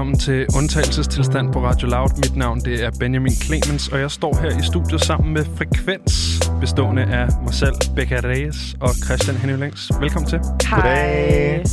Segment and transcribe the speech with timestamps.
[0.00, 2.08] Velkommen til Undtagelsestilstand på Radio Loud.
[2.16, 6.40] Mit navn det er Benjamin Clemens, og jeg står her i studiet sammen med Frekvens,
[6.60, 9.90] bestående af mig selv, Becca Reyes og Christian Henølings.
[10.00, 10.40] Velkommen til.
[10.70, 11.64] Hej.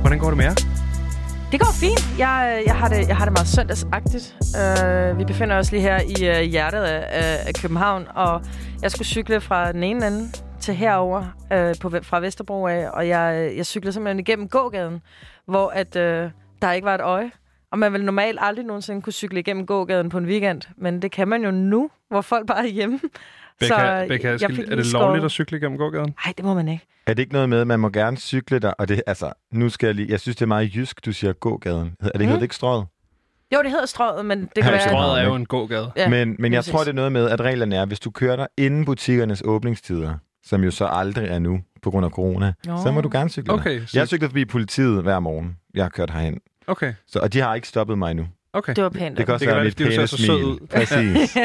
[0.00, 0.54] Hvordan går det med jer?
[1.52, 2.18] Det går fint.
[2.18, 4.36] Jeg, jeg, har, det, jeg har det meget søndagsagtigt.
[4.40, 8.42] Uh, vi befinder os lige her i uh, hjertet af, af København, og
[8.82, 10.28] jeg skulle cykle fra den ene ende
[10.60, 11.18] til herover
[11.54, 15.00] uh, på, fra Vesterbro af, og jeg, jeg cyklede simpelthen igennem gågaden,
[15.46, 15.96] hvor at...
[16.24, 16.30] Uh,
[16.62, 17.30] der ikke var et øje.
[17.72, 21.12] Og man vil normalt aldrig nogensinde kunne cykle igennem gågaden på en weekend, men det
[21.12, 23.00] kan man jo nu, hvor folk bare er hjemme.
[23.60, 26.14] Becca, så Becca, jeg skal, er det lovligt at cykle igennem gågaden?
[26.26, 26.86] Nej, det må man ikke.
[27.06, 28.70] Er det ikke noget med, at man må gerne cykle der?
[28.70, 30.10] Og det, altså, nu skal jeg lige...
[30.10, 31.96] Jeg synes, det er meget jysk, du siger gågaden.
[32.00, 32.34] Er det, mm.
[32.34, 32.86] det ikke strøget?
[33.54, 34.80] Jo, det hedder strøget, men det kan være...
[34.80, 35.92] Strøget er jo en gågade.
[35.96, 38.36] Ja, men men jeg tror, det er noget med, at reglerne er, hvis du kører
[38.36, 40.14] der inden butikkernes åbningstider,
[40.48, 42.82] som jo så aldrig er nu på grund af corona, oh.
[42.82, 43.86] så må du gerne cykle okay, der.
[43.86, 43.98] Så...
[43.98, 45.56] Jeg cykler forbi politiet hver morgen.
[45.74, 46.40] Jeg har kørt herhen.
[46.66, 46.94] Okay.
[47.06, 48.26] Så, og de har ikke stoppet mig nu.
[48.52, 48.74] Okay.
[48.74, 49.18] Det var pænt.
[49.18, 50.26] Det kan også det være mit pæne smil.
[50.26, 50.66] Så ud.
[50.66, 51.36] Præcis.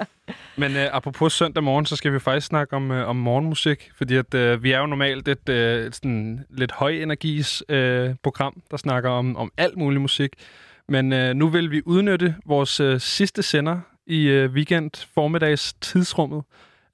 [0.60, 4.16] Men uh, apropos søndag morgen, så skal vi faktisk snakke om, uh, om morgenmusik, fordi
[4.16, 7.76] at, uh, vi er jo normalt et, uh, et sådan lidt højenergis uh,
[8.22, 10.30] program, der snakker om, om alt mulig musik.
[10.88, 16.42] Men uh, nu vil vi udnytte vores uh, sidste sender i uh, weekend formiddags tidsrummet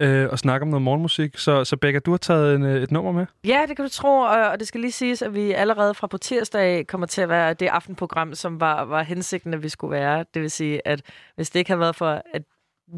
[0.00, 1.38] øh, og snakke om noget morgenmusik.
[1.38, 3.26] Så, så Becca, du har taget en, øh, et nummer med?
[3.44, 6.06] Ja, det kan du tro, og, og det skal lige siges, at vi allerede fra
[6.06, 9.90] på tirsdag kommer til at være det aftenprogram, som var, var hensigten, at vi skulle
[9.90, 10.24] være.
[10.34, 11.02] Det vil sige, at
[11.36, 12.42] hvis det ikke havde været for, at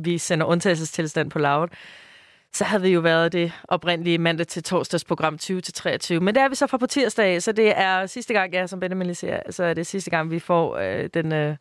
[0.04, 1.72] vi sender undtagelsestilstand på lavet,
[2.52, 6.20] så havde vi jo været det oprindelige mandag til torsdags program 20 til 23.
[6.20, 8.80] Men det er vi så fra på tirsdag, så det er sidste gang, ja, som
[8.80, 11.32] Benjamin lige siger, så er det sidste gang, vi får øh, den...
[11.32, 11.56] Øh,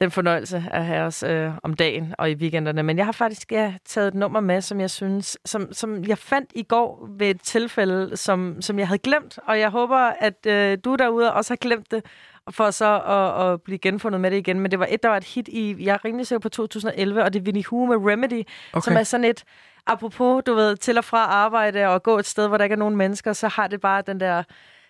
[0.00, 2.82] den fornøjelse at have os øh, om dagen og i weekenderne.
[2.82, 6.18] Men jeg har faktisk ja, taget et nummer med, som jeg synes, som, som jeg
[6.18, 9.38] fandt i går ved et tilfælde, som, som jeg havde glemt.
[9.46, 12.04] Og jeg håber, at øh, du derude også har glemt det,
[12.50, 14.60] for så at, at blive genfundet med det igen.
[14.60, 17.22] Men det var et, der var et hit i, jeg er rimelig sikker på 2011,
[17.22, 18.42] og det er Winnie Hu med Remedy,
[18.72, 18.84] okay.
[18.84, 19.44] som er sådan et,
[19.86, 22.78] apropos, du ved, til og fra arbejde og gå et sted, hvor der ikke er
[22.78, 24.42] nogen mennesker, så har det bare den der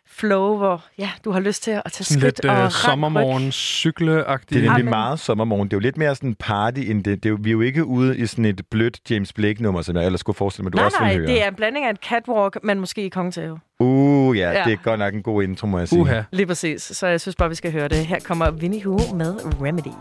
[0.09, 4.51] flow, hvor ja, du har lyst til at tage skridt lidt, og uh, sommermorgen cykleagtigt.
[4.51, 5.69] Det er nemlig meget sommermorgen.
[5.69, 7.23] Det er jo lidt mere sådan party end det.
[7.23, 9.97] det er jo, vi er jo ikke ude i sådan et blødt James Blake-nummer, som
[9.97, 11.27] jeg ellers skulle forestille mig, du nej, også nej, vil høre.
[11.27, 13.59] det er en blanding af et catwalk, men måske i Kongetave.
[13.81, 16.03] Uh, ja, ja, det er godt nok en god intro, må jeg sige.
[16.03, 16.25] Uh-huh.
[16.33, 16.83] Lige præcis.
[16.83, 18.07] Så jeg synes bare, vi skal høre det.
[18.07, 19.93] Her kommer Winnie Hu med Remedy.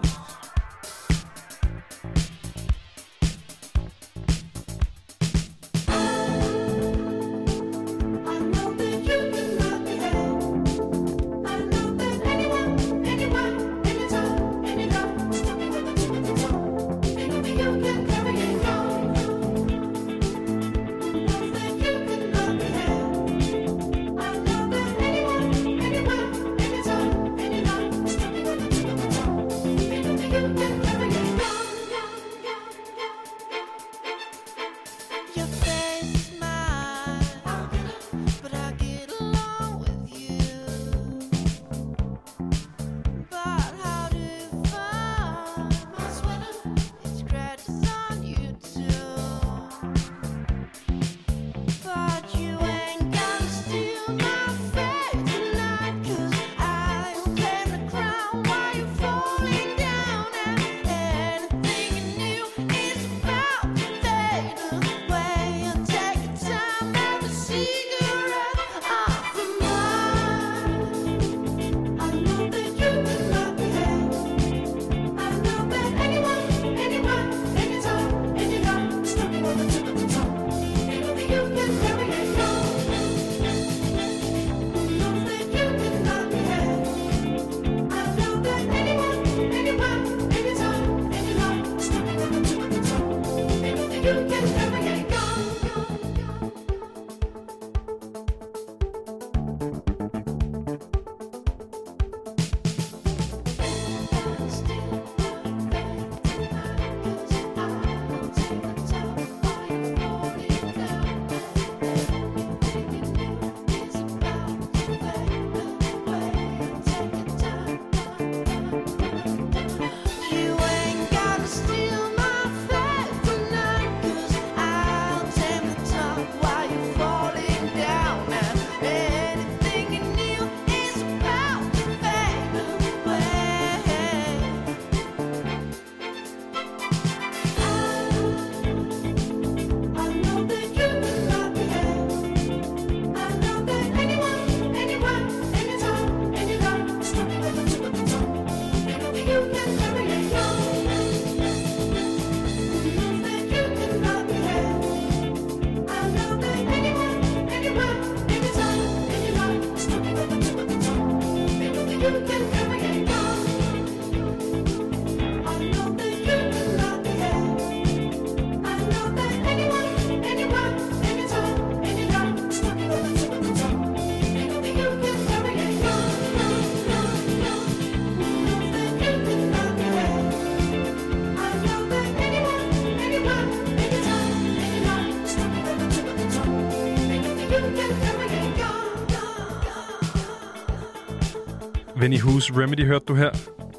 [192.11, 193.29] Vinnie Who's Remedy hørte du her.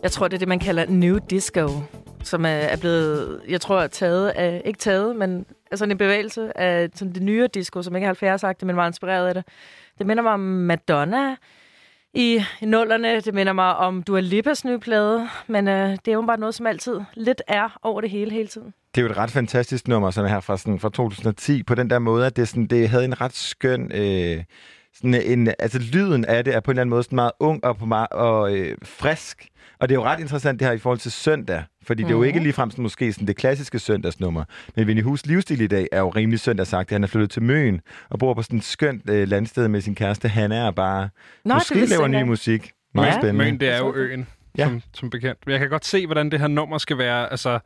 [0.02, 1.68] Jeg tror, det er det, man kalder New Disco,
[2.22, 6.88] som er, er blevet, jeg tror, taget af, ikke taget, men altså en bevægelse af
[6.94, 9.44] sådan det nye disco, som ikke er 70-agtigt, men var inspireret af det.
[9.98, 11.36] Det minder mig om Madonna
[12.14, 13.20] i, i nullerne.
[13.20, 16.54] Det minder mig om Dua Lipas nye plade, men øh, det er jo bare noget,
[16.54, 18.74] som altid lidt er over det hele, hele tiden.
[18.94, 21.74] Det er jo et ret fantastisk nummer, som er her fra, sådan, fra 2010, på
[21.74, 23.92] den der måde, at det, sådan, det havde en ret skøn...
[23.94, 24.44] Øh,
[24.94, 27.64] sådan en, altså lyden af det er på en eller anden måde sådan meget ung
[27.64, 29.48] og, på meget, og øh, frisk.
[29.78, 32.06] Og det er jo ret interessant det her i forhold til søndag, fordi mm.
[32.06, 32.44] det er jo ikke mhm.
[32.44, 34.44] ligefrem sådan, måske sådan det klassiske søndagsnummer.
[34.76, 36.90] Men Vinnie Hus livsstil i dag er jo rimelig søndagsagt.
[36.90, 37.80] Han er flyttet til Møn
[38.10, 41.08] og bor på sådan et skønt øh, landsted med sin kæreste Hanna er bare
[41.44, 42.72] Nå, måske laver ny musik.
[42.94, 43.12] Meget ja.
[43.12, 43.44] spændende.
[43.44, 44.26] Møn, det er jo øen,
[44.58, 44.64] ja.
[44.64, 45.38] som, som bekendt.
[45.46, 47.30] Men jeg kan godt se, hvordan det her nummer skal være.
[47.30, 47.58] Altså,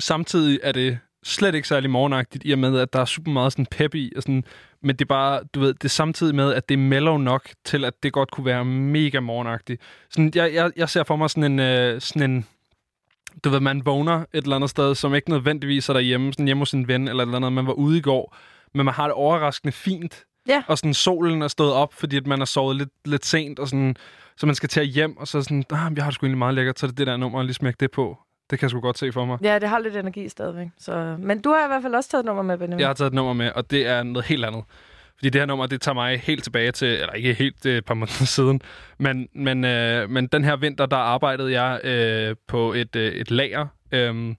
[0.00, 3.52] samtidig er det slet ikke særlig morgenagtigt, i og med, at der er super meget
[3.52, 4.44] sådan pep i, og sådan,
[4.82, 7.48] men det er bare, du ved, det er samtidig med, at det er mellow nok
[7.64, 9.82] til, at det godt kunne være mega morgenagtigt.
[10.10, 12.46] Sådan, jeg, jeg, jeg ser for mig sådan en, øh, sådan en,
[13.44, 16.60] du ved, man vågner et eller andet sted, som ikke nødvendigvis er derhjemme, sådan hjemme
[16.60, 18.36] hos en ven eller et eller andet, man var ude i går,
[18.74, 20.62] men man har det overraskende fint, Ja.
[20.66, 23.68] Og sådan solen er stået op, fordi at man har sovet lidt, lidt sent, og
[23.68, 23.96] sådan,
[24.36, 26.54] så man skal at hjem, og så sådan, ah, jeg har det sgu egentlig meget
[26.54, 28.18] lækkert, så er det det der nummer, og lige smække det på.
[28.50, 29.38] Det kan jeg sgu godt se for mig.
[29.42, 30.68] Ja, det har lidt energi stadigvæk.
[30.78, 31.16] Så...
[31.18, 32.80] Men du har i hvert fald også taget et nummer med, Benjamin.
[32.80, 34.64] Jeg har taget et nummer med, og det er noget helt andet.
[35.16, 37.94] Fordi det her nummer, det tager mig helt tilbage til, eller ikke helt et par
[37.94, 38.60] måneder siden,
[38.98, 43.30] men, men, øh, men den her vinter, der arbejdede jeg øh, på et, øh, et
[43.30, 44.34] lager, øh,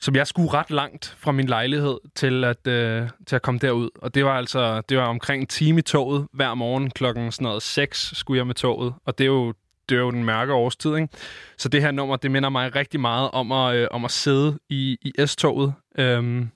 [0.00, 3.90] som jeg skulle ret langt fra min lejlighed til at, øh, til at komme derud.
[4.02, 7.44] Og det var altså det var omkring en time i toget hver morgen klokken sådan
[7.44, 8.94] noget 6 skulle jeg med toget.
[9.06, 9.54] Og det er jo
[9.88, 11.08] det er jo den mørke årstid, ikke?
[11.56, 14.58] Så det her nummer, det minder mig rigtig meget om at, øh, om at sidde
[14.68, 16.48] i, i S-toget, øhm,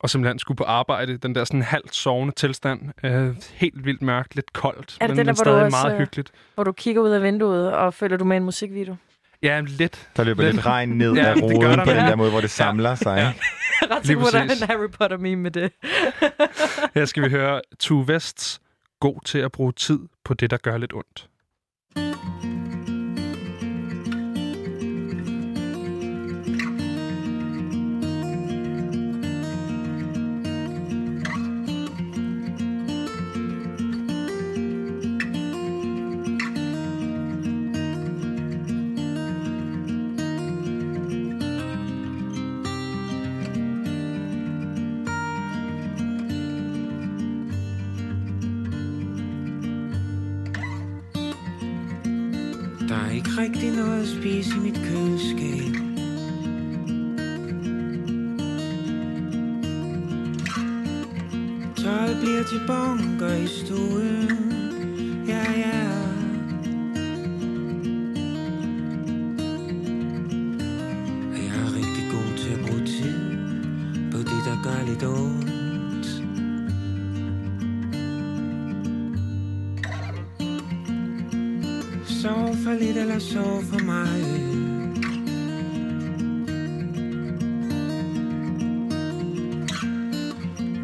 [0.00, 1.16] og simpelthen skulle på arbejde.
[1.16, 2.80] Den der sådan halvt sovende tilstand.
[3.04, 5.98] Øh, helt vildt mørkt, lidt koldt, er det men, den men der, stadig også, meget
[5.98, 6.30] hyggeligt.
[6.54, 8.96] Hvor du kigger ud af vinduet, og føler du med en musikvideo?
[9.42, 10.08] Ja, lidt.
[10.16, 12.40] Der løber lidt, lidt regn ned ja, af roden der, på den der måde, hvor
[12.40, 12.96] det samler ja.
[12.96, 13.16] sig.
[13.16, 13.32] Ja.
[13.94, 15.72] Ret sikker på, der er en Harry Potter-meme med det.
[16.94, 18.60] Her skal vi høre Two Vests.
[19.00, 21.28] God til at bruge tid på det, der gør lidt ondt.
[21.96, 22.49] rigtig noget
[54.00, 55.74] at spise i mit køleskab.
[61.76, 64.19] Tøjet bliver til bunker i stuen.
[83.30, 84.22] Lidt eller sov for mig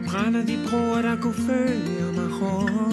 [0.09, 2.86] Brænder de broer, der kunne følge mig rundt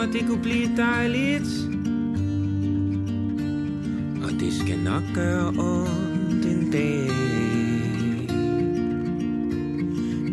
[0.00, 1.48] at det kunne blive dejligt.
[4.24, 7.10] Og det skal nok gøre ondt en dag.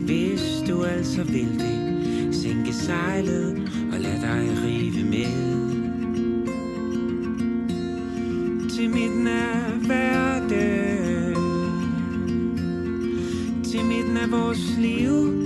[0.06, 5.58] Hvis du altså vil det Sænke sejlet og lad dig rive med.
[8.70, 11.36] Til midten af hverdagen
[13.64, 15.37] Til midten af vores liv.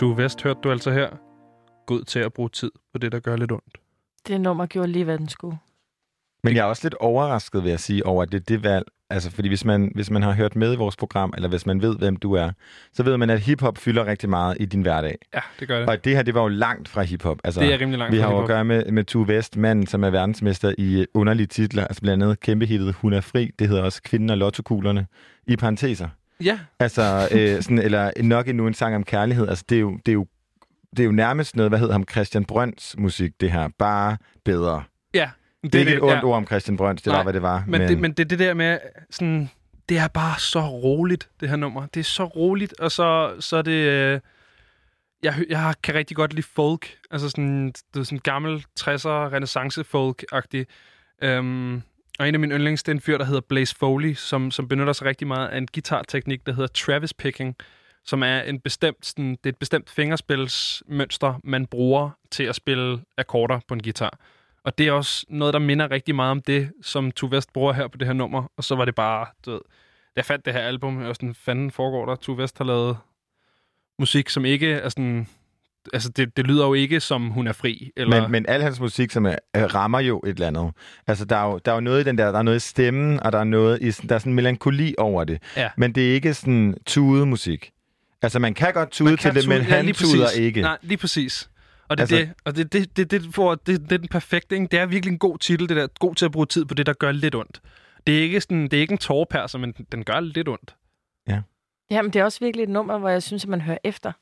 [0.00, 1.08] Tue Vest hørte du altså her.
[1.86, 3.78] God til at bruge tid på det, der gør lidt ondt.
[4.26, 5.58] Det nummer gjorde lige, hvad den skulle.
[6.44, 8.84] Men jeg er også lidt overrasket, vil jeg sige, over at det er det valg.
[9.10, 11.82] Altså, fordi hvis man, hvis man har hørt med i vores program, eller hvis man
[11.82, 12.50] ved, hvem du er,
[12.92, 15.18] så ved man, at hiphop fylder rigtig meget i din hverdag.
[15.34, 15.88] Ja, det gør det.
[15.88, 17.38] Og det her, det var jo langt fra hiphop.
[17.44, 19.56] Altså, Det er rimelig langt vi fra har jo at gøre med, med Tue Vest,
[19.56, 21.84] manden, som er verdensmester i underlige titler.
[21.84, 23.50] Altså blandt andet kæmpe hittet Hun er fri.
[23.58, 25.06] Det hedder også Kvinden og Lottokuglerne.
[25.46, 26.08] I parenteser.
[26.44, 29.48] Ja, Altså, øh, sådan, eller nok endnu en sang om kærlighed.
[29.48, 30.26] Altså, det er jo, det er jo,
[30.90, 33.68] det er jo nærmest noget, hvad hedder ham, Christian Brøns musik, det her.
[33.78, 34.82] Bare bedre.
[35.14, 35.30] ja.
[35.62, 36.24] Det, det er ikke et ondt ja.
[36.24, 37.64] ord om Christian Brøns, det Nej, var, hvad det var.
[37.66, 38.78] Men, men, det, men det det der med,
[39.10, 39.50] sådan,
[39.88, 41.86] det er bare så roligt, det her nummer.
[41.86, 43.70] Det er så roligt, og så, så er det...
[43.72, 44.20] Øh,
[45.22, 46.96] jeg, jeg kan rigtig godt lide folk.
[47.10, 50.64] Altså sådan, det er sådan gammel 60'er renaissance folk-agtig.
[51.28, 51.82] Um,
[52.20, 54.68] og en af mine yndlings, det er en fyr, der hedder Blaze Foley, som, som
[54.68, 57.56] benytter sig rigtig meget af en guitarteknik, der hedder Travis picking,
[58.04, 63.00] som er en bestemt, sådan, det er et bestemt fingerspilsmønster, man bruger til at spille
[63.18, 64.18] akkorder på en guitar.
[64.64, 67.72] Og det er også noget, der minder rigtig meget om det, som Tu West bruger
[67.72, 68.52] her på det her nummer.
[68.56, 69.60] Og så var det bare, du ved,
[70.04, 72.96] da jeg fandt det her album, og sådan, fanden foregår der, Tu West har lavet
[73.98, 75.28] musik, som ikke er sådan...
[75.92, 77.90] Altså, det, det lyder jo ikke, som hun er fri.
[77.96, 78.22] Eller...
[78.22, 80.70] Men, men al hans musik, som er, rammer jo et eller andet.
[81.06, 82.60] Altså, der er, jo, der er jo noget i den der, der er noget i
[82.68, 85.42] stemmen, og der er noget i, der er sådan en melankoli over det.
[85.56, 85.70] Ja.
[85.76, 87.70] Men det er ikke sådan tude musik.
[88.22, 90.38] Altså, man kan godt tude Man til det, men tude- ja, han lige tuder præcis.
[90.38, 90.60] ikke.
[90.60, 91.50] Nej, lige præcis.
[91.88, 94.54] Og det, Altså- det, og det, det, det, det, får, det, det er den perfekte,
[94.54, 94.66] ikke?
[94.70, 95.86] Det er virkelig en god titel, det der.
[96.00, 97.60] God til at bruge tid på det, der gør lidt ondt.
[98.06, 100.74] Det er ikke, sådan, det er ikke en tårperser, men den- gør lidt ondt.
[101.92, 104.12] Jamen, det er også virkelig et nummer, hvor jeg synes, at man hører efter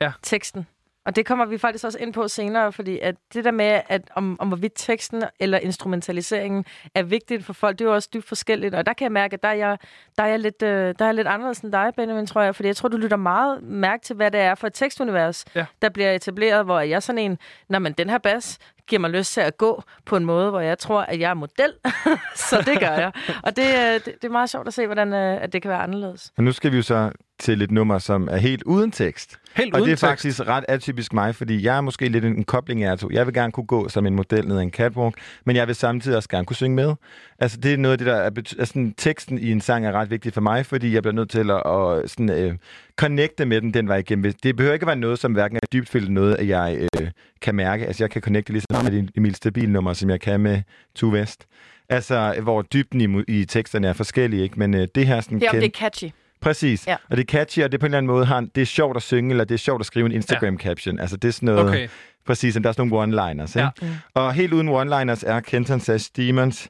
[0.00, 0.12] Ja.
[0.22, 0.66] teksten.
[1.06, 4.02] Og det kommer vi faktisk også ind på senere, fordi at det der med, at
[4.14, 8.28] om, om hvorvidt teksten eller instrumentaliseringen er vigtigt for folk, det er jo også dybt
[8.28, 8.74] forskelligt.
[8.74, 9.78] Og der kan jeg mærke, at der er jeg,
[10.18, 12.54] der er jeg, lidt, øh, der er jeg lidt anderledes end dig, Benjamin, tror jeg.
[12.54, 15.64] Fordi jeg tror, du lytter meget mærke til, hvad det er for et tekstunivers, Ja.
[15.82, 17.38] der bliver etableret, hvor jeg er sådan en,
[17.68, 18.58] når man den her bas
[18.88, 21.34] giver mig lyst til at gå på en måde, hvor jeg tror, at jeg er
[21.34, 21.72] model.
[22.50, 23.12] Så det gør jeg.
[23.42, 25.68] Og det, øh, det, det er meget sjovt at se, hvordan øh, at det kan
[25.68, 26.32] være anderledes.
[26.36, 29.38] Og nu skal vi jo så til et nummer, som er helt uden tekst.
[29.54, 30.26] Helt Og uden det er tekst.
[30.26, 33.08] faktisk ret atypisk mig, fordi jeg er måske lidt en, kobling af jer to.
[33.12, 35.14] Jeg vil gerne kunne gå som en model ned ad en catwalk,
[35.46, 36.94] men jeg vil samtidig også gerne kunne synge med.
[37.38, 38.30] Altså det er noget af det, der er...
[38.30, 41.14] bety- Altså, sådan, teksten i en sang er ret vigtig for mig, fordi jeg bliver
[41.14, 42.54] nødt til at, at sådan, øh,
[42.96, 44.32] connecte med den den vej igennem.
[44.42, 47.08] Det behøver ikke at være noget, som hverken er dybtfældet noget, at jeg øh,
[47.40, 47.86] kan mærke.
[47.86, 50.62] Altså jeg kan connecte lige med det Emil Stabil nummer, som jeg kan med
[50.94, 51.46] Tue Vest.
[51.88, 54.58] Altså, hvor dybden i, i teksterne er forskellige, ikke?
[54.58, 55.40] Men øh, det her sådan...
[55.40, 56.08] Det er, om ken- det er catchy.
[56.40, 56.86] Præcis.
[56.86, 56.96] Ja.
[57.10, 58.66] Og det er catchy, og det er på en eller anden måde, har, det er
[58.66, 61.00] sjovt at synge, eller det er sjovt at skrive en Instagram-caption.
[61.00, 61.88] Altså det er sådan noget, Okay.
[62.26, 63.58] præcis, som der er sådan nogle one-liners.
[63.58, 63.68] Ja.
[63.82, 63.94] Ikke?
[64.14, 66.68] Og helt uden one-liners er Kenton Sash Demons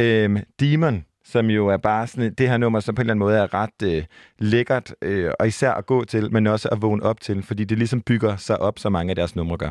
[0.00, 3.20] øhm, Demon, som jo er bare sådan det her nummer, som på en eller anden
[3.26, 4.04] måde er ret øh,
[4.38, 7.78] lækkert, øh, og især at gå til, men også at vågne op til, fordi det
[7.78, 9.70] ligesom bygger sig op, så mange af deres numre gør.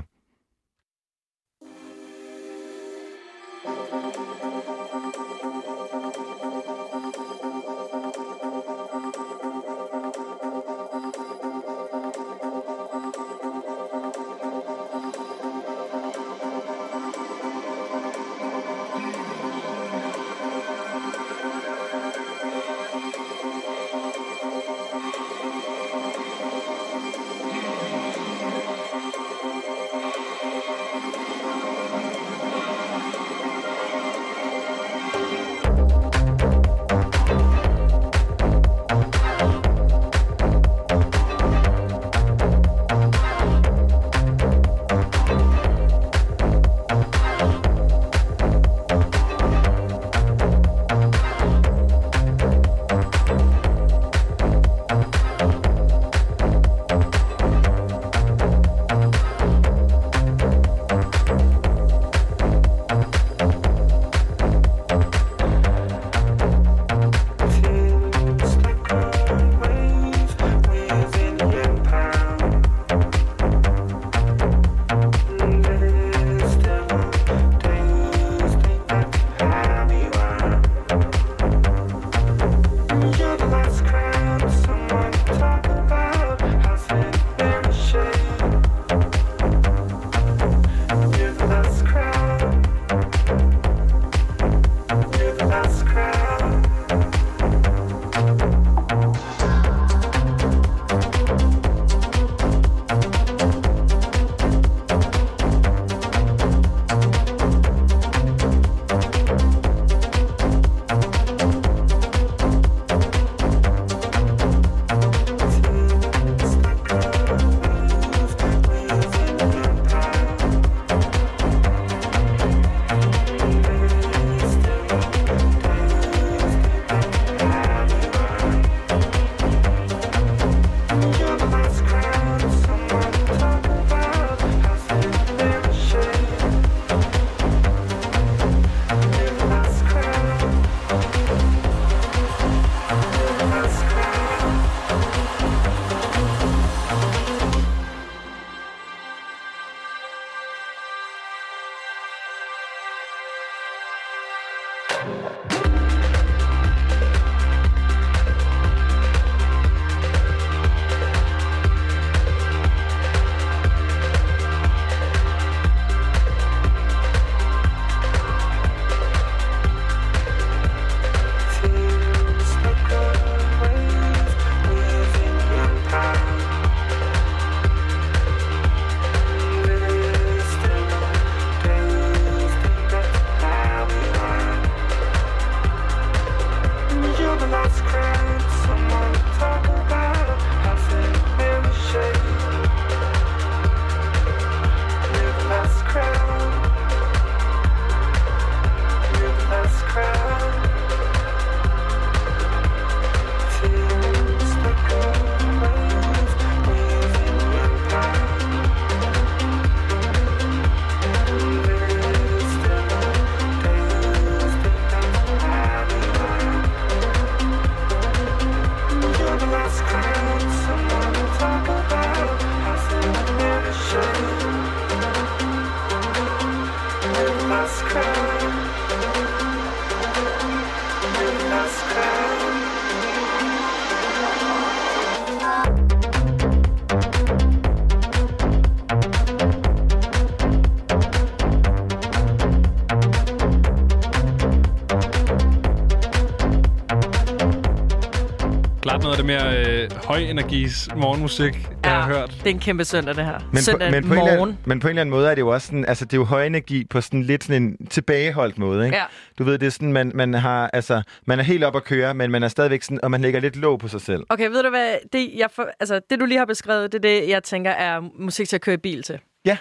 [249.25, 252.29] Mere øh, højenergis morgenmusik, jeg Ja, har hørt.
[252.29, 253.39] det er en kæmpe søndag, det her.
[253.53, 255.41] Men søndag på, men, på en anden, men på en eller anden måde er det
[255.41, 258.57] jo også sådan, altså det er jo høj energi på sådan lidt sådan en tilbageholdt
[258.57, 258.97] måde, ikke?
[258.97, 259.03] Ja.
[259.38, 262.13] Du ved, det er sådan, man, man har, altså, man er helt op at køre,
[262.13, 264.23] men man er stadigvæk sådan, og man lægger lidt låg på sig selv.
[264.29, 264.95] Okay, ved du hvad?
[265.13, 268.01] Det, jeg for, altså, det, du lige har beskrevet, det er det, jeg tænker er
[268.19, 269.19] musik til at køre i bil til.
[269.45, 269.57] Ja.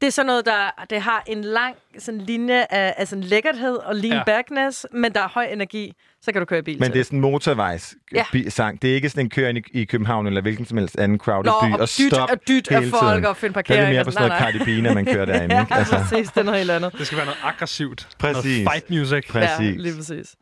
[0.00, 3.76] Det er sådan noget, der det har en lang sådan linje af, af sådan lækkerhed
[3.76, 4.22] og lean Ja.
[4.26, 7.04] backness, men der er høj energi, så kan du køre i bil Men det er
[7.04, 8.24] sådan en motorvejs Ja.
[8.32, 8.82] bi- sang.
[8.82, 11.50] Det er ikke sådan en køren i, i København eller hvilken som helst anden crowded
[11.62, 11.72] Nå, by.
[11.80, 13.24] og dyt stop og dyt af folk tiden.
[13.24, 13.82] og finde Der er parkering.
[13.82, 15.54] det mere og på sådan- noget Cardi B, når man kører derinde.
[15.54, 15.74] Ja, ikke?
[15.74, 16.28] Altså, præcis.
[16.30, 16.92] Det er noget helt andet.
[16.98, 18.08] Det skal være noget aggressivt.
[18.18, 18.64] Præcis.
[18.64, 19.28] Noget fight music.
[19.30, 19.60] Præcis.
[19.60, 20.34] Ja, lige præcis.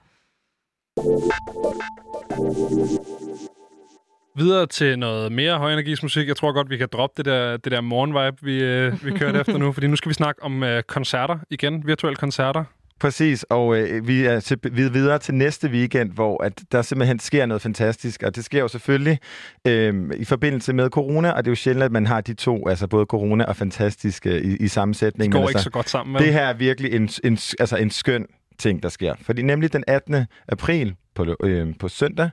[4.36, 6.28] Videre til noget mere højenergis musik.
[6.28, 9.40] Jeg tror godt, vi kan droppe det der, det der morgenvibe, vi, øh, vi kørte
[9.40, 9.72] efter nu.
[9.72, 11.86] Fordi nu skal vi snakke om øh, koncerter igen.
[11.86, 12.64] Virtuelle koncerter.
[13.00, 16.82] Præcis, og øh, vi er til, vi er videre til næste weekend, hvor at der
[16.82, 19.18] simpelthen sker noget fantastisk, og det sker jo selvfølgelig
[19.66, 22.68] øh, i forbindelse med corona, og det er jo sjældent, at man har de to,
[22.68, 25.32] altså både corona og fantastisk øh, i, i sammensætning.
[25.32, 26.14] Det går men ikke altså, så godt sammen.
[26.14, 26.22] vel?
[26.22, 28.26] Det her er virkelig en, en, altså en skøn
[28.58, 29.14] ting, der sker.
[29.22, 30.26] Fordi nemlig den 18.
[30.48, 32.30] april på, øh, på søndag,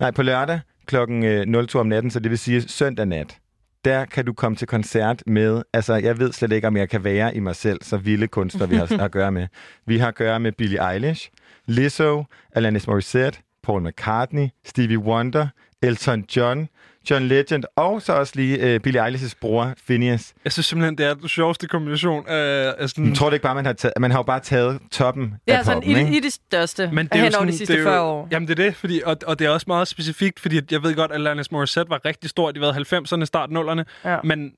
[0.00, 3.38] nej, på lørdag klokken øh, 02 om natten, så det vil sige søndag nat,
[3.84, 7.04] der kan du komme til koncert med, altså jeg ved slet ikke, om jeg kan
[7.04, 9.46] være i mig selv, så vilde kunstner vi har at gøre med.
[9.86, 11.30] Vi har at gøre med Billie Eilish,
[11.66, 15.48] Lizzo, Alanis Morissette, Paul McCartney, Stevie Wonder,
[15.82, 16.68] Elton John,
[17.10, 20.34] John Legend, og så også lige øh, Billie Eilish's bror, Phineas.
[20.44, 23.08] Jeg synes simpelthen, det er den sjoveste kombination af, af sådan...
[23.08, 25.54] Jeg tror det ikke bare, man har taget, man har jo bare taget toppen Det
[25.54, 26.16] er af sådan poppen, i, ikke?
[26.16, 28.02] i det største Men det er jo over sådan, de sidste det er jo, 40
[28.02, 28.28] år.
[28.30, 30.94] Jamen det er det, fordi, og, og det er også meget specifikt, fordi jeg ved
[30.94, 32.50] godt, at Alanis Morissette var rigtig stor.
[32.50, 33.82] De var 90'erne, start 0'erne.
[34.10, 34.16] Ja.
[34.24, 34.52] Men,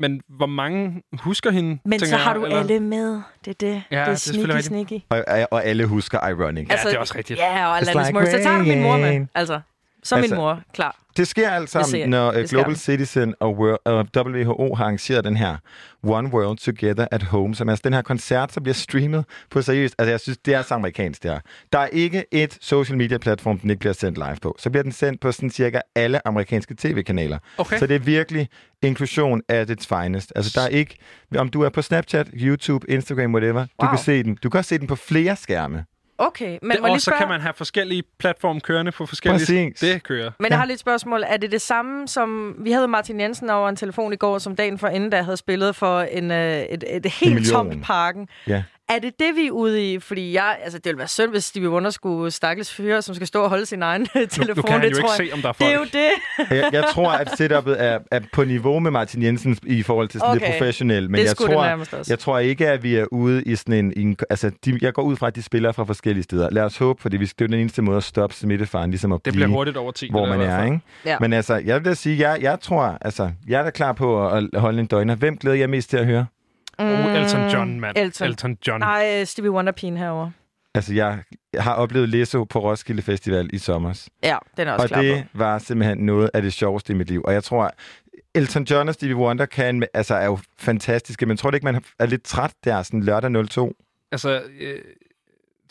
[0.00, 1.78] men hvor mange husker hende?
[1.84, 2.58] Men tænker så har jeg, du eller?
[2.58, 3.20] alle med.
[3.44, 3.82] Det er det.
[3.90, 5.00] Ja, det er sneaky, sneaky.
[5.08, 6.68] Og, og alle husker Ironic.
[6.70, 7.38] Ja, det er også rigtigt.
[7.38, 8.42] Ja, og Alanis like Morissette.
[8.42, 9.26] Så tager du min mor med.
[9.34, 9.60] Altså,
[10.02, 10.96] så er Altså, min mor klar.
[11.16, 12.76] Det sker alt sammen, når uh, Global.
[12.76, 15.56] Citizen og, World, WHO har arrangeret den her
[16.02, 19.62] One World Together at Home, som er altså den her koncert, som bliver streamet på
[19.62, 19.94] seriøst.
[19.98, 21.40] Altså, jeg synes, det er så amerikansk, det her.
[21.72, 24.56] Der er ikke et social media platform, den ikke bliver sendt live på.
[24.58, 27.38] Så bliver den sendt på sådan cirka alle amerikanske tv-kanaler.
[27.58, 27.78] Okay.
[27.78, 28.48] Så det er virkelig
[28.82, 30.32] inklusion at its finest.
[30.36, 30.96] Altså, der er ikke...
[31.38, 33.88] Om du er på Snapchat, YouTube, Instagram, whatever, du Wow.
[33.90, 34.38] kan se den.
[34.42, 35.84] Du kan også se den på flere skærme.
[36.22, 39.06] Okay, men det, må og lige så spørge, kan man have forskellige platforme kørende på
[39.06, 39.38] forskellige...
[39.38, 39.80] Præcis.
[39.80, 40.30] Det kører.
[40.38, 41.24] Men jeg har lidt spørgsmål.
[41.26, 42.54] Er det det samme som...
[42.58, 45.36] Vi havde Martin Jensen over en telefon i går, som dagen for inden, der havde
[45.36, 48.28] spillet for en, øh, et, et helt tomt parken.
[48.46, 48.62] Ja.
[48.90, 49.98] Er det det, vi er ude i?
[49.98, 53.26] Fordi jeg, altså, det ville være synd, hvis Stevie Wonder skulle stakkels fyre, som skal
[53.26, 54.46] stå og holde sin egen telefon.
[54.46, 55.28] Nu, nu kan han det jo ikke tror jeg.
[55.28, 55.94] se, om der er Det er folk.
[55.94, 55.98] jo
[56.48, 56.56] det.
[56.62, 60.20] jeg, jeg tror, at setupet er, er på niveau med Martin Jensen i forhold til
[60.20, 60.46] sådan okay.
[60.46, 61.08] Det professionelle.
[61.08, 61.64] Men Det jeg tror,
[62.08, 63.92] jeg tror ikke, at vi er ude i sådan en...
[63.96, 66.48] en altså, de, jeg går ud fra, at de spiller fra forskellige steder.
[66.50, 69.12] Lad os håbe, fordi vi- det er jo den eneste måde at stoppe smittefaren, ligesom
[69.12, 70.10] at Det blive, bliver hurtigt over 10.
[70.10, 70.80] hvor man er, ikke?
[71.06, 71.16] Ja.
[71.20, 74.28] Men altså, jeg vil da sige, jeg, jeg tror, altså, jeg er da klar på
[74.28, 75.14] at, at holde en døgner.
[75.14, 76.26] Hvem glæder jeg mest til at høre?
[76.80, 77.98] Oh, Elton John, mand.
[77.98, 78.26] Elton.
[78.26, 78.80] Elton John.
[78.80, 80.32] Nej, øh, Stevie Wonder-pigen herovre.
[80.74, 81.22] Altså, jeg,
[81.58, 84.08] har oplevet Lesso på Roskilde Festival i sommer.
[84.22, 85.38] Ja, den er også Og klar det på.
[85.38, 87.22] var simpelthen noget af det sjoveste i mit liv.
[87.24, 87.70] Og jeg tror,
[88.34, 91.84] Elton John og Stevie Wonder kan, altså, er jo fantastiske, men tror du ikke, man
[91.98, 93.72] er lidt træt der, sådan lørdag 02?
[94.12, 94.78] Altså, øh,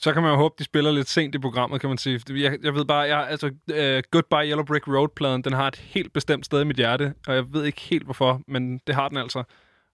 [0.01, 2.21] så kan man jo håbe, de spiller lidt sent i programmet, kan man sige.
[2.29, 6.13] Jeg, jeg ved bare, jeg, altså, uh, Goodbye Yellow Brick Road-pladen, den har et helt
[6.13, 9.17] bestemt sted i mit hjerte, og jeg ved ikke helt hvorfor, men det har den
[9.17, 9.43] altså.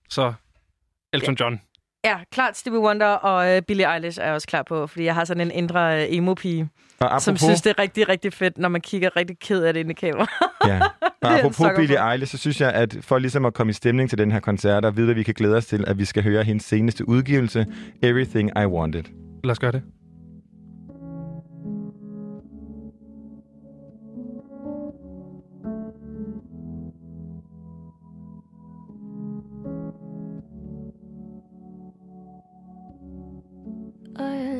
[0.09, 0.33] Så
[1.15, 1.61] Elton John.
[2.05, 5.13] Ja, klart Stevie Wonder og øh, Billie Eilish er jeg også klar på, fordi jeg
[5.15, 8.69] har sådan en indre øh, emo-pige, apropos, som synes, det er rigtig, rigtig fedt, når
[8.69, 10.27] man kigger rigtig ked af det inde i kamera.
[10.67, 10.79] ja.
[11.23, 12.11] og apropos Billie.
[12.11, 14.85] Eilish, så synes jeg, at for ligesom at komme i stemning til den her koncert,
[14.85, 17.65] og vide, at vi kan glæde os til, at vi skal høre hendes seneste udgivelse,
[18.03, 19.03] Everything I Wanted.
[19.43, 19.81] Lad os gøre det.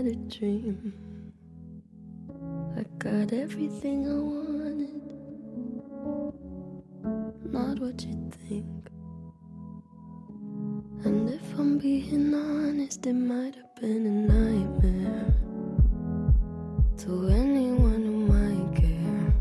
[0.06, 0.94] Had a dream.
[2.78, 5.02] I got everything I wanted.
[7.52, 8.90] Not what you think.
[11.06, 15.34] And if I'm being honest, it might have been a nightmare
[16.98, 19.34] to anyone who might care.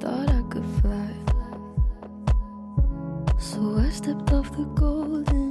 [0.00, 1.10] Thought I could fly.
[3.38, 5.43] So I stepped off the golden.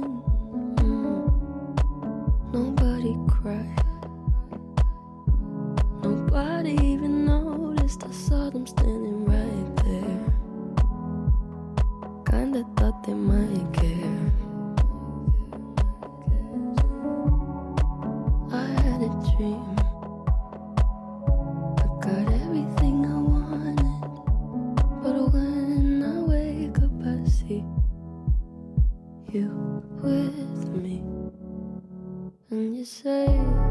[3.44, 3.68] Nobody.
[6.02, 8.02] Nobody even noticed.
[8.04, 10.32] I saw them standing right there.
[12.24, 14.32] Kinda thought they might care.
[18.50, 19.83] I had a dream.
[32.84, 33.63] say.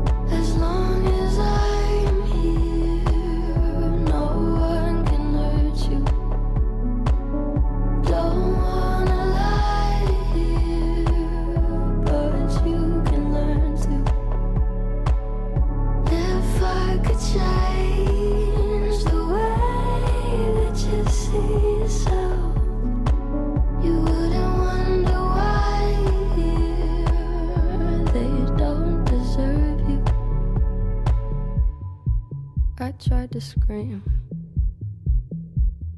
[33.13, 34.01] Tried to scream,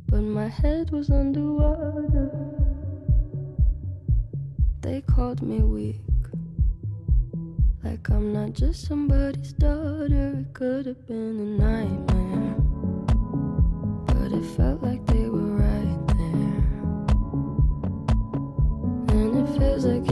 [0.07, 2.29] but my head was underwater.
[4.81, 6.01] They called me weak,
[7.85, 10.41] like I'm not just somebody's daughter.
[10.41, 12.55] It could have been a nightmare,
[14.07, 16.63] but it felt like they were right there.
[19.15, 20.05] And it feels like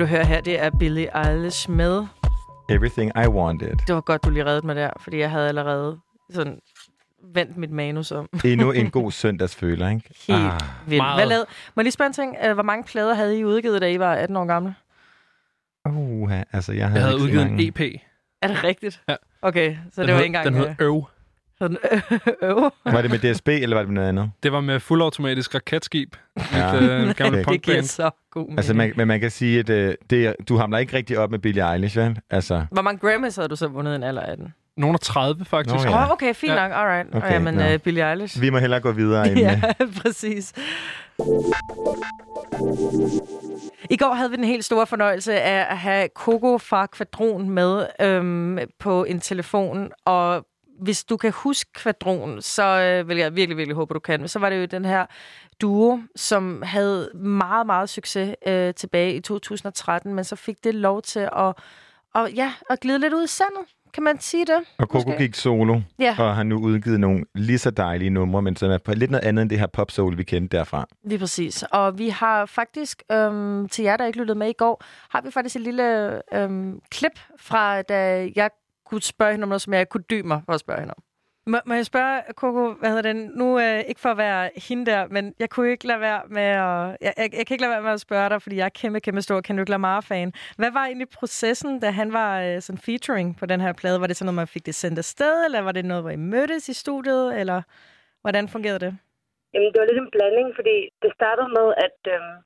[0.00, 2.06] du hører her, det er Billie Eilish med.
[2.70, 3.76] Everything I Wanted.
[3.86, 5.98] Det var godt, du lige reddede mig der, fordi jeg havde allerede
[6.32, 6.58] sådan
[7.34, 8.28] vendt mit manus om.
[8.44, 10.02] Endnu en god søndagsføler, ikke?
[10.28, 10.60] Helt Ah.
[10.86, 10.96] vildt.
[11.02, 11.18] meget.
[11.18, 11.46] Hvad lavede?
[11.76, 12.36] Må jeg lige spørge en ting?
[12.44, 14.74] Øh, Hvor mange plader havde I udgivet, da I var 18 år gamle?
[15.88, 17.80] Uh, altså, jeg havde, Jeg havde udgivet en EP.
[18.42, 19.02] Er det rigtigt?
[19.08, 19.16] Ja.
[19.42, 20.46] Okay, så Den det var hed- ikke engang...
[20.46, 21.04] Den hed Øv.
[21.60, 22.70] Sådan, øh, øv.
[22.84, 24.30] Var det med DSB, eller var det med noget andet?
[24.42, 26.16] Det var med fuldautomatisk raketskib.
[26.52, 26.72] Ja.
[26.74, 27.52] Et øh, gamle Okay.
[27.52, 28.58] Det giver så god mening.
[28.58, 31.38] Altså, man, men man kan sige, at øh, det, du hamler ikke rigtig op med
[31.38, 32.18] Billie Eilish, vel?
[32.30, 34.54] Altså, Hvor mange Grammys havde du så vundet i en alder af 18?
[34.76, 35.74] Nogle af 30, faktisk.
[35.74, 36.04] Nå, Åh, ja.
[36.06, 36.62] oh, okay, fint Ja.
[36.68, 36.72] nok.
[36.76, 37.08] Alright.
[37.08, 37.72] Okay, Okay, Jamen, nå.
[37.74, 38.40] uh, Billie Eilish.
[38.40, 39.38] vi må hellere gå videre end...
[39.38, 40.52] Ja, øh, præcis.
[43.90, 47.86] I går havde vi den helt store fornøjelse af at have Coco fra Kvadron med
[48.00, 50.46] øhm, på en telefon, og
[50.82, 54.28] hvis du kan huske Kvadron, så øh, vil jeg virkelig, virkelig håbe, du kan.
[54.28, 55.06] Så var det jo den her
[55.60, 61.02] duo, som havde meget, meget succes øh, tilbage i 2013, men så fik det lov
[61.02, 61.52] til at,
[62.14, 63.62] og, ja, at glide lidt ud i sandet.
[63.94, 64.58] Kan man sige det?
[64.78, 66.16] Og Coco gik solo, Ja.
[66.18, 69.24] og har nu udgivet nogle lige så dejlige numre, men som er på lidt noget
[69.24, 70.86] andet end det her pop-soul, vi kendte derfra.
[71.04, 71.64] Lige præcis.
[71.70, 75.30] Og vi har faktisk, øhm, til jer, der ikke lyttede med i går, har vi
[75.30, 78.50] faktisk et lille øhm, klip fra, da jeg
[78.90, 81.02] kunne spørge hende om noget, som jeg kunne dybe mig for at spørge hende om.
[81.46, 83.18] Må, må jeg spørge, Coco, hvad hedder den?
[83.40, 86.42] Nu øh, ikke for at være hende der, men jeg kunne ikke lade være med
[86.42, 86.96] at...
[87.06, 89.00] Jeg, jeg, jeg kan ikke lade være med at spørge dig, fordi jeg er kæmpe,
[89.00, 90.32] kæmpe stor Kendrick Lamar-fan.
[90.56, 94.00] Hvad var egentlig processen, da han var øh, sådan featuring på den her plade?
[94.00, 96.16] Var det sådan noget, man fik det sendt afsted, eller var det noget, hvor I
[96.16, 97.62] mødtes i studiet, eller
[98.20, 98.92] hvordan fungerede det?
[99.54, 102.36] Jamen, det var lidt en blanding, fordi det startede med, at, øhm,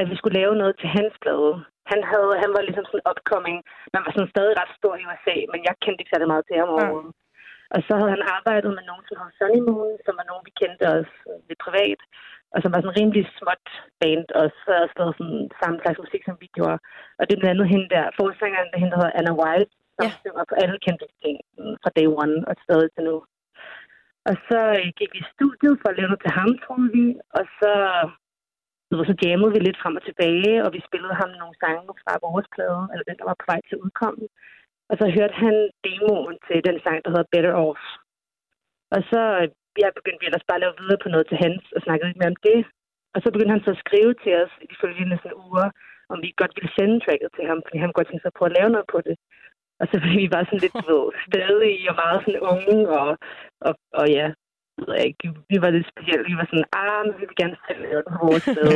[0.00, 1.52] at vi skulle lave noget til hans plade.
[1.92, 3.58] Han, havde, han var ligesom sådan upcoming.
[3.94, 6.56] Man var sådan stadig ret stor i USA, men jeg kendte ikke særlig meget til
[6.60, 7.12] ham overhovedet.
[7.74, 10.52] Og så havde han arbejdet med nogen, som hed Sunny Moon, som var nogen, vi
[10.62, 11.10] kendte os
[11.48, 12.00] lidt privat.
[12.54, 13.66] Og som var sådan en rimelig småt
[14.00, 16.78] band, og så havde spillet sådan samme slags musik, som vi gjorde.
[17.18, 20.06] Og det er blandt andet hende der, forsangeren, der hende, der hedder Anna Wild, som
[20.08, 20.18] Ja.
[20.22, 21.36] synger på alle kendte ting
[21.82, 23.16] fra day one og stadig til nu.
[24.28, 27.06] Og så øh, gik vi i studiet for at lave noget til ham, troede vi.
[27.38, 27.72] Og så,
[28.92, 31.92] du ved, så jammede vi lidt frem og tilbage, og vi spillede ham nogle sange
[32.02, 34.26] fra vores plade, eller den, der var på vej til udkommen.
[34.90, 37.82] Og så hørte han demoen til den sang, der hedder Better Off.
[38.94, 39.48] Og så øh,
[39.82, 42.08] jeg ja, begyndte vi ellers bare at lave videre på noget til hans, og snakkede
[42.08, 42.60] lidt mere om det.
[43.14, 45.68] Og så begyndte han så at skrive til os i de følgende sådan, uger,
[46.12, 48.54] om vi godt ville sende tracket til ham, fordi han godt tænkte sig på at
[48.58, 49.16] lave noget på det.
[49.80, 53.10] Og så blev vi bare sådan lidt, ved, stadig og meget sådan unge, og,
[53.66, 54.26] og, og ja,
[54.78, 56.24] ved jeg ikke, vi var lidt specielle.
[56.30, 58.70] Vi var sådan, ah, men vi vil gerne selv lave det på vores sted.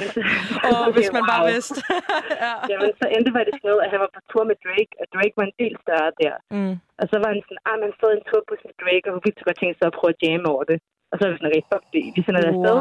[0.68, 1.78] Åh, oh, hvis man bare vidste.
[2.44, 2.52] ja.
[2.70, 5.46] Jamen, så endte faktisk med, at han var på tur med Drake, og Drake var
[5.46, 6.34] en del større der.
[6.56, 6.74] Mm.
[7.00, 9.38] Og så var han sådan, ah, man stod en turbus med Drake, og hun ville
[9.38, 10.78] så godt tænke sig at prøve at jamme over det.
[11.10, 12.76] Og så var vi sådan, okay, fuck det, vi sender det afsted.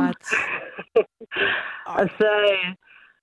[1.99, 2.69] Og så, øh,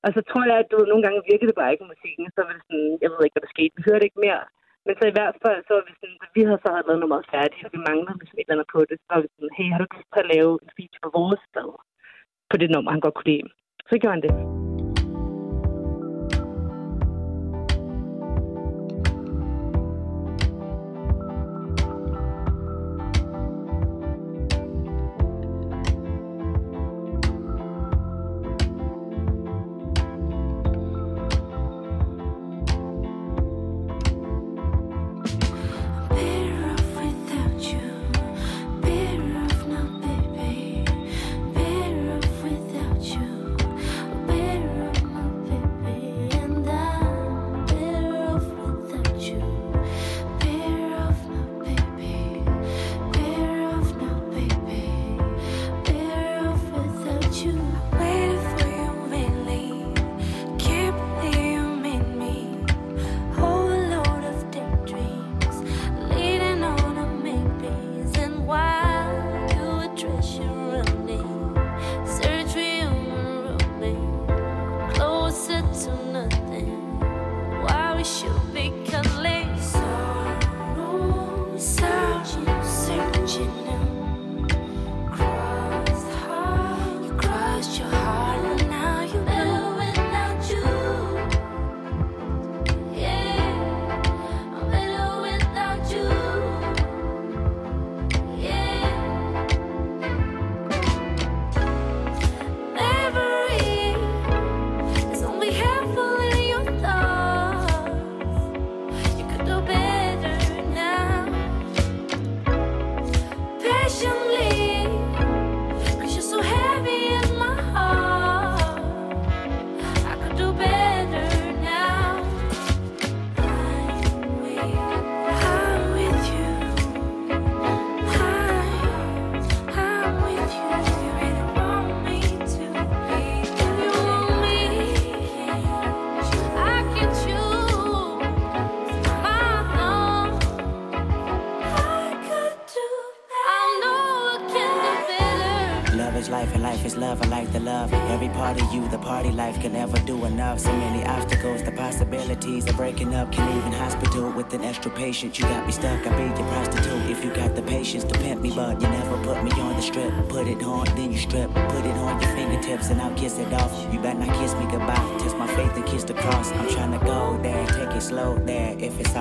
[0.04, 2.24] Og så tror jeg, at du nogle gange virker det bare ikke musikken.
[2.34, 3.76] Så var det sådan, jeg ved ikke, hvad der skete.
[3.78, 4.42] Vi hørte ikke mere.
[4.86, 7.00] Men så i hvert fald, så var vi sådan, at vi havde så havde lavet
[7.00, 8.96] nummeret færdigt, og vi manglede ligesom et eller andet på det.
[9.00, 11.40] Så var vi sådan, hey, har du lyst til at lave en feature på vores
[11.50, 11.70] sted?
[12.50, 13.48] På det nummer, han godt kunne lide.
[13.88, 14.61] Så gjorde han det.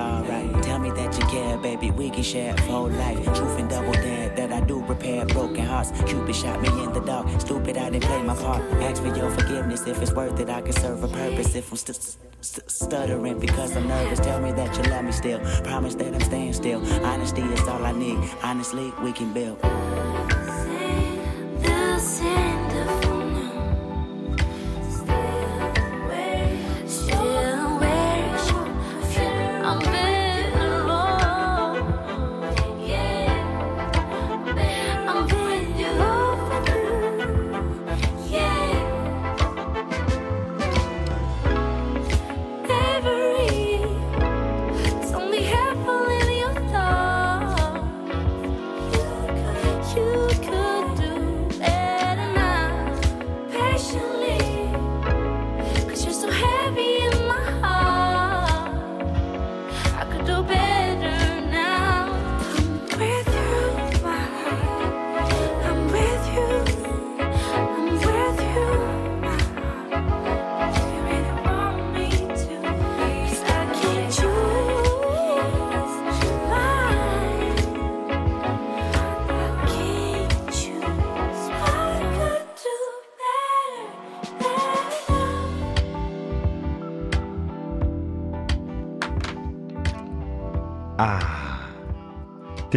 [0.02, 0.62] Alright.
[0.62, 1.90] Tell me that you care, baby.
[1.90, 3.24] We can share whole life.
[3.24, 5.90] Truth and double dare that I do repair broken hearts.
[6.06, 7.28] Cupid shot me in the dark.
[7.40, 8.62] Stupid, I didn't play my part.
[8.82, 10.48] Ask for your forgiveness if it's worth it.
[10.48, 11.54] I can serve a purpose.
[11.54, 15.40] If I'm st- st- stuttering because I'm nervous, tell me that you love me still.
[15.62, 16.80] Promise that I'm staying still.
[17.04, 18.18] Honesty is all I need.
[18.42, 19.58] Honestly, we can build.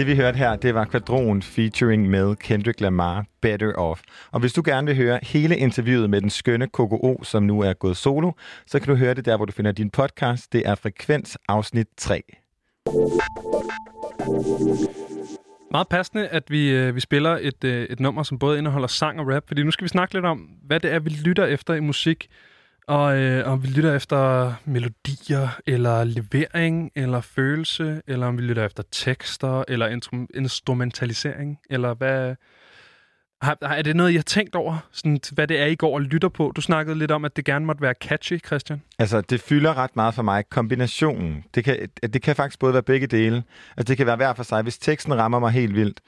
[0.05, 4.01] Det vi hørte her, det var Quadron featuring med Kendrick Lamar, Better Off.
[4.31, 7.73] Og hvis du gerne vil høre hele interviewet med den skønne KKO, som nu er
[7.73, 8.31] gået solo,
[8.67, 10.53] så kan du høre det der, hvor du finder din podcast.
[10.53, 12.23] Det er Frekvens afsnit 3.
[15.71, 19.19] Meget passende, at vi, øh, vi spiller et, øh, et nummer, som både indeholder sang
[19.19, 21.73] og rap, fordi nu skal vi snakke lidt om, hvad det er, vi lytter efter
[21.73, 22.27] i musik.
[22.87, 28.65] Og øh, om vi lytter efter melodier, eller levering, eller følelse, eller om vi lytter
[28.65, 29.99] efter tekster, eller
[30.35, 32.35] instrumentalisering, eller hvad...
[33.41, 35.93] Har, har- er det noget, I har tænkt over, sådan, hvad det er, I går
[35.93, 36.51] og lytter på?
[36.55, 38.81] Du snakkede lidt om, at det gerne måtte være catchy, Christian.
[38.99, 40.43] Altså, det fylder ret meget for mig.
[40.49, 41.43] Kombinationen.
[41.55, 43.43] Det kan, det kan faktisk både være begge dele.
[43.77, 44.61] Altså, det kan være hver for sig.
[44.61, 45.99] Hvis teksten rammer mig helt vildt,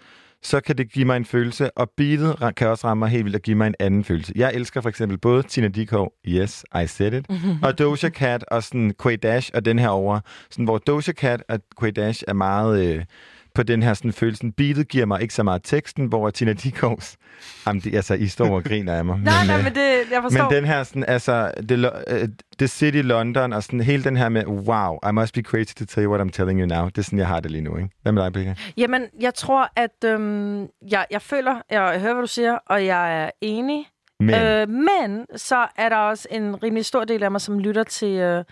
[0.43, 3.35] så kan det give mig en følelse, og beatet kan også ramme mig helt vildt
[3.35, 4.33] og give mig en anden følelse.
[4.35, 7.25] Jeg elsker for eksempel både Tina Dickow, Yes, I Said It,
[7.63, 10.19] og Doja Cat og sådan Quay Dash og den her over,
[10.49, 13.03] sådan, hvor Doja Cat og Quay Dash er meget øh,
[13.58, 14.51] på den her sådan, følelsen.
[14.51, 17.16] Beatet giver mig ikke så meget teksten, hvor Tina Dickows,
[17.68, 19.20] jamen, de, altså, I står og griner af mig.
[19.24, 19.82] Nej, nej, øh, men det,
[20.12, 20.43] jeg forstår.
[20.43, 22.28] men den her, sådan, altså, Lo- øh,
[22.58, 25.86] the City London, og sådan hele den her med, wow, I must be crazy to
[25.86, 26.86] tell you what I'm telling you now.
[26.86, 27.89] Det er sådan, jeg har det lige nu, ikke?
[28.01, 28.53] Hvad med dig, Pekka?
[28.78, 32.86] Jamen, jeg tror, at øhm, jeg, jeg føler, jeg, jeg hører, hvad du siger, og
[32.86, 33.86] jeg er enig.
[34.20, 37.84] Men, Øh, men så er der også en rimelig stor del af mig, som lytter
[37.84, 38.43] til, øh,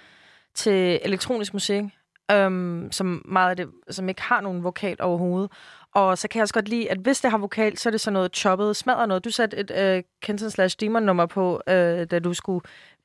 [0.55, 1.83] til elektronisk musik,
[2.31, 5.51] øhm, som meget af det, som ikke har nogen vokal overhovedet.
[5.95, 8.01] Og så kan jeg også godt lide, at hvis det har vokal, så er det
[8.01, 9.25] sådan noget choppet, smadret noget.
[9.25, 12.61] Du satte et øh, Kenton slash Demon nummer på, øh, da du skulle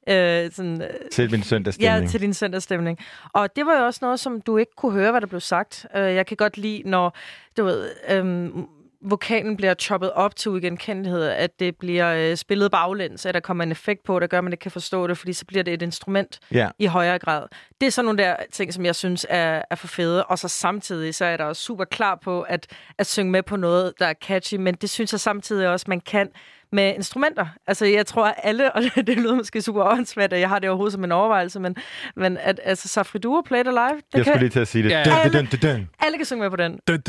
[0.08, 2.02] øh, sådan, øh, til min søndagsstemning.
[2.02, 2.98] Ja, til din søndagsstemning.
[3.32, 5.86] Og det var jo også noget, som du ikke kunne høre, hvad der blev sagt.
[5.96, 7.16] Øh, Jeg kan godt lide, når
[7.56, 8.66] du ved, øhm,
[9.02, 13.64] vokalen bliver choppet op til uigenkendelighed, at det bliver øh, spillet baglæns, at der kommer
[13.64, 15.74] en effekt på, der gør, at man ikke kan forstå det, fordi så bliver det
[15.74, 16.68] et instrument Ja.
[16.78, 17.46] i højere grad.
[17.80, 20.24] Det er sådan nogle der ting, som jeg synes er, er for fede.
[20.24, 22.66] Og så samtidig, så er der også super klar på at,
[22.98, 26.00] at synge med på noget, der er catchy, men det synes jeg samtidig også, man
[26.00, 26.28] kan
[26.72, 27.46] med instrumenter.
[27.66, 30.58] Altså, jeg tror, at alle, og det, det lyder måske super åndssvagt, at jeg har
[30.58, 31.76] det overhovedet som en overvejelse, men,
[32.16, 34.68] men at altså, Safri Duo Play It Alive, det Jeg kan, skulle lige til at
[34.68, 35.06] sige det.
[35.32, 35.88] Dun, dun, dun.
[36.00, 36.72] alle kan synge med på den.
[36.86, 37.04] Det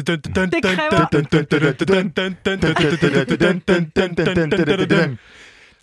[0.64, 1.02] kræver-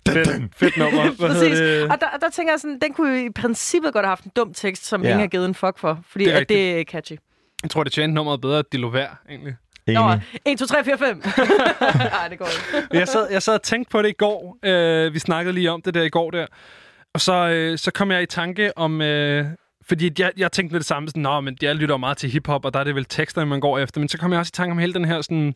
[0.07, 0.27] Fedt,
[0.57, 1.09] fedt nummer.
[1.11, 1.57] Hvad Præcis.
[1.59, 1.83] det?
[1.83, 4.31] Og der, der tænker jeg sådan, den kunne jo i princippet godt have haft en
[4.35, 5.07] dum tekst, som Ja.
[5.07, 7.15] ingen har givet en fuck for, fordi Det er det er, at det er catchy.
[7.63, 9.55] Jeg tror, det tjente nummeret bedre, at de lå værd, egentlig.
[9.93, 10.21] Nå, Enig.
[10.45, 11.23] 1, 2, 3, 4, 5.
[12.11, 12.97] Nej, det går ikke.
[12.97, 14.57] Jeg sad, jeg sad og tænkte på det i går.
[14.65, 16.45] Øh, vi snakkede lige om det der i går der.
[17.13, 19.01] Og så, øh, så kom jeg i tanke om...
[19.01, 19.45] Øh,
[19.87, 22.29] fordi jeg, jeg tænkte med det samme, sådan, Nå, men jeg lytter jo meget til
[22.29, 23.99] hiphop, og der er det vel tekster, man går efter.
[24.01, 25.53] Men så kom jeg også i tanke om hele den her sådan...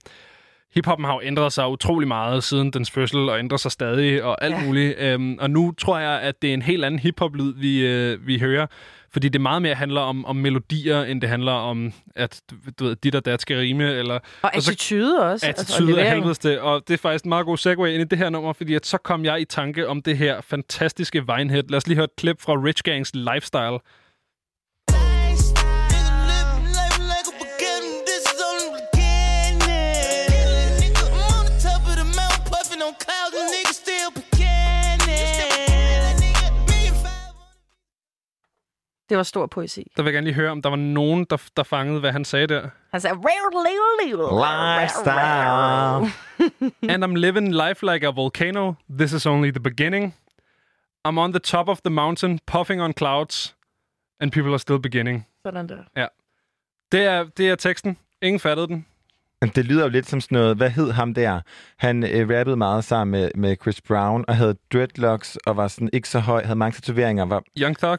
[0.75, 4.43] Hiphoppen har jo ændret sig utrolig meget siden dens fødsel, og ændrer sig stadig, og
[4.43, 4.59] alt Ja.
[4.59, 4.65] ja.
[4.65, 4.95] muligt.
[4.99, 8.39] Øhm, og nu tror jeg, at det er en helt anden hiphop-lyd, vi, øh, vi
[8.39, 8.67] hører.
[9.13, 12.41] Fordi det meget mere handler om, om melodier, end det handler om, at
[12.79, 15.45] du ved, dit og dat skal rime, eller Og Og så- attitude også.
[15.47, 16.13] altså, og attitude levering.
[16.15, 16.59] helvedes det.
[16.59, 18.85] Og det er faktisk en meget god segue ind i det her nummer, fordi at
[18.85, 21.63] så kom jeg i tanke om det her fantastiske Vinehead.
[21.69, 23.79] Lad os lige høre et klip fra Rich Gangs Lifestyle.
[39.13, 39.91] Det var stor poesi.
[39.97, 42.25] Der vil jeg gerne lige høre, om der var nogen, der, der fangede, hvad han
[42.25, 42.69] sagde der.
[42.91, 43.17] Han sagde...
[44.81, 46.11] Lifestyle.
[46.93, 48.73] And I'm living life like a volcano.
[48.97, 50.15] This is only the beginning.
[51.07, 53.55] I'm on the top of the mountain, puffing on clouds.
[54.19, 55.27] And people are still beginning.
[55.45, 56.07] Sådan der.
[56.91, 57.97] Det er, det er teksten.
[58.21, 58.85] Ingen fattede den.
[59.41, 61.41] Men Det lyder jo lidt som sådan noget, hvad hed ham der?
[61.77, 65.89] Han øh, rappede meget sammen med, med Chris Brown, og havde dreadlocks, og var sådan
[65.93, 67.97] ikke så høj, havde mange tatoveringer, var Young Thug.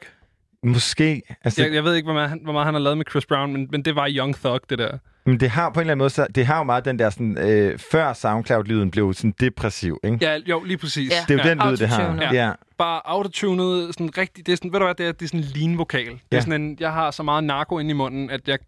[0.64, 1.22] Måske...
[1.44, 3.26] Altså, Jeg, jeg ved ikke, hvor meget, han, hvor meget han har lavet med Chris
[3.26, 4.98] Brown, men, men det var Young Thug, det der.
[5.26, 7.10] Men det har på en eller anden måde, så, det har jo meget den der
[7.10, 10.18] sådan, øh, før SoundCloud-lyden blev sådan depressiv, ikke?
[10.20, 11.10] Ja, jo, lige præcis.
[11.10, 11.16] Ja.
[11.28, 11.54] Det er jo ja.
[11.54, 12.02] den lyd, det har.
[12.02, 12.32] Autotune.
[12.32, 12.52] Ja.
[12.78, 15.40] bare autotunet, sådan rigtig, det er sådan, ved du hvad, det er, det er sådan
[15.40, 16.10] en lean-vokal.
[16.10, 16.36] Det Ja.
[16.36, 18.58] er sådan en, jeg har så meget narko inde i munden, at jeg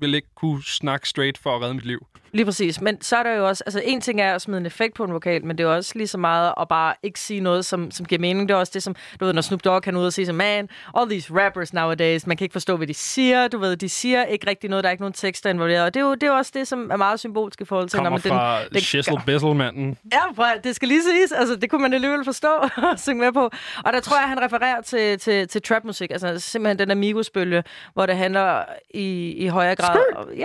[0.00, 2.06] vil ikke kunne snakke straight for at redde mit liv.
[2.32, 2.80] Lige præcis.
[2.80, 3.64] Men så er der jo også...
[3.66, 5.92] Altså, en ting er at smide en effekt på en vokal, men det er også
[5.94, 8.48] lige så meget at bare ikke sige noget, som, som giver mening.
[8.48, 8.96] Det er også det, som...
[9.20, 12.26] Du ved, når Snoop Dogg kan ud og sige som, man, all these rappers nowadays,
[12.26, 13.48] man kan ikke forstå, hvad de siger.
[13.48, 15.84] Du ved, de siger ikke rigtig noget, der er ikke nogen tekster involveret.
[15.84, 17.88] Og det er jo, det er jo også det, som er meget symbolsk i forhold
[17.88, 17.96] til...
[17.96, 19.98] Kommer når man, fra den, den, Shizzle Bizzle-manden.
[20.12, 21.32] Ja, at- det skal lige siges.
[21.32, 22.48] Altså, det kunne man alligevel forstå
[22.92, 23.50] og synge med på.
[23.84, 26.10] Og der tror jeg, han refererer til, til, til trapmusik.
[26.10, 27.62] Altså simpelthen den Amigos-bølge,
[27.94, 29.89] hvor det handler i, i højere grad...
[29.94, 30.36] Ja.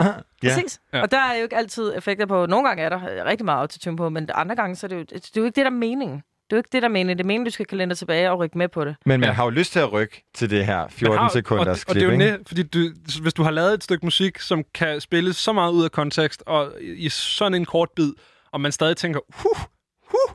[0.00, 0.12] Ja.
[0.42, 0.80] Præcis.
[0.92, 0.98] Ja.
[0.98, 1.02] Ja.
[1.02, 2.46] Og der er jo ikke altid effekter på.
[2.46, 5.00] Nogle gange er der rigtig meget autotune på, men andre gange, så er det jo,
[5.00, 6.16] det er jo ikke det, der er meningen.
[6.16, 7.18] Det er jo ikke det, der er meningen.
[7.18, 8.96] Det er meningen, du skal kalender tilbage og rykke med på det.
[9.06, 9.32] Men man Ja.
[9.34, 11.94] har jo lyst til at rykke til det her 14 har- sekunders og, og klip,
[11.94, 12.24] det er jo ikke?
[12.38, 12.78] net, fordi du,
[13.22, 16.42] hvis du har lavet et stykke musik, som kan spilles så meget ud af kontekst,
[16.46, 18.12] og i sådan en kort bid,
[18.52, 19.66] og man stadig tænker, huh,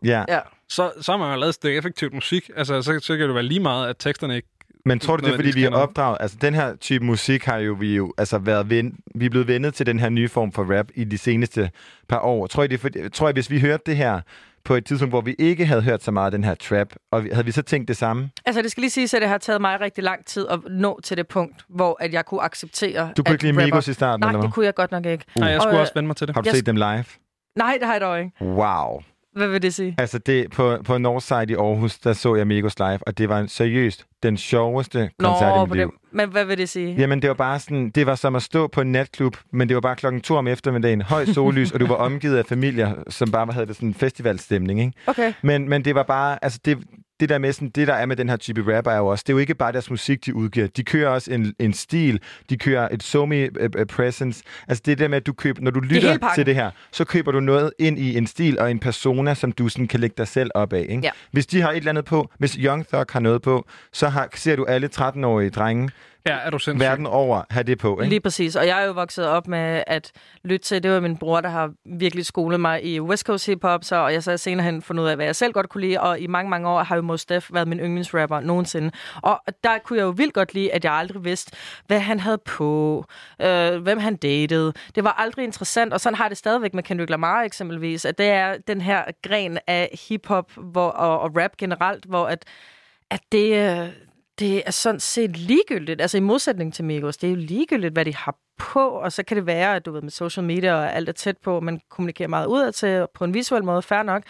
[0.04, 0.24] Ja.
[0.28, 0.40] Ja.
[0.70, 2.50] så, så har man jo lavet et stykke effektivt musik.
[2.56, 4.48] Altså, så, så kan det være lige meget, at teksterne ikke...
[4.88, 6.18] Men tror du, det er, fordi vi er opdraget?
[6.20, 9.48] Altså, den her type musik har jo vi jo altså været ven, vi er blevet
[9.48, 11.70] vendet til den her nye form for rap i de seneste
[12.10, 12.48] par år.
[12.48, 14.22] Tror jeg, det er fordi, tror jeg hvis vi hørte det her
[14.64, 17.22] på et tidspunkt, hvor vi ikke havde hørt så meget af den her trap, og
[17.34, 18.30] havde vi så tænkt det samme?
[18.46, 21.00] Altså, det skal lige siges, at det har taget mig rigtig lang tid at nå
[21.04, 23.94] til det punkt, hvor at jeg kunne acceptere, Du kunne at ikke lide Migos i
[23.94, 24.54] starten, Nej, eller det hvad?
[24.54, 25.26] kunne jeg godt nok ikke.
[25.36, 26.36] Nej, jeg Og, skulle øh, også vende mig til det.
[26.36, 27.04] Har du Jeg set dem live?
[27.56, 28.32] Nej, det har jeg dog ikke.
[28.42, 29.02] Wow.
[29.38, 29.96] Hvad vil det sige?
[29.98, 33.40] Altså, det, på, på Northside i Aarhus, der så jeg Migos live, og det var
[33.40, 35.86] en, seriøst den sjoveste koncert i Nå, mit liv.
[35.86, 35.94] det.
[36.12, 36.96] Men hvad vil det sige?
[36.96, 39.76] Jamen, det var bare sådan, det var som at stå på en natklub, men det
[39.76, 43.32] var bare klokken to om eftermiddagen, høj sollys, og du var omgivet af familier, som
[43.32, 44.94] bare havde det sådan en festivalstemning, ikke?
[45.08, 45.34] Okay.
[45.42, 46.78] Men, men det var bare, altså det,
[47.20, 49.24] det der med sådan, det der er med den her type rapper er jo også,
[49.28, 50.68] det er jo ikke bare deres musik, de udgiver.
[50.68, 53.50] De kører også en, en stil, de kører et somi uh,
[53.80, 54.44] uh, presence.
[54.68, 56.36] Altså det der med, at du køber, når du lytter pakken.
[56.36, 59.52] til det her, så køber du noget ind i en stil og en persona, som
[59.52, 60.86] du sådan kan lægge dig selv op af.
[60.90, 61.02] Ikke?
[61.04, 61.12] Ja.
[61.32, 64.30] Hvis de har et eller andet på, hvis Young Thug har noget på, så har,
[64.36, 65.90] ser du alle 13-årige drenge
[66.28, 66.88] Ja, er du sindssyg?
[66.88, 68.00] verden over have det på.
[68.00, 68.10] Ikke?
[68.10, 68.56] Lige præcis.
[68.56, 70.12] Og jeg er jo vokset op med at
[70.44, 73.64] lytte til, det var min bror, der har virkelig skolet mig i West Coast hip
[73.64, 75.70] hop, så, og jeg så har senere hen fundet ud af, hvad jeg selv godt
[75.70, 78.92] kunne lide, og i mange, mange år har jo Mos Def været min yndlingsrapper nogensinde.
[79.24, 81.52] Og der kunne jeg jo vildt godt lide, at jeg aldrig vidste,
[81.88, 83.06] hvad han havde på,
[83.42, 84.74] øh, hvem han datede.
[84.96, 88.28] Det var aldrig interessant, og sådan har det stadigvæk med Kendrick Lamar eksempelvis, at det
[88.28, 92.46] er den her gren af hiphop hvor, og, og rap generelt, hvor at,
[93.10, 93.90] at det, øh,
[94.40, 96.02] det er sådan set ligegyldigt.
[96.02, 99.24] Altså i modsætning til Migos, det er jo ligegyldigt, hvad de har på, og så
[99.24, 101.82] kan det være, at du ved, med social media og alt er tæt på, man
[101.90, 104.24] kommunikerer meget udad til på en visuel måde, fair nok.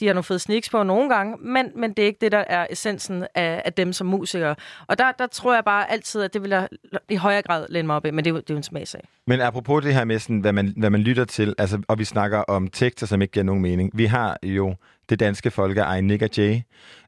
[0.00, 2.44] De har nogle fede sneaks på nogle gange, men, men det er ikke det, der
[2.46, 4.54] er essensen af, af dem som musikere.
[4.86, 6.68] Og der, der tror jeg bare altid, at det vil jeg
[7.08, 8.62] i højere grad læne mig op i, men det er jo, det er jo en
[8.62, 9.00] smagsag.
[9.26, 12.04] Men apropos det her med, sådan, hvad, man, hvad man lytter til, altså, og vi
[12.04, 13.90] snakker om tekster, som ikke giver nogen mening.
[13.94, 14.74] Vi har jo
[15.08, 16.60] det danske folkeeje Nick og Jay,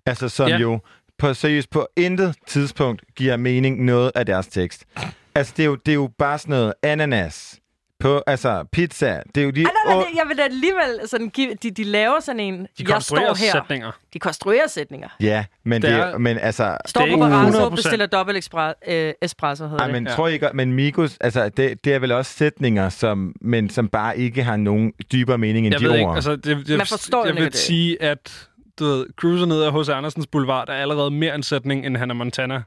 [0.06, 0.58] altså, som ja.
[0.58, 0.80] jo
[1.22, 4.84] på seriøst på intet tidspunkt giver mening noget af deres tekst.
[5.34, 7.58] Altså, det er jo, det er jo bare sådan noget ananas
[8.00, 9.20] på, altså pizza.
[9.34, 9.60] Det er jo de...
[9.62, 12.66] Ej, nej, nej, jeg vil da alligevel sådan give, de, de laver sådan en, De
[12.78, 13.52] jeg konstruerer står her.
[13.52, 13.90] sætninger.
[14.14, 15.08] De konstruerer sætninger.
[15.20, 16.76] Ja, men, Det det, er- men altså...
[16.86, 17.24] Står på
[17.66, 17.74] 100%.
[17.74, 18.48] bestiller dobbelt
[18.88, 19.92] øh, espresso, hedder Ej, det.
[19.94, 20.12] men Ja.
[20.14, 23.88] tror I ikke, men Migos, altså, det, det er vel også sætninger, som, men som
[23.88, 25.98] bare ikke har nogen dybere mening end Jeg de ved ord.
[25.98, 27.60] ikke, altså, det, det, Man forstår jeg ikke vil det.
[27.60, 28.48] sige, at
[28.82, 29.88] du ved, cruiser ned ad H.C.
[29.88, 32.62] Andersens Boulevard er allerede mere en sætning, end Hannah Montana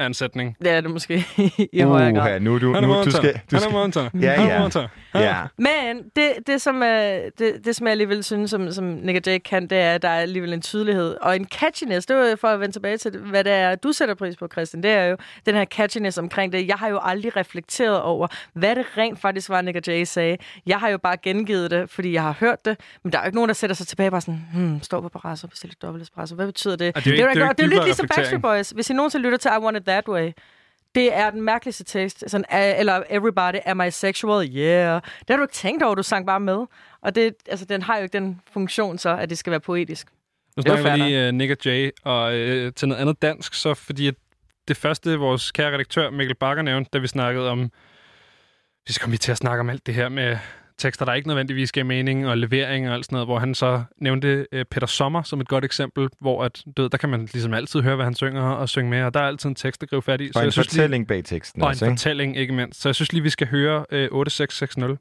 [0.00, 0.56] er en sætning.
[0.62, 1.26] Det er det måske
[1.72, 2.40] i højere grad.
[2.40, 3.40] Nu, er du, Hannah nu, du skal...
[3.50, 4.10] Du skal Montana.
[4.20, 4.60] Ja, Hannah ja.
[4.60, 4.88] Montana.
[5.14, 5.36] ja.
[5.58, 9.22] Men det, det, som, er, det, det, som jeg alligevel synes, som, som Nick og
[9.32, 12.06] Jake kan, det er, at der er alligevel en tydelighed og en catchiness.
[12.06, 14.48] Det var jo for at vende tilbage til, hvad det er, du sætter pris på,
[14.52, 14.82] Christian.
[14.82, 16.68] Det er jo den her catchiness omkring det.
[16.68, 20.36] Jeg har jo aldrig reflekteret over, hvad det rent faktisk var, Nick og Jay sagde.
[20.66, 22.76] Jeg har jo bare gengivet det, fordi jeg har hørt det.
[23.04, 25.00] Men der er jo ikke nogen, der sætter sig tilbage og bare sådan, hmm, står
[25.00, 26.34] på Barrasso og bestiller dobbelt espresso.
[26.34, 26.96] Hvad betyder det?
[26.96, 27.58] Og det er jo ikke- da det er jo godt.
[27.60, 28.42] ikke det er jo lidt ligesom Backstreet.
[28.42, 28.70] Boys.
[28.70, 30.32] Hvis I nogensinde lytter til I Want It That Way,
[30.94, 32.24] det er den mærkeligste tekst.
[32.26, 32.44] Sådan,
[32.78, 34.48] eller Everybody, am I sexual?
[34.56, 35.02] Yeah.
[35.18, 36.66] Det har du ikke tænkt over, du sang bare med.
[37.02, 40.06] Og det, altså, den har jo ikke den funktion så, at det skal være poetisk.
[40.56, 43.54] Nu er snakker vi lige uh, Nick og Jay, og uh, til noget andet dansk,
[43.54, 44.14] så fordi at
[44.68, 47.70] det første, vores kære redaktør Mikkel Bakker nævnte, da vi snakkede om,
[48.86, 50.38] vi skal komme til at snakke om alt det her med
[50.80, 53.82] tekster, der ikke nødvendigvis giver mening, og levering og alt sådan noget, hvor han så
[53.98, 57.28] nævnte uh, Peter Sommer som et godt eksempel, hvor at, du ved, der kan man
[57.32, 59.80] ligesom altid høre, hvad han synger og synge med, og der er altid en tekst,
[59.80, 60.30] der griber fat i.
[60.34, 61.92] Og en jeg synes lige, fortælling bag teksten og en også, ikke?
[61.92, 62.80] fortælling, ikke mindst.
[62.80, 65.00] Så jeg synes lige, vi skal høre uh, 8660.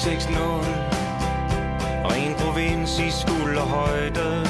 [0.00, 0.30] 660
[2.04, 4.42] Ren provins i skulderhøjde.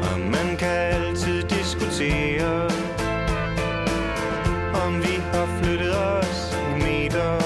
[0.03, 2.71] Og man kan altid diskutere,
[4.85, 7.41] om vi har flyttet os en meter.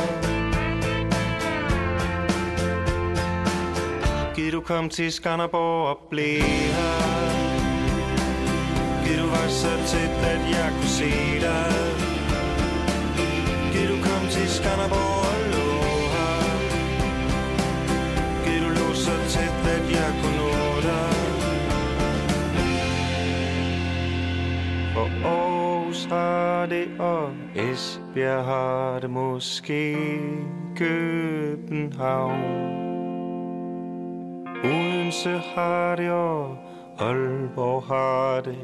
[4.34, 6.42] Giv du kom til Skanderborg og blev
[6.76, 7.30] her.
[9.04, 11.72] Giv du var så tæt, at jeg kunne se dig
[13.72, 15.59] Giv du kom til Skanderborg og
[19.74, 20.52] at jeg kunne nå
[20.88, 21.30] dig
[24.94, 29.96] For Aarhus har det, og Esbjerg har det måske
[30.76, 32.40] København.
[34.64, 36.56] Odense har det, og
[36.98, 38.58] Aalborg har det.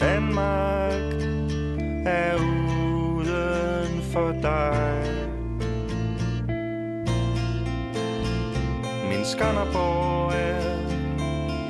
[0.00, 1.02] Danmark
[2.06, 5.25] er uden for dig.
[9.16, 10.60] Min Skanderborg er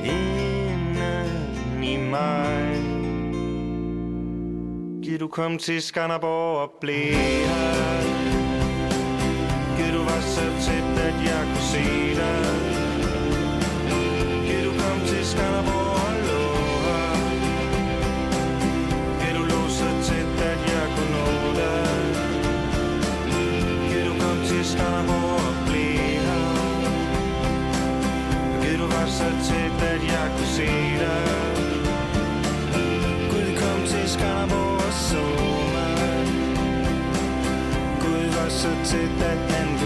[0.03, 2.81] inden i mig.
[5.03, 8.01] Giv du kom til Skanderborg og blev her.
[9.77, 12.45] Giv du var så tæt, at jeg kunne se dig.
[14.47, 16.43] Giv du kom til Skanderborg og lå
[16.85, 17.15] her.
[19.19, 21.27] Giv du lå så tæt, at jeg kunne nå
[21.61, 21.87] dig.
[23.89, 25.26] Giv du kom til Skanderborg
[29.17, 30.67] så tæt, at jeg kunne se
[31.03, 31.23] dig.
[33.31, 35.23] Gud kom til Skanderborg og så
[35.75, 36.27] mig.
[38.01, 39.76] Gud var så tæt, at han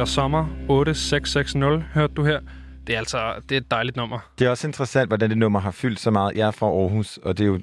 [0.00, 2.40] Peter Sommer, 8660, hørte du her.
[2.86, 4.30] Det er altså det er et dejligt nummer.
[4.38, 6.36] Det er også interessant, hvordan det nummer har fyldt så meget.
[6.36, 7.60] Jeg er fra Aarhus, og det er jo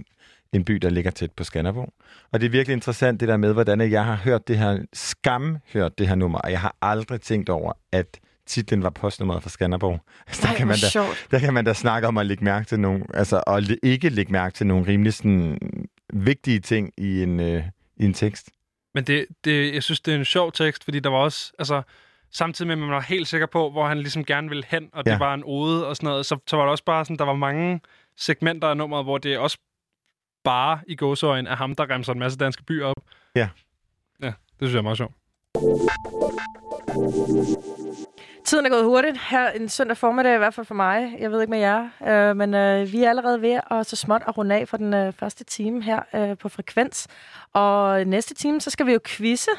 [0.54, 1.94] en by, der ligger tæt på Skanderborg.
[2.32, 5.58] Og det er virkelig interessant det der med, hvordan jeg har hørt det her, skam
[5.74, 9.50] hørt det her nummer, og jeg har aldrig tænkt over, at titlen var postnummeret for
[9.50, 10.00] Skanderborg.
[10.28, 11.28] Altså, der, Ej, kan man da, sjovt.
[11.32, 14.32] der kan man da snakke om at lægge mærke til nogle, altså, og ikke lægge
[14.32, 15.58] mærke til nogle rimelig sådan,
[16.14, 17.64] vigtige ting i en, øh,
[17.98, 18.50] i en tekst.
[18.94, 21.82] Men det, det, jeg synes, det er en sjov tekst, fordi der var også, altså,
[22.32, 25.06] samtidig med, at man var helt sikker på, hvor han ligesom gerne ville hen, og
[25.06, 25.18] det Ja.
[25.18, 27.34] var en ode og sådan noget, så, så var der også bare sådan, der var
[27.34, 27.82] mange
[28.18, 29.58] segmenter af nummeret, hvor det også
[30.44, 32.96] bare i gåsøjen er ham, der remser en masse danske byer op.
[33.36, 33.50] Ja.
[34.22, 35.14] Ja, det synes jeg er meget sjovt.
[38.46, 39.18] Tiden er gået hurtigt.
[39.30, 41.16] Her en søndag formiddag, i hvert fald for mig.
[41.20, 41.90] Jeg ved ikke med jer.
[42.08, 44.94] Øh, men øh, vi er allerede ved at så småt at runde af for den
[44.94, 47.08] øh, første time her øh, på Frekvens.
[47.54, 49.52] Og næste time, så skal vi jo quizze.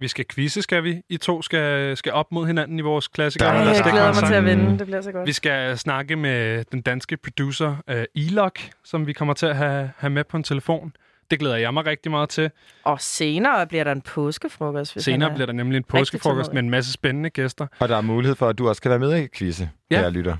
[0.00, 1.02] Vi skal quizze, skal vi.
[1.08, 3.48] I to skal, skal op mod hinanden i vores klassikere.
[3.54, 4.78] Er der jeg glæder mig til at vinde.
[4.78, 5.26] Det bliver så godt.
[5.26, 9.90] Vi skal snakke med den danske producer uh, Elok, som vi kommer til at have,
[9.98, 10.92] have med på en telefon.
[11.30, 12.50] Det glæder jeg mig rigtig meget til.
[12.84, 14.92] Og senere bliver der en påskefrokost.
[14.92, 17.66] Hvis Senere er- bliver der nemlig en påskefrokost med en masse spændende gæster.
[17.78, 19.96] Og der er mulighed for, at du også kan være med i quizze, Ja.
[19.96, 20.02] ja.
[20.02, 20.36] jeg lytter.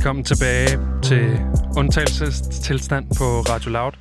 [0.00, 0.68] Velkommen tilbage
[1.02, 1.40] til
[1.76, 3.92] undtagelsestilstand på Radio Loud.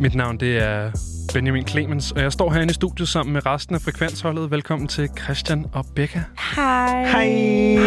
[0.00, 0.90] Mit navn det er
[1.34, 4.50] Benjamin Clemens, og jeg står herinde i studiet sammen med resten af frekvensholdet.
[4.50, 6.22] Velkommen til Christian og Becca.
[6.56, 7.04] Hej.
[7.06, 7.28] Hej.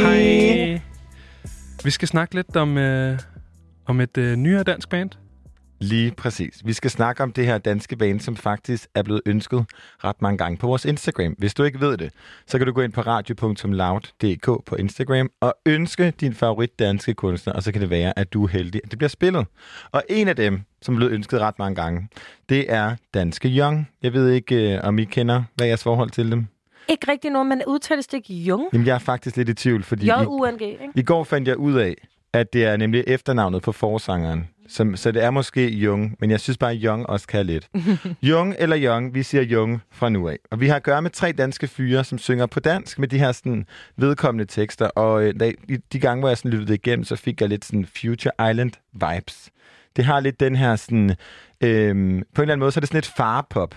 [0.01, 0.81] Hej.
[1.83, 3.19] Vi skal snakke lidt om, øh,
[3.85, 5.09] om et øh, nyere dansk band.
[5.79, 6.61] Lige præcis.
[6.65, 9.65] Vi skal snakke om det her danske band, som faktisk er blevet ønsket
[10.03, 11.35] ret mange gange på vores Instagram.
[11.37, 12.11] Hvis du ikke ved det,
[12.47, 17.53] så kan du gå ind på radio.loud.dk på Instagram og ønske din favorit danske kunstner,
[17.53, 19.45] og så kan det være, at du er heldig, at det bliver spillet.
[19.91, 22.07] Og en af dem, som er blevet ønsket ret mange gange,
[22.49, 23.89] det er Danske Young.
[24.03, 26.47] Jeg ved ikke, øh, om I kender, hvad er jeres forhold til dem?
[26.89, 28.63] Ikke rigtig noget, men udtales det ikke Jung?
[28.73, 30.89] Jamen, jeg er faktisk lidt i tvivl, fordi i, J-U-N-G, ikke?
[30.95, 31.95] i går fandt jeg ud af,
[32.33, 34.47] at det er nemlig efternavnet på forsangeren.
[34.67, 37.69] Som, så det er måske Jung, men jeg synes bare, at Young også kan lidt.
[38.29, 40.37] Jung eller Young, vi siger Jung fra nu af.
[40.51, 43.19] Og vi har at gøre med tre danske fyre, som synger på dansk med de
[43.19, 43.65] her sådan,
[43.97, 44.87] vedkommende tekster.
[44.87, 47.65] Og øh, de, de gange, hvor jeg sådan lyttede det igennem, så fik jeg lidt
[47.65, 49.49] sådan Future Island vibes.
[49.95, 51.15] Det har lidt den her sådan...
[51.61, 53.75] Øhm, på en eller anden måde, så er det sådan lidt farpop.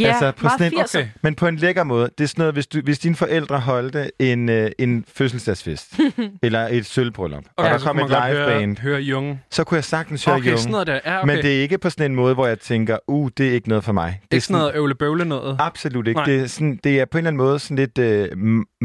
[0.00, 0.98] Ja, Altså, på sådan en- 80'er.
[0.98, 1.08] Okay.
[1.22, 2.10] Men på en lækker måde.
[2.18, 6.00] Det er sådan noget, hvis, du, hvis dine forældre holdte en, øh, en fødselsdagsfest,
[6.42, 9.40] eller et sølvbryllup, og der kom et godt liveband, Høre, høre Jung.
[9.50, 10.58] så kunne jeg sagtens høre Okay, Jung.
[10.58, 11.00] sådan noget der.
[11.04, 11.26] Ja, okay.
[11.34, 13.68] Men det er ikke på sådan en måde, hvor jeg tænker, uh, det er ikke
[13.68, 14.20] noget for mig.
[14.22, 15.56] Det er ikke sådan noget øvle-bøvle noget.
[15.60, 16.18] Absolut ikke.
[16.18, 16.24] Nej.
[16.24, 17.98] Det er, sådan, det er på en eller anden måde sådan lidt
[18.32, 18.38] uh,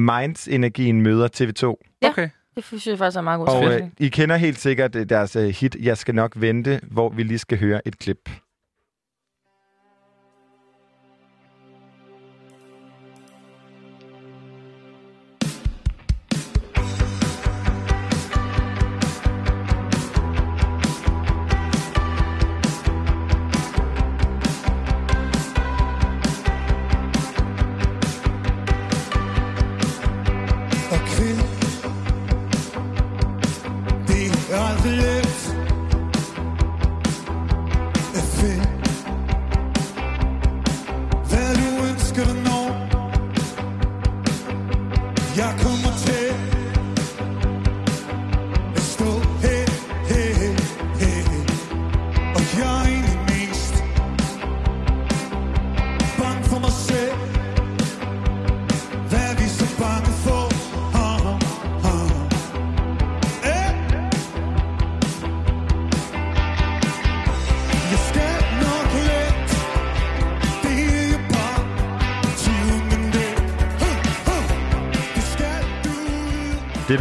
[0.04, 1.98] Minds-energien møder TV2.
[2.02, 2.10] Ja.
[2.10, 2.30] Okay.
[2.56, 3.94] Det synes jeg faktisk er meget god Og stemning.
[4.00, 7.38] I kender helt sikkert øh, deres uh, hit, Jeg skal nok vente, hvor vi lige
[7.38, 8.30] skal høre et klip.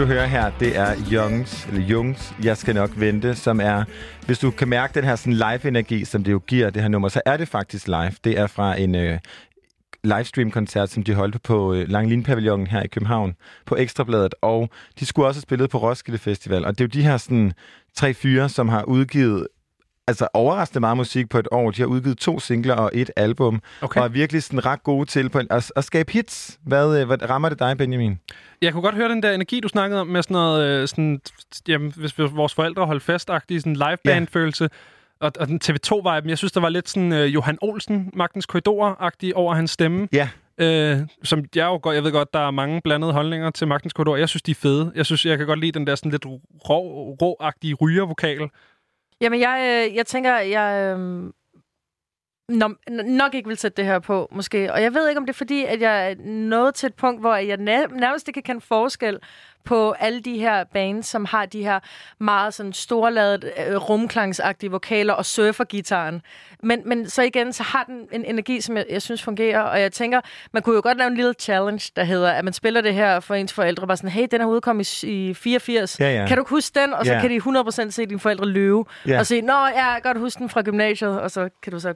[0.04, 3.84] Du hører her, det er Jungs, eller Jungs, Jeg skal nok vente, som er,
[4.26, 7.08] hvis du kan mærke den her sådan live-energi, som det jo giver, det her nummer,
[7.08, 8.12] så er det faktisk live.
[8.24, 9.18] Det er fra en øh,
[10.04, 13.34] livestream-koncert, som de holdt på øh, Langline-pavillonen her i København,
[13.66, 16.64] på Ekstrabladet, og de skulle også have spillet på Roskilde Festival.
[16.64, 17.52] Og det er jo de her sådan,
[17.96, 19.48] tre fyre, som har udgivet
[20.06, 21.70] altså overraskende meget musik på et år.
[21.70, 24.00] De har udgivet to singler og et album, Okay.
[24.00, 26.58] og er virkelig sådan ret gode til på en, at, at skabe hits.
[26.66, 28.18] Hvad, øh, hvad rammer det dig, Benjamin?
[28.62, 31.20] Jeg kunne godt høre den der energi, du snakkede om, med sådan noget, øh, sådan,
[31.68, 34.68] jamen, hvis vores forældre holdt fast-agtig, sådan liveband-følelse.
[35.20, 39.32] Og, og den TV2-vibe, jeg synes, der var lidt sådan øh, Johan Olsen, Magtens Korridor-agtig
[39.34, 40.08] over hans stemme.
[40.12, 40.28] Ja.
[40.58, 43.92] Øh, som jeg jo godt, jeg ved godt, der er mange blandede holdninger til Magtens
[43.92, 44.16] Korridor.
[44.16, 44.92] Jeg synes, de er fede.
[44.94, 46.26] Jeg synes, jeg kan godt lide den der sådan lidt
[46.68, 48.48] rå, rå-agtige rygervokal.
[49.20, 51.32] Jamen, jeg, øh, jeg tænker, jeg øh,
[52.48, 52.72] nok,
[53.04, 54.72] nok ikke vil sætte det her på, måske.
[54.72, 57.20] Og jeg ved ikke, om det er fordi, at jeg er nået til et punkt,
[57.20, 59.20] hvor jeg nærmest ikke kan kende forskel
[59.64, 61.80] på alle de her bands, som har de her
[62.20, 66.22] meget sådan storladet, øh, rumklangsagtige vokaler og surfergitaren.
[66.62, 69.80] Men, men så igen, så har den en energi, som jeg, jeg synes fungerer, og
[69.80, 70.20] jeg tænker,
[70.52, 73.20] man kunne jo godt lave en lille challenge, der hedder, at man spiller det her
[73.20, 76.00] for ens forældre, bare sådan, hey, den er udkommet i, i 84.
[76.00, 76.26] Ja, ja.
[76.26, 76.94] Kan du huske den?
[76.94, 77.20] Og så Ja.
[77.20, 77.36] kan de
[77.86, 79.18] 100% se dine forældre løbe, Ja.
[79.18, 81.94] og sige, nå, jeg kan godt huske den fra gymnasiet, og så kan du så...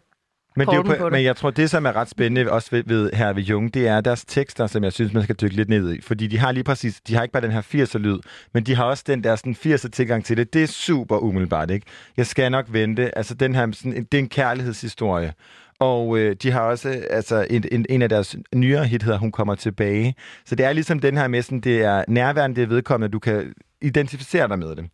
[0.58, 2.68] Men, det er jo på, på men jeg tror, det, som er ret spændende også
[2.70, 5.56] ved, ved her ved Jung, det er deres tekster, som jeg synes, man skal dykke
[5.56, 6.00] lidt ned i.
[6.00, 8.18] Fordi de har lige præcis, de har ikke bare den her 80'er-lyd,
[8.54, 10.54] men de har også den der sådan 80'er-tilgang til det.
[10.54, 11.86] Det er super umiddelbart, ikke?
[12.16, 13.18] Jeg skal nok vente.
[13.18, 15.32] Altså, den her, sådan, det er en kærlighedshistorie.
[15.78, 19.32] Og øh, de har også, altså, en, en, en af deres nyere hit hedder Hun
[19.32, 20.14] kommer tilbage.
[20.46, 23.18] Så det er ligesom den her med, sådan, det er nærværende, det er vedkommende, du
[23.18, 23.52] kan
[23.82, 24.86] identificere dig med det.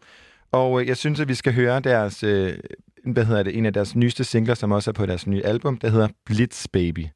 [0.53, 2.55] Og øh, jeg synes, at vi skal høre deres, øh,
[3.13, 5.77] hvad hedder det, en af deres nyeste singler, som også er på deres nye album,
[5.77, 7.07] der hedder Blitz Baby.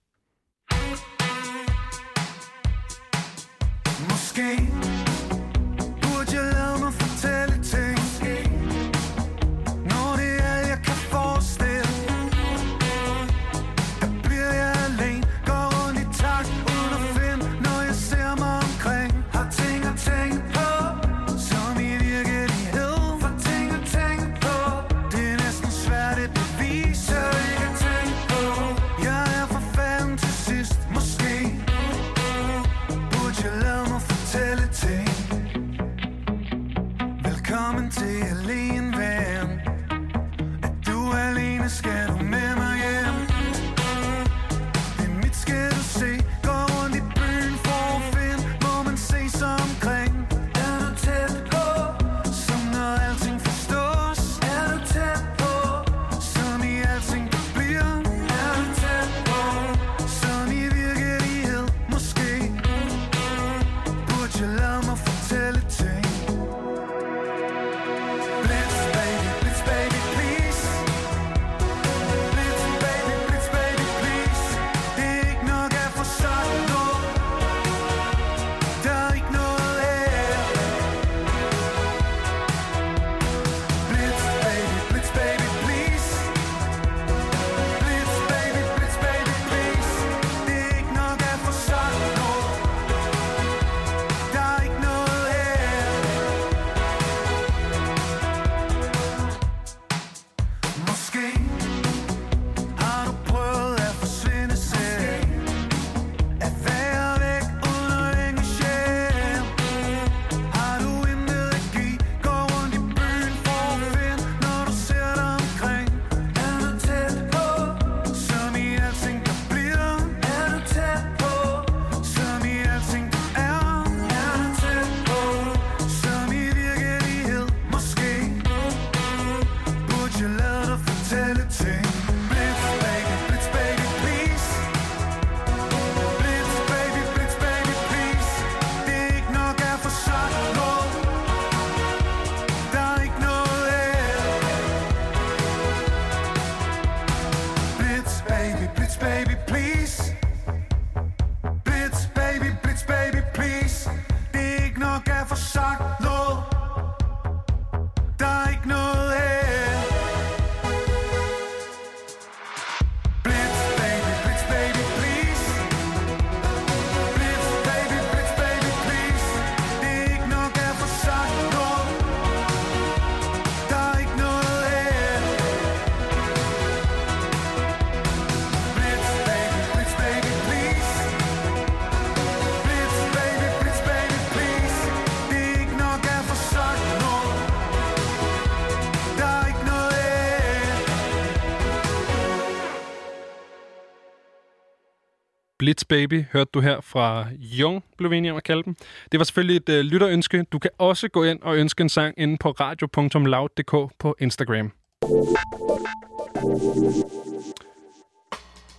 [195.88, 198.76] Baby hørte du her fra Jung, blev vi enige om at kalde dem.
[199.12, 200.44] Det var selvfølgelig et øh, lytterønske.
[200.52, 204.72] Du kan også gå ind og ønske en sang inde på radio.loud.dk på Instagram.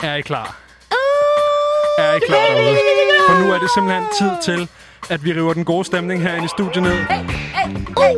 [0.03, 0.59] Er I klar?
[1.97, 2.77] Er I klar derude?
[3.29, 4.69] For nu er det simpelthen tid til,
[5.13, 6.97] at vi river den gode stemning herinde i studiet ned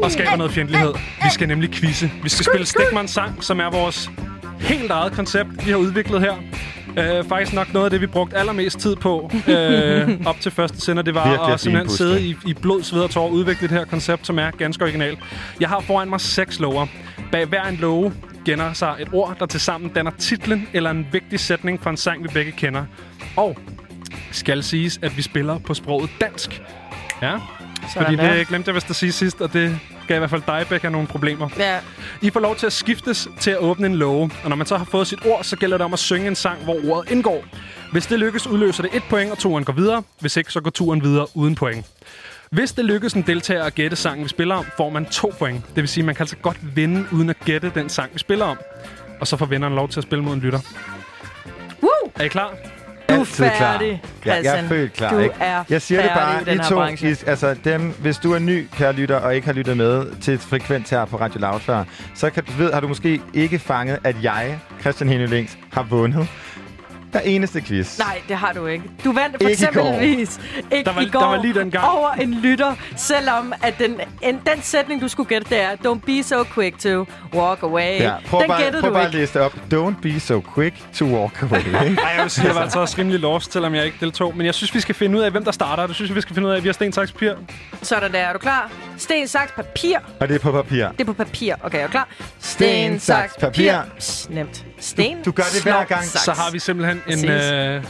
[0.04, 0.94] og skaber noget fjendtlighed.
[1.24, 2.12] Vi skal nemlig quizze.
[2.24, 4.10] Vi skal spille Stigmans sang, som er vores
[4.60, 6.36] helt eget koncept, vi har udviklet her.
[6.98, 10.82] Øh, faktisk nok noget af det, vi brugte allermest tid på øh, op til første
[10.82, 11.04] sender.
[11.04, 13.78] Det var Virkelig at simpelthen sidde i, i blod, sved og tårer og udvikle det
[13.78, 15.20] her koncept, som er ganske originalt.
[15.60, 16.88] Jeg har foran mig seks lover.
[17.32, 18.14] Bag hver en love
[18.46, 22.24] gemmer sig et ord, der tilsammen danner titlen eller en vigtig sætning for en sang,
[22.24, 22.84] vi begge kender.
[23.38, 23.58] Og
[24.32, 26.62] skal siges, at vi spiller på sproget dansk.
[27.22, 27.32] Ja,
[27.94, 28.34] Sådan fordi der.
[28.34, 29.80] det glemte jeg vist at sige sidst, og det
[30.12, 31.50] gav i hvert fald dig, Becca, nogle problemer.
[31.58, 31.80] Ja,
[32.22, 34.78] I får lov til at skiftes til at åbne en låge, og når man så
[34.78, 37.44] har fået sit ord, så gælder det om at synge en sang, hvor ordet indgår.
[37.92, 40.04] Hvis det lykkes, udløser det et point, og turen går videre.
[40.20, 41.86] Hvis ikke, så går turen videre uden point.
[42.50, 45.66] Hvis det lykkes en deltager at gætte sangen, vi spiller om, får man to point.
[45.68, 48.20] Det vil sige, at man kan altså godt vinde, uden at gætte den sang, vi
[48.20, 48.58] spiller om.
[49.20, 50.60] Og så får vinderen lov til at spille mod en lytter.
[51.84, 52.12] Woo!
[52.16, 52.54] Er I klar?
[53.16, 53.72] Du er Altid klar.
[53.72, 55.36] færdig, Ja, jeg er født klar, du ikke?
[55.40, 57.12] er Jeg siger det færdig bare, i to, branche.
[57.12, 60.34] I, altså dem, hvis du er ny, kære lytter, og ikke har lyttet med til
[60.34, 61.86] et frekvens her på Radio Loud
[62.16, 66.28] så kan, ved, har du måske ikke fanget, at jeg, Christian Henølings, har vundet
[67.12, 68.00] hver eneste quiz.
[68.00, 68.84] Nej, det har du ikke.
[69.04, 69.82] Du vandt for Ikke i går.
[69.82, 70.40] eksempelvis
[70.72, 71.86] ikke Der var- i går der var lige den gang.
[71.88, 76.00] over en lytter, selvom at den, en, den sætning, du skulle gætte, det er Don't
[76.06, 78.00] be so quick to walk away.
[78.00, 79.20] Ja, prøv den bare, gættede prøv du bare at ikke.
[79.20, 79.54] læse det op.
[79.74, 81.60] Don't be so quick to walk away.
[81.60, 82.02] ikke?
[82.06, 84.38] Ej, jeg vil sige, jeg var altså også rimelig lost, selvom jeg ikke deltog.
[84.38, 85.88] Men jeg synes, vi skal finde ud af, hvem der starter.
[85.88, 86.64] Det synes vi skal finde ud af.
[86.64, 87.34] Vi har sten, saks, papir.
[87.82, 88.20] Sådan der.
[88.20, 88.72] Er du klar?
[89.02, 89.98] Sten, saks, papir.
[90.20, 90.88] og det er på papir.
[90.92, 91.56] Det er på papir.
[91.64, 92.08] Okay, er du klar?
[92.40, 93.74] Sten, saks, papir.
[93.98, 94.66] Pss, nemt.
[94.80, 96.04] Sten, Du gør det hver gang.
[96.04, 96.24] Saks.
[96.26, 97.84] Så har vi simpelthen en, øh,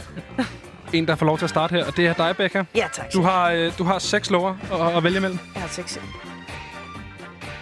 [0.92, 1.84] en, der får lov til at starte her.
[1.86, 2.64] Og det er dig, Becca.
[2.74, 3.12] Ja, tak.
[3.12, 4.54] Du har, øh, du har seks lover
[4.90, 5.38] at, at vælge imellem.
[5.54, 6.00] Jeg har seks.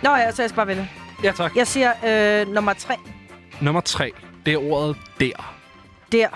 [0.03, 0.91] Nå ja, så jeg skal bare vælge.
[1.25, 1.57] Ja, tak.
[1.57, 1.93] Jeg siger
[2.41, 2.95] øh, nummer tre.
[3.61, 4.11] Nummer tre,
[4.47, 5.55] det er ordet der.
[6.13, 6.29] Der.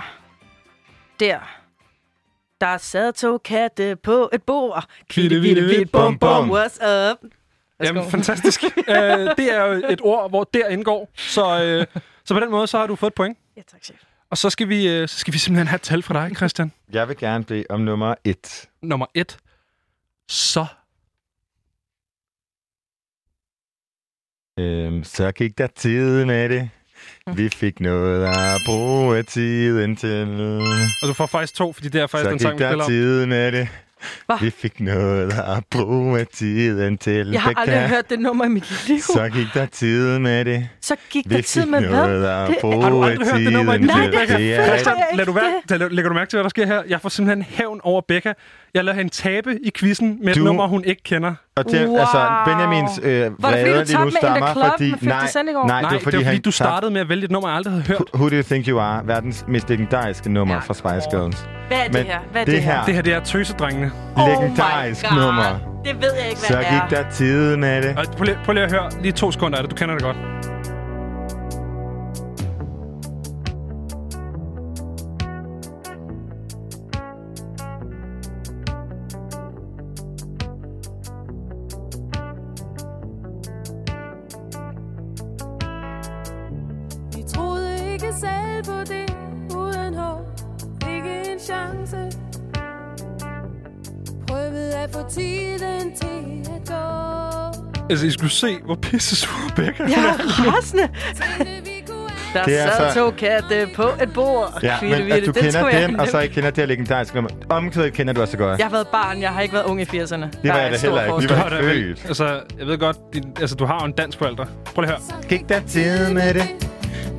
[1.20, 1.38] Der.
[2.64, 4.88] Der sad to katte på et bord.
[5.08, 6.50] Kvitte, vitte, vidt, bum, bum.
[6.50, 7.18] What's up?
[7.78, 7.98] Værsgo.
[7.98, 8.62] Jamen, fantastisk.
[8.64, 8.70] uh,
[9.38, 11.10] det er jo et ord, hvor der indgår.
[11.14, 11.42] Så,
[11.94, 13.38] uh, så på den måde, så har du fået et point.
[13.56, 13.96] Ja, tak, chef.
[14.30, 16.72] Og så skal vi, uh, så skal vi simpelthen have et tal fra dig, Christian.
[16.92, 18.68] Jeg vil gerne bede om nummer et.
[18.82, 19.38] Nummer et.
[20.28, 20.66] Så.
[24.58, 26.70] Øhm, så gik der tid med det.
[27.36, 30.28] Vi fik noget at bruge tiden til.
[31.02, 32.70] Og du får faktisk to, fordi det er faktisk Så den sang, gik vi der
[32.70, 32.90] spiller om.
[32.90, 33.68] tid med det.
[34.26, 34.34] Hva?
[34.40, 37.30] Vi fik noget at bruge tiden til.
[37.30, 37.60] Jeg har Becca.
[37.60, 38.98] aldrig hørt det nummer i mit liv.
[39.00, 40.68] Så gik der tid med det.
[40.80, 42.46] Så gik Vi der tid fik med hvad?
[42.46, 44.18] Det- Har du aldrig hørt det nummer i dit liv, til.
[44.18, 44.36] Becca?
[44.38, 45.38] Det er Christian, lad du
[45.70, 46.82] lad, lægger du mærke til, hvad der sker her?
[46.88, 48.32] Jeg får simpelthen hævn over Becca.
[48.74, 51.34] Jeg lader hende tabe i quizzen med Du- et nummer, hun ikke kender.
[51.56, 51.98] Og det, Wow.
[51.98, 54.90] altså, Benjamins øh, Var det fordi, vrede du lige tabte nu stammer, Club fordi...
[54.90, 55.66] med 50 Cent i går?
[55.66, 57.30] nej, Nej, det var fordi, det var, fordi han du startede med at vælge et
[57.30, 58.02] nummer, jeg aldrig havde hørt.
[58.14, 59.06] Who Do You Think You Are?
[59.06, 60.60] Verdens mest legendariske nummer Ja.
[60.60, 61.48] fra Spice Girls.
[61.68, 62.18] Hvad er det her?
[62.32, 62.84] Hvad er det det her?
[62.84, 63.90] Det her, det er tøsedrengene.
[64.16, 65.24] Legendarisk oh God.
[65.24, 65.44] nummer.
[65.84, 67.02] Det ved jeg ikke, hvad Så det gik er.
[67.02, 67.98] der tid med det.
[67.98, 69.70] Og prøv lige, prøv lige at høre lige to sekunder af det.
[69.70, 70.16] Du kender det godt.
[88.14, 89.16] Ikke selv på det
[89.56, 90.18] uden håb
[90.88, 91.96] Ikke en chance
[94.26, 96.74] Prøvede at få tiden til at gå
[97.90, 100.56] Altså, I skulle se, hvor pisse sur Becca Jeg er.
[100.56, 100.88] rasende.
[102.34, 104.58] Der Det er sad altså- to katte på et bord.
[104.62, 106.66] Ja, Kvitte, men at du Den kender jeg den, og så ikke kender det her
[106.66, 107.30] legendariske nummer.
[107.50, 108.58] Omkvædet kender du også godt.
[108.58, 109.92] Jeg har været barn, jeg har ikke været ung i 80'erne.
[109.92, 111.18] Det var jeg da heller ikke.
[111.20, 112.04] Vi var vel, født.
[112.06, 114.44] altså, jeg ved godt, din, altså, du har jo en dansk forælder.
[114.74, 115.22] Prøv lige at høre.
[115.28, 116.42] Gik der tid med det.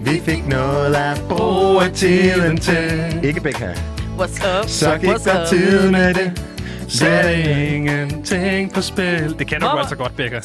[0.06, 3.20] Vi fik noget at bruge tiden til.
[3.24, 3.74] Ikke Becca.
[4.18, 4.68] What's up?
[4.68, 5.48] Så gik What's der up?
[5.48, 6.42] tid med det.
[6.90, 9.36] Sæt ingenting på spil.
[9.40, 9.80] Det kender du Mama.
[9.80, 10.42] altså godt, Becca.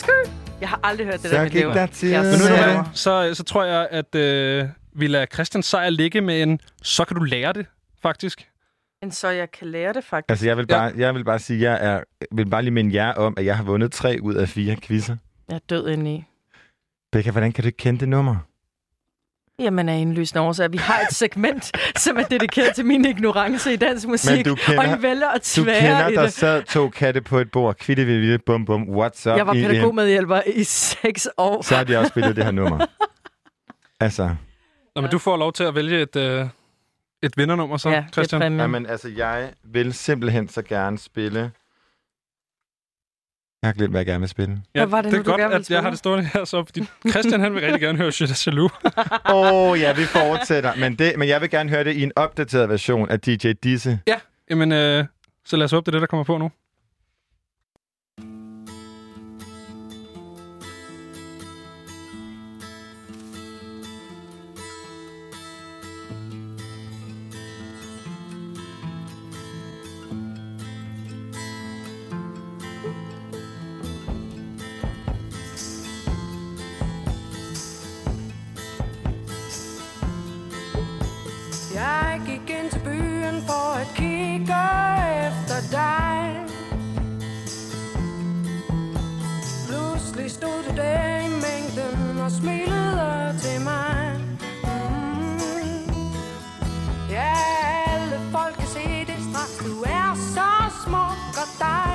[0.61, 3.35] Jeg har aldrig hørt det Så der gik der tid Men nu med er så-
[3.35, 7.23] så, tror jeg, at øh, vi lader Christian Seier ligge med en, så kan du
[7.23, 7.67] lære det,
[8.03, 8.47] faktisk.
[9.03, 10.31] Men så jeg kan lære det faktisk.
[10.31, 12.01] Altså, jeg vil bare, jeg vil bare sige, jeg er,
[12.33, 15.17] vil bare lige minde jer om, at jeg har vundet tre ud af fire quizzer.
[15.49, 16.25] Jeg er død indeni.
[17.13, 18.37] Becca, hvordan kan du ikke kende det nummer?
[19.61, 20.69] Jamen af indlysende årsager.
[20.69, 21.73] Vi har et segment,
[22.05, 24.45] som er dedikeret til min ignorance i dansk musik.
[24.45, 26.33] du kender- og I vælger at Du tvære kender, i der det.
[26.33, 27.77] sad to katte på et bord.
[27.77, 29.37] Kvitte, vi ville, bum, bum, what's up?
[29.37, 31.63] Jeg var pædagogmedhjælper i seks år.
[31.63, 32.87] Så har de også spillet det her nummer.
[34.03, 34.31] Altså,
[34.97, 36.47] Nå, men du får lov til at vælge et, øh,
[37.23, 38.41] Et vindernummer så, ja, det er Christian?
[38.41, 38.61] præmien.
[38.61, 41.51] Jamen, altså, jeg vil simpelthen så gerne spille...
[43.63, 44.63] Jeg har glemt, hvad jeg gerne vil spille.
[44.73, 46.65] Hvad var det det nu, er du godt, at jeg har det stående her, så
[46.65, 48.73] fordi Christian han vil rigtig gerne høre Shit Jaloux.
[49.35, 50.73] Åh, oh, ja, vi fortsætter.
[50.77, 53.99] Men, det, men jeg vil gerne høre det i en opdateret version af DJ Disse.
[54.07, 54.17] ja,
[54.51, 55.05] jamen, øh,
[55.45, 56.51] så lad os håbe, det er det, der kommer på nu.
[84.35, 86.47] At efter dig.
[89.69, 94.21] Pludselig stod du der i mængden og smilede til mig.
[94.63, 95.41] Mm.
[97.11, 97.35] Ja,
[97.87, 99.57] alle folk kan se det straks.
[99.67, 100.51] Du er så
[100.85, 101.90] smuk og dig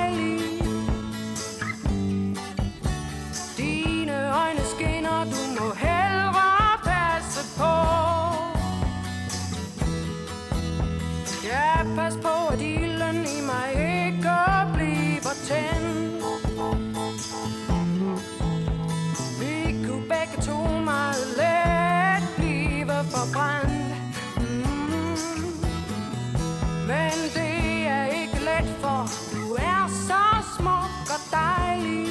[12.06, 13.68] pas på, at ilden i mig
[14.06, 14.30] ikke
[14.74, 16.24] bliver tændt.
[19.40, 23.94] Vi kunne begge to meget let blive forbrændt.
[24.36, 24.76] Mm.
[26.86, 29.00] Men det er ikke let, for
[29.32, 30.24] du er så
[30.56, 32.08] smuk og dejlig.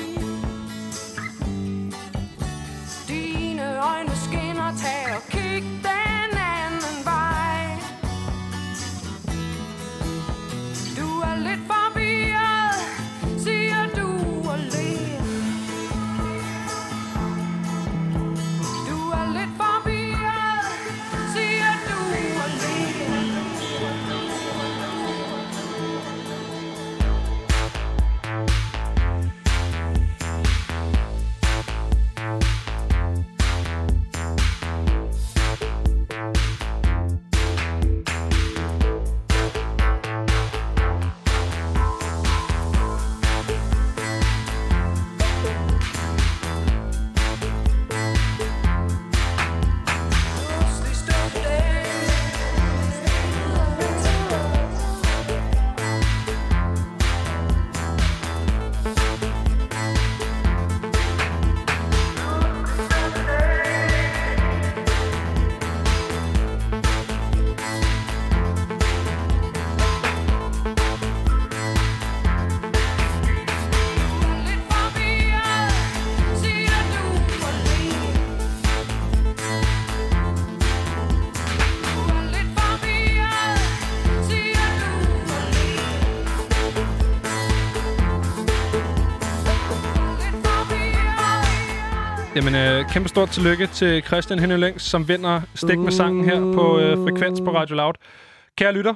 [3.08, 5.35] Dine øjne skinner, tag og
[92.80, 96.80] øh, kæmpe stort tillykke til Christian Henning Længs, som vinder stik med sangen her på
[96.80, 97.94] øh, Frekvens på Radio Loud.
[98.58, 98.94] Kære lytter,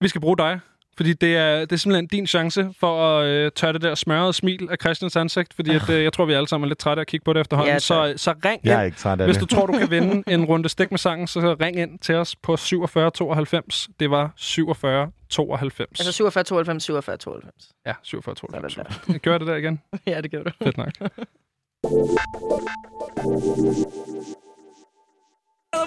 [0.00, 0.60] vi skal bruge dig.
[0.96, 4.32] Fordi det er, det er simpelthen din chance for at øh, tørre det der smørrede
[4.32, 5.54] smil af Christians ansigt.
[5.54, 7.32] Fordi at, øh, jeg tror, vi alle sammen er lidt trætte af at kigge på
[7.32, 7.72] det efterhånden.
[7.72, 8.86] Ja, så, så ring Jeg er ind.
[8.86, 9.50] ikke træt af Hvis det.
[9.50, 12.36] du tror, du kan vinde en runde stik med sangen, så ring ind til os
[12.36, 13.88] på 47 92.
[14.00, 16.00] Det var 47 92.
[16.00, 17.68] Altså 47, 92, 47, 92.
[17.86, 18.72] ja, 47 92.
[18.72, 19.18] Sådan Super.
[19.18, 19.80] Gør det der igen?
[20.06, 20.50] ja, det gør du.
[20.62, 20.92] Fedt nok.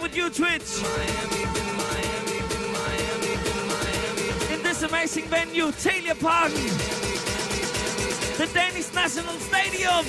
[0.02, 0.84] with you, Twitch.
[4.52, 6.52] In this amazing venue, Taylor Park,
[8.38, 10.06] the Danish National Stadium.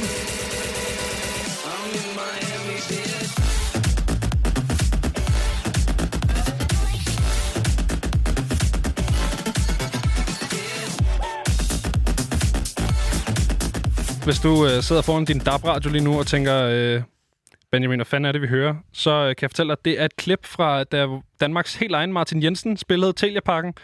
[14.29, 17.03] Hvis du øh, sidder foran din DAB-radio lige nu og tænker, øh,
[17.73, 18.75] Benjamin, hvad fanden er det, vi hører?
[18.93, 21.07] Så øh, kan jeg fortælle dig, at det er et klip fra, da
[21.41, 23.75] Danmarks helt egen Martin Jensen spillede Telia-pakken.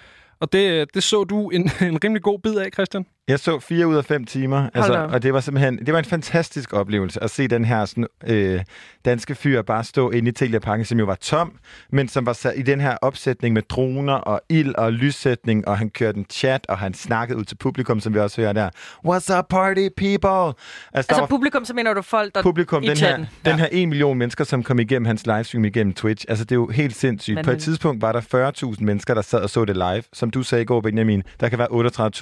[0.40, 3.06] Og det, øh, det så du en, en rimelig god bid af, Christian.
[3.28, 6.04] Jeg så fire ud af fem timer, altså, og det var simpelthen det var en
[6.04, 8.60] fantastisk oplevelse at se den her sådan, øh,
[9.04, 11.52] danske fyr bare stå inde i Telia Parken, som jo var tom,
[11.92, 15.78] men som var sat i den her opsætning med droner og ild og lyssætning, og
[15.78, 18.70] han kørte en chat, og han snakkede ud til publikum, som vi også hører der.
[19.06, 20.30] What's up, party people?
[20.38, 20.54] Altså,
[20.94, 23.26] Altså var publikum, så mener du folk, der publikum, i den her, chatten.
[23.44, 26.24] den her 1 million mennesker, som kom igennem hans livestream igennem Twitch.
[26.28, 27.44] Altså, det er jo helt sindssygt.
[27.44, 30.02] På et tidspunkt var der 40.000 mennesker, der sad og så det live.
[30.12, 31.68] Som du sagde i går, Benjamin, der kan være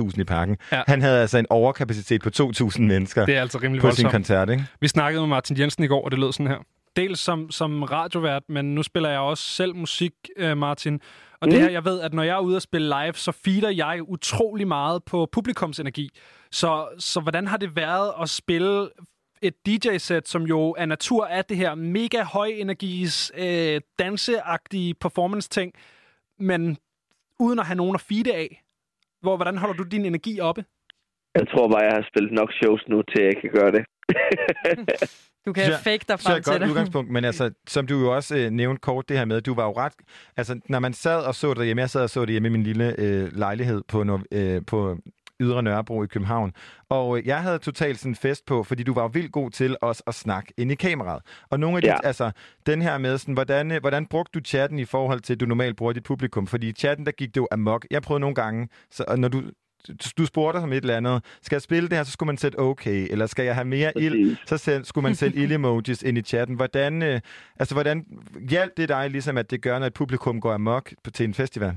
[0.08, 0.56] 38.000 i parken.
[0.72, 0.82] Ja.
[0.92, 4.12] Han havde altså en overkapacitet på 2.000 mennesker Det er altså rimelig på sin voldsomt.
[4.12, 4.64] koncert, ikke?
[4.80, 6.58] Vi snakkede med Martin Jensen i går, og det lød sådan her.
[6.96, 11.00] Dels som, som radiovært, men nu spiller jeg også selv musik, øh, Martin.
[11.40, 13.70] Og det her, jeg ved, at når jeg er ude og spille live, så feeder
[13.70, 16.10] jeg utrolig meget på publikumsenergi.
[16.50, 18.88] Så, så hvordan har det været at spille
[19.42, 25.72] et DJ-sæt, som jo af natur er det her mega høj energis, øh, danseagtige performance-ting,
[26.38, 26.76] men
[27.40, 28.62] uden at have nogen at feede af?
[29.20, 30.64] Hvor, hvordan holder du din energi oppe?
[31.34, 33.84] Jeg tror bare, jeg har spillet nok shows nu, til jeg kan gøre det.
[35.46, 36.68] Du kan jeg- fake dig Så er frem et til godt det.
[36.70, 39.64] udgangspunkt, men altså, som du jo også øh, nævnte kort det her med, du var
[39.64, 39.92] jo ret...
[40.36, 42.50] Altså, når man sad og så det hjemme, jeg sad og så det hjemme i
[42.50, 44.96] min lille øh, lejlighed på, øh, på
[45.40, 46.52] Ydre Nørrebro i København,
[46.88, 49.50] og øh, jeg havde totalt sådan en fest på, fordi du var jo vildt god
[49.50, 51.22] til også at snakke ind i kameraet.
[51.50, 51.96] Og nogle af de, Ja.
[52.04, 52.30] altså,
[52.66, 55.46] den her med, sådan, hvordan, øh, hvordan brugte du chatten i forhold til, at du
[55.46, 56.46] normalt bruger dit publikum?
[56.46, 57.86] Fordi i chatten, der gik det jo amok.
[57.90, 59.42] Jeg prøvede nogle gange, så, og når du,
[60.18, 62.58] du spurgte som et eller andet, skal jeg spille det her, så skulle man sætte
[62.58, 66.22] okay, eller skal jeg have mere ild, så sæt, skulle man sætte ild-emojis ind i
[66.22, 66.56] chatten.
[66.56, 67.20] Hvordan, øh,
[67.60, 67.96] altså, hvordan
[68.50, 71.34] hjalp det dig, ligesom at det gør, når et publikum går amok på, til en
[71.34, 71.74] festival?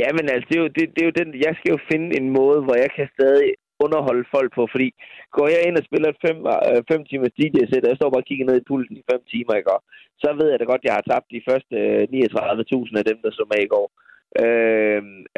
[0.00, 2.08] Ja, men altså, det er, jo, det, det er jo den, jeg skal jo finde
[2.20, 3.50] en måde, hvor jeg kan stadig
[3.84, 4.88] underholde folk på, fordi
[5.36, 6.36] går jeg ind og spiller et fem,
[6.68, 9.22] øh, fem timers DJ-sæt, og jeg står bare og kigger ned i pulsen i fem
[9.32, 9.72] timer, ikke?
[9.76, 9.80] Og
[10.22, 13.18] så ved jeg da godt, at jeg har tabt de første øh, 39.000 af dem,
[13.24, 13.86] der så med i går.
[13.96, 14.11] Øh,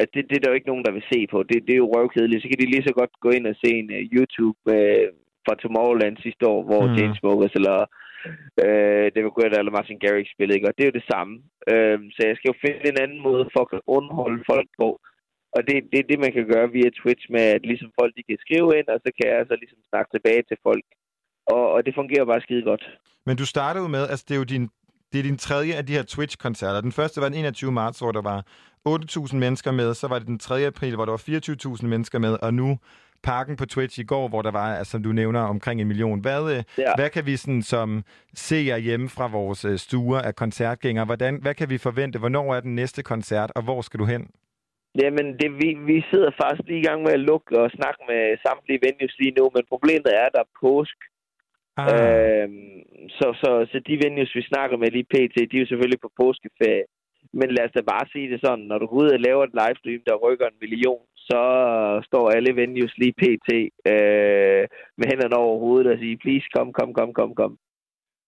[0.01, 1.43] at det, det er der jo ikke nogen, der vil se på.
[1.43, 2.43] Det, det er jo røvkedeligt.
[2.43, 5.07] Så kan de lige så godt gå ind og se en uh, YouTube uh,
[5.47, 6.97] fra Tomorrowland sidste år, hvor mm.
[6.97, 7.79] Chainsmokers eller
[8.65, 10.69] øh, David Guetta eller Martin Garrix spillede, ikke?
[10.69, 11.35] Og det er jo det samme.
[11.73, 14.89] Øh, så jeg skal jo finde en anden måde for at underholde folk på.
[15.57, 18.23] Og det, det er det, man kan gøre via Twitch med, at ligesom folk de
[18.29, 20.87] kan skrive ind, og så kan jeg så ligesom snakke tilbage til folk.
[21.55, 22.85] Og, og det fungerer bare skide godt.
[23.27, 24.67] Men du startede jo med, altså det er jo din,
[25.15, 26.81] det er din tredje af de her Twitch-koncerter.
[26.81, 27.73] Den første var den 21.
[27.73, 28.45] marts, hvor der var
[28.89, 29.95] 8.000 mennesker med.
[29.95, 30.67] Så var det den 3.
[30.67, 31.25] april, hvor der var
[31.79, 32.37] 24.000 mennesker med.
[32.43, 32.79] Og nu
[33.23, 36.21] parken på Twitch i går, hvor der var, altså, som du nævner, omkring en million.
[36.21, 36.63] Hvad, ja.
[36.79, 36.93] Ja.
[36.97, 38.05] hvad kan vi sådan, som
[38.35, 41.05] ser hjemme fra vores øh, stuer af koncertgængere?
[41.05, 42.19] Hvordan, hvad kan vi forvente?
[42.19, 44.31] Hvornår er den næste koncert, og hvor skal du hen?
[45.03, 48.23] Jamen, det, vi, vi sidder faktisk lige i gang med at lukke og snakke med
[48.47, 50.97] samtlige venues lige nu, men problemet er, at der er påsk.
[51.77, 51.89] Ah.
[51.95, 52.81] Øhm,
[53.19, 56.11] så, så, så de venues, vi snakker med lige pt., de er jo selvfølgelig på
[56.21, 56.85] påskeferie.
[57.39, 59.57] Men lad os da bare sige det sådan, når du går ud og laver et
[59.61, 61.41] livestream, der rykker en million, så
[62.09, 63.51] står alle venues lige pt.
[63.93, 64.63] Øh,
[64.99, 67.53] med hænderne over hovedet og siger, please, kom, kom, kom, kom, kom.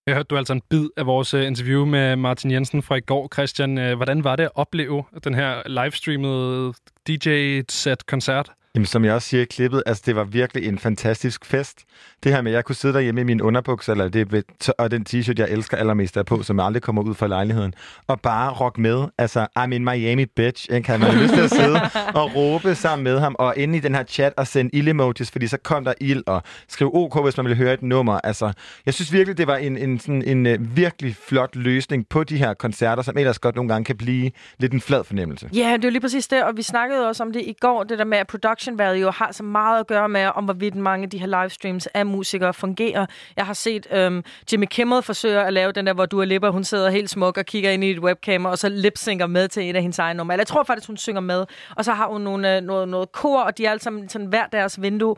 [0.06, 3.00] Jeg hørte du altså en bid af vores øh, interview med Martin Jensen fra i
[3.00, 3.28] går.
[3.34, 6.72] Christian, øh, hvordan var det at opleve den her livestreamede
[7.06, 8.52] DJ-set-koncert?
[8.76, 11.84] Jamen, som jeg også siger i klippet, altså det var virkelig en fantastisk fest.
[12.24, 14.44] Det her med, at jeg kunne sidde derhjemme i min underbukser, eller det,
[14.78, 17.74] og den t-shirt, jeg elsker allermest der er på, som aldrig kommer ud fra lejligheden,
[18.06, 19.04] og bare rock med.
[19.18, 20.66] Altså, I'm in Miami, bitch.
[20.70, 20.86] Ikke?
[20.86, 21.80] Kan man lyst til at sidde
[22.20, 25.46] og råbe sammen med ham, og inde i den her chat og sende ild-emojis, fordi
[25.46, 28.20] så kom der ild, og skrive OK, hvis man ville høre et nummer.
[28.24, 28.52] Altså,
[28.86, 32.36] jeg synes virkelig, det var en, en, sådan, en uh, virkelig flot løsning på de
[32.36, 35.50] her koncerter, som ellers godt nogle gange kan blive lidt en flad fornemmelse.
[35.54, 37.98] Ja, det er lige præcis det, og vi snakkede også om det i går, det
[37.98, 41.10] der med, at production value har så meget at gøre med, om hvorvidt mange af
[41.10, 43.06] de her livestreams af musikere fungerer.
[43.36, 46.50] Jeg har set øhm, Jimmy Kimmel forsøge at lave den der, hvor du er lipper,
[46.50, 49.62] hun sidder helt smuk og kigger ind i et webcam, og så lipsynker med til
[49.62, 50.34] en af hendes egne numre.
[50.34, 51.44] Eller jeg tror faktisk, hun synger med.
[51.76, 54.26] Og så har hun nogle, øh, noget, noget kor, og de er alle sammen sådan
[54.26, 55.16] hver deres vindue.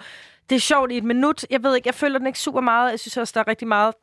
[0.51, 1.45] Det er sjovt i et minut.
[1.51, 2.91] Jeg ved ikke, jeg føler den ikke super meget.
[2.91, 3.95] Jeg synes også, der er rigtig meget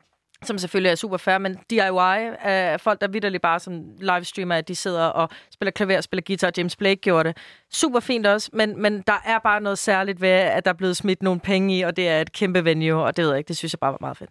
[0.44, 4.68] som selvfølgelig er super fair, men DIY er folk, der vidderligt bare som livestreamer, at
[4.68, 6.52] de sidder og spiller klaver, spiller guitar.
[6.56, 7.38] James Blake gjorde det.
[7.72, 10.96] Super fint også, men, men der er bare noget særligt ved, at der er blevet
[10.96, 13.48] smidt nogle penge i, og det er et kæmpe venue, og det ved jeg ikke,
[13.48, 14.30] det synes jeg bare var meget fedt.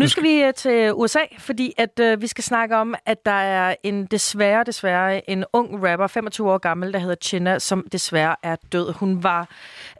[0.00, 3.30] Nu skal vi øh, til USA, fordi at øh, vi skal snakke om, at der
[3.30, 8.36] er en desværre, desværre en ung rapper, 25 år gammel, der hedder Chinna, som desværre
[8.42, 8.92] er død.
[8.92, 9.40] Hun var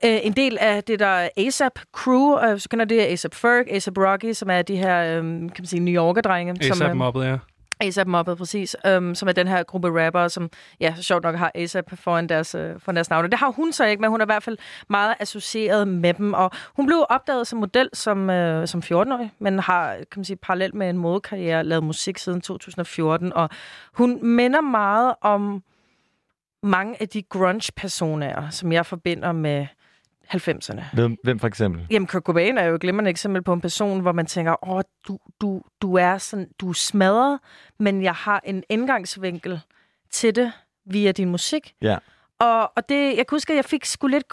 [0.04, 3.98] øh, en del af det der ASAP crew, øh, så kender det ASAP Ferg, ASAP
[3.98, 6.56] Rocky, som er de her, øh, kan man sige, New Yorker-drenge.
[6.56, 7.38] som, ASAP øh, mobbet, ja.
[7.80, 10.50] ASAP Mobbet, præcis, øhm, som er den her gruppe rapper, som
[10.80, 13.28] ja, sjovt nok har ASAP foran deres, øh, foran deres navne.
[13.28, 14.58] Det har hun så ikke, men hun er i hvert fald
[14.88, 19.58] meget associeret med dem, og hun blev opdaget som model som, øh, som 14-årig, men
[19.58, 23.50] har, kan man sige, parallelt med en modekarriere lavet musik siden 2014, og
[23.92, 25.62] hun minder meget om
[26.62, 29.66] mange af de grunge-personer, som jeg forbinder med
[30.34, 30.82] 90'erne.
[30.94, 31.86] Hvem, hvem for eksempel?
[31.90, 34.82] Jamen, Kurt Cobain er jo et glimrende eksempel på en person, hvor man tænker, åh,
[35.08, 37.38] du, du, du er sådan, du er smadret,
[37.78, 39.60] men jeg har en indgangsvinkel
[40.10, 40.52] til det
[40.86, 41.74] via din musik.
[41.82, 41.98] Ja.
[42.38, 44.28] Og, og det, jeg kan huske, at jeg fik sgu lidt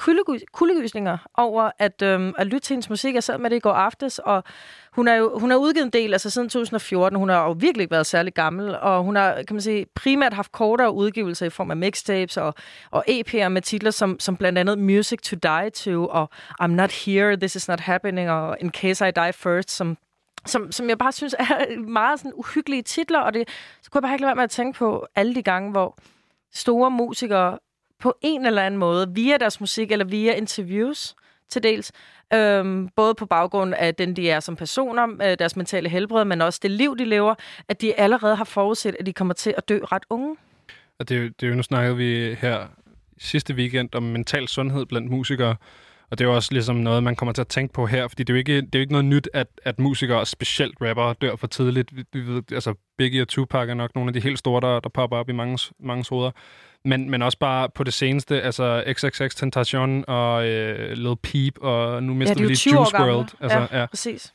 [0.51, 3.15] kuldegysninger over at, øhm, at lytte til hendes musik.
[3.15, 4.43] Jeg sad med det i går aftes, og
[4.91, 7.19] hun har jo hun har udgivet en del, altså siden 2014.
[7.19, 10.33] Hun har jo virkelig ikke været særlig gammel, og hun har, kan man sige, primært
[10.33, 12.53] haft kortere udgivelser i form af mixtapes og,
[12.91, 16.29] og EP'er med titler som, som blandt andet Music to Die To, og
[16.61, 19.97] I'm Not Here, This Is Not Happening, og In Case I Die First, som
[20.45, 23.49] som, som jeg bare synes er meget sådan uhyggelige titler, og det,
[23.81, 25.97] så kunne jeg bare ikke lade være med at tænke på alle de gange, hvor
[26.53, 27.57] store musikere
[27.99, 31.15] på en eller anden måde, via deres musik eller via interviews
[31.49, 31.91] til dels,
[32.33, 36.41] øhm, både på baggrund af den, de er som personer, øh, deres mentale helbred, men
[36.41, 37.35] også det liv, de lever,
[37.67, 40.35] at de allerede har forudset, at de kommer til at dø ret unge.
[40.99, 42.67] Og det, det er jo, nu snakkede vi her
[43.17, 45.55] sidste weekend om mental sundhed blandt musikere,
[46.13, 48.23] og det er jo også ligesom noget, man kommer til at tænke på her, fordi
[48.23, 50.77] det er jo ikke, det er jo ikke noget nyt, at, at musikere, og specielt
[50.81, 51.95] rappere, dør for tidligt.
[51.97, 54.79] Vi, vi ved, altså Biggie og Tupac er nok nogle af de helt store, der,
[54.79, 56.31] der popper op i mange, mange hoveder.
[56.85, 62.03] Men, men også bare på det seneste, altså XXX Tentacion og øh, Lil Peep, og
[62.03, 62.97] nu mister de vi lige 20 år Juice.
[62.97, 63.27] WRLD.
[63.39, 63.85] Altså, ja, ja.
[63.85, 64.33] præcis.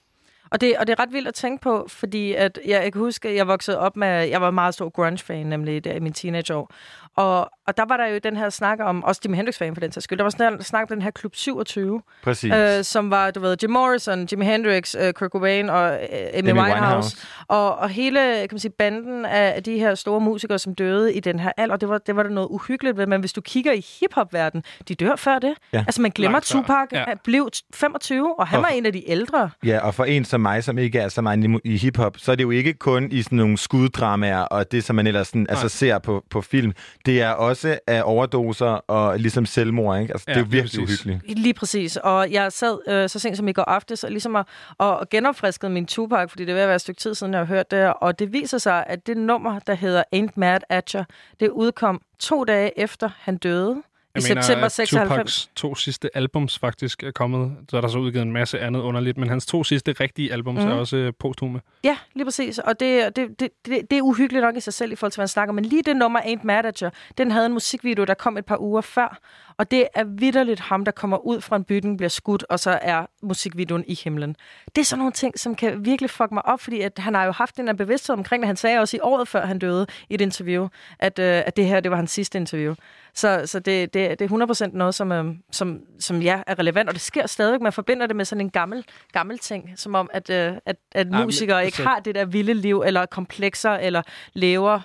[0.50, 3.00] Og det, og det er ret vildt at tænke på, fordi at jeg, jeg kan
[3.00, 6.12] huske, at jeg voksede op med, jeg var meget stor grunge-fan, nemlig der i min
[6.12, 6.72] teenageår.
[7.16, 9.92] Og, og der var der jo den her snak om, også Jimi Hendrix-fan for den
[9.92, 12.52] sags skyld, der var sådan snak om den her Klub 27, Præcis.
[12.54, 15.98] øh, som var, du ved, Jim Morrison, Jimi Hendrix, øh, Kurt Cobain og øh,
[16.34, 16.72] Amy Amy Winehouse.
[16.74, 17.16] Winehouse.
[17.48, 21.20] Og, og hele, kan man sige, banden af de her store musikere, som døde i
[21.20, 23.72] den her alder, det var, det var der noget uhyggeligt ved, men hvis du kigger
[23.72, 25.54] i hiphop-verdenen, de dør før det.
[25.72, 25.78] Ja.
[25.86, 26.46] Altså man glemmer, Langt.
[26.46, 27.04] Tupac Ja.
[27.24, 29.50] blev 25, og han Og- var en af de ældre.
[29.64, 32.32] Ja, og for en som mig, som ikke er så meget i, i hiphop, så
[32.32, 35.46] er det jo ikke kun i sådan nogle skuddramaer og det, som man ellers sådan,
[35.48, 36.72] altså, ser på, på film.
[37.06, 40.12] Det er også af overdoser og ligesom selvmord, ikke?
[40.12, 41.04] Altså, Ja, det er jo virkelig præcis.
[41.06, 41.38] uhyggeligt.
[41.38, 41.96] Lige præcis.
[41.96, 44.46] Og jeg sad øh, så sent som i går aftes og ligesom at,
[44.78, 47.40] og genopfriskede min Tupac, fordi det er ved at være et stykke tid siden, jeg
[47.40, 47.92] har hørt det.
[48.00, 51.04] Og det viser sig, at det nummer, der hedder Ain't Mad At Ya,
[51.40, 53.82] det udkom to dage efter han døde.
[54.08, 55.16] I Jeg mener, september at 96.
[55.16, 57.56] Tupacs to sidste albums faktisk er kommet.
[57.70, 60.60] Så er der så udgivet en masse andet underligt, men hans to sidste rigtige albums
[60.60, 60.66] mm.
[60.66, 60.78] er Mhm.
[60.80, 61.60] også øh, posthume.
[61.84, 62.58] Ja, lige præcis.
[62.58, 65.18] Og det, det, det, det, det er uhyggeligt nok i sig selv i forhold til,
[65.18, 65.52] hvad han snakker.
[65.52, 68.80] Men lige det nummer, Ain't Ya, den havde en musikvideo, der kom et par uger
[68.80, 69.18] før.
[69.58, 72.78] Og det er vidderligt ham, der kommer ud fra en bygning, bliver skudt, og så
[72.82, 74.36] er musikvideoen i himlen.
[74.74, 77.24] Det er sådan nogle ting, som kan virkelig fuck mig op, fordi at han har
[77.24, 78.46] jo haft den her bevidsthed omkring det.
[78.46, 80.68] Han sagde også i året før han døde i et interview,
[80.98, 82.74] at, øh, at det her det var hans sidste interview.
[83.14, 86.88] Så, så det, det, det er 100% noget, som, øh, som, som ja, er relevant,
[86.88, 87.62] og det sker stadig.
[87.62, 91.08] Man forbinder det med sådan en gammel, gammel ting, som om, at, øh, at, at
[91.08, 94.02] musikere ikke altså- har det der vilde liv, eller komplekser, eller
[94.32, 94.80] lever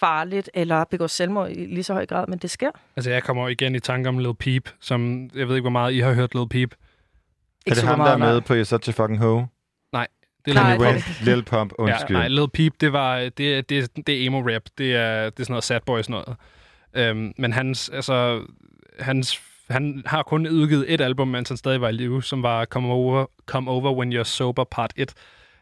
[0.00, 2.70] farligt, eller begår selvmord i lige så høj grad, men det sker.
[2.96, 5.92] Altså, jeg kommer igen i tanke om Lil Peep, som jeg ved ikke, hvor meget
[5.92, 6.72] I har hørt Lil Peep.
[6.72, 6.76] Er
[7.66, 8.32] Ikke det super ham, der meget, er nej.
[8.32, 9.48] med på You're Such a Fucking Hoe?
[10.44, 10.86] Det er Nej, Lil.
[10.86, 12.16] West, Lil Pump, undskyld.
[12.16, 14.62] Ja, nej, Lil Peep, det var det, det, det, det er emo rap.
[14.78, 16.36] Det er, det er sådan noget sad boy sådan noget.
[16.94, 18.42] Øhm, men hans, altså,
[19.00, 19.40] hans,
[19.70, 22.88] han har kun udgivet et album, mens han stadig var i live, som var Come
[22.92, 25.14] Over, Come Over When You're Sober Part 1,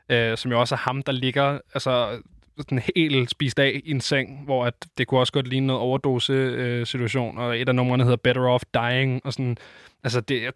[0.09, 2.21] øh, som jo også er ham, der ligger altså,
[2.63, 5.83] sådan helt spist af i en seng, hvor at det kunne også godt ligne noget
[5.83, 9.57] overdose-situation, og et af numrene hedder Better Off Dying, og sådan,
[10.05, 10.51] altså det, er-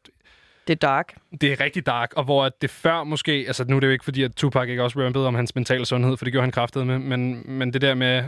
[0.67, 1.17] Det er dark.
[1.41, 3.93] det er rigtig dark, og hvor at det før måske, altså nu er det jo
[3.93, 6.53] ikke fordi, at Tupac ikke også rampede om hans mentale sundhed, for det gjorde han
[6.53, 8.25] kraftet med, men, men det der med,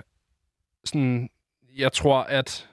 [0.84, 1.28] sådan,
[1.76, 2.68] jeg tror, at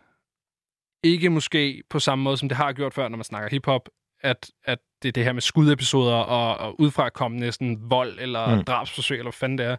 [1.03, 3.89] ikke måske på samme måde, som det har gjort før, når man snakker hiphop,
[4.21, 8.55] at, at det er det her med skudepisoder og, og udefra kommende sådan vold eller
[8.55, 8.63] mm.
[8.63, 9.75] drabsforsøg, eller hvad fanden det er,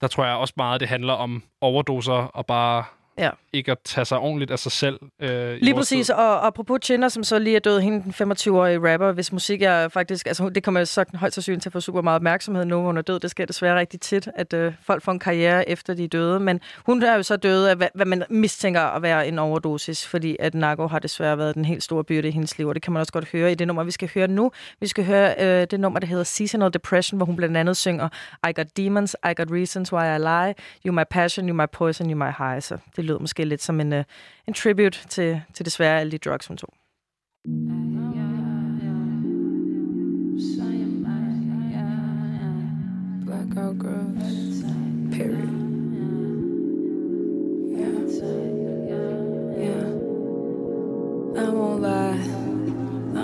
[0.00, 2.84] der tror jeg også meget, det handler om overdoser og bare
[3.20, 3.30] Ja.
[3.52, 4.98] ikke at tage sig ordentligt af sig selv.
[5.20, 6.14] Øh, Lige præcis, tid.
[6.14, 9.88] og apropos Chinner, som så lige er død, hende den 25-årige rapper, hvis musik er
[9.88, 12.86] faktisk, altså det kommer så højt sandsynligt til at få super meget opmærksomhed nu, hvor
[12.86, 13.20] hun er død.
[13.20, 16.40] Det sker desværre rigtig tit, at øh, folk får en karriere efter de er døde,
[16.40, 20.06] men hun er jo så død af, hvad, hvad man mistænker at være en overdosis,
[20.06, 22.82] fordi at narko har desværre været den helt store byrde i hendes liv, og det
[22.82, 24.52] kan man også godt høre i det nummer, vi skal høre nu.
[24.80, 28.08] Vi skal høre øh, det nummer, der hedder Seasonal Depression, hvor hun blandt andet synger
[28.48, 30.54] I got demons, I got reasons why I lie,
[30.86, 32.62] you my passion, you my poison, you my high.
[32.62, 34.04] Så det lød måske lidt som en, øh,
[34.48, 36.74] en tribute til, til desværre alle de drugs, hun tog.
[43.26, 44.62] Blackout girls.
[45.16, 45.54] Period.
[47.80, 47.96] Yeah.
[49.64, 49.86] Yeah.
[51.44, 52.20] I won't lie.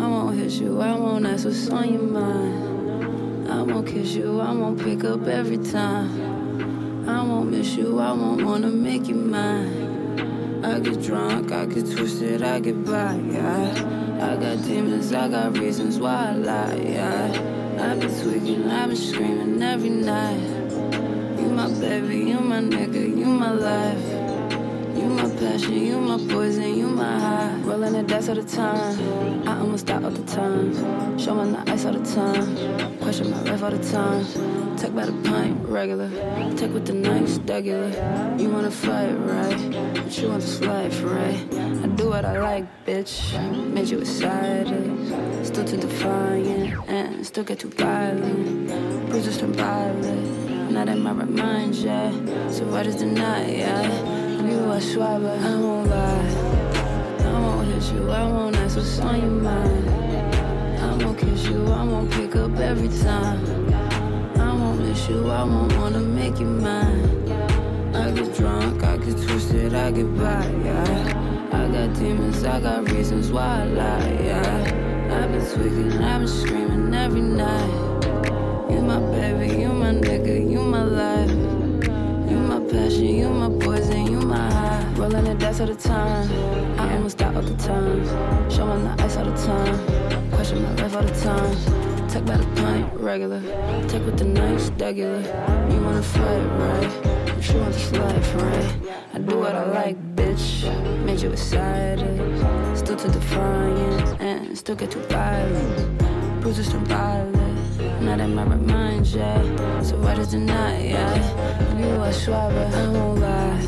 [0.00, 0.80] I won't hit you.
[0.80, 3.50] I won't ask what's on your mind.
[3.50, 4.40] I won't kiss you.
[4.40, 6.45] I won't pick up every time.
[7.08, 8.00] I won't miss you.
[8.00, 10.64] I won't wanna make you mine.
[10.64, 11.52] I get drunk.
[11.52, 12.42] I get twisted.
[12.42, 13.14] I get by.
[13.14, 14.18] Yeah.
[14.20, 15.12] I got demons.
[15.12, 16.74] I got reasons why I lie.
[16.74, 17.56] Yeah.
[17.78, 18.70] I've been tweaking.
[18.70, 20.40] I've been screaming every night.
[21.38, 24.25] You my baby, you my nigga, you my life.
[25.06, 27.54] You my passion, you my poison, you my high.
[27.60, 29.46] Rolling the dice all the time.
[29.48, 31.16] I almost die all the time.
[31.16, 32.98] Showing the ice all the time.
[32.98, 34.76] Question my life all the time.
[34.76, 36.10] Take by the pint, regular.
[36.56, 37.88] Take with the nice, regular.
[38.36, 39.94] You wanna fight, right?
[39.94, 41.38] But you want this life, right?
[41.54, 43.14] I do what I like, bitch.
[43.72, 49.08] Made you excited, still too defiant, and still get too violent.
[49.08, 52.10] Bruises turn violet, not in my right mind, yeah.
[52.50, 54.25] So what is deny, yeah?
[54.44, 56.28] You are sure, but I won't lie.
[57.24, 59.88] I won't hit you, I won't ask what's on your mind.
[60.78, 63.40] I won't kiss you, I won't pick up every time.
[64.38, 67.32] I won't miss you, I won't wanna make you mine.
[67.94, 71.48] I get drunk, I get twisted, I get by, yeah.
[71.52, 75.16] I got demons, I got reasons why I lie, yeah.
[75.16, 77.70] I've been tweaking, I've been screaming every night.
[78.70, 79.65] You my baby,
[82.76, 84.92] You my passion, you my poison, you my high.
[84.96, 86.30] Rolling the dice all the time.
[86.78, 88.50] I almost die all the time.
[88.50, 90.30] Showing the ice all the time.
[90.32, 92.08] Question my life all the time.
[92.08, 93.40] Take by the pint, regular.
[93.88, 95.22] Take with the nice, regular.
[95.70, 97.34] You wanna fight, right?
[97.34, 98.74] But you want this life, right?
[99.14, 100.46] I do what I like, bitch.
[101.06, 102.18] Made you excited.
[102.76, 105.98] Still too defiant and still get too violent.
[106.42, 107.45] Bruises turn violet.
[108.06, 109.82] Not in my mind, yeah.
[109.82, 111.76] So why does deny, yeah?
[111.76, 113.66] You are but I won't lie.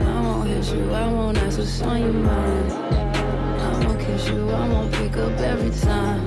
[0.00, 2.72] I won't hit you, I won't ask what's on your mind.
[2.72, 6.20] I won't kiss you, I won't pick up every time.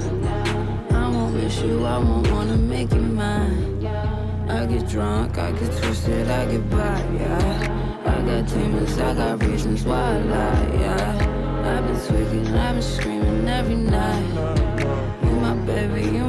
[0.92, 3.86] I won't miss you, I won't wanna make you mine.
[4.50, 8.02] I get drunk, I get twisted, I get by, yeah.
[8.08, 11.78] I got demons, I got reasons why I lie, yeah.
[11.78, 14.26] I've been tweaking, I've been screaming every night.
[15.24, 16.29] You my baby, you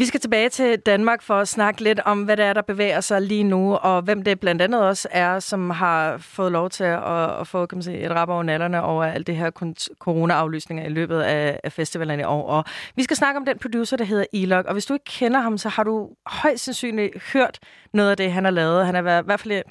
[0.00, 3.00] Vi skal tilbage til Danmark for at snakke lidt om, hvad det er, der bevæger
[3.00, 6.84] sig lige nu, og hvem det blandt andet også er, som har fået lov til
[6.84, 9.50] at, at få kan man sige, et rap over nallerne over alt det her
[9.98, 12.48] corona-aflysninger i løbet af, af festivalerne i år.
[12.48, 12.64] Og
[12.96, 15.58] vi skal snakke om den producer, der hedder Elok, og hvis du ikke kender ham,
[15.58, 17.58] så har du højst sandsynligt hørt
[17.94, 18.86] noget af det, han har lavet.
[18.86, 19.62] Han har været, i hvert fald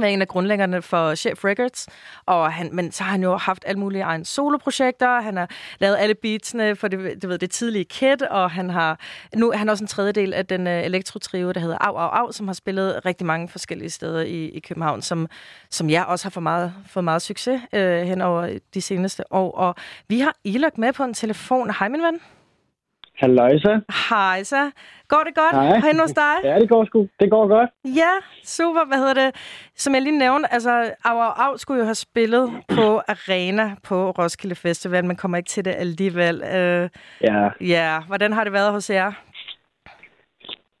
[0.00, 1.88] været en af grundlæggerne for Chef Records,
[2.26, 5.96] og han, men så har han jo haft alle mulige egne soloprojekter, han har lavet
[5.98, 9.00] alle beatsene for det, du ved, det tidlige Kid, og han har
[9.36, 12.32] nu han er også en tredjedel af den uh, elektrotrio, der hedder Au Au Au,
[12.32, 15.28] som har spillet rigtig mange forskellige steder i, i København, som,
[15.70, 19.50] som jeg også har fået meget, fået meget succes uh, hen over de seneste år.
[19.50, 19.74] Og
[20.08, 21.70] vi har Ilok med på en telefon.
[21.70, 22.20] Hej, min ven.
[23.22, 23.72] Halløjsa.
[24.10, 24.70] Hej, så.
[25.08, 25.80] Går det godt Hej.
[25.88, 26.34] hen hos dig?
[26.44, 27.08] Ja, det går sgu.
[27.20, 27.70] Det går godt.
[27.84, 28.12] Ja,
[28.44, 28.84] super.
[28.88, 29.30] Hvad hedder det?
[29.76, 30.70] Som jeg lige nævnte, altså,
[31.04, 35.48] Au Au Au skulle jo have spillet på Arena på Roskilde Festival, men kommer ikke
[35.48, 36.36] til det alligevel.
[36.42, 36.88] Uh,
[37.28, 39.12] Ja, ja, hvordan har det været hos jer?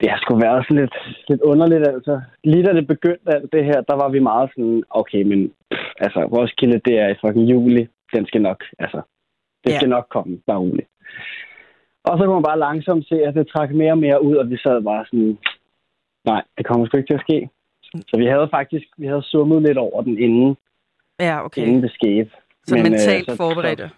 [0.00, 0.94] det har sgu været sådan lidt,
[1.28, 2.20] lidt underligt, altså.
[2.44, 5.88] Lige da det begyndte alt det her, der var vi meget sådan, okay, men pff,
[6.00, 7.88] altså, Roskilde, det er i fucking juli.
[8.14, 9.00] Den skal nok, altså,
[9.64, 9.76] det Ja.
[9.78, 10.88] skal nok komme, bare roligt.
[12.04, 14.50] Og så kunne man bare langsomt se, at det trak mere og mere ud, og
[14.50, 15.38] vi sad bare sådan,
[16.24, 17.48] nej, det kommer sgu ikke til at ske.
[18.08, 20.56] Så vi havde faktisk, vi havde summet lidt over den inden,
[21.20, 21.62] Ja, okay.
[21.66, 22.30] inden det skete.
[22.66, 23.90] Så Men, øh, mentalt så- forberedte.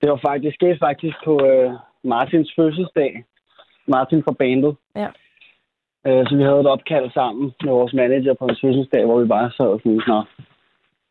[0.00, 1.72] Det var faktisk, skete faktisk på øh,
[2.04, 3.24] Martins fødselsdag.
[3.88, 4.76] Martin fra bandet.
[4.96, 5.08] Ja.
[6.06, 9.28] Øh, så vi havde et opkald sammen med vores manager på hans fødselsdag, hvor vi
[9.28, 10.22] bare sad og sådan, nå,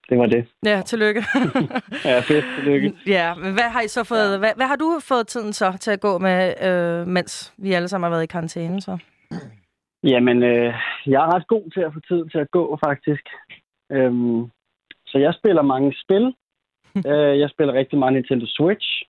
[0.09, 0.47] det var det.
[0.65, 1.23] Ja, tillykke.
[2.05, 2.93] Ja, fedt, tillykke.
[3.17, 5.91] ja, men hvad har I så fået, hvad, hvad har du fået tiden så til
[5.91, 8.97] at gå med, øh, mens vi alle sammen har været i karantæne så?
[10.03, 10.73] Jamen, øh,
[11.05, 13.23] jeg er ret god til at få tid til at gå, faktisk.
[13.91, 14.49] Øhm,
[15.07, 16.25] så jeg spiller mange spil.
[17.11, 19.03] øh, jeg spiller rigtig meget Nintendo Switch.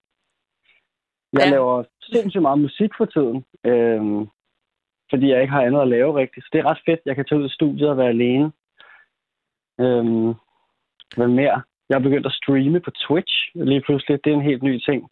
[1.33, 1.45] Jeg Ja.
[1.47, 1.51] ja.
[1.51, 3.45] laver sindssygt meget musik for tiden.
[3.67, 4.27] Øhm,
[5.11, 6.45] fordi jeg ikke har andet at lave rigtigt.
[6.47, 7.01] Så det er ret fedt.
[7.07, 8.53] Jeg kan tage ud i studiet og være alene.
[9.81, 10.35] Øhm,
[11.17, 11.63] hvad mere?
[11.89, 14.19] Jeg har begyndt at streame på Twitch lige pludselig.
[14.25, 15.11] Det er en helt ny ting.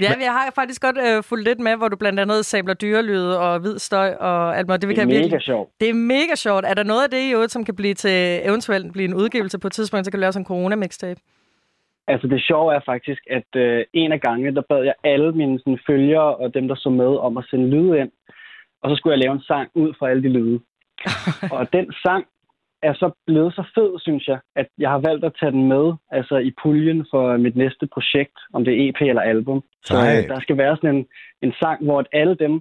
[0.00, 3.40] Ja, jeg har faktisk godt øh, fulgt lidt med, hvor du blandt andet samler dyrelyde
[3.40, 4.82] og hvid støj og alt muligt.
[4.82, 5.42] Det, Det kan er mega virkelig...
[5.42, 5.70] sjovt.
[5.80, 6.64] Det er mega sjovt.
[6.66, 9.58] Er der noget af det i øvrigt, som kan blive til eventuelt blive en udgivelse
[9.58, 11.20] på et tidspunkt, så kan du lave sådan en corona-mixtape?
[12.08, 15.58] Altså det sjove er faktisk, at øh, en af gangene, der bad jeg alle mine
[15.58, 18.10] sådan, følgere og dem, der så med, om at sende lyde ind.
[18.82, 20.60] Og så skulle jeg lave en sang ud fra alle de lyde.
[21.56, 22.24] og den sang
[22.82, 25.92] er så blevet så fed, synes jeg, at jeg har valgt at tage den med
[26.10, 29.62] altså i puljen for mit næste projekt, om det er EP eller album.
[29.84, 30.18] Så Ej.
[30.18, 31.06] øh, der skal være sådan en,
[31.42, 32.60] en sang, hvor at alle dem,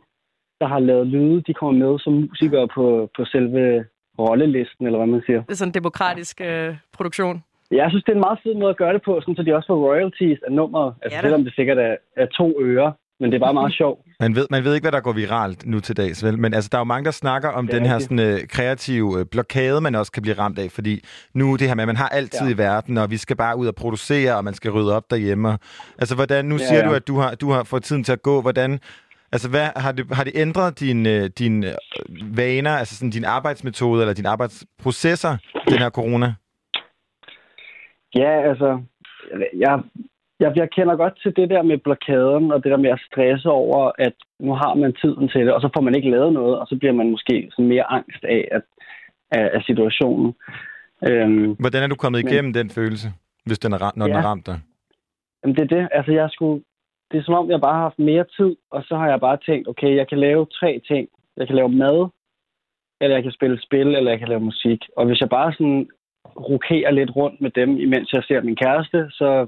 [0.62, 3.86] der har lavet lyde, de kommer med som musikere på, på selve
[4.20, 5.41] rollelisten, eller hvad man siger.
[5.41, 7.44] Det er sådan en demokratisk øh, produktion.
[7.72, 9.56] Jeg synes, det er en meget fed måde at gøre det på, sådan, så de
[9.56, 10.94] også får royalties af nummeret.
[11.02, 11.26] Altså, Ja ja, da.
[11.28, 12.94] selvom det sikkert er, er to øre.
[13.20, 14.00] Men det er bare meget sjovt.
[14.22, 16.40] Man ved, man ved ikke, hvad der går viralt nu til dags, vel?
[16.40, 19.26] Men altså, der er jo mange, der snakker om den her sådan, øh, kreative øh,
[19.26, 20.72] blokade, man også kan blive ramt af.
[20.72, 22.54] Fordi nu det her med, at man har altid ja.
[22.54, 25.58] i verden, og vi skal bare ud og producere, og man skal rydde op derhjemme.
[26.00, 26.90] Altså, hvordan, nu Ja, siger ja.
[26.90, 28.41] du, at du har, du har fået tiden til at gå.
[28.41, 28.80] Hvordan,
[29.32, 31.72] altså, hvad, har, det, har det ændret dine øh, din, øh,
[32.38, 35.38] vaner, altså sådan din arbejdsmetode, eller dine arbejdsprocesser,
[35.70, 36.34] den her corona?
[38.16, 38.82] Ja, altså,
[39.58, 39.80] jeg,
[40.40, 43.49] jeg, jeg kender godt til det der med blokaden, og det der med at stresse
[43.49, 46.60] over, at nu har man tiden til det, og så får man ikke lavet noget,
[46.60, 48.61] og så bliver man måske sådan mere angst af, at,
[49.32, 50.34] af, af situationen.
[51.10, 53.07] Øhm, Hvordan er du kommet men- igennem den følelse,
[53.45, 54.22] hvis den er, når den Ja.
[54.22, 54.60] har ramt dig?
[55.44, 55.88] Jamen, det er det.
[55.91, 56.64] Altså, jeg skulle...
[57.11, 59.38] Det er som om, jeg bare har haft mere tid, og så har jeg bare
[59.45, 61.10] tænkt, okay, jeg kan lave tre ting.
[61.38, 62.07] Jeg kan lave mad,
[63.02, 64.80] eller jeg kan spille spil, eller jeg kan lave musik.
[64.98, 65.90] Og hvis jeg bare sådan
[66.49, 69.48] rokerer lidt rundt med dem, imens jeg ser min kæreste, så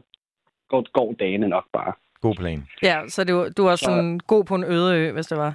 [0.71, 1.93] går, går dagene nok bare.
[2.21, 2.59] God plan.
[2.89, 5.53] Ja, så du, du er sådan god på en øde ø, hvis det var.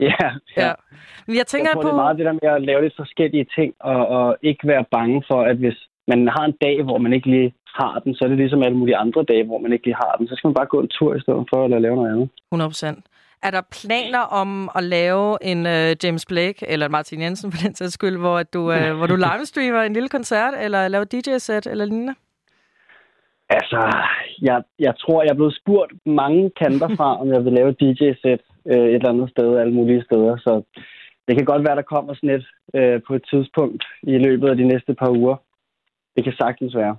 [0.00, 0.72] Ja, Ja.
[1.26, 1.88] Men jeg tænker jeg tror, på...
[1.88, 4.84] det er meget det der med at lave lidt forskellige ting, og, og ikke være
[4.96, 5.78] bange for, at hvis
[6.08, 8.78] man har en dag, hvor man ikke lige har den, så er det ligesom alle
[8.78, 10.28] mulige andre dage, hvor man ikke lige har den.
[10.28, 12.28] Så skal man bare gå en tur i stedet for, eller lave noget andet.
[12.52, 12.98] 100 procent.
[13.42, 17.74] Er der planer om at lave en uh, James Blake, eller Martin Jensen for den
[17.74, 21.66] sags skyld, hvor at du, uh, hvor du livestreamer en lille koncert, eller laver DJ-sæt,
[21.66, 22.14] eller lignende?
[23.58, 23.80] Altså,
[24.48, 27.80] jeg, jeg tror, jeg er blevet spurgt mange kanter fra, om jeg vil lave et
[27.80, 30.36] DJ-sæt øh, et eller andet sted, alle mulige steder.
[30.36, 30.52] Så
[31.26, 32.46] det kan godt være, der kommer sådan et
[32.78, 35.36] øh, på et tidspunkt i løbet af de næste par uger.
[36.16, 36.96] Det kan sagtens være.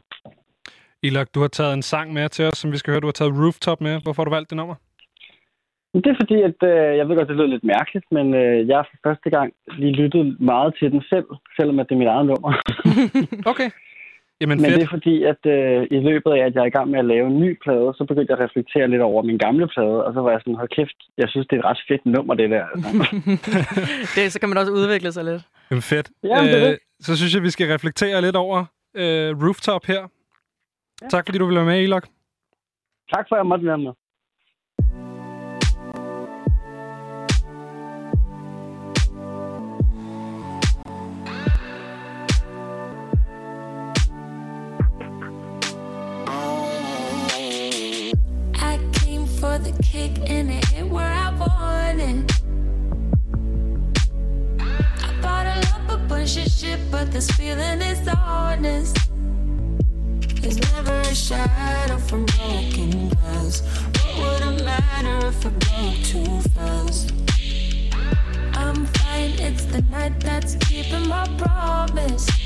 [1.03, 3.01] Ilok, du har taget en sang med til os, som vi skal høre.
[3.01, 4.01] Du har taget Rooftop med.
[4.03, 4.75] Hvorfor har du valgt det nummer?
[6.03, 8.77] Det er fordi, at øh, jeg ved godt, det lyder lidt mærkeligt, men øh, jeg
[8.77, 11.27] har for første gang lige lyttet meget til den selv,
[11.57, 12.51] selvom at det er mit eget nummer.
[13.51, 13.69] okay.
[14.41, 14.75] Jamen Men fedt.
[14.79, 17.05] det er fordi, at øh, i løbet af, at jeg er i gang med at
[17.05, 20.13] lave en ny plade, så begyndte jeg at reflektere lidt over min gamle plade, og
[20.13, 22.49] så var jeg sådan, hold kæft, jeg synes, det er et ret fedt nummer, det
[22.49, 22.65] der.
[22.75, 24.11] Altså.
[24.15, 25.43] det, så kan man også udvikle sig lidt.
[25.71, 26.07] Jamen fedt.
[26.23, 26.77] Ja, det er det.
[26.99, 28.59] så synes jeg, vi skal reflektere lidt over
[29.01, 30.01] øh, Rooftop her.
[31.01, 31.07] Ja.
[31.09, 32.05] Tak fordi du ville være med, Ilok.
[33.13, 33.91] Tak for, at jeg måtte være med.
[50.27, 52.31] And it hit where I wanted.
[54.59, 58.97] I bottle up a bunch of shit, but this feeling is honest.
[60.41, 63.61] There's never a shadow from broken glass.
[63.95, 67.13] What would it matter if I broke too fast?
[68.53, 72.44] I'm fine, it's the night that's keeping my promise.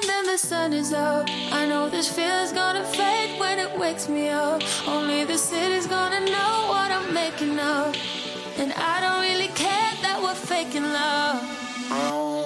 [0.00, 1.28] And then the sun is up.
[1.52, 4.62] I know this feeling's gonna fade when it wakes me up.
[4.88, 7.94] Only the city's gonna know what I'm making of.
[8.56, 12.39] And I don't really care that we're faking love.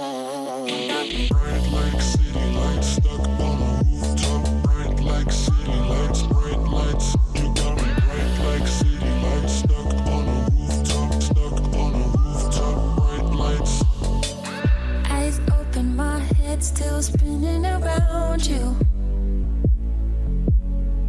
[16.64, 18.74] Still spinning around you.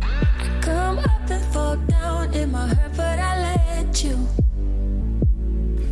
[0.01, 4.17] I come up and fall down in my hurt, but I let you.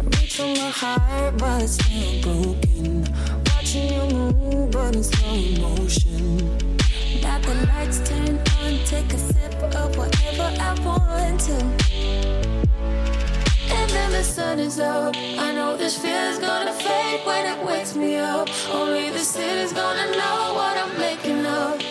[0.03, 3.07] Reach for my heart, but it's still broken.
[3.45, 6.37] Watching you move, but in slow motion.
[7.21, 12.42] Got the lights turned on, take a sip of whatever I want to.
[14.13, 15.15] The sun is up.
[15.17, 18.47] I know this feeling's gonna fade when it wakes me up.
[18.69, 21.81] Only the city's gonna know what I'm making of.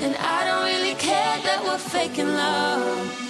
[0.00, 3.29] And I don't really care that we're faking love.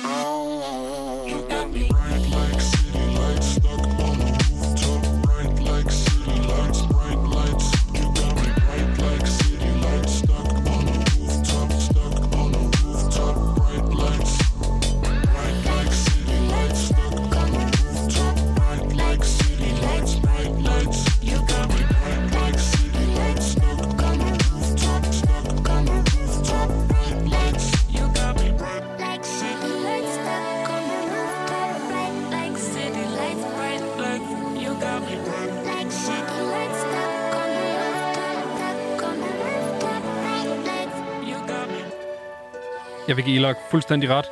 [43.10, 44.24] Jeg vil give Ilok fuldstændig ret.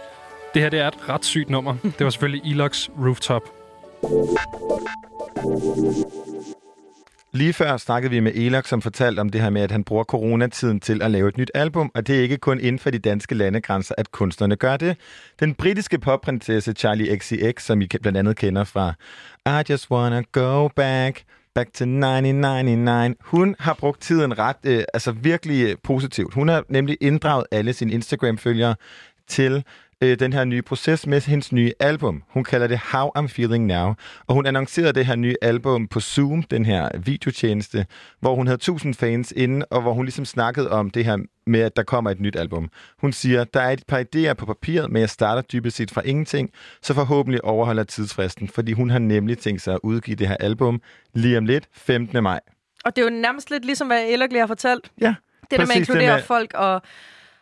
[0.54, 1.76] Det her det er et ret sygt nummer.
[1.82, 3.42] Det var selvfølgelig Iloks Rooftop.
[7.32, 10.04] Lige før snakkede vi med Elok, som fortalte om det her med, at han bruger
[10.04, 12.98] coronatiden til at lave et nyt album, og det er ikke kun inden for de
[12.98, 14.96] danske landegrænser, at kunstnerne gør det.
[15.40, 18.92] Den britiske popprinsesse Charlie XCX, som I blandt andet kender fra
[19.46, 21.24] I Just Wanna Go Back,
[21.58, 23.16] Back to 1999.
[23.20, 26.34] Hun har brugt tiden ret, øh, altså virkelig øh, positivt.
[26.34, 28.74] Hun har nemlig inddraget alle sine Instagram-følgere
[29.28, 29.64] til
[30.02, 32.22] øh, den her nye proces med hendes nye album.
[32.28, 33.94] Hun kalder det How I'm Feeling Now,
[34.26, 37.86] og hun annoncerede det her nye album på Zoom, den her videotjeneste,
[38.20, 41.16] hvor hun havde 1000 fans inde, og hvor hun ligesom snakkede om det her
[41.46, 42.68] med, at der kommer et nyt album.
[42.98, 46.02] Hun siger, der er et par idéer på papiret, men jeg starter dybest set fra
[46.04, 46.50] ingenting,
[46.82, 50.80] så forhåbentlig overholder tidsfristen, fordi hun har nemlig tænkt sig at udgive det her album
[51.14, 52.22] lige om lidt, 15.
[52.22, 52.40] maj.
[52.84, 54.90] Og det er jo nærmest lidt ligesom, hvad lige har fortalt.
[55.00, 55.14] Ja,
[55.50, 56.82] Det der med at inkludere med- folk og,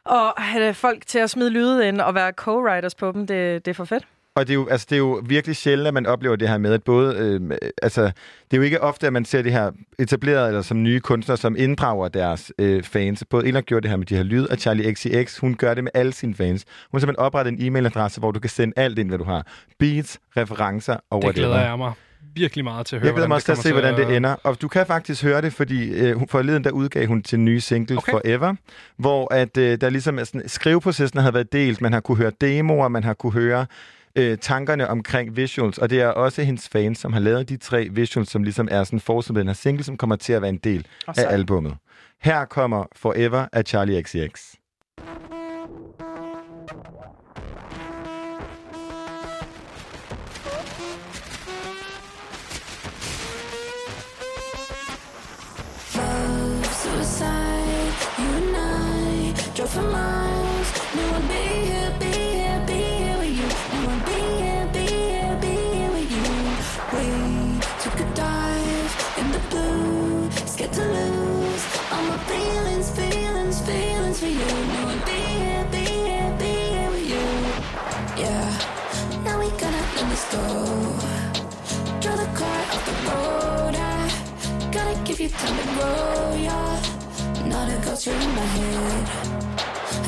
[0.07, 3.71] og have folk til at smide lyde ind og være co-writers på dem, det, det
[3.71, 4.05] er for fedt.
[4.37, 6.59] Og det er, jo, altså, det er jo virkelig sjældent, at man oplever det her
[6.59, 7.17] med, at både...
[7.17, 10.83] Øh, altså, det er jo ikke ofte, at man ser det her etableret, eller som
[10.83, 13.25] nye kunstnere, som inddrager deres øh, fans.
[13.31, 15.85] Både Ella gjorde det her med de her lyd, og Charlie XCX, hun gør det
[15.85, 16.65] med alle sine fans.
[16.91, 19.47] Hun har simpelthen oprettet en e-mailadresse, hvor du kan sende alt ind, hvad du har.
[19.79, 21.93] Beats, referencer og Det glæder jeg mig
[22.35, 24.37] virkelig meget til at høre, Jeg glæder mig også til at se, hvordan det ender.
[24.43, 27.97] Og du kan faktisk høre det, fordi øh, forleden der udgav hun til nye single
[27.97, 28.13] okay.
[28.13, 28.55] Forever,
[28.97, 31.81] hvor at, øh, der ligesom sådan, skriveprocessen har været delt.
[31.81, 33.67] Man har kunne høre demoer, man har kunne høre
[34.17, 37.89] øh, tankerne omkring visuals, og det er også hendes fans, som har lavet de tre
[37.93, 40.61] visuals, som ligesom er sådan forsiden den her single, som kommer til at være en
[40.65, 41.75] del af albummet.
[42.23, 44.55] Her kommer Forever af Charlie XCX.
[85.17, 87.47] Give you time to grow, yeah.
[87.47, 89.09] Not a ghost, you're in my head.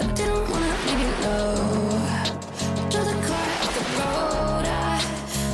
[0.00, 1.54] I didn't wanna leave you low.
[2.90, 4.66] Draw the car off the road.
[4.66, 5.00] I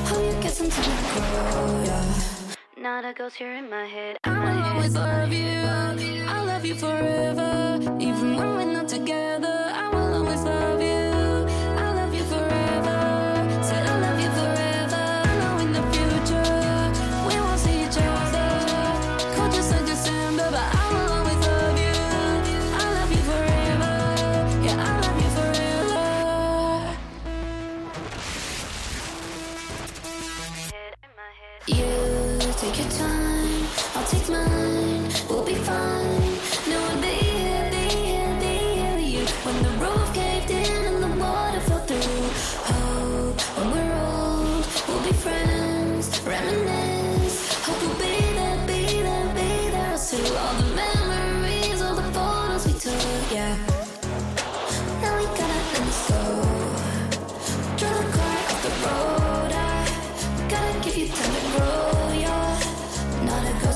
[0.09, 2.82] hope you get some time to grow, yeah.
[2.82, 4.16] Not a ghost, you're in my head.
[4.24, 5.62] I will always love you.
[6.32, 7.78] I'll love you forever.
[8.01, 9.93] Even when we're not together, I
[32.65, 34.64] take your time, I'll take mine.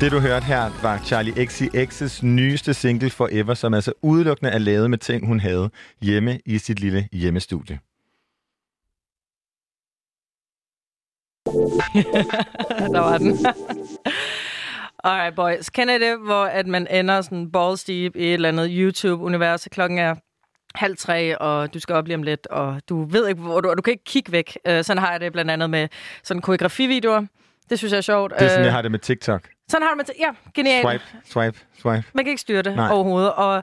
[0.00, 4.90] Det, du hørte her, var Charlie XCX's nyeste single Forever, som altså udelukkende er lavet
[4.90, 5.70] med ting, hun havde
[6.02, 7.78] hjemme i sit lille hjemmestudie.
[12.94, 13.38] Der var den.
[15.04, 15.70] Alright, boys.
[15.70, 19.66] Kender I det, hvor at man ender sådan balls deep i et eller andet YouTube-univers,
[19.66, 20.14] og klokken er
[20.74, 23.70] halv tre, og du skal op lige om lidt, og du ved ikke, hvor du,
[23.70, 24.58] og du kan ikke kigge væk.
[24.68, 25.88] Uh, sådan har jeg det blandt andet med
[26.22, 27.26] sådan koreografivideoer.
[27.70, 28.32] Det synes jeg er sjovt.
[28.32, 29.48] Det er sådan, Øh, jeg har det med TikTok.
[29.70, 30.14] Sådan har med til.
[30.18, 30.86] Ja, genialt.
[30.86, 32.04] Swipe, swipe, swipe.
[32.12, 32.92] Man kan ikke styre det Nej.
[32.92, 33.32] Overhovedet.
[33.32, 33.62] Og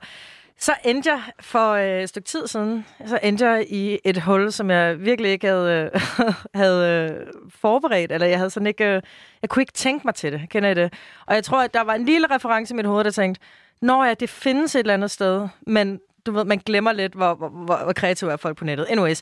[0.60, 4.52] så endte jeg for øh, et stykke tid siden, så endte jeg i et hul,
[4.52, 6.02] som jeg virkelig ikke havde, øh,
[6.62, 9.02] havde øh, forberedt, eller jeg havde sådan ikke, øh,
[9.42, 10.94] jeg kunne ikke tænke mig til det, kender I det?
[11.26, 13.42] Og jeg tror, at der var en lille reference i mit hoved, der tænkte,
[13.82, 17.34] når ja, det findes et eller andet sted, men du ved, man glemmer lidt, hvor,
[17.36, 18.86] hvor, hvor, hvor kreative er folk på nettet.
[18.90, 19.22] Anyways,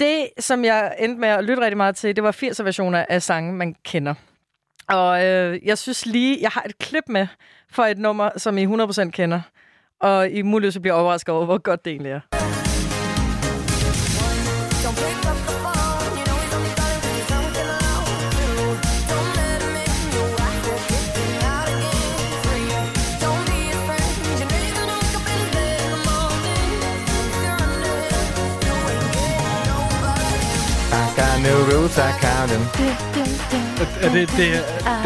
[0.00, 3.22] det, som jeg endte med at lytte rigtig meget til, det var 80'er versioner af
[3.22, 4.14] sange, man kender.
[4.88, 7.26] Og øh, jeg synes lige, jeg har et klip med
[7.70, 9.40] for et nummer, som I 100% kender.
[10.00, 12.20] Og I muligvis bliver overrasket over, hvor godt det egentlig er.
[30.90, 33.37] I got no rules, I count them.
[33.78, 34.60] Er det, det, er,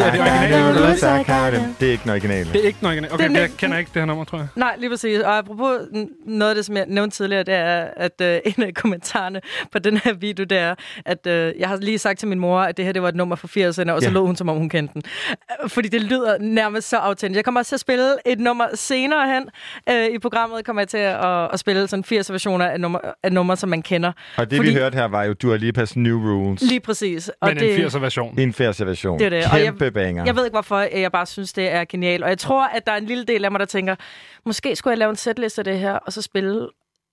[0.05, 1.75] er det them.
[1.79, 2.49] Det er ikke den originale.
[2.53, 3.13] Det er ikke den originale.
[3.13, 4.47] Okay, Det men jeg den- kender ikke det her nummer, tror jeg.
[4.55, 5.19] Nej, lige præcis.
[5.19, 5.77] Og apropos
[6.25, 9.41] noget af det, som jeg nævnte tidligere, det er, at øh, en af kommentarerne
[9.71, 10.75] på den her video, det er,
[11.05, 13.15] at øh, jeg har lige sagt til min mor, at det her det var et
[13.15, 14.13] nummer fra 80'erne, og så Ja.
[14.13, 15.03] lød hun, som om hun kendte den.
[15.67, 17.35] Fordi det lyder nærmest så autentisk.
[17.35, 19.43] Jeg kommer også til at spille et nummer senere hen
[19.89, 23.31] øh, i programmet, kommer jeg til at, at spille sådan 80 versioner af nummer, af
[23.31, 24.11] numre, som man kender.
[24.37, 26.61] Og det, Fordi- vi hørte her, var jo Dua Lipas New Rules.
[26.61, 27.31] Lige præcis.
[27.41, 28.35] Og Men en 80'er version.
[28.35, 29.19] Det er en 80'er version.
[29.19, 29.43] Det er det.
[29.51, 30.25] Og jeg- Kæmpe banger.
[30.25, 32.23] Jeg ved ikke, hvorfor jeg bare synes, det er genialt.
[32.23, 33.95] Og jeg tror, at der er en lille del af mig, der tænker,
[34.45, 36.69] måske skulle jeg lave en setliste af det her, og så spille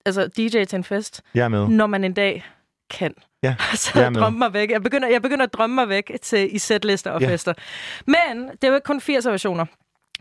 [0.06, 1.68] altså DJ til en fest, Jeg er med.
[1.68, 2.44] når man en dag
[2.90, 3.14] kan.
[3.42, 4.70] Ja, Så jeg drømme mig væk.
[4.70, 7.28] Jeg begynder, jeg begynder at drømme mig væk til, i setlister og Ja.
[7.28, 7.52] fester.
[8.06, 9.64] Men det er jo ikke kun 80'er versioner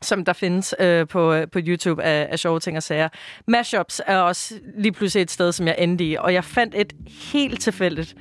[0.02, 3.10] som der findes øh, på, øh, på YouTube af, af sjove ting og sager.
[3.48, 6.94] Mashups er også lige pludselig et sted, som jeg endte i, og jeg fandt et
[7.34, 8.16] helt tilfældigt,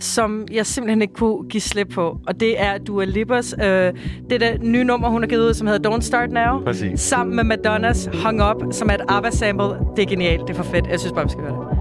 [0.00, 3.92] som jeg simpelthen ikke kunne give slip på, og det er Dua Lipas, øh,
[4.30, 7.00] det der nye nummer, hun har givet ud, som hedder Don't Start Now, Præcis.
[7.00, 9.66] sammen med Madonnas Hung Up, som er et ABBA-sample.
[9.96, 10.86] Det er genialt, det er for fedt.
[10.86, 11.77] Jeg synes bare, vi skal høre det.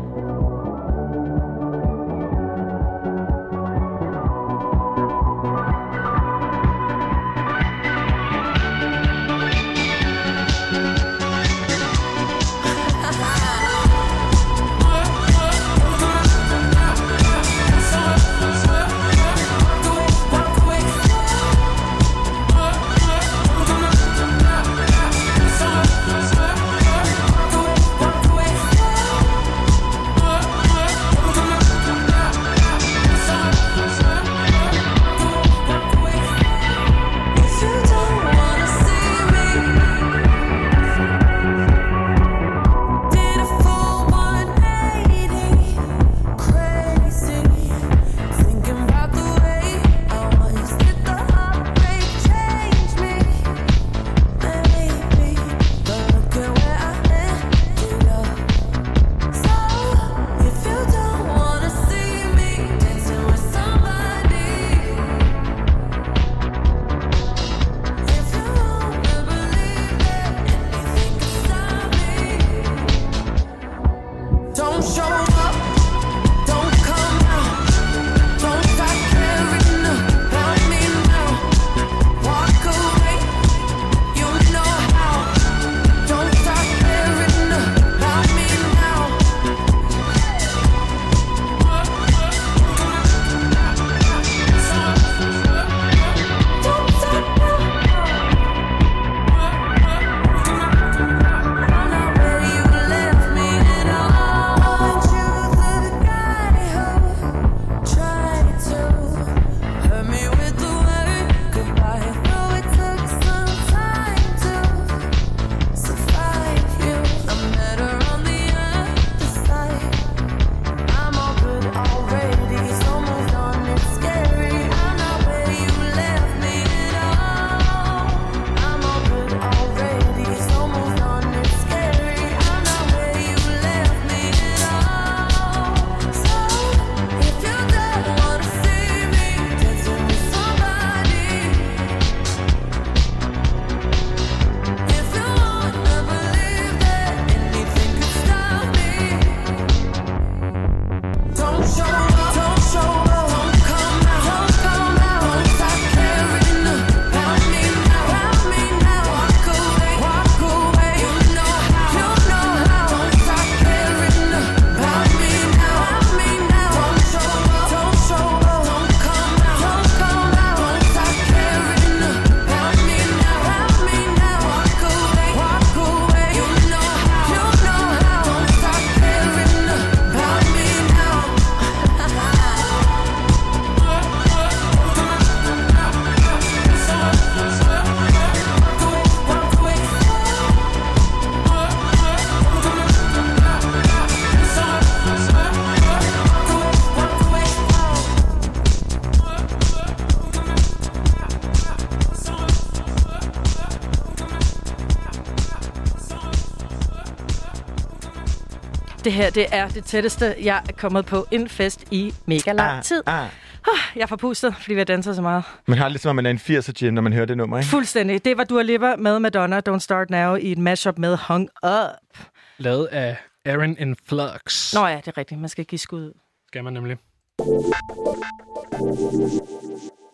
[209.08, 212.84] Det her, det er det tætteste, jeg er kommet på en fest i mega lang
[212.84, 213.04] tid.
[213.06, 213.30] Ah, ah.
[213.68, 215.44] Ah, Jeg er forpustet, fordi vi har danset så meget.
[215.68, 217.58] Man har lidt som om, man er en 80'er gin, når man hører det nummer,
[217.58, 217.70] ikke?
[217.70, 218.26] Fuldstændig.
[218.26, 222.18] Det var Dua Lipa med Madonna, Don't Start Now, i et mashup med Hung Up.
[222.58, 224.74] Lavet af Aaron in Flux.
[224.74, 225.42] Nå ja, det er rigtigt.
[225.42, 226.14] Man skal give skud ud.
[226.48, 226.98] Skal man nemlig.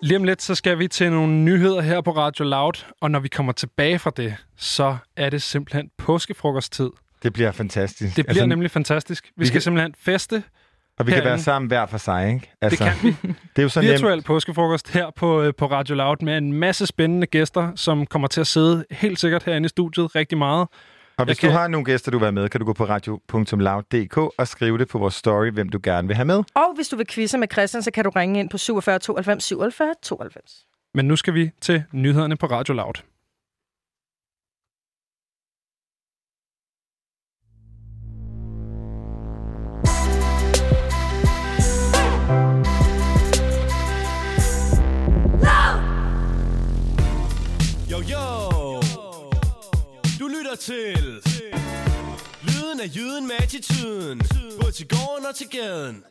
[0.01, 3.19] Lige om lidt, så skal vi til nogle nyheder her på Radio Loud, og når
[3.19, 6.89] vi kommer tilbage fra det, så er det simpelthen påskefrokosttid.
[7.23, 8.15] Det bliver fantastisk.
[8.15, 9.25] Det bliver altså, nemlig fantastisk.
[9.25, 10.43] Vi, vi skal kan- simpelthen feste.
[10.99, 11.29] Og vi kan herinde.
[11.29, 12.51] være sammen hver for sig, ikke?
[12.61, 13.27] Altså, Det kan vi.
[13.55, 14.25] Det er jo så Virtuel nemt.
[14.25, 18.41] påskefrokost her på, øh, på Radio Loud med en masse spændende gæster, som kommer til
[18.41, 20.67] at sidde helt sikkert herinde i studiet rigtig meget.
[21.17, 22.73] Og hvis Jeg du kan- har nogle gæster, du vil være med, kan du gå
[22.73, 26.43] på radio.loud.dk og skrive det på vores story, hvem du gerne vil have med.
[26.55, 29.43] Og hvis du vil quizze med Christian, så kan du ringe ind på 47 92
[29.43, 30.51] 47 92.
[30.93, 32.93] Men nu skal vi til nyhederne på Radio Loud.
[50.53, 51.21] Lytter til.
[52.41, 54.21] Lyden af jyden med attituden.
[54.61, 56.03] Både til gården og til gaden.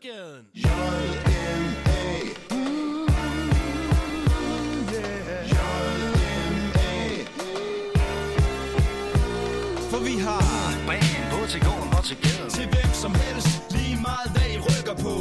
[9.90, 12.51] For vi har Band både til gården og til gaden.
[12.51, 15.14] Til hvem som helst Lige meget hvad I rykker på.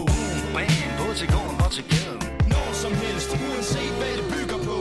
[0.56, 2.22] Band både til gården og til gaden.
[2.50, 4.78] Når som helst Uanset hvad det bygger på.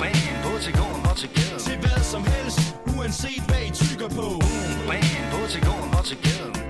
[0.00, 1.47] Band både til gården og til gaden
[3.08, 4.40] Uanset hvad I tykker på.
[4.86, 5.02] Bam,
[5.32, 6.67] både til gården og til gaden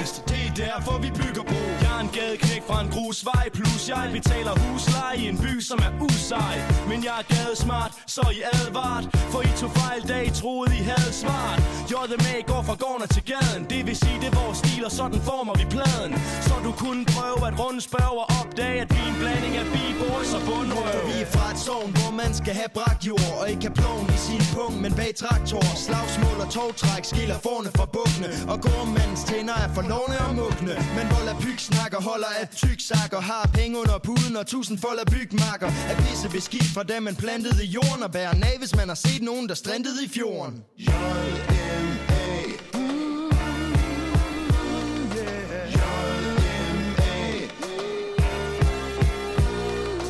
[0.00, 3.82] helst Det er derfor vi bygger bro Jeg er en gadeknæk fra en grusvej Plus
[3.92, 6.56] jeg betaler husleje i en by som er usej.
[6.90, 10.82] Men jeg er gadesmart Så I advart For I tog fejl da I troede I
[10.92, 11.58] havde smart.
[11.90, 13.62] JMA går fra gården og til gaden.
[13.72, 16.12] Det vil sige det er vores stil Og sådan former vi pladen.
[16.46, 20.30] Så du kunne prøve at rundspørge og opdage At vi er en blanding af b-boys
[20.38, 20.98] og bundrøv.
[21.10, 24.06] Vi er fra et sovn, hvor man skal have bragt jord Og ikke have ploven
[24.16, 25.64] i sin pung, men bag traktor.
[25.86, 30.74] Slagsmål og togtræk skiller forne fra bukkene Og gårdmandens tænder er for låne og mugne
[30.96, 34.78] Men vold af pyg snakker, holder af tyk sakker Har penge under puden og tusind
[34.78, 35.68] fold af bygmarker.
[35.90, 38.02] Er pisse beskidt fra dem man plantede i jorden.
[38.06, 40.56] Og bærer af, hvis man har set nogen, der strandede i fjorden.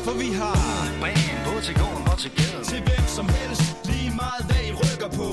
[0.05, 0.57] For vi har
[1.01, 2.63] Band både til gården og til gaden.
[2.71, 5.27] Til hvem som helst Lige meget hvad I rykker på.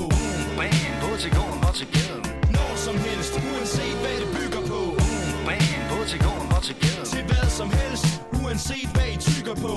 [0.57, 1.98] Band både til gården og til gaden
[7.61, 8.05] som helst
[8.43, 9.73] Uanset hvad I tykker på.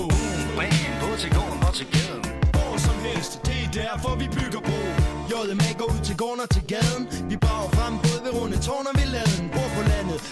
[0.58, 2.24] Band både til gården og til gaden.
[2.54, 4.78] Hvor som helst Det er derfor vi bygger på
[5.30, 7.04] JMA går ud til gården og til gaden.
[7.30, 9.46] Vi brager frem både ved runde tårn og ved laden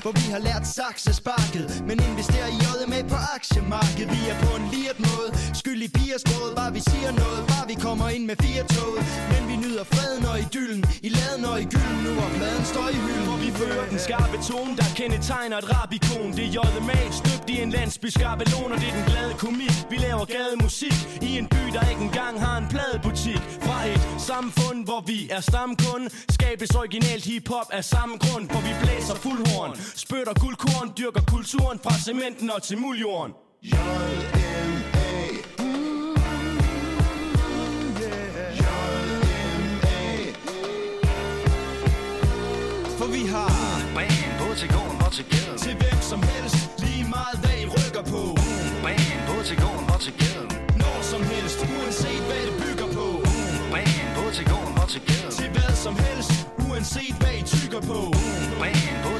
[0.03, 2.61] hvor vi har lært saksesparket Men investerer i
[2.95, 4.09] med på aktiemarkedet.
[4.17, 5.31] Vi er på en liret måde.
[5.61, 7.41] Skyld i pigers råd, bare vi siger noget.
[7.53, 8.95] Bare vi kommer ind med fire tog.
[9.33, 10.83] Men vi nyder freden og idyllen.
[11.09, 13.25] I laden og i gylden Nu hvor pladen står i hylden.
[13.29, 16.29] Hvor vi fører den skarpe tone, der kendetegner et rabikon.
[16.37, 18.09] Det er JMA, støbt i en landsby
[18.75, 19.77] Og det er den glade komik.
[19.93, 20.99] Vi laver gademusik
[21.29, 23.43] i en by, der ikke engang har en pladebutik.
[23.67, 24.01] Fra et
[24.31, 26.07] samfund, hvor vi er stamkunde
[26.37, 29.71] Skabes originalt hiphop af samme grund hvor vi blæser fuldhorn.
[29.97, 33.33] Spytter guldkorn, dyrker kulturen Fra cementen og til muljorden
[42.99, 43.53] For vi har
[43.95, 45.59] Band både til gården og til gaden.
[45.59, 48.23] Til hvem som helst Lige meget hvad I rykker på.
[48.85, 50.51] Band både til gården og til gaden.
[50.81, 53.07] Når som helst Uanset hvad det bygger på.
[53.73, 55.33] Band både til gården og til gaden.
[55.39, 56.33] Til hvad som helst
[56.67, 58.01] Uanset hvad I tykker på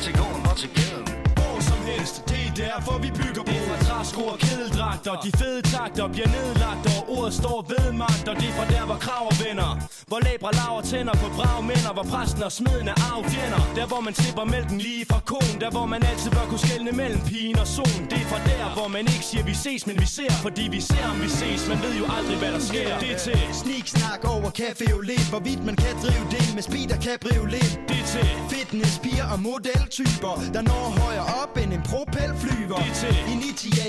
[0.05, 1.07] til gården og til gaden.
[1.39, 3.57] Hvor som helst Det er derfor vi bygger på
[4.01, 8.49] det og kedeldragter De fede takter bliver nedlagt Og ordet står ved magt Og det
[8.51, 9.71] er fra der hvor kraver venner
[10.11, 14.01] Hvor læbre laver tænder på brav mænder Hvor præsten og smeden er arvfjender Der hvor
[14.07, 17.59] man slipper mælken lige fra kon Der hvor man altid bør kunne skelne mellem pigen
[17.65, 18.05] og solen.
[18.11, 20.81] Det er fra der hvor man ikke siger vi ses Men vi ser fordi vi
[20.91, 21.61] ser om vi ses.
[21.71, 22.91] Man ved jo aldrig hvad der sker.
[23.03, 24.51] Det er til Sneak snak over
[25.11, 29.27] lidt Hvorvidt man kan drive det med speed og cabriolet Det er til Fitness, piger
[29.35, 32.79] og modeltyper Der når højere op end en propelflyver.
[32.83, 33.15] Det er til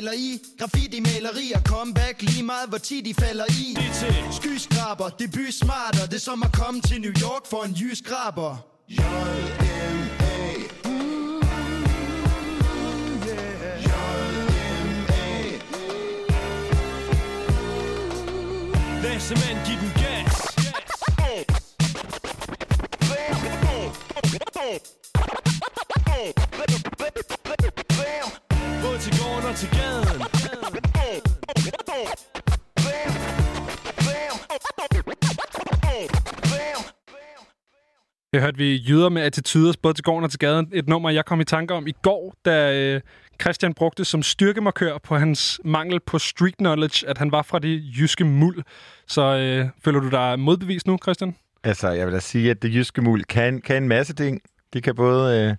[0.02, 0.41] Initialer i.
[0.60, 3.73] Graffiti-maleri og comeback Lige meget hvor tit de falder i.
[3.76, 4.15] Det er til.
[4.34, 8.57] Skyskraber, debut smarter Det er som at komme til New York for en jyskraber
[8.90, 9.02] J-M-A
[19.03, 20.52] Lad simpelthen give den gas.
[26.98, 27.41] Både
[29.03, 30.22] til gården og til gaden
[38.34, 40.69] Det hørte vi jyder med attitudes både til gården og til gaden.
[40.73, 43.02] Et nummer, jeg kom i tanke om i går, da øh,
[43.41, 47.84] Christian brugte som styrkemarkør på hans mangel på street knowledge, at han var fra det
[47.99, 48.64] jyske muld.
[49.07, 51.36] Så øh, føler du dig modbevist nu, Christian?
[51.64, 54.41] Altså, jeg vil da sige, at det jyske mul kan, kan en masse ting.
[54.73, 55.49] De kan både...
[55.49, 55.56] Øh,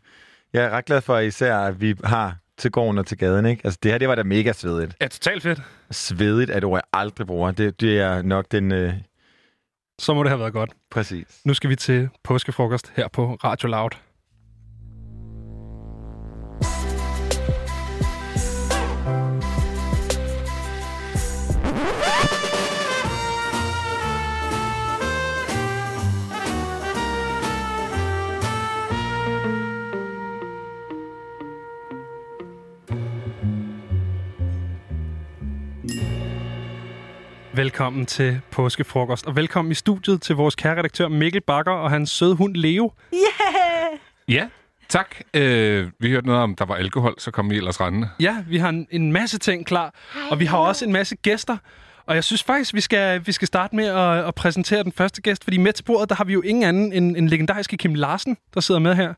[0.53, 3.61] jeg er ret glad for især, at vi har til gården og til gaden, ikke?
[3.65, 4.97] Altså, det her, det var da mega svedigt.
[5.01, 5.63] Ja, totalt fedt.
[5.91, 7.51] Svedigt er et ord, jeg aldrig bruger.
[7.51, 8.73] Det, det er nok den...
[8.73, 8.95] Øh...
[9.99, 10.71] Så må det have været godt.
[10.91, 11.41] Præcis.
[11.45, 13.91] Nu skal vi til påskefrokost her på Radio Loud.
[37.55, 42.11] Velkommen til påskefrokost, og velkommen i studiet til vores kære redaktør Mikkel Bakker og hans
[42.11, 42.93] søde hund Leo.
[43.15, 43.99] Yeah!
[44.29, 44.49] Ja,
[44.89, 45.17] tak.
[45.35, 48.09] Øh, vi hørte noget om, der var alkohol, så kom vi ellers rendende.
[48.21, 49.95] Ja, vi har en, en masse ting klar,
[50.31, 51.57] og vi har også en masse gæster.
[52.07, 55.23] Og jeg synes faktisk, vi skal, vi skal starte med at, at præsentere den første
[55.23, 57.95] gæst, fordi med til bordet, der har vi jo ingen anden end en legendariske Kim
[57.95, 59.15] Larsen, der sidder med her.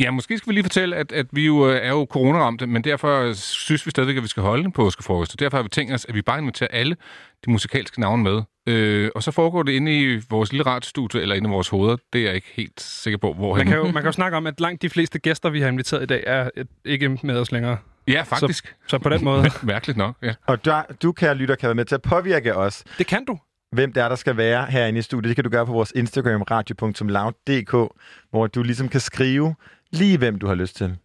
[0.00, 2.84] Ja, måske skal vi lige fortælle, at, at vi jo øh, er jo coronaramte, men
[2.84, 5.32] derfor synes vi stadigvæk, at vi skal holde en påskefrokost.
[5.32, 6.96] Og derfor har vi tænkt os, at vi bare inviterer alle
[7.44, 8.42] de musikalske navne med.
[8.66, 11.96] Øh, og så foregår det inde i vores lille radiostudie, eller inde i vores hoveder.
[12.12, 14.36] Det er jeg ikke helt sikker på, hvor Man kan, jo, man kan jo snakke
[14.36, 17.36] om, at langt de fleste gæster, vi har inviteret i dag, er et, ikke med
[17.36, 17.76] os længere.
[18.08, 18.66] Ja, faktisk.
[18.66, 19.50] Så, så på den måde.
[19.62, 20.34] Mærkeligt nok, ja.
[20.46, 22.84] Og der, du, kære lytter, kan være med til at påvirke os.
[22.98, 23.38] Det kan du.
[23.72, 25.92] Hvem det er, der skal være herinde i studiet, det kan du gøre på vores
[25.96, 27.94] Instagram, radio.loud.dk,
[28.30, 29.54] hvor du ligesom kan skrive
[29.92, 30.96] lige, hvem du har lyst til.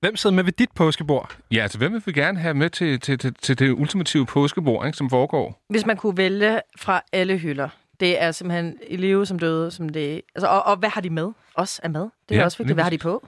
[0.00, 1.36] Hvem sidder med ved dit påskebord?
[1.50, 4.86] Ja, altså hvem vil vi gerne have med til, til, til, til det ultimative påskebord,
[4.86, 5.62] ikke, som foregår?
[5.70, 7.68] Hvis man kunne vælge fra alle hylder.
[8.00, 10.20] Det er simpelthen i live som døde, som det...
[10.34, 11.28] Altså, og, og hvad har de med?
[11.54, 12.00] Os er med.
[12.00, 12.74] Det er Ja, også vigtigt.
[12.76, 13.26] Hvad har de på?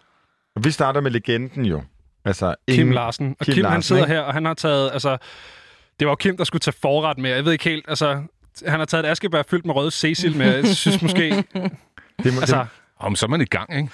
[0.57, 1.83] Og vi starter med legenden jo.
[2.25, 3.37] Altså, Kim ingen- Larsen.
[3.41, 4.15] Og Kim, Kim han Larsen, sidder ikke?
[4.15, 4.91] her, og han har taget...
[4.93, 5.17] Altså,
[6.01, 7.31] det var jo Kim, der skulle tage forret med.
[7.31, 7.85] Jeg ved ikke helt...
[7.89, 8.23] Altså,
[8.67, 10.55] han har taget et askebær fyldt med røde Cecil med.
[10.57, 11.45] Jeg synes måske...
[12.25, 12.67] Det må, altså,
[12.99, 13.89] Om så er man i gang, ikke?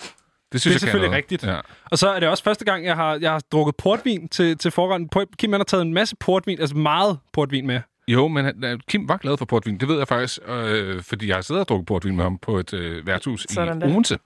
[0.52, 1.16] Det det er jeg kan selvfølgelig noget.
[1.16, 1.44] rigtigt.
[1.44, 1.60] Ja.
[1.90, 4.70] Og så er det også første gang, jeg har, jeg har drukket portvin til, til
[4.70, 5.08] forretten.
[5.38, 7.80] Kim han har taget en masse portvin, altså meget portvin med.
[8.08, 9.80] Jo, men øh, Kim var glad for portvin.
[9.80, 12.58] Det ved jeg faktisk, øh, fordi jeg har siddet og drukket portvin med ham på
[12.58, 13.84] et øh, værtshus Sådan i.
[13.84, 14.18] Odense.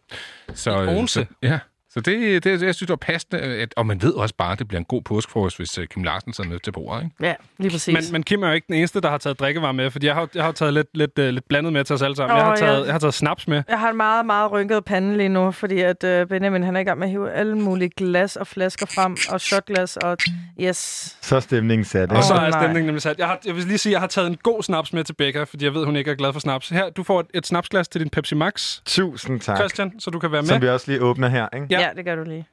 [0.54, 1.12] Så, I øh, Odense?
[1.12, 1.58] Så, ja.
[1.96, 3.40] Så det, det, jeg synes, det var passende.
[3.40, 6.02] At, og man ved også bare, at det bliver en god påskefrokost, hvis øh, Kim
[6.02, 7.04] Larsen sidder med til bordet.
[7.04, 7.16] Ikke?
[7.20, 7.94] Ja, lige præcis.
[7.94, 10.14] Men, men Kim er jo ikke den eneste, der har taget drikkevarer med, fordi jeg
[10.14, 12.34] har, jeg har taget lidt, lidt, uh, lidt blandet med til os alle sammen.
[12.34, 12.56] Åh, jeg, har ja.
[12.56, 13.62] taget, jeg har taget snaps med.
[13.68, 16.80] Jeg har en meget, meget rynket pande lige nu, fordi at øh, Benjamin han er
[16.80, 20.16] i gang med at hive alle mulige glas og flasker frem, og shotglas, og
[20.60, 21.16] yes.
[21.22, 22.10] Så er stemningen sat.
[22.10, 22.26] Og Ikke?
[22.26, 23.18] så Åh, er stemningen nemlig sat.
[23.18, 25.12] Jeg, har, jeg vil lige sige, at jeg har taget en god snaps med til
[25.12, 26.68] Becca, fordi jeg ved, hun ikke er glad for snaps.
[26.68, 29.56] Her, du får et, et snapsglas til din Pepsi Max, Tusind tak.
[29.56, 30.48] Christian, så du kan være med.
[30.48, 31.48] Som vi også lige åbner her.
[31.54, 31.66] Ikke?
[31.70, 31.85] Ja.
[31.86, 31.92] Ja.
[31.94, 32.46] det gør du lige.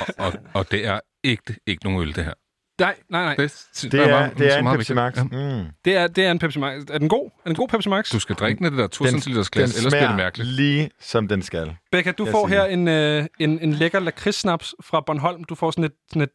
[0.00, 2.32] Og, og, og det er ikke, ikke nogen øl, det her.
[2.80, 3.34] Nej, nej, nej.
[3.36, 5.16] Det, Det er, det er en Pepsi Max.
[5.16, 5.22] Ja.
[5.22, 5.66] Mm.
[5.84, 6.82] Det er, det er en Pepsi Max.
[6.90, 7.30] Er den god?
[7.44, 8.10] Er den god Pepsi Max?
[8.12, 10.16] Du skal drikke den af det der 2 Den, cm den glas, ellers bliver det
[10.16, 10.50] mærkeligt.
[10.50, 11.76] lige, som den skal.
[11.92, 12.62] Becca, du Jeg får siger.
[12.64, 15.44] her en, øh, en, en lækker lakridssnaps fra Bornholm.
[15.44, 16.30] Du får sådan et, sådan et,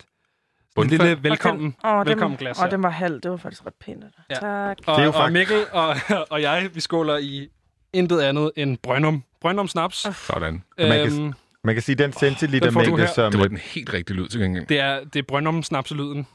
[0.77, 2.69] en lille velkommen, Åh, velkommen den, glas åh, her.
[2.69, 3.21] den var halv.
[3.21, 4.03] Det var faktisk ret pænt.
[4.29, 4.35] Ja.
[4.35, 4.77] Tak.
[4.87, 5.95] Og, Det er jo og Mikkel og,
[6.31, 7.47] og jeg, vi skåler i
[7.93, 9.23] intet andet end Brøndum.
[9.41, 10.07] Brøndum snaps.
[10.27, 10.63] Sådan.
[10.77, 11.33] Øhm,
[11.63, 13.13] Man kan sige, den centiliter den får du mængde, her.
[13.13, 13.31] som...
[13.31, 14.65] Det var den helt rigtige lyd til gengæld.
[14.65, 16.27] det er, det er Brøndum snapselyden.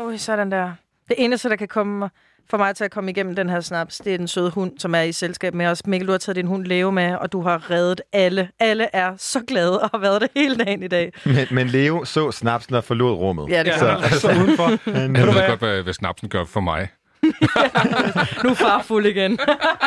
[0.00, 0.72] Ui, sådan der.
[1.08, 2.10] Det eneste, der kan komme
[2.50, 4.94] for mig til at komme igennem den her snaps, det er den søde hund, som
[4.94, 5.86] er i selskab med os.
[5.86, 8.50] Mikkel, du har taget din hund Leo med, og du har reddet alle.
[8.58, 11.12] Alle er så glade og har været det hele dagen i dag.
[11.24, 13.48] Men, men Leo så snapsen og forlod rummet.
[13.48, 14.90] Ja, det han er så udenfor.
[14.90, 16.88] Jeg du ved godt, hvad, hvad snapsen gør for mig.
[17.28, 19.38] Nu Nu er far fuld igen.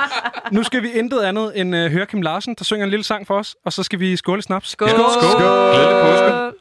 [0.52, 3.28] Nu skal vi intet andet end uh, høre Kim Larsen, der synger en lille sang
[3.28, 4.70] for os, og så skal vi skåle snaps.
[4.70, 4.90] Skål!
[4.90, 5.00] Skål!
[5.32, 5.74] Skål!
[5.74, 6.54] Glædelig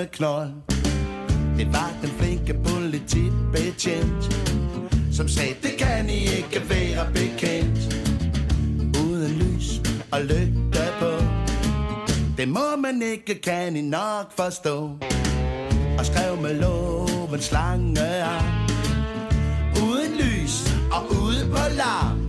[0.00, 0.50] bondeknold
[1.58, 4.24] Det var den flinke politibetjent
[5.12, 7.94] Som sagde, det kan I ikke være bekendt
[9.04, 9.80] Uden lys
[10.12, 11.10] og lygte på
[12.36, 14.90] Det må man ikke, kan I nok forstå
[15.98, 18.00] og skrev med loven slange.
[19.82, 22.28] Uden lys og ude på larm.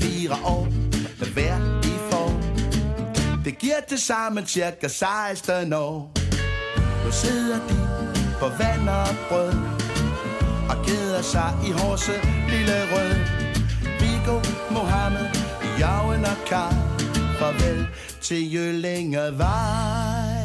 [0.00, 0.64] Fire år
[1.18, 2.42] med hver i form.
[3.44, 6.25] Det giver til sammen cirka 16 år.
[7.22, 7.78] Sidder de
[8.40, 9.52] på vand og brød.
[10.70, 12.12] Og keder sig i horse
[12.48, 13.12] lille rød.
[14.00, 14.36] Viggo,
[14.70, 15.26] Mohammed,
[15.78, 16.74] Jauen og Karl.
[17.38, 17.86] Farvel
[18.20, 20.35] til Jøllingevej.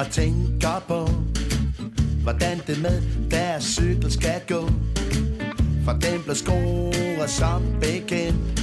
[0.00, 1.08] Og tænker på,
[2.22, 4.70] hvordan det med deres cykel skal gå.
[5.84, 8.60] For den blev scoret som bekendt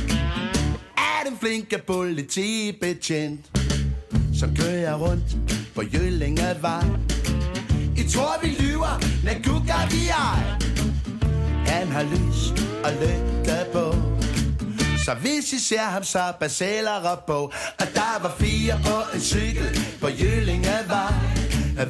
[0.97, 3.51] af den flinke politibetjent,
[4.39, 5.37] som kører rundt
[5.75, 6.83] på Jyllingevej.
[7.97, 9.61] I tror, vi lyver, men gud
[9.91, 10.39] vi ej.
[11.65, 12.51] Han har lys
[12.83, 14.06] og lygte på.
[15.07, 19.21] Så hvis I ser ham, så basaler op på At der var fire på en
[19.21, 21.13] cykel på Jyllingevej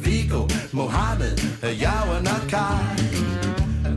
[0.04, 2.98] Viggo, Mohammed, Jauen og Karl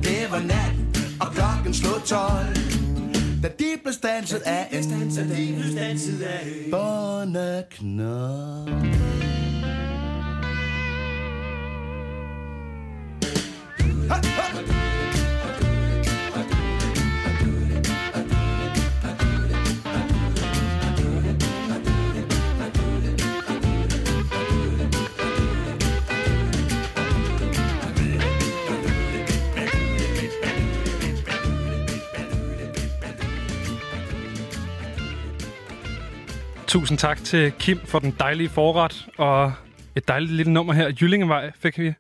[0.03, 0.75] Det var nat,
[1.21, 2.31] og klokken slog 12
[3.43, 8.69] Da de blev stanset af en bondeknop.
[14.09, 14.80] Ha, ha!
[36.71, 39.53] Tusind tak til Kim for den dejlige forret, og
[39.97, 40.93] et dejligt lille nummer her.
[41.01, 41.93] Jyllingevej fik vi.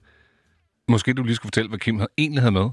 [0.88, 2.68] Måske du lige skulle fortælle, hvad Kim havde, egentlig havde med.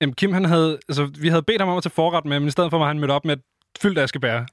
[0.00, 2.48] Jamen, Kim, han havde, altså, vi havde bedt ham om at tage forret med, men
[2.48, 3.42] i stedet for var han mødt op med et
[3.82, 4.44] fyldt askebær.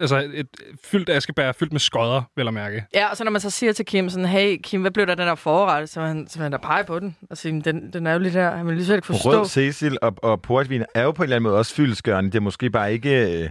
[0.00, 0.46] Altså et
[0.84, 2.84] fyldt askebær, fyldt med skodder, vil jeg mærke.
[2.94, 5.14] Ja, og så når man så siger til Kim sådan, hey Kim, hvad blev der
[5.14, 5.88] den der forret?
[5.88, 7.16] Så han, så han da pege på den.
[7.30, 8.56] Og sige, den, den er jo lidt her.
[8.56, 9.30] Han vil lige så ikke forstå.
[9.30, 12.30] Rød Cecil og, og portvin er jo på en eller anden måde også fyldeskørende.
[12.30, 13.50] Det er måske bare ikke øh,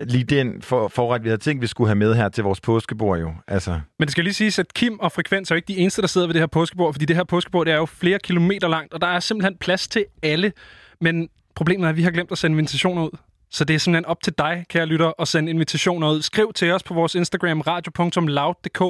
[0.00, 3.18] lige den for, forret, vi havde tænkt, vi skulle have med her til vores påskebord
[3.18, 3.32] jo.
[3.48, 3.70] Altså.
[3.98, 6.08] Men det skal lige siges, at Kim og Frekvens er jo ikke de eneste, der
[6.08, 8.94] sidder ved det her påskebord, fordi det her påskebord det er jo flere kilometer langt,
[8.94, 10.52] og der er simpelthen plads til alle.
[11.00, 13.18] Men problemet er, at vi har glemt at sende invitationer ud.
[13.50, 16.22] Så det er simpelthen op til dig, kære lytter, at sende invitationer ud.
[16.22, 18.82] Skriv til os på vores Instagram, radio.loud.dk,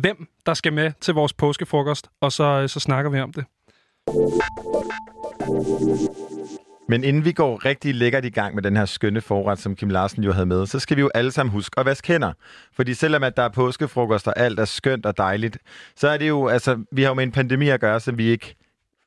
[0.00, 3.44] hvem der skal med til vores påskefrokost, og så, så snakker vi om det.
[6.88, 9.88] Men inden vi går rigtig lækkert i gang med den her skønne forret, som Kim
[9.88, 12.32] Larsen jo havde med, så skal vi jo alle sammen huske at vaske hænder.
[12.72, 15.58] Fordi selvom at der er påskefrokost, og alt er skønt og dejligt,
[15.96, 18.24] så er det jo, altså, vi har jo med en pandemi at gøre, som vi
[18.24, 18.54] ikke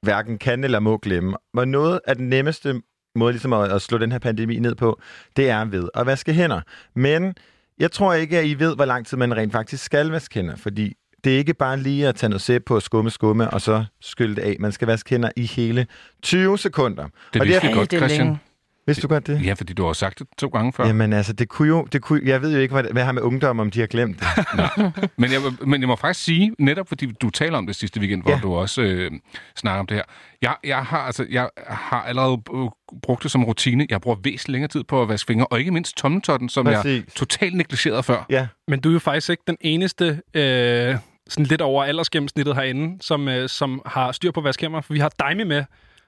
[0.02, 1.38] hverken kan eller må glemme.
[1.54, 2.82] Og noget af den nemmeste
[3.16, 5.02] måde ligesom at, at slå den her pandemi ned på,
[5.36, 6.62] det er ved at vaske hænder.
[6.96, 7.36] Men
[7.80, 10.56] jeg tror ikke, at I ved, hvor lang tid man rent faktisk skal vaske hænder,
[10.56, 13.86] fordi det er ikke bare lige at tage noget sæbe på, skumme, skumme, og så
[14.02, 14.56] skylde det af.
[14.60, 15.88] Man skal vaske hænder i hele
[16.22, 17.08] 20 sekunder.
[17.34, 18.38] Det og vidste vi godt, Christian.
[18.86, 19.46] Vidste du godt det?
[19.46, 20.88] Ja, fordi du har sagt det to gange før.
[20.88, 21.88] Jamen altså, det kunne jo...
[21.92, 24.20] Det kunne, jeg ved jo ikke, hvad, hvad har med ungdom, om de har glemt
[24.20, 24.28] det.
[25.18, 28.22] Men jeg, men jeg må faktisk sige, netop fordi du taler om det sidste weekend,
[28.22, 28.40] hvor ja.
[28.40, 29.12] du også øh,
[29.56, 30.04] snakker om det her.
[30.42, 32.42] Jeg, jeg, har, altså, jeg har allerede
[33.02, 33.88] brugt det som rutine.
[33.90, 36.86] Jeg bruger væsentligt længere tid på at vaske fingre, og ikke mindst tommeltotten, som Præcis.
[36.86, 38.26] jeg totalt negligerede før.
[38.30, 38.48] Ja.
[38.68, 40.22] Men du er jo faktisk ikke den eneste...
[40.34, 40.96] Øh
[41.32, 44.82] sådan lidt over aldersgennemsnittet herinde, som, øh, som har styr på vaskemmer.
[44.82, 45.64] For vi har Daimi med,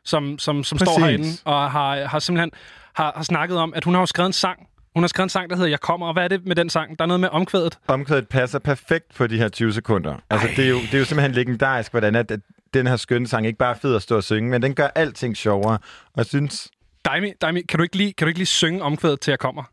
[0.05, 2.51] som, som, som står herinde og har, har simpelthen
[2.93, 5.29] har, har snakket om, at hun har jo skrevet en sang Hun har skrevet en
[5.29, 6.99] sang, der hedder Jeg kommer, og hvad er det med den sang?
[6.99, 7.77] Der er noget med omkvædet.
[7.87, 10.15] Omkvædet passer perfekt på de her 20 sekunder.
[10.29, 12.39] Altså, det er, jo, det er jo simpelthen legendarisk, hvordan at, at
[12.73, 14.87] den her skønne sang ikke bare er fed at stå og synge, men den gør
[14.95, 15.77] alting sjovere.
[16.05, 16.71] Og jeg synes...
[17.05, 19.63] Daimi, Daimi kan, du ikke lige, kan du ikke lige synge omkvædet til Jeg kommer?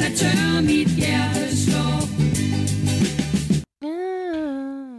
[0.00, 1.98] Er tør, mit hjerte slår.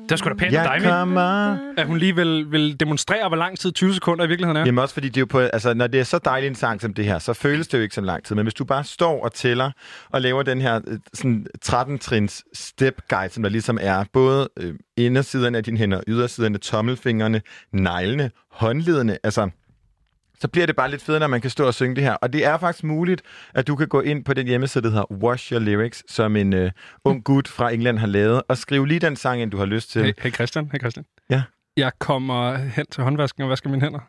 [0.10, 0.86] Det er sgu da pænt Jeg Daimi.
[0.86, 1.58] kommer.
[1.78, 4.66] At hun lige vil, vil demonstrere, hvor lang tid 20 sekunder i virkeligheden er.
[4.66, 6.82] Jamen også fordi det er jo på, altså, når det er så dejlig en sang
[6.82, 8.36] som det her, så føles det jo ikke som lang tid.
[8.36, 9.72] Men hvis du bare står og tæller
[10.10, 14.74] og laver den her øh, sådan 13-trins step guide, som der ligesom er både øh,
[14.98, 17.42] indersiden af dine hænder, ydersiderne, tommelfingrene,
[17.74, 19.50] neglene, håndledene, altså
[20.42, 22.14] så bliver det bare lidt federe, når man kan stå og synge det her.
[22.14, 23.22] Og det er faktisk muligt,
[23.54, 26.54] at du kan gå ind på den hjemmeside, der hedder Wash Your Lyrics, som en
[26.54, 26.72] øh,
[27.04, 29.92] ung gut fra England har lavet, og skrive lige den sang, ind du har lyst
[29.92, 30.04] til.
[30.04, 31.06] Hey, hey Christian, hey Christian.
[31.30, 31.44] Ja.
[31.78, 34.00] Jeg kommer hen til håndvasken og vasker mine hænder.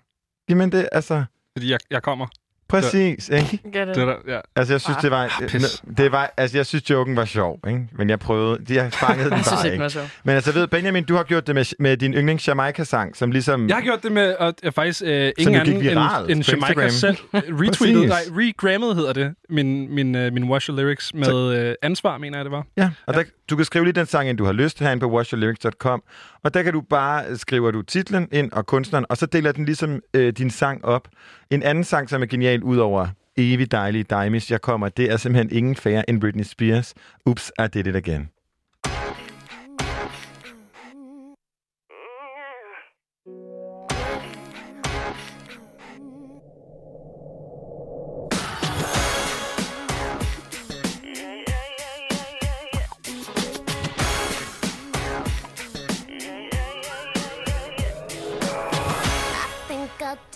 [0.49, 1.25] Jamen det, altså...
[1.57, 2.27] Fordi jeg, jeg kommer.
[2.71, 3.59] Præcis, ikke?
[3.73, 3.95] Get it.
[3.95, 4.41] Det der, ja.
[4.57, 5.25] Altså, jeg synes, Ah, det var...
[5.25, 7.89] ah, det var altså, jeg synes, joken var sjov, ikke?
[7.93, 8.65] Men jeg prøvede...
[8.69, 9.75] De har fanget den Jeg synes bare ikke, ikke.
[9.75, 10.05] den var sjov.
[10.25, 13.69] Men altså, ved Benjamin, du har gjort det med, med din yndlings Jamaica-sang, som ligesom...
[13.69, 17.17] Jeg har gjort det med at jeg faktisk øh, ingen anden end, end Jamaica selv
[17.35, 22.19] retweetet, nej, regrammet hedder det, min, min, øh, min Wash Your Lyrics med øh, ansvar,
[22.19, 22.67] mener jeg det var.
[22.77, 25.01] Ja, og Der, du kan skrive lige den sang, ind du har lyst til, herinde
[25.01, 26.03] på washyourlyrics.com.
[26.43, 29.53] Og der kan du bare, øh, skriver du titlen ind og kunstneren, og så deler
[29.53, 31.09] den ligesom øh, din sang op.
[31.51, 35.57] En anden sang, som er genial, udover evig dejlige Diamis, jeg kommer, det er simpelthen
[35.57, 36.95] ingen færre end Britney Spears.
[37.27, 38.40] Ups, I did it again.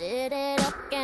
[0.04, 1.03] Think I did it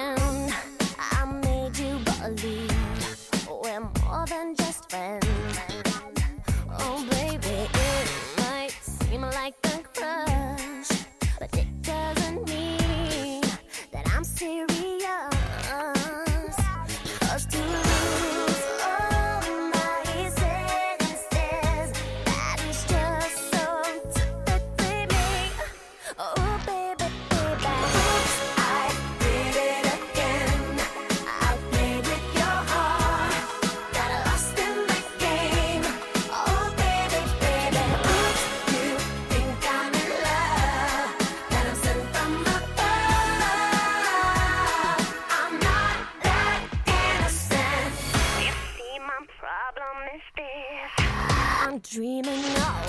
[51.91, 52.80] dreaming away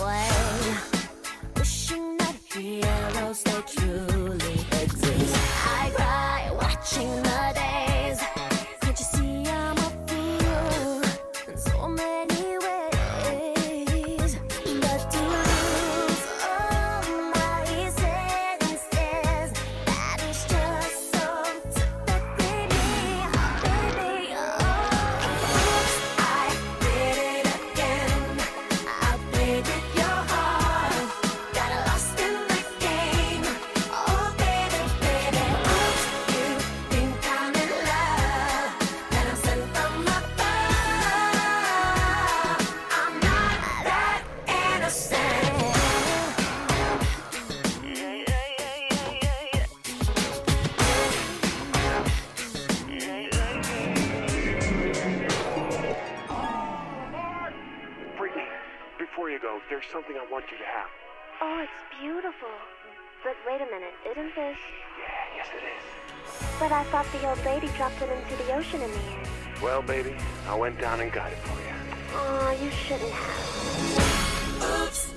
[69.62, 70.16] Well, baby,
[70.48, 71.76] I went down and got it for you.
[72.14, 74.88] Oh, you shouldn't have.
[74.88, 75.11] Oops,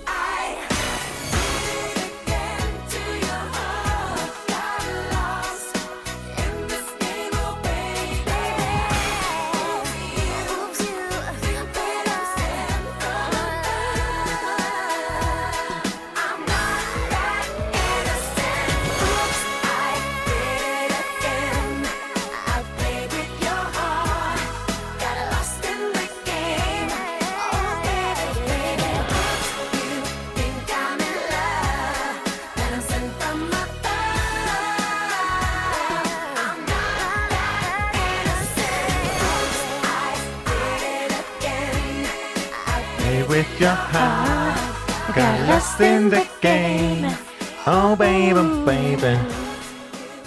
[48.66, 49.16] baby.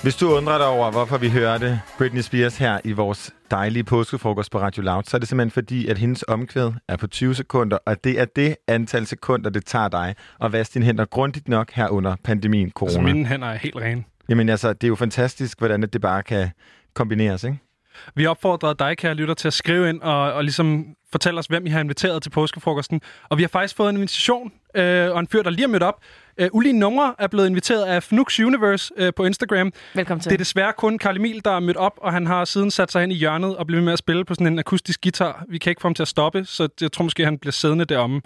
[0.03, 4.51] Hvis du undrer dig over, hvorfor vi hørte Britney Spears her i vores dejlige påskefrokost
[4.51, 7.77] på Radio Loud, så er det simpelthen fordi, at hendes omkvæd er på 20 sekunder,
[7.85, 11.71] og det er det antal sekunder, det tager dig at vaske dine hænder grundigt nok
[11.71, 12.89] her under pandemien corona.
[12.89, 14.03] Altså, mine hænder er helt rene.
[14.29, 16.49] Jamen altså, det er jo fantastisk, hvordan det bare kan
[16.93, 17.57] kombineres, ikke?
[18.15, 21.65] Vi opfordrede dig, kære lytter, til at skrive ind og, og ligesom fortælle os, hvem
[21.65, 23.01] I har inviteret til påskefrokosten.
[23.29, 25.83] Og vi har faktisk fået en invitation, øh, og en fyr, der lige er mødt
[25.83, 25.99] op.
[26.39, 29.73] Øh, Ulige Numre er blevet inviteret af Fnux Universe øh, på Instagram.
[29.93, 30.29] Velkommen til.
[30.29, 32.91] Det er desværre kun Karl Emil, der er mødt op, og han har siden sat
[32.91, 35.45] sig hen i hjørnet og blevet med at spille på sådan en akustisk guitar.
[35.49, 37.85] Vi kan ikke få ham til at stoppe, så jeg tror måske, han bliver siddende
[37.85, 38.21] deromme.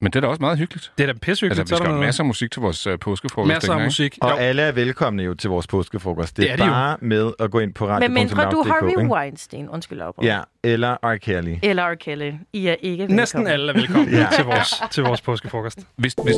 [0.00, 0.92] Men det er da også meget hyggeligt.
[0.98, 1.60] Det er da pissehyggeligt.
[1.60, 3.48] Altså, så vi er skal have masser af musik til vores uh, påskefrokost.
[3.48, 3.84] Masser af ikke?
[3.86, 4.18] musik.
[4.22, 6.36] Og alle er velkomne jo til vores påskefrokost.
[6.36, 6.70] Det, Det er, er de jo.
[6.70, 8.08] bare med at gå ind på radio.
[8.08, 10.24] Men mindre du Harvey Weinstein, undskyld afbrud.
[10.24, 11.16] Ja, eller R.
[11.16, 11.56] Kelly.
[11.62, 11.94] Eller R.
[11.94, 12.32] Kelly.
[12.52, 13.16] I er ikke velkommen.
[13.16, 14.18] Næsten alle er velkommen Ja.
[14.20, 14.26] ja.
[14.36, 15.78] til, vores, til vores påskefrokost.
[15.96, 16.34] Hvis, hvis...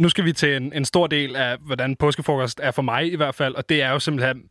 [0.00, 3.16] Nu skal vi til en, en stor del af, hvordan påskefrokost er for mig i
[3.16, 4.42] hvert fald, og det er jo simpelthen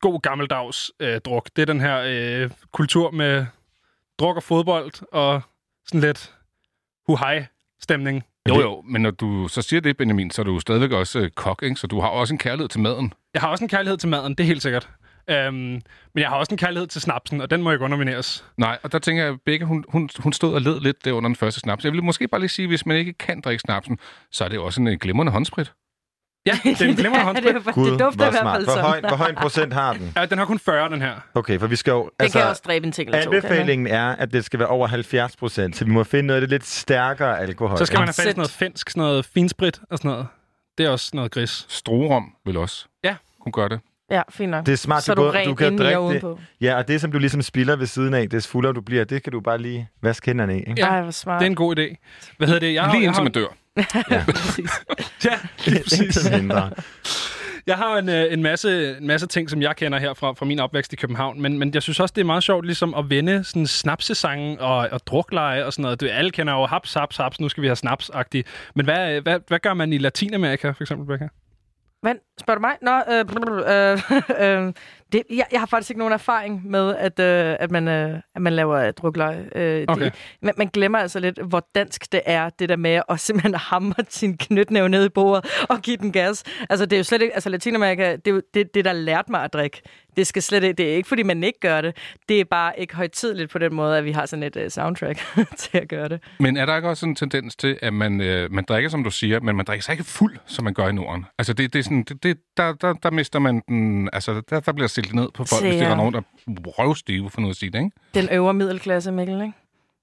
[0.00, 1.48] god gammeldags øh, druk.
[1.56, 3.46] Det er den her øh, kultur med
[4.22, 5.42] druk og fodbold og
[5.86, 6.34] sådan lidt
[7.06, 7.46] huhej
[7.80, 8.24] stemning.
[8.48, 11.30] Jo, jo, men når du så siger det, Benjamin, så er du stadigvæk også øh,
[11.30, 11.76] kok, ikke?
[11.76, 13.12] Så du har også en kærlighed til maden.
[13.34, 14.88] Jeg har også en kærlighed til maden, det er helt sikkert.
[15.30, 15.82] Øhm, men
[16.16, 18.44] jeg har også en kærlighed til snapsen, og den må ikke undermineres.
[18.56, 21.12] Nej, og der tænker jeg, at Begge, hun, hun, hun stod og led lidt der
[21.12, 21.84] under den første snaps.
[21.84, 23.98] Jeg vil måske bare lige sige, hvis man ikke kan drikke snapsen,
[24.30, 25.72] så er det også en øh, glimrende håndsprit.
[26.46, 27.54] Ja, det er en glimrende håndsprit.
[27.54, 28.84] det, det dufter i hvert fald Hvor sådan.
[28.84, 30.12] høj, hvor høj en procent har den?
[30.16, 31.14] Ja, den har kun 40, den her.
[31.34, 32.10] Okay, for vi skal jo...
[32.20, 33.30] Det kan også dræbe en ting eller to.
[33.30, 33.36] det?
[33.36, 36.40] Anbefalingen er, at det skal være over 70 procent, så vi må finde noget af
[36.40, 37.78] det lidt stærkere alkohol.
[37.78, 40.26] Så skal man have fat sådan noget finsk, sådan noget finsprit og sådan noget.
[40.78, 41.66] Det er også noget gris.
[41.68, 42.86] Strorum vil også.
[43.04, 43.14] Ja.
[43.40, 43.80] Hun gør det.
[44.10, 44.66] Ja, fint nok.
[44.66, 46.36] Det er smart, så du, både- du kan drikke det.
[46.60, 49.22] Ja, og det, som du ligesom spilder ved siden af, des fuldere du bliver, det
[49.22, 50.58] kan du bare lige vaske hænderne i.
[50.58, 50.74] Ikke?
[50.78, 51.40] Ja, Ej, hvor smart.
[51.40, 51.96] det er en god idé.
[52.38, 52.74] Hvad hedder det?
[52.74, 53.46] Jeg har, Lige indtil man dør.
[53.76, 53.84] Ja.
[55.24, 56.30] Ja, lige præcis.
[56.30, 56.70] Mindre.
[57.66, 60.46] Jeg har en, øh, en, masse, en masse ting, som jeg kender her fra, fra
[60.46, 63.10] min opvækst i København, men, men jeg synes også, det er meget sjovt ligesom at
[63.10, 66.00] vende sådan snapsesangen og, og drukleje og sådan noget.
[66.00, 68.42] Det, alle kender jo haps, haps, haps, nu skal vi have snaps -agtigt.
[68.74, 71.28] Men hvad, hvad, hvad gør man i Latinamerika, for eksempel, Becca?
[72.02, 72.76] Men, spørger du mig?
[72.82, 73.24] Nå, øh,
[74.38, 74.72] øh, øh,
[75.12, 78.42] det, jeg, jeg har faktisk ikke nogen erfaring med, at, øh, at, man, øh, at
[78.42, 79.48] man laver øh, drukleje.
[79.54, 80.04] Øh, Okay.
[80.04, 83.54] det, man, man glemmer altså lidt, hvor dansk det er, det der med at simpelthen
[83.70, 86.44] hamre sin knytnæve ned i bordet og give den gas.
[86.70, 87.34] Altså, det er jo slet ikke...
[87.34, 89.82] Altså, Latinamerika, det er jo det, det der lærte mig at drikke.
[90.16, 91.96] Det, skal slet ikke, det er ikke, fordi man ikke gør det.
[92.28, 95.18] Det er bare ikke højtidligt på den måde, at vi har sådan et uh, soundtrack
[95.58, 96.20] til at gøre det.
[96.40, 99.10] Men er der ikke også en tendens til, at man, øh, man drikker, som du
[99.10, 101.24] siger, men man drikker sig ikke fuld, som man gør i Norden?
[101.38, 104.10] Altså, det, det er sådan, det, det, der, der, der mister man den...
[104.12, 105.90] Altså, der, der bliver stillet ned på folk, hvis det ja.
[105.90, 107.90] er nogen, der er røvstive, for noget at sige det, ikke?
[108.14, 109.52] Den øvre middelklasse, Mikkel, ikke?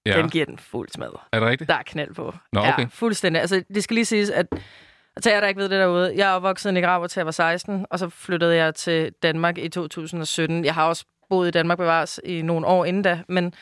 [0.05, 0.21] Ja.
[0.21, 1.09] Den giver den fuld smad.
[1.31, 1.69] Er det rigtigt?
[1.69, 2.33] Der er knald på.
[2.53, 2.79] Nå, okay.
[2.79, 3.41] Ja, fuldstændig.
[3.41, 4.47] Altså, det skal lige siges, at
[5.15, 7.25] og til jer, der ikke ved det derude, jeg er opvokset i Nicaragua til jeg
[7.25, 10.65] var 16, og så flyttede jeg til Danmark i 2017.
[10.65, 13.53] Jeg har også boet i Danmark bevares i nogle år inden da, men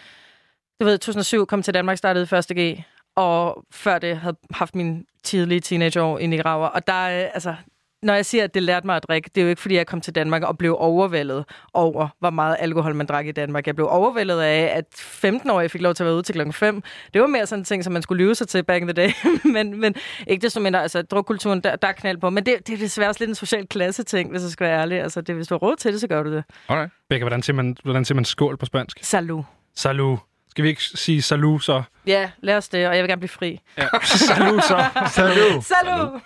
[0.79, 2.57] du ved, 2007 kom til Danmark, startede i 1.
[2.57, 2.83] G,
[3.15, 6.67] og før det havde haft mine tidlige teenageår i Nicaragua.
[6.67, 7.55] Og der, øh, altså,
[8.03, 9.87] når jeg siger, at det lærte mig at drikke, det er jo ikke, fordi jeg
[9.87, 13.67] kom til Danmark og blev overvældet over, hvor meget alkohol man drak i Danmark.
[13.67, 16.83] Jeg blev overvældet af, at 15-årige fik lov til at være ude til klokken 5.
[17.13, 18.93] Det var mere sådan en ting, som man skulle lyve sig til back in the
[18.93, 19.09] day.
[19.55, 19.95] men, men
[20.27, 22.29] ikke desto mindre, altså drukkulturen, der, der er knald på.
[22.29, 24.81] Men det, det er desværre også lidt en social klasse ting, hvis jeg skal være
[24.81, 25.01] ærlig.
[25.01, 26.43] Altså, det, hvis du har råd til det, så gør du det.
[26.69, 26.91] Alright.
[27.09, 28.99] Becca, hvordan siger man, hvordan siger man skål på spansk?
[29.01, 29.43] Salud.
[29.75, 30.19] Salut.
[30.49, 31.83] Skal vi ikke sige salut så?
[32.07, 33.59] Ja, lad os det, og jeg vil gerne blive fri.
[33.77, 33.87] Ja.
[34.29, 34.85] salut så.
[35.11, 35.63] Salut.
[35.73, 36.19] Salud!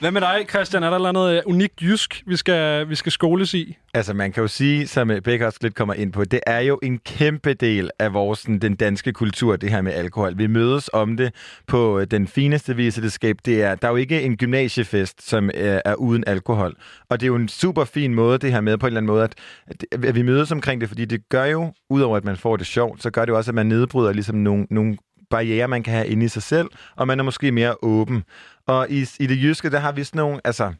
[0.00, 0.82] Hvad med dig, Christian?
[0.82, 3.76] Er der noget øh, unikt jysk, vi skal, vi skal skoles i?
[3.94, 6.60] Altså, man kan jo sige, som øh, Becca også lidt kommer ind på, det er
[6.60, 10.38] jo en kæmpe del af vores, sådan, den danske kultur, det her med alkohol.
[10.38, 11.34] Vi mødes om det
[11.66, 13.36] på øh, den fineste vis, og det skab.
[13.44, 16.76] Det er, der er jo ikke en gymnasiefest, som øh, er uden alkohol.
[17.08, 19.12] Og det er jo en super fin måde, det her med på en eller anden
[19.12, 19.34] måde, at,
[19.66, 22.66] at, at vi mødes omkring det, fordi det gør jo, udover at man får det
[22.66, 24.96] sjovt, så gør det jo også, at man nedbryder ligesom nogle, nogle
[25.30, 28.24] barriere, man kan have inde i sig selv, og man er måske mere åben.
[28.66, 30.72] Og i, i det jyske, der har vi sådan nogle, altså,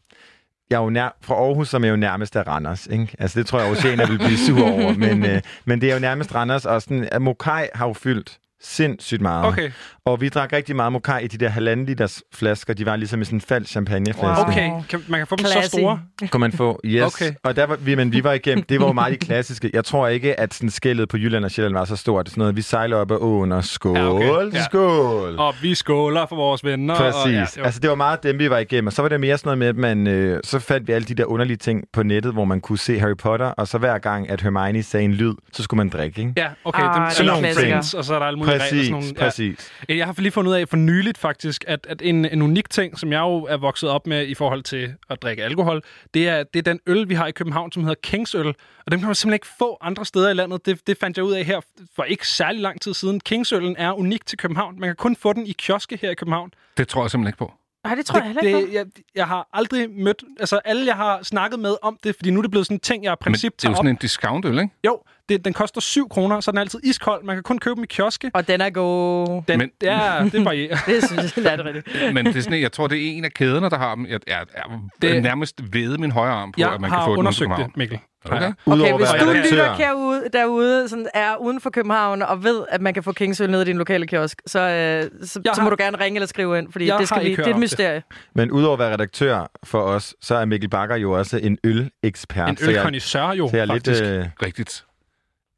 [0.71, 2.87] jeg er jo nær, fra Aarhus, som er jo nærmest af Randers.
[2.87, 3.17] Ikke?
[3.19, 4.95] Altså, det tror jeg, Oceaner vil blive sur over.
[4.95, 6.67] Men, øh, men det er jo nærmest Randers.
[6.67, 9.47] Og sådan, at Mokai har jo fyldt Sindssygt meget.
[9.47, 9.71] Okay.
[10.05, 12.75] Og vi drak rigtig meget mokai i de der halvanden liters flasker.
[12.75, 14.45] De var ligesom i sådan en falsk champagneflaske.
[14.47, 15.69] Okay, kan, man kan få dem så Classy.
[15.69, 16.01] store.
[16.31, 17.03] Kunne man få, yes.
[17.15, 17.33] Okay.
[17.45, 19.71] Og der var, vi, men vi var igennem, det var jo meget de klassiske.
[19.73, 22.25] Jeg tror ikke, at sådan skældet på Jylland og Sjælland var så stort.
[22.27, 24.53] Det er sådan noget, vi sejler op ad åen og skål, Ja, okay.
[24.57, 24.65] Ja.
[24.65, 25.39] skål.
[25.39, 26.97] Og vi skåler for vores venner.
[26.97, 27.25] Præcis.
[27.25, 28.87] Og, ja, altså, det var meget dem, vi var igennem.
[28.87, 31.05] Og så var det mere sådan noget med, at man, øh, så fandt vi alle
[31.09, 33.99] de der underlige ting på nettet, hvor man kunne se Harry Potter, og så hver
[33.99, 36.33] gang, at Hermione sagde en lyd, så skulle man drikke, ikke?
[36.37, 36.83] Ja, okay.
[36.83, 38.65] Ah, dem, det er friends, og så er der alle mulige regler.
[38.65, 39.71] Præcis, Sådan nogle, præcis.
[39.89, 39.97] Ja.
[39.97, 42.99] Jeg har lige fundet ud af for nyligt faktisk, at, at en, en unik ting,
[42.99, 45.83] som jeg jo er vokset op med i forhold til at drikke alkohol,
[46.15, 48.47] det er, det er den øl, vi har i København, som hedder Kingsøl.
[48.47, 50.67] Og dem kan man simpelthen ikke få andre steder i landet.
[50.67, 51.61] Det, det fandt jeg ud af her
[51.97, 53.21] for ikke særlig lang tid siden.
[53.21, 54.81] Kingsøllen er unik til København.
[54.81, 56.51] Man kan kun få den i kioske her i København.
[56.77, 57.53] Det tror jeg simpelthen ikke på.
[57.85, 60.23] Nej, det tror jeg heller ikke det, jeg, jeg har aldrig mødt...
[60.41, 62.81] Altså, alle, jeg har snakket med om det, fordi nu er det blevet sådan en
[62.81, 63.91] ting, jeg i Men princip det er jo sådan op.
[63.91, 64.71] en discount-øl, ikke?
[64.87, 67.25] Jo, det, den koster 7 kroner, så den er altid iskold.
[67.25, 68.31] Man kan kun købe dem i kioske.
[68.35, 69.43] Og den er god.
[69.49, 70.77] Den, Men- ja, det varierer.
[70.87, 72.15] Det synes jeg, det er det rigtigt.
[72.15, 74.07] Men det er sådan, jeg tror, det er en af kæderne, der har dem.
[74.07, 74.63] Jeg, jeg, jeg
[75.03, 77.49] Det- nærmest ved min højre arm på, Jeg at man har kan få den undersøgt
[77.51, 77.99] ude på det, Mikkel.
[78.25, 78.37] Okay.
[78.37, 78.45] Okay,
[78.89, 79.51] at hvis være du redaktør.
[79.51, 83.51] lytter derude, derude sådan er uden for København og ved, at man kan få Kingsøl
[83.51, 86.17] ned i din lokale kiosk, så, øh, så, Jeg så må har- du gerne ringe
[86.17, 87.61] eller skrive ind, fordi Jeg det, skal har vi, det er et om det.
[87.61, 88.03] mysterie.
[88.35, 92.49] Men udover at være redaktør for os, så er Mikkel Bakker jo også en ølekspert.
[92.49, 94.05] En Så jeg- ølkondisseur jo, så jeg er lidt, faktisk.
[94.05, 94.85] øh, Rigtigt.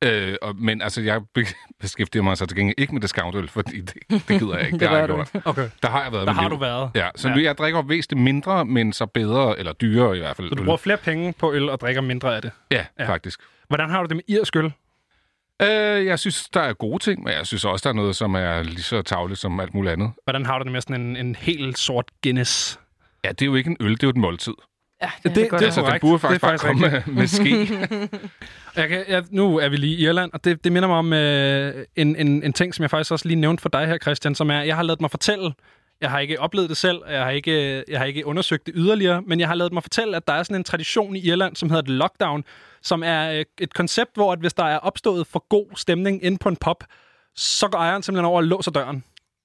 [0.05, 1.47] Øh, og, men altså, jeg be-
[1.81, 3.95] beskæftiger mig så til gengæld ikke med discountøl, fordi det,
[4.29, 4.79] det gider jeg ikke.
[4.79, 5.31] Det har jeg gjort.
[5.35, 5.47] ikke.
[5.49, 5.69] Okay.
[5.83, 6.51] Der har jeg været Der har liv.
[6.51, 6.91] du været.
[6.95, 7.35] Ja, så Ja.
[7.39, 7.43] ja.
[7.43, 10.49] jeg drikker væsentligt mindre, men så bedre, eller dyrere i hvert fald.
[10.49, 12.51] Så du bruger flere penge på øl og drikker mindre af det.
[12.71, 12.85] Ja, Ja.
[12.99, 13.41] ja, faktisk.
[13.69, 14.73] Hvordan har du det med irsk øl?
[15.63, 18.35] Øh, jeg synes, der er gode ting, men jeg synes også, der er noget, som
[18.35, 20.11] er lige så tavligt som alt muligt andet.
[20.25, 22.81] Hvordan har du det med sådan en, en helt sort Guinness?
[23.25, 24.53] Ja, det er jo ikke en øl, det er jo et måltid.
[25.03, 26.01] Ja, det, det, det er Altså, den korrekt.
[26.01, 27.89] burde faktisk det er bare komme med, med ske.
[28.77, 31.13] Jeg kan, jeg, nu er vi lige i Irland, og det, det minder mig om
[31.13, 34.35] øh, en, en, en ting, som jeg faktisk også lige nævnte for dig her, Christian,
[34.35, 35.53] som er, jeg har lavet mig fortælle,
[36.01, 38.75] jeg har ikke oplevet det selv, og jeg har ikke, jeg har ikke undersøgt det
[38.77, 41.57] yderligere, men jeg har lavet mig fortælle, at der er sådan en tradition i Irland,
[41.57, 42.45] som hedder et lockdown,
[42.83, 46.39] som er øh, et koncept, hvor at hvis der er opstået for god stemning inde
[46.39, 46.85] på en pub,
[47.37, 49.05] så går ejeren simpelthen over og låser døren.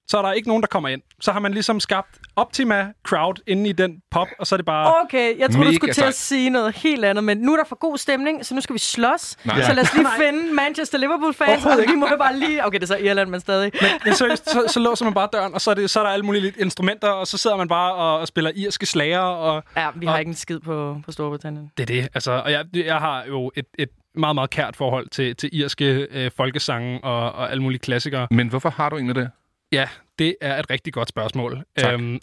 [0.10, 1.02] Så er der ikke nogen, der kommer ind.
[1.22, 4.66] Så har man ligesom skabt optima crowd inde i den pub, og så er det
[4.66, 4.94] bare...
[5.04, 7.64] Okay, jeg tror, du skulle til at sige noget helt andet, men nu er der
[7.64, 9.36] for god stemning, så nu skal vi slås.
[9.46, 9.62] Nej.
[9.62, 12.66] Så lad os lige finde Manchester-Liverpool-fans, og vi må jo bare lige...
[12.66, 13.72] Okay, det er så Irland, men stadig.
[14.06, 16.12] Men seriøst, så, så låser man bare døren, og så er, det, så er der
[16.12, 19.90] alle mulige instrumenter, og så sidder man bare og, og spiller irske slager, og Ja,
[19.96, 21.72] vi har Og- ikke en skid på, på Storbritannien.
[21.78, 22.08] det er det.
[22.14, 26.08] Altså, og jeg, jeg har jo et, et meget, meget kært forhold til, til irske
[26.12, 28.28] øh, folkesange og, og alle mulige klassikere.
[28.32, 29.30] Men hvorfor har du egentlig det?
[29.72, 29.88] Ja,
[30.20, 31.64] det er et rigtig godt spørgsmål.
[31.78, 31.94] Tak.
[31.94, 32.20] Øhm,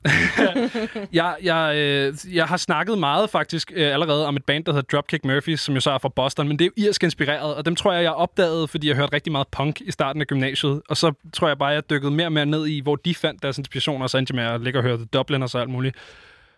[1.13, 4.97] jeg, jeg, øh, jeg har snakket meget faktisk øh, allerede om et band, der hedder
[4.97, 7.65] Dropkick Murphys, som jo så er fra Boston, men det er jo irsk inspireret, og
[7.67, 10.83] dem tror jeg, jeg opdagede, fordi jeg hørte rigtig meget punk i starten af gymnasiet,
[10.89, 13.43] og så tror jeg bare, jeg dykkede mere og mere ned i, hvor de fandt
[13.43, 15.59] deres inspiration, og så endte jeg med at ligge og høre The Dublin og så
[15.59, 15.97] alt muligt.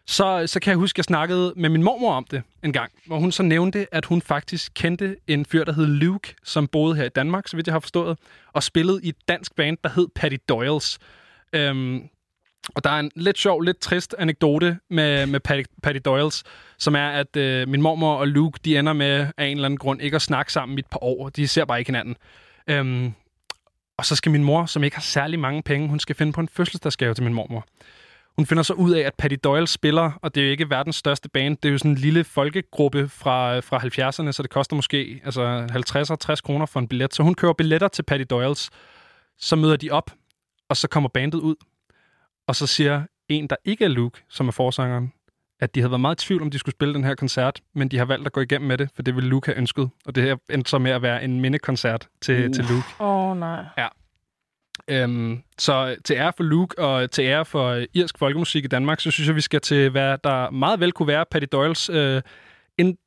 [0.09, 2.93] Så, så kan jeg huske, at jeg snakkede med min mormor om det en gang,
[3.07, 6.97] hvor hun så nævnte, at hun faktisk kendte en fyr, der hed Luke, som boede
[6.97, 8.19] her i Danmark, så vidt jeg har forstået,
[8.53, 10.99] og spillede i et dansk band, der hed Patty Doyles.
[11.53, 12.09] Øhm,
[12.75, 16.43] og der er en lidt sjov, lidt trist anekdote med, med Patty, Patty Doyles,
[16.79, 19.79] som er, at øh, min mormor og Luke, de ender med af en eller anden
[19.79, 21.29] grund ikke at snakke sammen i et par år.
[21.29, 22.17] De ser bare ikke hinanden.
[22.67, 23.13] Øhm,
[23.97, 26.41] og så skal min mor, som ikke har særlig mange penge, hun skal finde på
[26.41, 27.67] en fødselsdagsgave til min mormor.
[28.37, 30.97] Hun finder så ud af, at Patty Doyle spiller, og det er jo ikke verdens
[30.97, 31.57] største band.
[31.57, 35.67] Det er jo sådan en lille folkegruppe fra, fra 70'erne, så det koster måske altså
[36.33, 37.15] 50-60 kroner for en billet.
[37.15, 38.71] Så hun køber billetter til Patty Doyles.
[39.39, 40.11] Så møder de op,
[40.69, 41.55] og så kommer bandet ud.
[42.49, 45.13] Og så siger en, der ikke er Luke, som er forsangeren,
[45.61, 47.89] at de havde været meget i tvivl, om de skulle spille den her koncert, men
[47.89, 49.91] de har valgt at gå igennem med det, for det ville Luke have ønsket.
[50.07, 52.55] Og det her endte så med at være en mindekoncert til, uh.
[52.55, 52.87] til Luke.
[53.01, 53.65] Åh, oh, nej.
[54.89, 59.01] Øhm, så til ære for Luke og til ære for øh, irsk folkemusik i Danmark,
[59.01, 62.23] så synes jeg, vi skal til, hvad der meget vel kunne være Patty Doyles øh,
[62.79, 62.99] en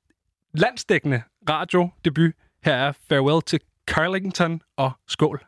[0.53, 2.31] landsdækkende radiodebut.
[2.63, 5.45] Her er Farewell til Carlington og Skål.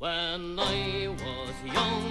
[0.00, 2.07] When I was young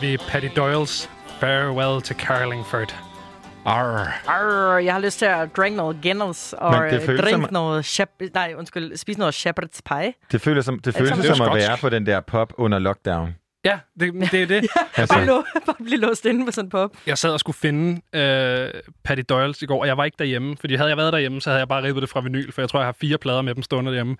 [0.00, 1.10] vi Patty Doyles
[1.40, 2.94] Farewell to Carlingford.
[3.64, 4.20] Arr.
[4.26, 8.28] Arr, jeg har lyst til at drikke noget Guinness og øh, drink som- noget shep-
[8.34, 10.12] nej, undskyld, spise noget shepherd's pie.
[10.32, 12.52] Det føles som, det det føles som- som, Det at være på den der pop
[12.58, 13.34] under lockdown.
[13.64, 14.60] Ja, det, det er det.
[14.96, 16.90] Altså- Bare, lå, bare blive låst inde på sådan en pop.
[17.06, 18.70] Jeg sad og skulle finde øh,
[19.04, 20.56] Patty Doyles i går, og jeg var ikke derhjemme.
[20.60, 22.68] Fordi havde jeg været derhjemme, så havde jeg bare ribbet det fra vinyl, for jeg
[22.68, 24.16] tror, jeg har fire plader med dem stående derhjemme.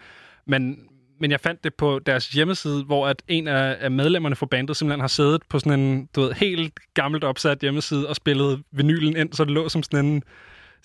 [0.47, 0.79] Men,
[1.21, 4.77] men jeg fandt det på deres hjemmeside, hvor at en af, af medlemmerne fra bandet
[4.77, 9.17] simpelthen har siddet på sådan en du ved, helt gammelt opsat hjemmeside og spillet vinylen
[9.17, 10.23] ind, så det lå som sådan en,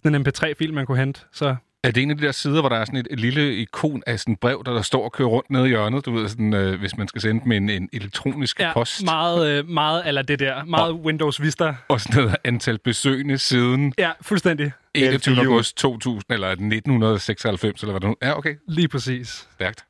[0.04, 1.22] sådan en MP3-fil, man kunne hente.
[1.34, 3.56] Så Er det en af de der sider, hvor der er sådan et, et lille
[3.56, 6.12] ikon af sådan et brev, der, der står og kører rundt nede i hjørnet, du
[6.12, 9.04] ved, sådan, øh, hvis man skal sende med en, en elektronisk ja, post?
[9.06, 10.66] meget, øh, meget eller det der.
[10.66, 11.76] Meget Windows Vista.
[11.88, 14.72] Og sådan noget antal besøgende siden Ja, fuldstændig.
[14.94, 15.38] 21.
[15.40, 18.56] august 2000, eller 1996, eller hvad det nu Ja, okay.
[18.68, 19.48] Lige præcis.
[19.54, 19.86] Stærkt.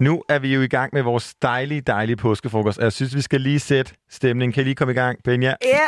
[0.00, 3.20] Nu er vi jo i gang med vores dejlige, dejlige påskefrokost, og jeg synes, vi
[3.20, 4.52] skal lige sætte stemningen.
[4.52, 5.54] Kan I lige komme i gang, Benja?
[5.64, 5.78] Ja.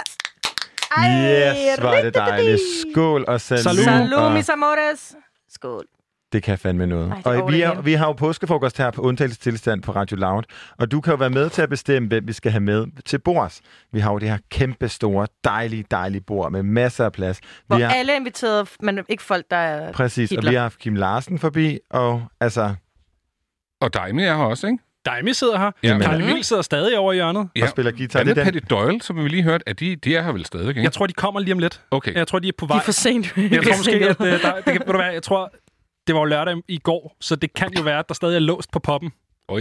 [0.98, 2.60] Yes, var det dejligt.
[2.92, 3.84] Skål og salut.
[3.84, 5.14] Salud, mis amores.
[5.48, 5.86] Skål.
[6.34, 7.12] Det kan fandme noget.
[7.26, 10.42] Ej, og vi, er, vi har jo påskefrokost her på undtagelsestilstand på Radio Loud,
[10.78, 13.18] og du kan jo være med til at bestemme, hvem vi skal have med til
[13.18, 13.60] bords.
[13.92, 17.40] Vi har jo det her kæmpe store, dejlige, dejlige bord med masser af plads.
[17.66, 20.50] Hvor Vi har, alle er inviteret, men ikke folk, der er præcis, og Hitler.
[20.50, 22.74] vi har haft Kim Larsen forbi, og altså...
[23.80, 24.78] Og Daimi er her også, ikke?
[25.06, 25.70] Daimi sidder her.
[25.82, 27.48] Ja, Ja, Karl Emil sidder stadig over i hjørnet.
[27.62, 28.20] Og spiller guitar.
[28.20, 29.64] Er den- Patty Doyle, som vi lige hørte?
[29.66, 30.82] Er de, de er her vel stadig, ikke?
[30.82, 31.80] Jeg tror, de kommer lige om lidt.
[31.90, 32.14] Okay.
[32.14, 32.76] Jeg tror, de er på vej.
[32.76, 33.36] De er for sent.
[33.36, 35.52] Jeg tror måske, at øh, der, det kan, hvad, jeg tror,
[36.06, 38.40] det var jo lørdag i går, så det kan jo være, at der stadig er
[38.40, 39.12] låst på poppen.
[39.48, 39.60] Oj.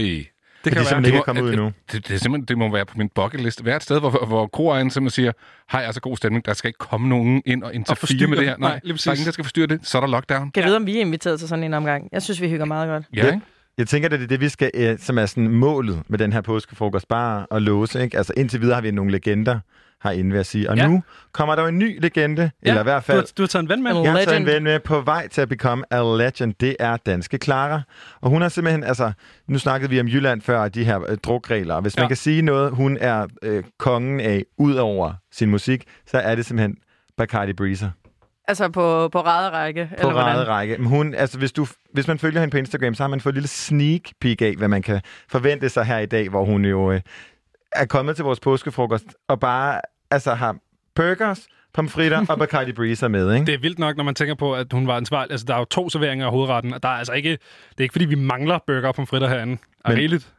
[0.64, 1.08] Det de kan simpelthen være.
[1.08, 1.72] ikke er kommet ud endnu.
[1.92, 3.60] Det, det, er simpelthen, det må være på min bucket list.
[3.60, 5.32] Et sted, hvor, hvor kroejeren simpelthen siger,
[5.72, 8.56] hej, altså god stemning, der skal ikke komme nogen ind og interfere med det her.
[8.56, 9.80] Nej, Nej, lige der er ingen, der skal forstyrre det.
[9.82, 10.50] Så er der lockdown.
[10.50, 12.08] Kan jeg vide, om vi er inviteret til sådan en omgang?
[12.12, 13.04] Jeg synes, vi hygger meget godt.
[13.16, 13.40] Ja, ikke?
[13.78, 16.40] Jeg tænker, det er det, vi skal, øh, som er sådan målet med den her
[16.40, 18.02] påskefrokost, bare at låse.
[18.02, 18.16] Ikke?
[18.16, 19.60] Altså indtil videre har vi nogle legender
[20.04, 20.70] herinde, vil jeg sige.
[20.70, 20.86] Og Ja.
[20.88, 21.02] nu
[21.32, 23.18] kommer der jo en ny legende, ja, eller i hvert Du fald...
[23.18, 23.92] har, du har taget en ven med.
[24.02, 26.54] Jeg har taget en ven med på vej til at become a legend.
[26.60, 27.82] Det er danske Clara.
[28.20, 29.12] Og hun er simpelthen, altså,
[29.48, 31.80] nu snakkede vi om Jylland før, de her øh, drukregler.
[31.80, 32.08] Hvis man Ja.
[32.08, 36.46] kan sige noget, hun er øh, kongen af, ud over sin musik, så er det
[36.46, 36.76] simpelthen
[37.16, 37.90] Bacardi Breezer.
[38.48, 39.90] Altså på, på række.
[40.02, 40.76] På rette række.
[40.78, 43.32] Men hun, altså, hvis, du, hvis man følger hende på Instagram, så har man fået
[43.32, 46.64] en lille sneak peek af, hvad man kan forvente sig her i dag, hvor hun
[46.64, 47.00] jo øh,
[47.72, 49.80] er kommet til vores påskefrokost og bare
[50.14, 50.56] altså, har
[50.94, 53.34] burgers, pomfritter og Bacardi Breezer med.
[53.34, 53.46] Ikke?
[53.46, 55.30] Det er vildt nok, når man tænker på, at hun var ansvarlig.
[55.30, 57.30] Altså, der er jo to serveringer af hovedretten, og der er altså ikke...
[57.30, 59.58] Det er ikke, fordi vi mangler burger og pomfritter herinde.
[59.84, 60.30] Er Men- rigeligt.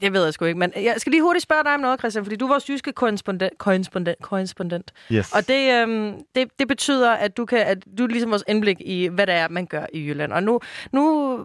[0.00, 0.58] Det ved jeg sgu ikke.
[0.58, 2.92] Men jeg skal lige hurtigt spørge dig om noget, Christian, fordi du er vores jyske
[2.92, 3.58] korrespondent.
[3.58, 4.92] korrespondent, korrespondent.
[5.12, 5.32] Yes.
[5.32, 8.76] Og det, øhm, det, det betyder, at du, kan, at du er ligesom vores indblik
[8.80, 10.32] i, hvad det er, man gør i Jylland.
[10.32, 10.60] Og nu,
[10.92, 11.38] nu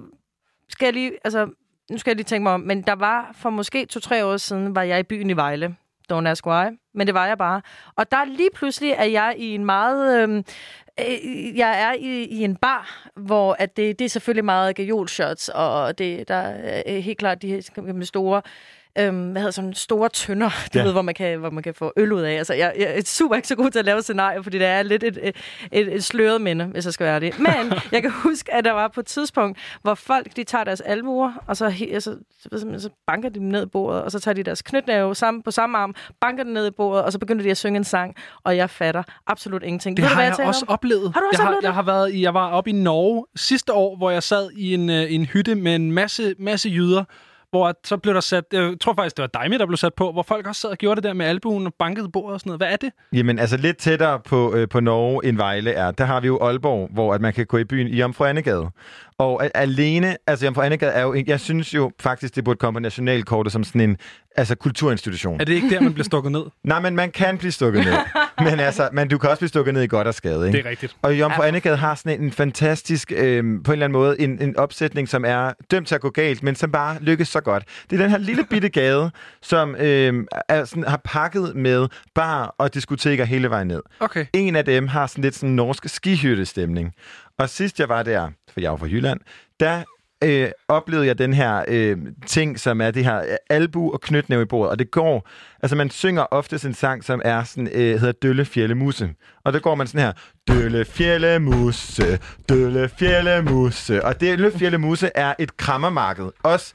[0.69, 1.45] skal jeg lige, altså,
[1.91, 4.75] nu skal jeg lige tænke mig om, men der var for måske to-tre år siden,
[4.75, 5.75] var jeg i byen i Vejle.
[6.13, 7.61] Don't ask why, men det var jeg bare.
[7.95, 10.21] Og der lige pludselig er jeg i en meget...
[10.23, 10.43] Øhm,
[10.99, 15.49] øh, jeg er i, i en bar, hvor at det, det er selvfølgelig meget gajolshots,
[15.49, 18.41] og det, der er øh, helt klart de her store
[18.99, 20.83] øhm, hvad hedder sådan store tønder, du Ja.
[20.83, 22.31] ved, hvor man, kan, hvor man kan få øl ud af.
[22.33, 24.83] Altså, jeg, jeg er super ikke så god til at lave scenarier, fordi det er
[24.83, 25.35] lidt et, et,
[25.71, 27.39] et, et sløret minde, hvis jeg skal være det.
[27.47, 30.81] Men jeg kan huske, at der var på et tidspunkt, hvor folk de tager deres
[30.81, 32.17] albuer, og så, altså,
[32.51, 35.43] så, jeg, banker de dem ned i bordet, og så tager de deres knytnæve sammen,
[35.43, 37.83] på samme arm, banker den ned i bordet, og så begynder de at synge en
[37.83, 39.97] sang, og jeg fatter absolut ingenting.
[39.97, 40.73] Det Ved du, har hvad jeg, taler også om?
[40.73, 41.13] oplevet.
[41.13, 41.75] Har du også jeg, har, oplevet jeg det?
[41.75, 44.89] har været i, jeg var oppe i Norge sidste år, hvor jeg sad i en,
[44.89, 47.03] øh, en hytte med en masse, masse jyder,
[47.49, 49.77] hvor at så blev der sat, øh, jeg tror faktisk, det var Daimi, der blev
[49.77, 52.33] sat på, hvor folk også sad og gjorde det der med albuen og bankede bordet
[52.33, 52.59] og sådan noget.
[52.59, 52.89] Hvad er det?
[53.13, 55.91] Jamen, altså lidt tættere på, øh, på Norge end Vejle er.
[55.91, 58.69] Der har vi jo Aalborg, hvor at man kan gå i byen i Jomfru Annegade.
[59.19, 62.81] Og alene, altså Jomfru Annegade er jo, jeg synes jo faktisk, det burde komme på
[62.81, 63.97] nationalkortet som sådan en
[64.37, 65.41] altså kulturinstitution.
[65.41, 66.43] Er det ikke der, man bliver stukket ned?
[66.63, 67.93] Nej, men man kan blive stukket ned.
[68.39, 70.57] men altså, men du kan også blive stukket ned i godt og skade, ikke?
[70.57, 70.95] Det er rigtigt.
[71.01, 71.47] Og Jomfru Ja.
[71.47, 75.09] Annegade har sådan en, en fantastisk, øh, på en eller anden måde, en, en opsætning,
[75.09, 77.63] som er dømt til at gå galt, men som bare lykkes så godt.
[77.89, 79.11] Det er den her lille bitte gade,
[79.41, 83.81] som øh, er sådan, har pakket med bar og diskoteker hele vejen ned.
[83.99, 84.25] Okay.
[84.33, 86.93] En af dem har sådan lidt sådan norsk skihyttestemning.
[87.39, 89.19] Og sidst jeg var der, for jeg jo fra Jylland,
[89.59, 89.83] der
[90.23, 94.41] øh, oplevede jeg den her øh, ting, som er det her øh, albu og knytnæve
[94.41, 94.71] i bordet.
[94.71, 95.29] Og det går,
[95.63, 99.09] altså man synger ofte en sang, som er sådan, øh, hedder Dølle Fjelle Musse.
[99.43, 100.11] Og der går man sådan her,
[100.47, 104.05] Dølle Fjelle Musse, Dølle Fjelle Musse.
[104.05, 106.29] Og Dølle Fjelle Musse er et krammermarked.
[106.43, 106.73] Også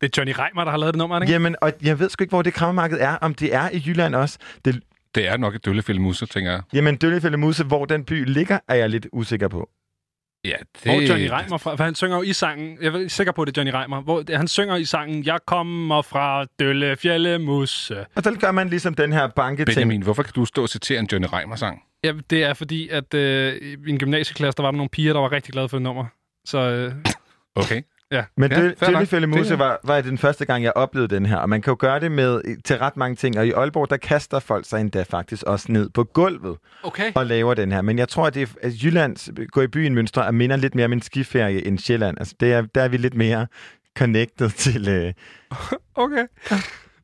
[0.00, 1.32] Det er Johnny Reimer, der har lavet det nummer, ikke?
[1.32, 3.14] Jamen, og jeg ved sgu ikke, hvor det krammermarked er.
[3.16, 4.38] Om det er i Jylland også.
[4.64, 4.80] Det,
[5.14, 6.62] Det er nok et døllefælde musse, tænker jeg.
[6.72, 9.68] jamen, Døllefjelde Musse, hvor den by ligger, er jeg lidt usikker på.
[10.48, 10.96] Ja, Det...
[10.96, 13.46] Og Johnny Reimer fra, for han synger jo i sangen, jeg er sikker på, at
[13.48, 18.06] det er Johnny Reimer, hvor han synger i sangen, jeg kommer fra Dølle Fjelle Musse.
[18.14, 19.74] Og så gør man ligesom den her banketing.
[19.74, 21.82] Benjamin, hvorfor kan du stå og citere en Johnny Reimer-sang?
[22.04, 25.20] Ja, det er fordi, at øh, i min gymnasieklasse, der var der nogle piger, der
[25.20, 26.04] var rigtig glade for det nummer.
[26.44, 26.92] Så øh,
[27.54, 27.82] Okay.
[28.12, 28.24] Ja.
[28.36, 31.36] Men Ja, Musse Det- var, var den første gang, jeg oplevede den her.
[31.36, 33.38] Og man kan jo gøre det med til ret mange ting.
[33.38, 37.12] Og i Aalborg, der kaster folk sig endda faktisk også ned på gulvet Okay.
[37.14, 37.82] og laver den her.
[37.82, 40.74] Men jeg tror, at, det er, at Jyllands gå i byen mønstre er minder lidt
[40.74, 42.18] mere om en skiferie end Sjælland.
[42.18, 43.46] Altså, det er, der er vi lidt mere
[43.98, 44.88] connected til...
[44.88, 45.12] Øh,
[45.94, 46.26] Okay.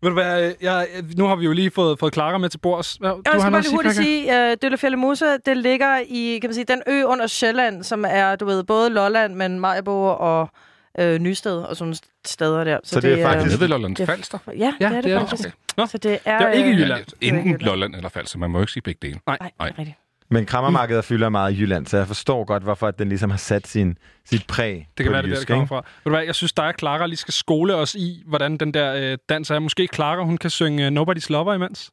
[0.02, 2.58] Ved du hvad, øh, jeg, nu har vi jo lige fået, fået Clara med til
[2.58, 2.96] bords.
[2.96, 6.48] Du Jeg skal bare noget lige hurtigt sige, at Døllefjelde Mose, det ligger i, kan
[6.50, 10.48] man sige, den ø under Sjælland, som er, du ved, både Lolland, men Majbo og
[10.98, 11.94] øh, Nysted og sådan
[12.26, 12.78] steder der.
[12.84, 14.38] Så det er faktisk- Nede ved Lolland det er- Falster?
[14.46, 15.28] Ja, ja, det er det, det er det.
[15.28, 15.48] faktisk.
[15.48, 15.56] Okay.
[15.76, 15.86] Nå.
[15.86, 16.38] Så det er...
[16.38, 17.04] Det er ikke øh, Jylland.
[17.04, 17.62] Det er ikke Enten Jylland.
[17.62, 18.38] Lolland eller Falster.
[18.38, 19.20] Man må jo ikke sige begge dele.
[19.26, 19.36] Nej.
[19.40, 19.68] Nej, Nej.
[19.68, 19.98] det er rigtigt.
[20.30, 23.66] men krammermarkedet fylder meget i Jylland, så jeg forstår godt, hvorfor den ligesom har sat
[23.66, 25.76] sin, sit præg Det kan på være, det er der, det kommer fra.
[25.76, 28.74] Ved du hvad, jeg synes, dig og Clara lige skal skole os i, hvordan den
[28.74, 29.58] der øh, dans er.
[29.58, 31.90] Måske Clara, hun kan synge øh, Nobody's Lover imens.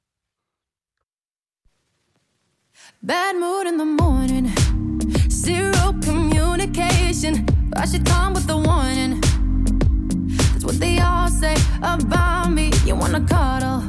[3.07, 4.47] Bad mood in the morning,
[5.31, 5.91] zero
[6.63, 9.19] I should come with a warning.
[10.53, 12.69] That's what they all say about me.
[12.85, 13.83] You wanna cuddle,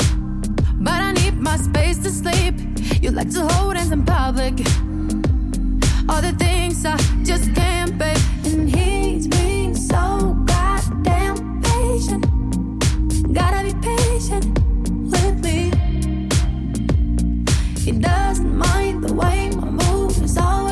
[0.81, 2.55] but I need my space to sleep.
[3.03, 4.55] You like to hold hands in public.
[6.09, 8.17] All the things I just can't bear.
[8.47, 12.25] And he's being so goddamn patient.
[13.35, 14.47] Gotta be patient
[15.13, 15.71] with me.
[17.85, 20.72] He doesn't mind the way my mood is always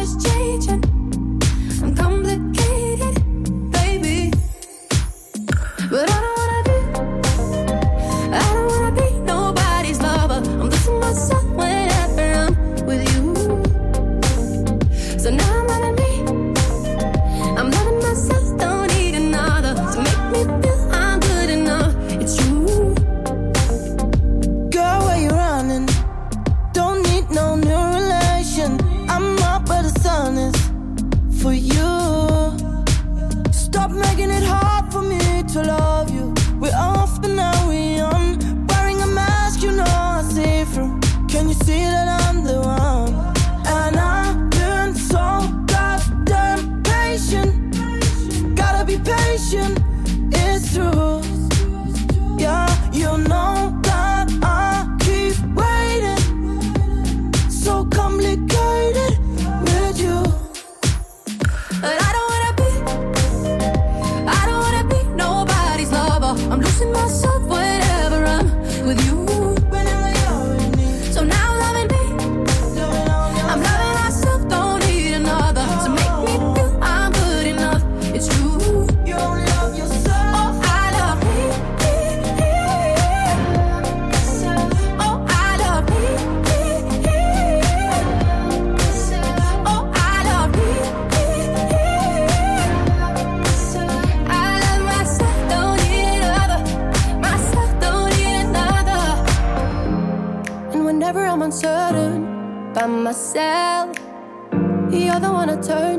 [6.01, 6.30] But I don't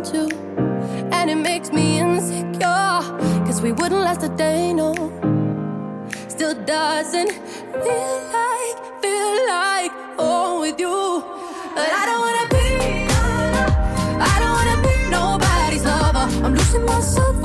[0.03, 0.35] Turn to,
[1.13, 3.01] and it makes me insecure.
[3.45, 4.93] Cause we wouldn't last a day, no.
[6.27, 11.23] Still doesn't feel like, feel like home with you.
[11.75, 13.07] But I don't wanna be,
[14.21, 16.45] I don't wanna be nobody's lover.
[16.45, 17.40] I'm losing myself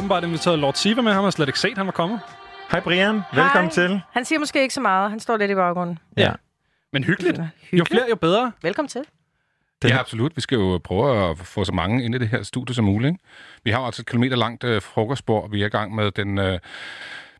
[0.00, 1.12] åbenbart inviteret Lord Siva med.
[1.12, 2.20] Han har slet ikke set, han var kommet.
[2.70, 3.68] Hej Brian, velkommen Hej.
[3.88, 4.00] til.
[4.12, 5.10] Han siger måske ikke så meget.
[5.10, 5.98] Han står lidt i baggrunden.
[6.16, 6.32] Ja.
[6.92, 7.40] Men hyggeligt.
[7.72, 8.52] Jo flere, jo bedre.
[8.62, 9.00] Velkommen til.
[9.84, 10.36] Ja, absolut.
[10.36, 13.08] Vi skal jo prøve at få så mange ind i det her studie som muligt.
[13.12, 13.24] ikke?
[13.64, 15.50] Vi har jo altså et kilometer langt øh, frokostbord.
[15.50, 16.58] Vi er i gang med den øh,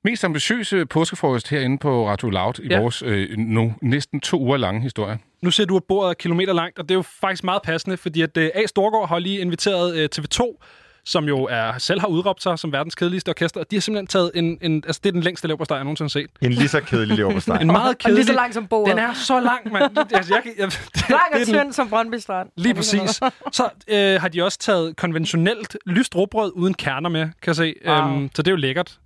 [0.05, 2.75] mest ambitiøse påskefrokost herinde på Radio Loud i Ja.
[2.75, 2.81] ja.
[2.81, 5.19] vores øh, nu næsten to uger lange historie.
[5.43, 7.97] Nu ser du, at bordet er kilometer langt, og det er jo faktisk meget passende,
[7.97, 8.67] fordi at øh, A.
[8.67, 10.57] Storgård har lige inviteret øh, TV2,
[11.05, 14.07] som jo er, selv har udråbt sig som verdens kedeligste orkester, og de har simpelthen
[14.07, 16.31] taget en, en altså det er den længste leverpostej, jeg nogensinde har set.
[16.41, 17.57] En lige så kedelig leverpostej.
[17.61, 18.27] En meget Og lige kedelig.
[18.27, 18.91] så lang som bordet.
[18.97, 19.97] Den er så lang, mand.
[20.15, 22.49] Altså, jeg, kan- jeg, det, Lang er og tynd som Brøndby Strand.
[22.57, 23.11] Lige præcis.
[23.53, 27.75] Så øh, har de også taget konventionelt lyst råbrød uden kerner med, kan jeg se.
[27.87, 27.97] Wow.
[27.97, 28.99] Øhm, så det er jo lækkert.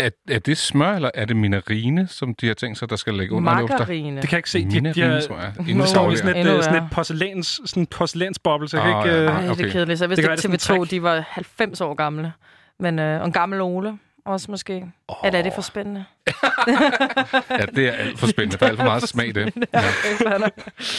[0.00, 3.14] Er, er det smør, eller er det minarine, som de har tænkt sig, der skal
[3.14, 3.54] lægge under?
[3.54, 4.20] Margarine.
[4.20, 4.64] Det kan jeg ikke se.
[4.64, 5.52] De, de, Minarine, har, tror jeg.
[5.66, 6.84] de Inden står i det sådan et, Endnu øh, sådan værre.
[6.86, 9.16] et porcelæns, sådan porcelænsboble, så jeg kan Ah, ikke...
[9.16, 9.22] ja.
[9.24, 9.70] øh, Ej, det er okay.
[9.70, 9.98] kedeligt.
[9.98, 10.90] Så jeg vidste kan ikke, det sådan TV2 en træk.
[10.90, 12.32] de var 90 år gamle.
[12.80, 14.84] Men, øh, en gammel Ole også måske.
[15.08, 15.16] Oh.
[15.24, 16.04] Eller er det for spændende?
[17.50, 18.56] Ja, det er alt for spændende.
[18.58, 19.52] Der er alt for meget smag i det.
[19.74, 19.80] Ja.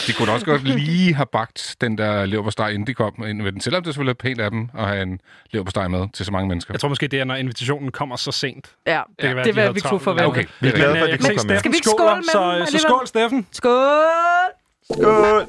[0.06, 3.52] De kunne også godt lige have bagt den der leverpostej, inden de kom ind med
[3.52, 3.60] den.
[3.60, 5.20] Selvom det selvfølgelig er pænt af dem at have en
[5.50, 6.74] leverpostej med til så mange mennesker.
[6.74, 8.70] Jeg tror måske, det er, når invitationen kommer så sent.
[8.86, 10.24] Ja, Det kan være, det vil vi kunne forvente.
[10.26, 11.22] Okay, Vi er glade rigtigt.
[11.22, 11.58] for, at de kunne komme med.
[11.58, 13.46] Skal vi ikke skåle med så, så skål, Steffen.
[13.52, 14.02] Skål!
[14.92, 15.48] Skål!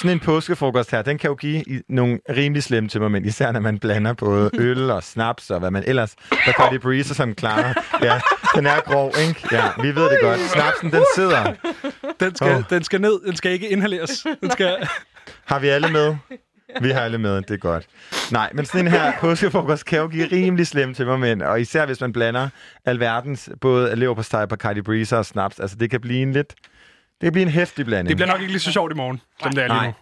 [0.00, 3.78] Sådan en påskefrokost her, den kan jo give nogle rimelig slemme tømmermænd, især når man
[3.78, 6.14] blander både øl og snaps og hvad man ellers.
[6.46, 7.74] Der kan de breezer som klarer.
[8.02, 8.20] Ja,
[8.54, 9.48] den er grov, ikke?
[9.52, 10.40] Ja, vi ved det godt.
[10.40, 11.52] Snapsen, den sidder.
[12.20, 12.62] Den skal, Åh.
[12.70, 13.20] den skal ned.
[13.26, 14.26] Den skal ikke inhaleres.
[14.40, 14.76] Den skal...
[15.50, 16.16] Har vi alle med?
[16.80, 17.86] Vi har alle med, det er godt.
[18.32, 22.00] Nej, men sådan en her påskefrokost kan jo give rimelig slemme tømmermænd, og især hvis
[22.00, 22.48] man blander
[22.84, 26.54] alverdens, både leverpostej på Cardi Breezer og snaps, altså det kan blive en lidt...
[27.20, 28.08] Det kan blive en hæftig blanding.
[28.08, 29.86] Det bliver nok ikke lige så sjovt i morgen, som det er lige Nej.
[29.86, 29.92] nu.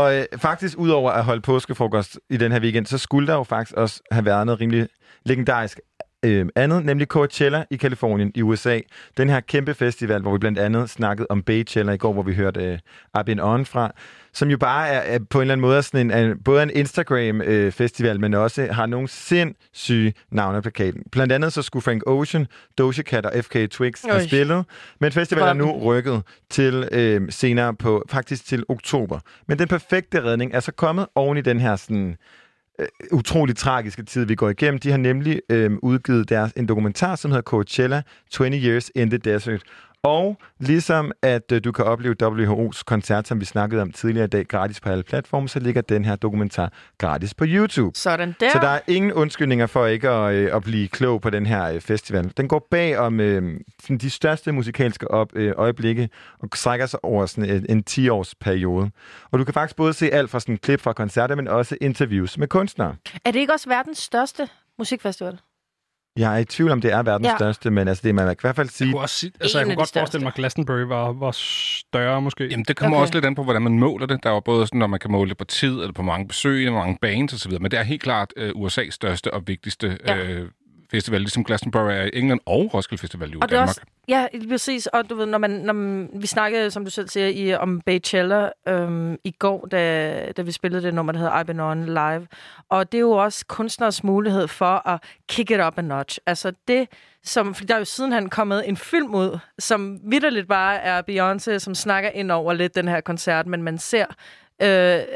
[0.00, 3.42] Og øh, faktisk, udover at holde påskefrokost i den her weekend, så skulle der jo
[3.42, 4.88] faktisk også have været noget rimelig
[5.24, 5.80] legendarisk
[6.24, 8.80] øh, andet, nemlig Coachella i Kalifornien i USA.
[9.16, 12.34] Den her kæmpe festival, hvor vi blandt andet snakkede om Baychella i går, hvor vi
[12.34, 12.78] hørte øh,
[13.20, 13.92] Up On fra,
[14.32, 16.70] som jo bare er, er på en eller anden måde sådan en, en, både en
[16.70, 21.02] Instagram-festival, men også har nogle sindssyge navne på plakaten.
[21.12, 22.46] Blandt andet så skulle Frank Ocean,
[22.78, 24.26] Doja Cat og FK Twigs have Øj.
[24.26, 24.64] spillet,
[25.00, 29.18] men festivalen er nu rykket til øh, senere på, faktisk til oktober.
[29.48, 32.16] Men den perfekte redning er så kommet oven i den her sådan,
[32.78, 34.78] øh, utrolig tragiske tid, vi går igennem.
[34.78, 39.18] De har nemlig øh, udgivet deres, en dokumentar, som hedder Coachella 20 Years in the
[39.18, 39.62] Desert.
[40.06, 44.28] Og ligesom at øh, du kan opleve WHO's koncert, som vi snakkede om tidligere i
[44.28, 47.98] dag, gratis på alle platforme, så ligger den her dokumentar gratis på YouTube.
[47.98, 48.50] Sådan der.
[48.50, 51.72] Så der er ingen undskyldninger for ikke at, øh, at blive klog på den her
[51.72, 52.32] øh, festival.
[52.36, 57.04] Den går bag om øh, sådan de største musikalske op, øh, øjeblikke og strækker sig
[57.04, 58.90] over sådan en, en 10-års periode.
[59.30, 62.38] Og du kan faktisk både se alt fra sådan klip fra koncerter, men også interviews
[62.38, 62.96] med kunstnere.
[63.24, 65.38] Er det ikke også verdens største musikfestival?
[66.16, 67.36] Jeg er i tvivl om, det er verdens Ja.
[67.36, 68.86] største, men altså, det man kan i hvert fald sige...
[68.88, 72.22] Jeg kunne, også, sige- altså, jeg kunne godt forestille mig, at Glastonbury var, var større
[72.22, 72.46] måske.
[72.46, 73.02] Jamen, det kommer Okay.
[73.02, 74.22] også lidt an på, hvordan man måler det.
[74.22, 76.28] Der er jo både sådan, når man kan måle det på tid, eller på mange
[76.28, 79.98] besøg, hvor mange bands osv., men det er helt klart uh, USA's største og vigtigste
[80.06, 80.16] Ja.
[80.16, 80.40] ja.
[80.90, 83.68] Festival, ligesom Glastonbury er i England og Roskilde Festival i Og Danmark.
[83.68, 84.86] også, ja, præcis.
[84.86, 87.80] Og du ved, når, man, når man, vi snakkede, som du selv siger, i, om
[87.80, 91.86] Baychella øhm, i går, da, da vi spillede det nummer, der hedder I've Been On
[91.86, 92.26] Live.
[92.68, 96.18] Og det er jo også kunstners mulighed for at kick it up a notch.
[96.26, 96.88] Altså det,
[97.24, 101.58] som, fordi der er jo sidenhen kommet en film ud, som vidderligt bare er Beyoncé,
[101.58, 104.06] som snakker ind over lidt den her koncert, men man ser
[104.62, 104.68] øh,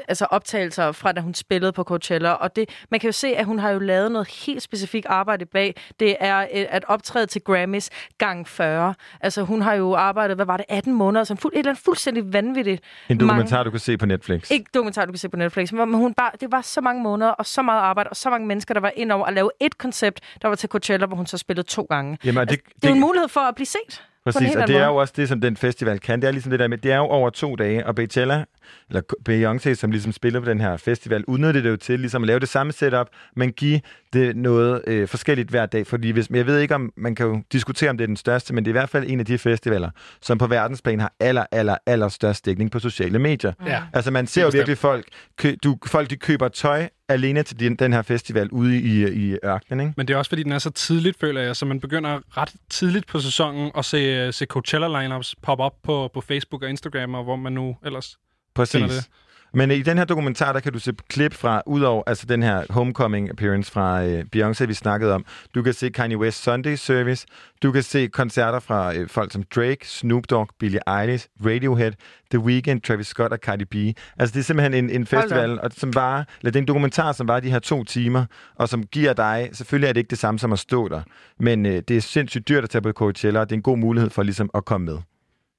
[0.08, 2.30] altså optagelser fra, da hun spillede på Coachella.
[2.32, 5.46] Og det, man kan jo se, at hun har jo lavet noget helt specifikt arbejde
[5.46, 5.74] bag.
[6.00, 8.94] Det er øh, at optræde til Grammys gang 40.
[9.20, 11.70] Altså hun har jo arbejdet, hvad var det, 18 måneder, så en fuld, et eller
[11.70, 12.82] andet fuldstændig vanvittigt.
[13.08, 14.50] En mange- dokumentar, du kan se på Netflix.
[14.50, 17.30] ikke dokumentar, du kan se på Netflix, men hun bare, det var så mange måneder
[17.30, 19.78] og så meget arbejde og så mange mennesker, der var ind over at lave et
[19.78, 22.18] koncept, der var til Coachella, hvor hun så spillede to gange.
[22.24, 24.02] Jamen, det, Altså, det er jo en mulighed for at blive set.
[24.24, 26.20] Præcis, og det er jo også det, som den festival kan.
[26.20, 28.44] Det er ligesom det der med, det er jo over to dage, og Beychella,
[28.88, 32.26] eller Beyoncé, som ligesom spiller på den her festival, udnytter det jo til ligesom at
[32.26, 33.80] lave det samme setup, men give
[34.12, 35.86] det noget øh, forskelligt hver dag.
[35.86, 38.54] Fordi hvis, jeg ved ikke, om man kan jo diskutere, om det er den største,
[38.54, 39.90] men det er i hvert fald en af de festivaler,
[40.20, 43.52] som på verdensplan har aller, aller, aller størst dækning på sociale medier.
[43.66, 43.82] Ja.
[43.92, 45.04] Altså man ser jo virkelig folk,
[45.38, 49.36] kø, du, folk de køber tøj alene til den, den her festival ude i, i
[49.44, 49.94] ørkenen, ikke?
[49.96, 52.52] Men det er også, fordi den er så tidligt, føler jeg, så man begynder ret
[52.70, 57.24] tidligt på sæsonen at se, se Coachella-lineups poppe op på, på Facebook og Instagram, og
[57.24, 58.16] hvor man nu ellers
[58.54, 58.82] Præcis.
[58.82, 59.08] det.
[59.54, 62.64] Men i den her dokumentar, der kan du se klip fra, udover altså den her
[62.70, 65.24] homecoming appearance fra øh, Beyoncé, vi snakkede om.
[65.54, 67.26] Du kan se Kanye West Sunday Service.
[67.62, 71.92] Du kan se koncerter fra øh, folk som Drake, Snoop Dogg, Billie Eilish, Radiohead,
[72.30, 73.74] The Weeknd, Travis Scott og Cardi B.
[74.18, 77.12] Altså det er simpelthen en, en festival, og som var, eller det er en dokumentar,
[77.12, 80.18] som var de her to timer, og som giver dig, selvfølgelig er det ikke det
[80.18, 81.02] samme som at stå der,
[81.40, 83.78] men øh, det er sindssygt dyrt at tage på Coachella, og det er en god
[83.78, 84.98] mulighed for ligesom at komme med.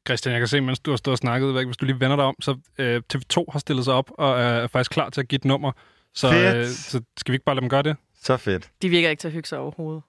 [0.08, 2.16] Christian, jeg kan se, mens du har stået og snakket, ikke, hvis du lige vender
[2.16, 5.28] dig om, så øh, TV2 har stillet sig op og er faktisk klar til at
[5.28, 5.72] give et nummer.
[6.14, 6.58] Så, Fedt.
[6.58, 7.96] øh, så skal vi ikke bare lade dem gøre det?
[8.22, 8.70] Så fedt.
[8.82, 10.04] De virker ikke til at hygge sig overhovedet.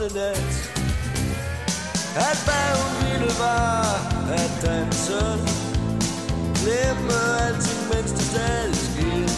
[0.00, 0.72] Iskolde nat
[2.16, 3.84] At hvad hun ville var
[4.32, 5.22] at danse
[6.60, 9.28] Glemme alting mens det stadig sker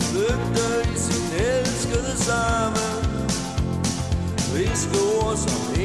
[0.00, 2.86] Flygte i sin elskede samme
[4.54, 5.79] Viske ord, som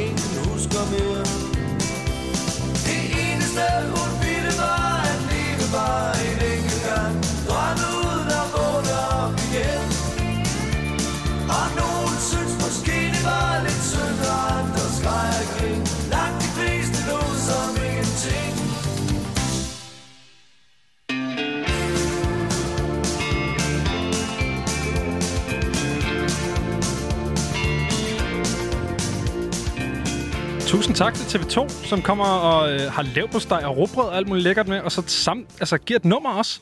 [30.95, 34.17] Tusind tak til TV2, som kommer og øh, har lav på steg og råbrød og
[34.17, 36.61] alt muligt lækkert med, og så sam, altså, giver et nummer også.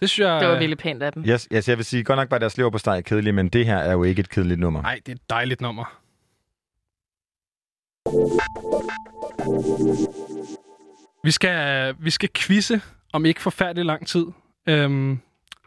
[0.00, 0.40] Det synes jeg...
[0.40, 1.24] Det var virkelig pænt af dem.
[1.28, 3.66] Yes, yes, jeg vil sige, godt nok var deres lever på steg kedeligt, men det
[3.66, 4.82] her er jo ikke et kedeligt nummer.
[4.82, 6.00] Nej, det er et dejligt nummer.
[11.24, 12.80] Vi skal, vi skal quizze
[13.12, 14.26] om ikke forfærdelig lang tid.
[14.68, 15.18] Øhm,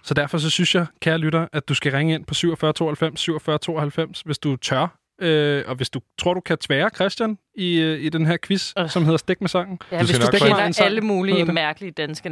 [0.04, 3.20] så derfor så synes jeg, kære lytter, at du skal ringe ind på 47 92
[3.20, 5.07] 47 92, hvis du tør.
[5.22, 8.74] Øh, og hvis du tror, du kan tvære Christian i, øh, i den her quiz,
[8.80, 8.90] øh.
[8.90, 9.80] som hedder Stik med sangen.
[9.92, 12.30] Ja, hvis du kender alle mulige mærkelige danske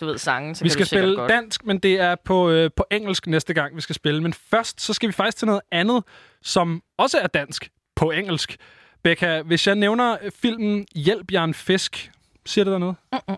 [0.00, 1.30] du ved, sange, så vi kan skal du spille godt.
[1.30, 4.22] dansk, men det er på, øh, på engelsk næste gang, vi skal spille.
[4.22, 6.04] Men først, så skal vi faktisk til noget andet,
[6.42, 8.56] som også er dansk på engelsk.
[9.02, 12.10] Becca, hvis jeg nævner øh, filmen Hjælp, jeg en fisk,
[12.46, 12.96] siger det der noget?
[13.12, 13.36] Mm-mm.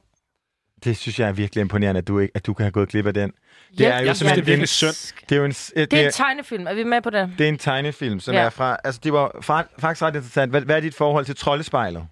[0.85, 3.07] Det synes jeg er virkelig imponerende, at du, ikke, at du kan have gået glip
[3.07, 3.33] af den.
[3.79, 5.15] Det er jo jeg er virkelig synd.
[5.29, 6.67] Det er jo en, s- Det er en tegnefilm.
[6.67, 7.33] Er vi med på det?
[7.39, 8.41] det er en tegnefilm, som Ja.
[8.41, 8.77] er fra...
[8.85, 10.51] Altså, det var fra, faktisk ret interessant.
[10.53, 12.07] Hvad, hvad er dit forhold til Troldespejlet?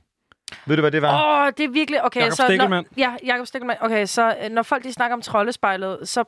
[0.66, 1.38] Ved du, hvad det var?
[1.40, 2.04] Åh, oh, det er virkelig...
[2.04, 2.86] Okay, Jakob så Stikkelmann.
[2.96, 3.78] Når, ja, Jakob Stikkelmann.
[3.82, 6.24] Okay, så øh, når folk de snakker om troldespejlet, så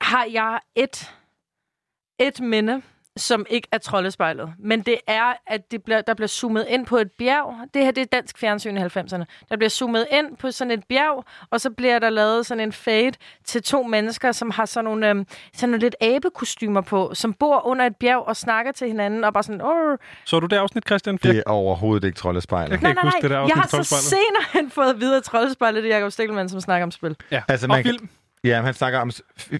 [0.00, 1.10] har jeg et,
[2.18, 2.82] et minde,
[3.16, 4.52] som ikke er troldespejlet.
[4.58, 7.54] Men det er, at det bliver, der bliver zoomet ind på et bjerg.
[7.74, 9.24] Det her det er dansk fjernsyn i 90'erne.
[9.50, 12.72] Der bliver zoomet ind på sådan et bjerg, og så bliver der lavet sådan en
[12.72, 13.12] fade
[13.44, 17.66] til to mennesker, som har sådan nogle, øhm, sådan nogle lidt abekostymer på, som bor
[17.66, 19.62] under et bjerg og snakker til hinanden, og bare sådan...
[19.62, 21.16] Åh, Så du det afsnit, Christian?
[21.16, 22.70] Det er overhovedet ikke Troldespejlet.
[22.70, 25.20] Jeg kan Nej, ikke nej, huske det der afsnit Jeg har så senere fået videre
[25.20, 27.16] troldespejlet, det er Jacob Stikkelmann, som snakker om spil.
[27.30, 27.42] Ja.
[27.48, 28.08] Altså, og man, film.
[28.44, 29.10] Ja, han snakker om,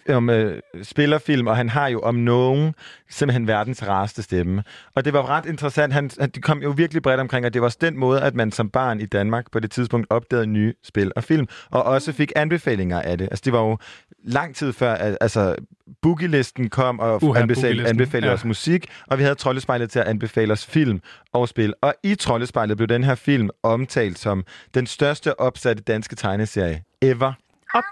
[0.09, 2.75] om øh, spillerfilm, og han har jo om nogen
[3.11, 4.65] simpelthen verdens rareste stemme.
[4.95, 5.93] Og det var ret interessant.
[5.93, 8.35] Han, han det kom jo virkelig bredt omkring, og det var også den måde, at
[8.35, 12.13] man som barn i Danmark på det tidspunkt opdagede nye spil og film, og også
[12.13, 13.25] fik anbefalinger af det.
[13.25, 13.79] Altså, det var jo
[14.25, 15.55] lang tid før, at, altså,
[16.03, 18.33] Boogie-listen kom og Uha, anbefalede, ja.
[18.33, 21.01] os musik, og vi havde Troldespejlet til at anbefale os film
[21.33, 21.75] og spil.
[21.83, 24.45] Og i Troldespejlet blev den her film omtalt som
[24.75, 27.33] den største opsatte danske tegneserie ever.
[27.75, 27.85] Op.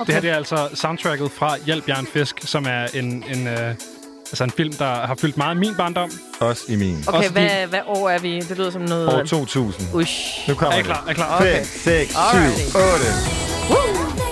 [0.00, 0.06] Okay.
[0.06, 3.24] Det her det er altså soundtracket fra Hjælp, jeg er en fisk, som er en,
[3.34, 3.74] en, øh,
[4.30, 6.10] altså en film, der har fyldt meget i min barndom.
[6.40, 7.04] Også i min.
[7.06, 8.40] Okay, Også hvad, hvad år er vi?
[8.40, 9.14] Det lyder som noget...
[9.14, 9.88] År 2000.
[9.94, 10.48] Ush.
[10.48, 10.86] Nu kommer Er I det.
[10.86, 11.04] klar?
[11.06, 11.38] Er I klar?
[11.38, 11.64] 5, Okay.
[11.64, 12.76] 6, 7, Alrighty.
[12.76, 14.23] 8.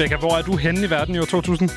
[0.00, 1.70] Becca, hvor er du henne i verden i år 2000?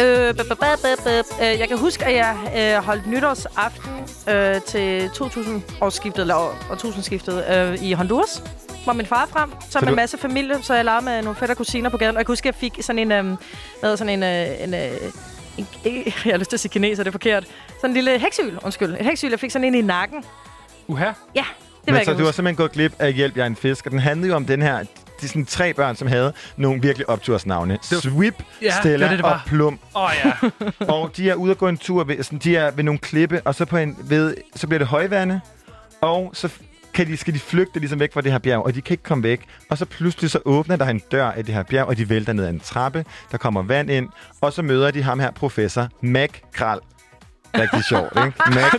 [0.00, 0.28] Øh.
[0.28, 2.36] Øh, Jeg kan huske, at jeg
[2.78, 3.92] øh, holdt nytårsaften
[4.28, 8.42] øh, til 2000-årsskiftet, eller år- årtusindskiftet, øh, i Honduras,
[8.84, 11.22] hvor min far er frem, så med du- en masse familie, så jeg legede med
[11.22, 13.12] nogle fætter og kusiner på gaden, og jeg kan huske, at jeg fik sådan en,
[13.12, 13.36] øh,
[13.80, 14.90] hvad sådan en, øh, en, øh,
[15.58, 15.66] en,
[16.24, 17.44] jeg har lyst til at sige kineser, det er forkert,
[17.76, 20.24] sådan en lille heksyl, undskyld, et heksyl, jeg fik sådan en i nakken.
[20.88, 21.04] Uha.
[21.04, 21.44] Ja, det
[21.86, 23.86] Men var jeg så du har simpelthen gået glip af Hjælp, jeg er en fisk,
[23.86, 24.84] og den handlede jo om den her...
[25.20, 27.78] De er sådan tre børn, som havde nogle virkelig optursnavne.
[27.82, 29.42] Sweep, Ja, Stella det det, det og var.
[29.46, 29.78] Plum.
[29.96, 30.32] Åh oh, ja.
[30.94, 33.40] og de er ude at gå en tur, ved, sådan, de er ved nogle klippe,
[33.44, 35.40] og så, på en, ved, så bliver det højvande,
[36.00, 36.48] og så
[36.94, 39.02] kan de, skal de flygte ligesom væk fra det her bjerg, og de kan ikke
[39.02, 39.40] komme væk.
[39.70, 42.32] Og så pludselig så åbner der en dør af det her bjerg, og de vælter
[42.32, 44.08] ned ad en trappe, der kommer vand ind,
[44.40, 46.78] og så møder de ham her, professor Mac Kral.
[47.54, 48.38] Rigtig sjovt, ikke?
[48.54, 48.72] Mac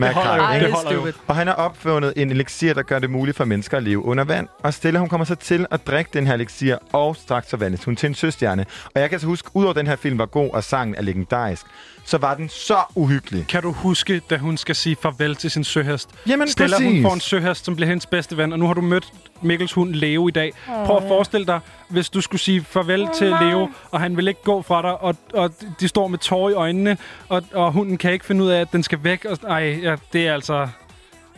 [0.00, 1.14] Mac.
[1.26, 4.24] Og han har opfundet en elixir, der gør det muligt for mennesker at leve under
[4.24, 4.48] vand.
[4.62, 7.84] Og Stella, hun kommer så til at drikke den her elixir, og straks så vandes
[7.84, 8.66] hun til en søstjerne.
[8.94, 11.02] Og jeg kan så huske, udover at den her film var god, og sangen er
[11.02, 11.66] legendarisk,
[12.04, 13.46] så var den så uhyggelig.
[13.48, 16.10] Kan du huske, da hun skal sige farvel til sin søhest?
[16.26, 17.02] Jamen, Stella, hun præcis.
[17.02, 19.94] får en søhest, som bliver hendes bedste ven, og nu har du mødt Mikkels hund
[19.94, 20.52] Leo i dag.
[20.66, 24.42] Prøv at forestille dig, hvis du skulle sige farvel til Leo, og han vil ikke
[24.42, 25.50] gå fra dig, og, og
[25.80, 26.96] de står med tårer i øjnene,
[27.28, 29.24] og, og hunden kan ikke finde ud af, at den skal væk.
[29.24, 30.68] Og, ej, ja, det er altså...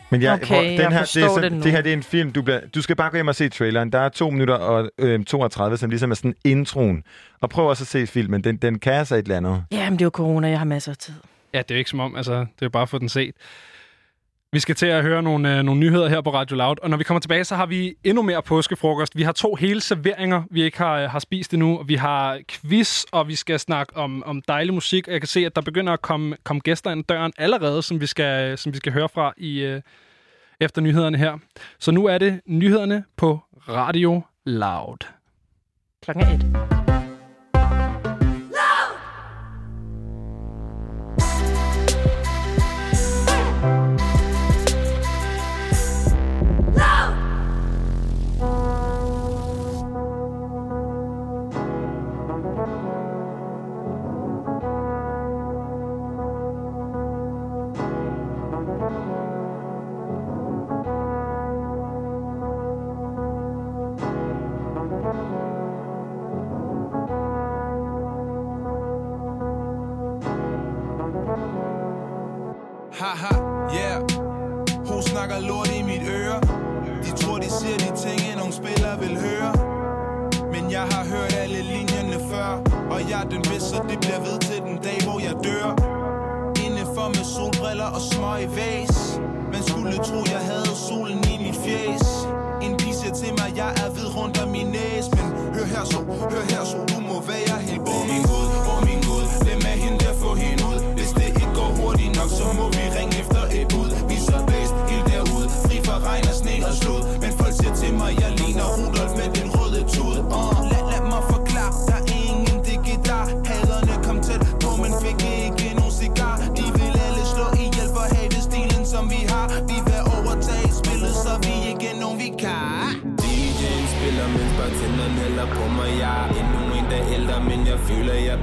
[0.09, 1.63] Men jeg, Okay, hvor, den jeg her, forstår det, er så, det nu.
[1.63, 3.49] det her det er en film, du, bliver, du skal bare gå hjem og se
[3.49, 3.91] traileren.
[3.91, 7.03] Der er 2 minutter og øh, 32, som ligesom er sådan introen.
[7.41, 8.43] Og prøv også at se filmen.
[8.43, 9.63] Den, den kan altså et eller andet.
[9.71, 11.13] Jamen, det er jo corona, jeg har masser af tid.
[11.53, 13.09] Ja, det er jo ikke som om, altså, det er jo bare at få den
[13.09, 13.35] set.
[14.57, 16.97] Vi skal til at høre nogle, øh, nogle nyheder her på Radio Loud, og når
[16.97, 19.17] vi kommer tilbage, så har vi endnu mere påskefrokost.
[19.17, 21.83] Vi har to hele serveringer, vi ikke har, øh, har spist endnu.
[21.83, 25.07] Vi har quiz, og vi skal snakke om, om dejlig musik.
[25.07, 28.01] Og jeg kan se, at der begynder at komme, komme gæster ind døren allerede, som
[28.01, 29.81] vi skal, øh, som vi skal høre fra i, øh,
[30.59, 31.37] efter nyhederne her.
[31.79, 35.07] Så nu er det nyhederne på Radio Loud.
[36.01, 36.86] Klokken er et.
[75.37, 76.39] Snakker lort i mit øre.
[77.03, 79.51] De tror, de siger de ting, en nogle spillere vil høre.
[80.53, 82.49] Men jeg har hørt alle linjerne før
[82.91, 85.67] Og jeg er den bedste, så det bliver ved til den dag, hvor jeg dør.
[86.65, 89.21] Indenfor med solbriller og smøg i vase
[89.53, 92.06] Man skulle tro, jeg havde solen i mit fjes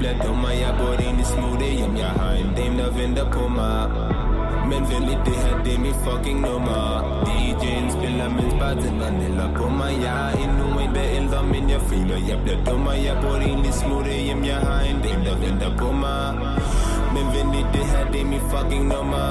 [0.05, 0.50] bliver dummer.
[0.50, 3.81] Jeg burde egentlig smutte hjem, jeg har en dame, der venter på mig.
[4.70, 6.83] Men venligt, det her, det er mit fucking nummer.
[7.26, 9.92] DJ'en spiller, mens bartenderen hælder på mig.
[10.07, 12.92] Jeg er endnu en, der ældre, men jeg føler, jeg bliver dummer.
[12.92, 16.24] Jeg burde egentlig smutte hjem, jeg har en dame, der venter på mig.
[17.15, 19.26] Men venligt, det her, det er mit fucking nummer.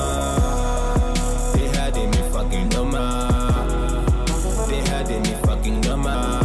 [1.56, 3.08] Det her, det er mit fucking nummer.
[4.70, 6.43] Det her, det er mit fucking nummer.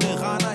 [0.00, 0.47] Jeg har sorte render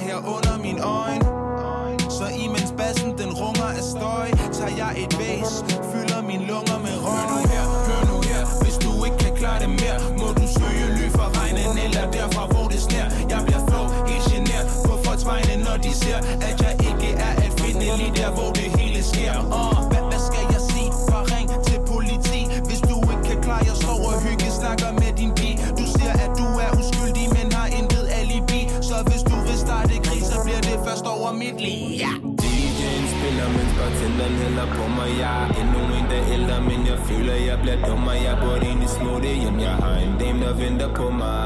[36.94, 40.54] jeg føler, jeg bliver dummer Jeg burde egentlig smutte hjem, jeg har en dame, der
[40.64, 41.44] venter på mig.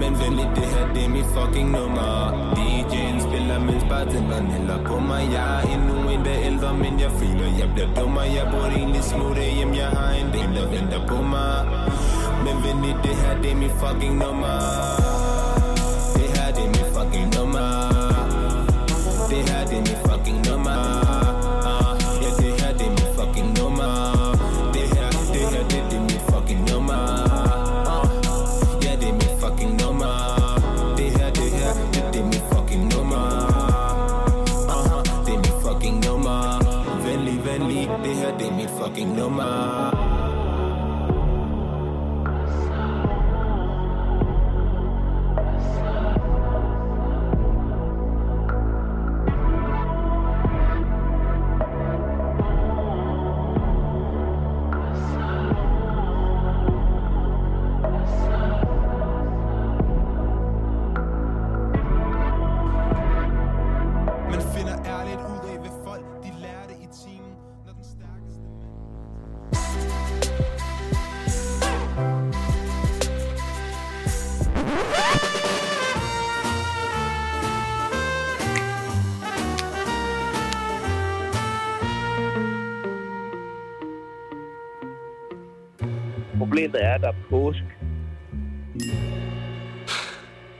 [0.00, 2.12] Men venligt, det her, det er mit fucking nummer.
[2.56, 5.22] DJ'en spiller, mens bartenderen hælder på mig.
[5.36, 9.04] Jeg er endnu en, der ældre, men jeg føler, jeg bliver dummer Jeg burde egentlig
[9.04, 11.56] smutte hjem, jeg har en dame, der venter på mig.
[12.44, 15.19] Men venligt, det her, det er mit fucking nummer.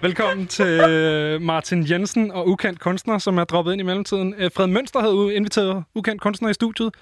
[0.03, 4.35] Velkommen til øh, Martin Jensen og Ukendt Kunstner, som er droppet ind i mellemtiden.
[4.39, 6.95] Øh, Fred Mønster havde inviteret Ukendt Kunstner i studiet.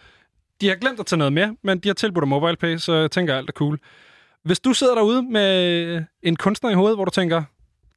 [0.60, 3.10] De har glemt at tage noget med, men de har tilbudt dig MobilePay, så jeg
[3.10, 3.78] tænker, alt er cool.
[4.44, 7.42] Hvis du sidder derude med øh, en kunstner i hovedet, hvor du tænker,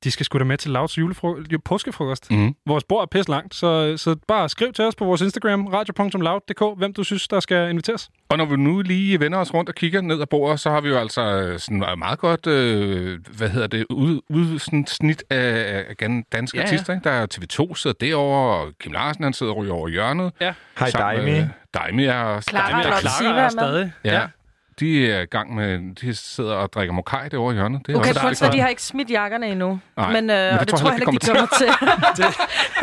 [0.04, 2.32] de skal sgu da med til Louds julefro- påskefrokost.
[2.32, 2.56] Mhm.
[2.68, 6.78] Vores bord er pisse langt, så, så bare skriv til os på vores Instagram, radio.loud.dk,
[6.78, 8.10] hvem du synes, der skal inviteres.
[8.30, 10.82] Og når vi nu lige vender os rundt og kigger ned ad bordet, så har
[10.82, 14.88] vi jo altså øh, sådan et meget godt, øh, hvad hedder det, ud, ud sådan
[14.88, 16.74] snit af, af danske Ja, ja, ja.
[16.74, 16.94] artister.
[16.94, 17.04] Ikke?
[17.04, 20.32] Der er TV2 sidder derovre, og Kim Larsen han sidder og ryger over hjørnet.
[20.42, 20.54] Ja.
[20.80, 21.42] Hej, Daimi.
[21.74, 22.42] Daimi er.
[22.42, 23.92] Clara Daimi og er Clara er stadig.
[24.06, 24.14] Ja.
[24.14, 24.26] Ja.
[24.82, 25.96] De er i gang med...
[25.96, 27.88] De sidder og drikker mokai derovre i hjørnet.
[27.88, 29.80] Det er Okay, også prøv at de har ikke smidt jakkerne endnu.
[29.98, 31.68] Nej, men, øh, men det og det tror tror jeg heller ikke, de kommer til.
[32.18, 32.26] det,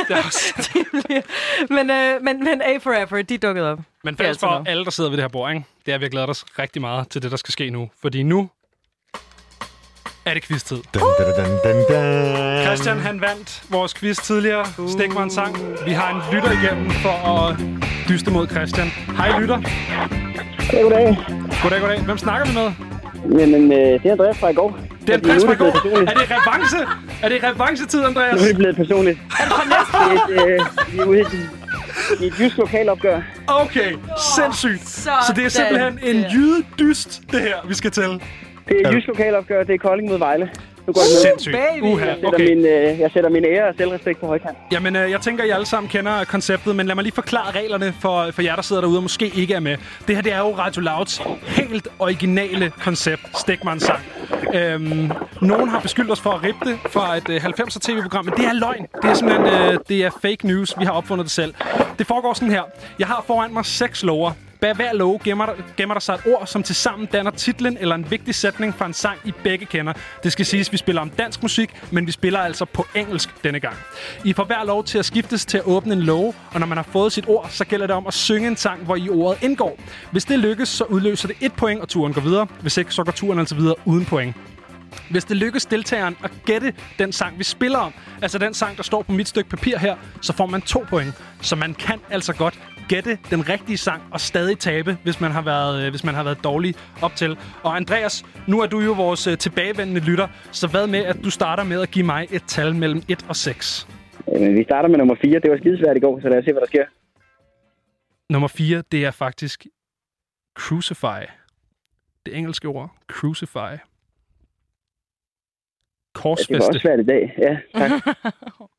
[0.08, 0.54] det er også...
[0.74, 1.22] De bliver-
[1.70, 3.78] men, øh, men, men A for Effort, de er dukket op.
[4.04, 4.68] Men fælles altid for noget.
[4.68, 5.64] alle, der sidder ved det her bord, ikke?
[5.86, 7.90] det er, at vi har glædet os rigtig meget til det, der skal ske nu.
[8.02, 8.50] Fordi nu
[10.30, 10.76] er det quiz-tid.
[10.94, 12.64] Dun, dun, dun, dun, dun.
[12.66, 14.64] Christian, han vandt vores quiz tidligere.
[14.88, 15.56] Stik mig en sang.
[15.86, 17.56] Vi har en lytter igennem for at
[18.08, 18.86] dyste mod Christian.
[19.16, 19.58] Hej, lytter.
[20.70, 21.16] Goddag.
[21.62, 22.00] Goddag, goddag.
[22.00, 22.72] Hvem snakker vi med?
[23.40, 24.78] Jamen, øh, det er Andreas fra i går.
[25.00, 25.66] Det er Andreas fra i går.
[25.66, 26.78] Er det revanche?
[27.22, 28.34] Er det revanchetid, Andreas?
[28.34, 29.18] Nu er det blevet personligt.
[29.40, 30.44] Er det fra næste?
[30.44, 30.60] Øh,
[30.92, 31.22] vi er ude i
[32.26, 33.20] et, jysk lokalopgør.
[33.46, 33.96] Okay,
[34.36, 34.88] sindssygt.
[34.88, 38.20] Så, så det er simpelthen en jydedyst, det her, vi skal til.
[38.68, 39.62] Det er et jysk lokalopgør.
[39.62, 40.50] Det er Kolding mod Vejle.
[40.86, 41.20] Nu går det med.
[41.30, 41.56] Sindssygt.
[41.82, 42.48] Uha, Jeg sætter, okay.
[42.54, 44.56] min, øh, jeg sætter min ære og selvrespekt på højkant.
[44.72, 47.94] Jamen, øh, jeg tænker, I alle sammen kender konceptet, men lad mig lige forklare reglerne
[48.00, 49.76] for, for jer, der sidder derude og måske ikke er med.
[50.08, 54.00] Det her, det er jo Radio Louds helt originale koncept, Stik mig en sang.
[54.54, 55.10] Øhm,
[55.42, 58.44] nogen har beskyldt os for at rippe det fra et øh, 90'er tv-program, men det
[58.44, 58.86] er løgn.
[59.02, 60.74] Det er simpelthen øh, det er fake news.
[60.78, 61.54] Vi har opfundet det selv.
[61.98, 62.62] Det foregår sådan her.
[62.98, 64.32] Jeg har foran mig seks lover.
[64.60, 67.94] Bag hver låge gemmer der, gemmer der sig et ord, som tilsammen danner titlen eller
[67.94, 69.92] en vigtig sætning fra en sang, I begge kender.
[70.22, 73.44] Det skal siges, at vi spiller om dansk musik, men vi spiller altså på engelsk
[73.44, 73.76] denne gang.
[74.24, 76.78] I får hver lov til at skiftes til at åbne en låge, og når man
[76.78, 79.42] har fået sit ord, så gælder det om at synge en sang, hvor I ordet
[79.42, 79.78] indgår.
[80.10, 82.46] Hvis det lykkes, så udløser det et point, og turen går videre.
[82.60, 84.36] Hvis ikke, så går turen altså videre uden point.
[85.10, 88.82] Hvis det lykkes deltageren at gætte den sang, vi spiller om, altså den sang, der
[88.82, 91.14] står på mit stykke papir her, så får man to point.
[91.40, 95.42] Så man kan altså godt gætte den rigtige sang og stadig tabe, hvis man har
[95.42, 97.38] været, øh, hvis man har været dårlig op til.
[97.62, 101.30] Og Andreas, nu er du jo vores øh, tilbagevendende lytter, så hvad med, at du
[101.30, 103.88] starter med at give mig et tal mellem 1 og 6?
[104.32, 105.40] Jamen, vi starter med nummer 4.
[105.40, 106.84] Det var skidesvært i går, så lad os se, hvad der sker.
[108.32, 109.66] Nummer 4, det er faktisk
[110.58, 111.22] crucify.
[112.26, 113.56] Det engelske ord, crucify.
[113.58, 113.80] Ja, det
[116.14, 116.54] Korsfeste.
[116.54, 117.34] var også svært i dag.
[117.38, 117.90] Ja, tak.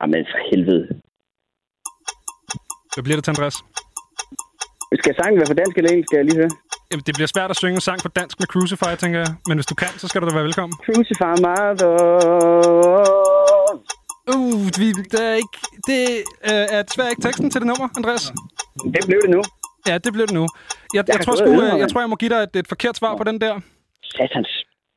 [0.00, 0.82] Jamen, for helvede.
[2.94, 3.56] Hvad bliver det til, Andreas?
[5.02, 6.52] Skal sangen være for dansk eller engelsk, skal jeg lige høre?
[6.90, 9.30] Jamen, det bliver svært at synge en sang på dansk med Crucify, tænker jeg.
[9.48, 10.74] Men hvis du kan, så skal du da være velkommen.
[10.86, 11.92] Crucify mother.
[14.34, 15.56] Uh, vi, det er ikke...
[15.88, 16.02] Det
[16.50, 18.24] øh, er desværre ikke teksten til det nummer, Andreas.
[18.94, 19.42] Det blev det nu.
[19.88, 20.44] Ja, det blev det nu.
[20.48, 20.48] Jeg,
[20.94, 23.16] jeg, Jeg tror, øvet øh, jeg tror, jeg må give dig et, et forkert svar
[23.16, 23.60] på den der.
[24.16, 24.50] Satans.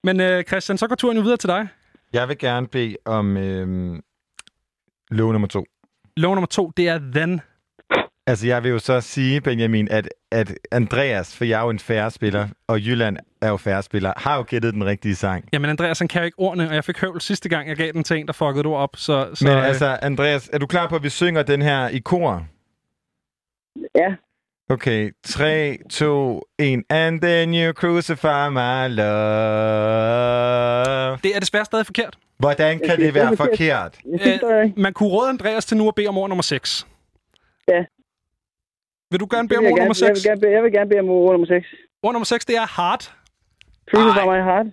[0.03, 1.67] Men øh, Christian, så går turen jo videre til dig.
[2.13, 4.01] Jeg vil gerne bede om øhm,
[5.13, 5.65] lov nummer to.
[6.17, 7.41] Lov nummer to, det er Then.
[8.27, 11.79] Altså, jeg vil jo så sige, Benjamin, at, at Andreas, for jeg er jo en
[11.79, 15.45] færre spiller, og Jylland er jo færre spiller, har jo gættet den rigtige sang.
[15.53, 17.91] Jamen, Andreas, han kan jo ikke ordene, og jeg fik høvl sidste gang, jeg gav
[17.91, 18.95] den til en, der fuckede ord op.
[18.95, 21.87] Så, så, Men øh, altså, Andreas, er du klar på, at vi synger den her
[21.87, 22.45] i kor?
[23.95, 24.15] Ja.
[24.69, 26.83] Okay, 3, 2, 1.
[26.89, 28.87] And then you crucify my
[29.83, 31.17] love.
[31.23, 32.17] Det er desværre stadig forkert.
[32.39, 33.97] Hvordan kan det være forkert?
[34.21, 36.87] Øh, man kunne råde Andreas til nu at bede om ord nummer 6.
[37.67, 37.83] Ja.
[39.11, 40.23] Vil du gerne bede om ord nummer gerne, jeg, 6?
[40.23, 41.67] vil gerne, bede- jeg vil gerne bede om ord nummer 6.
[42.03, 43.13] Ord nummer 6, det er hard.
[43.91, 44.65] Crucify my heart.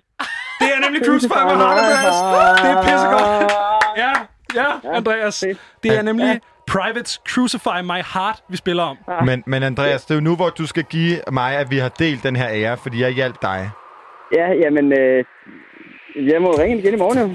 [0.60, 2.16] Det er nemlig Crucify my heart, Andreas.
[2.62, 3.52] Det er pissegodt.
[3.96, 4.12] Ja,
[4.60, 5.44] ja, Andreas.
[5.82, 8.96] Det er nemlig Privates Crucify My Heart, vi spiller om.
[9.24, 11.88] Men, men Andreas, det er jo nu, hvor du skal give mig, at vi har
[11.88, 13.70] delt den her ære, fordi jeg hjalp dig.
[14.36, 15.24] Ja, jamen, øh,
[16.16, 17.34] jeg må ringe igen i morgen, jo.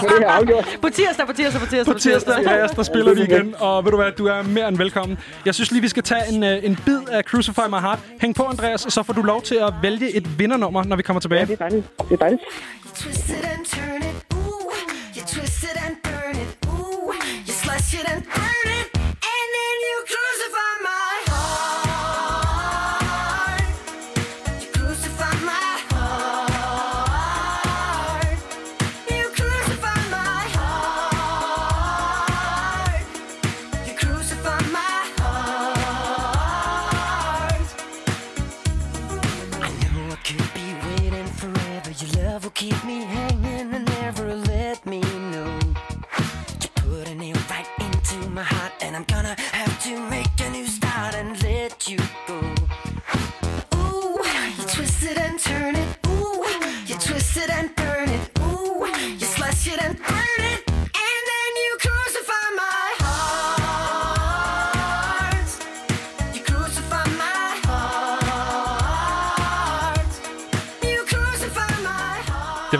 [0.00, 0.78] For det her afgjort.
[0.82, 3.54] På tirsdag, på tirsdag, på tirsdag, På tirsdag, Andreas, der spiller vi igen.
[3.58, 5.18] Og ved du hvad, du er mere end velkommen.
[5.46, 7.98] Jeg synes lige, vi skal tage en, øh, en bid af Crucify My Heart.
[8.20, 11.02] Hæng på, Andreas, og så får du lov til at vælge et vindernummer, når vi
[11.02, 11.40] kommer tilbage.
[11.40, 11.86] Ja, det er dejligt.
[12.08, 12.42] Det er dejligt.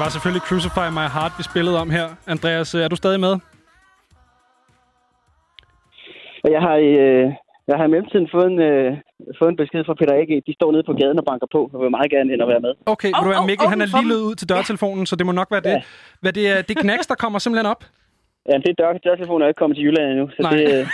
[0.02, 2.06] Var selvfølgelig Crucify My Heart, vi spillede om her.
[2.34, 3.34] Andreas, øh, er du stadig med?
[6.54, 7.26] jeg har, øh,
[7.70, 8.90] jeg har i mellemtiden fået en, øh,
[9.38, 10.32] fået en besked fra Peter A.G.
[10.48, 12.62] De står nede på gaden og banker på, og vil meget gerne ind og være
[12.66, 12.72] med.
[12.94, 15.24] Okay, oh, vil du være, Mikkel, han er lige løbet ud til dørtelefonen, så det
[15.26, 15.76] må nok være det.
[16.22, 17.82] Hvad det er, det Knacks, der kommer simpelthen op.
[18.48, 20.52] Ja, det er dør, dørtelefonen er ikke kommet til Jylland endnu, så Nej.
[20.56, 20.66] det...
[20.74, 20.86] øh,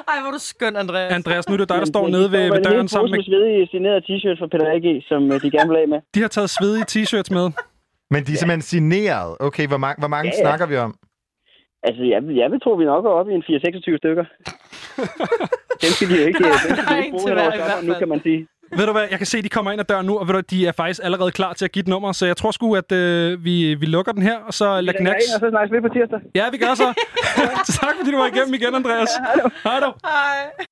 [0.11, 1.13] Ej, hvor er du skøn, Andreas.
[1.13, 3.25] Andreas, nu er det dig, der står nede ved, ved døren sammen med...
[3.25, 6.01] svedige signerede t-shirt fra Peter A.G., som øh, de gerne vil af med.
[6.15, 7.47] De har taget svedige t-shirts med.
[8.11, 9.37] Men de er simpelthen signeret.
[9.41, 10.43] Okay, hvor, mange, hvor mange Ja, ja.
[10.45, 10.93] snakker vi om?
[11.89, 14.25] Altså, jeg, jeg vil tro, vi nok er oppe i en 4-26 stykker.
[15.83, 18.41] dem skal de jo ikke, dem skal de ikke bruge sommeren, nu kan man sige.
[18.73, 20.41] Ved du hvad, jeg kan se, de kommer ind ad døren nu, og ved du,
[20.41, 22.93] de er faktisk allerede klar til at give et nummer, så jeg tror sgu, at
[22.93, 25.89] øh, vi, vi lukker den her, og så lad ind, og så snakkes vi på
[25.89, 26.21] tirsdag.
[26.35, 26.89] Ja, vi gør så.
[27.81, 29.11] tak, fordi du var igennem igen, Andreas.
[29.65, 29.93] Hej du.
[30.05, 30.67] Hej.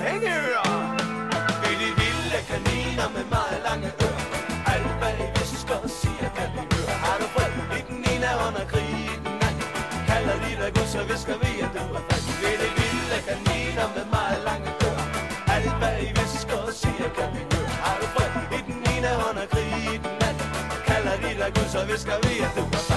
[0.00, 0.78] Forklædt hængeører.
[1.62, 4.24] Vi er de vilde kaniner med meget lange ører.
[4.72, 6.94] Alt hvad I visker siger, kan vi høre.
[7.04, 9.68] Har du fred i den ene hånd og krig i den anden?
[10.10, 12.26] Kalder de dig Gud, så visker vi, at du er fast.
[12.40, 15.06] Vi er de vilde kaniner med meget lange ører.
[15.54, 17.70] Alt hvad I visker siger, kan vi høre.
[17.84, 20.48] Har du fred i den ene og krig i den anden?
[20.88, 22.89] Kalder de dig Gud, så visker vi, at du er fast.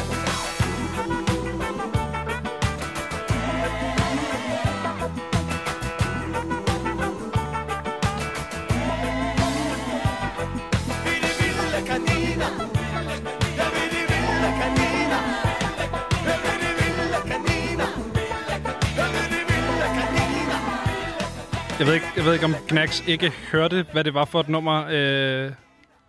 [21.84, 24.50] Jeg ved, ikke, jeg ved ikke, om Knacks ikke hørte, hvad det var for et
[24.50, 25.52] nummer, øh,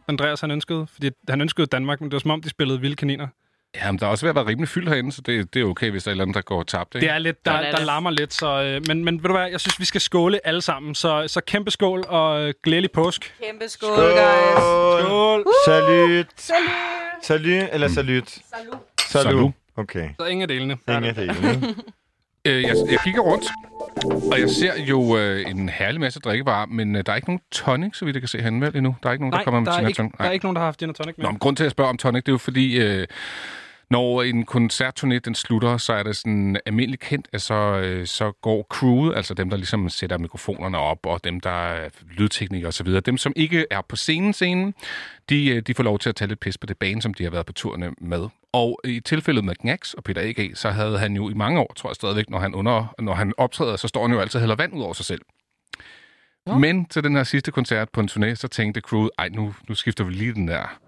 [0.08, 0.86] Andreas han ønskede.
[0.92, 3.26] Fordi han ønskede Danmark, men det var som om, de spillede vilde kaniner.
[3.74, 5.66] Ja, men der er også ved at være rimelig fyldt herinde, så det, det er
[5.66, 6.94] okay, hvis der er et eller andet, der går tabt.
[6.94, 7.06] Ikke?
[7.06, 9.50] Det er lidt, der, er der larmer lidt, så, øh, men, men ved du hvad,
[9.50, 10.94] jeg synes, vi skal skåle alle sammen.
[10.94, 13.34] Så, så kæmpe skål og øh, glædelig påsk.
[13.44, 15.04] Kæmpe skål, guys.
[15.04, 15.44] Skål!
[15.66, 16.26] Salut!
[16.36, 16.66] Salut!
[17.22, 18.28] Salut eller salut?
[18.28, 18.78] Salut.
[19.00, 19.24] Salut.
[19.24, 19.52] Salut.
[19.76, 20.08] Okay.
[20.20, 20.78] Så ingen af delene.
[20.88, 21.74] Ingen af delene.
[22.46, 23.44] Øh, jeg, jeg kigger rundt.
[24.32, 27.40] Og jeg ser jo øh, en herlig masse drikkevarer, men øh, der er ikke nogen
[27.50, 28.96] tonic, så vidt jeg kan se herinde vel endnu.
[29.02, 30.12] Der er ikke nogen, der Nej, kommer med gin og tonic.
[30.18, 31.24] der er ikke nogen, der har haft gin og tonic med.
[31.24, 33.06] Nå, men grund til, at jeg spørger om tonic, det er jo fordi, øh,
[33.90, 38.32] når en koncertturné den slutter, så er det sådan almindeligt kendt, at så, øh, så
[38.42, 43.00] går crewet, altså dem, der ligesom sætter mikrofonerne op, og dem, der er lydteknikere osv.,
[43.00, 44.74] dem, som ikke er på scenen, scenen
[45.28, 47.24] de, øh, de får lov til at tage lidt pis på det bane, som de
[47.24, 48.28] har været på turene med.
[48.54, 51.72] Og i tilfældet med Gnax og Peter A.G., så havde han jo i mange år,
[51.76, 54.40] tror jeg stadigvæk, når han, under, når han optræder, så står han jo altid og
[54.40, 55.22] hælder vand ud over sig selv.
[56.46, 56.58] Ja.
[56.58, 59.74] Men til den her sidste koncert på en turné, så tænkte crewet, ej, nu, nu
[59.74, 60.78] skifter vi lige den der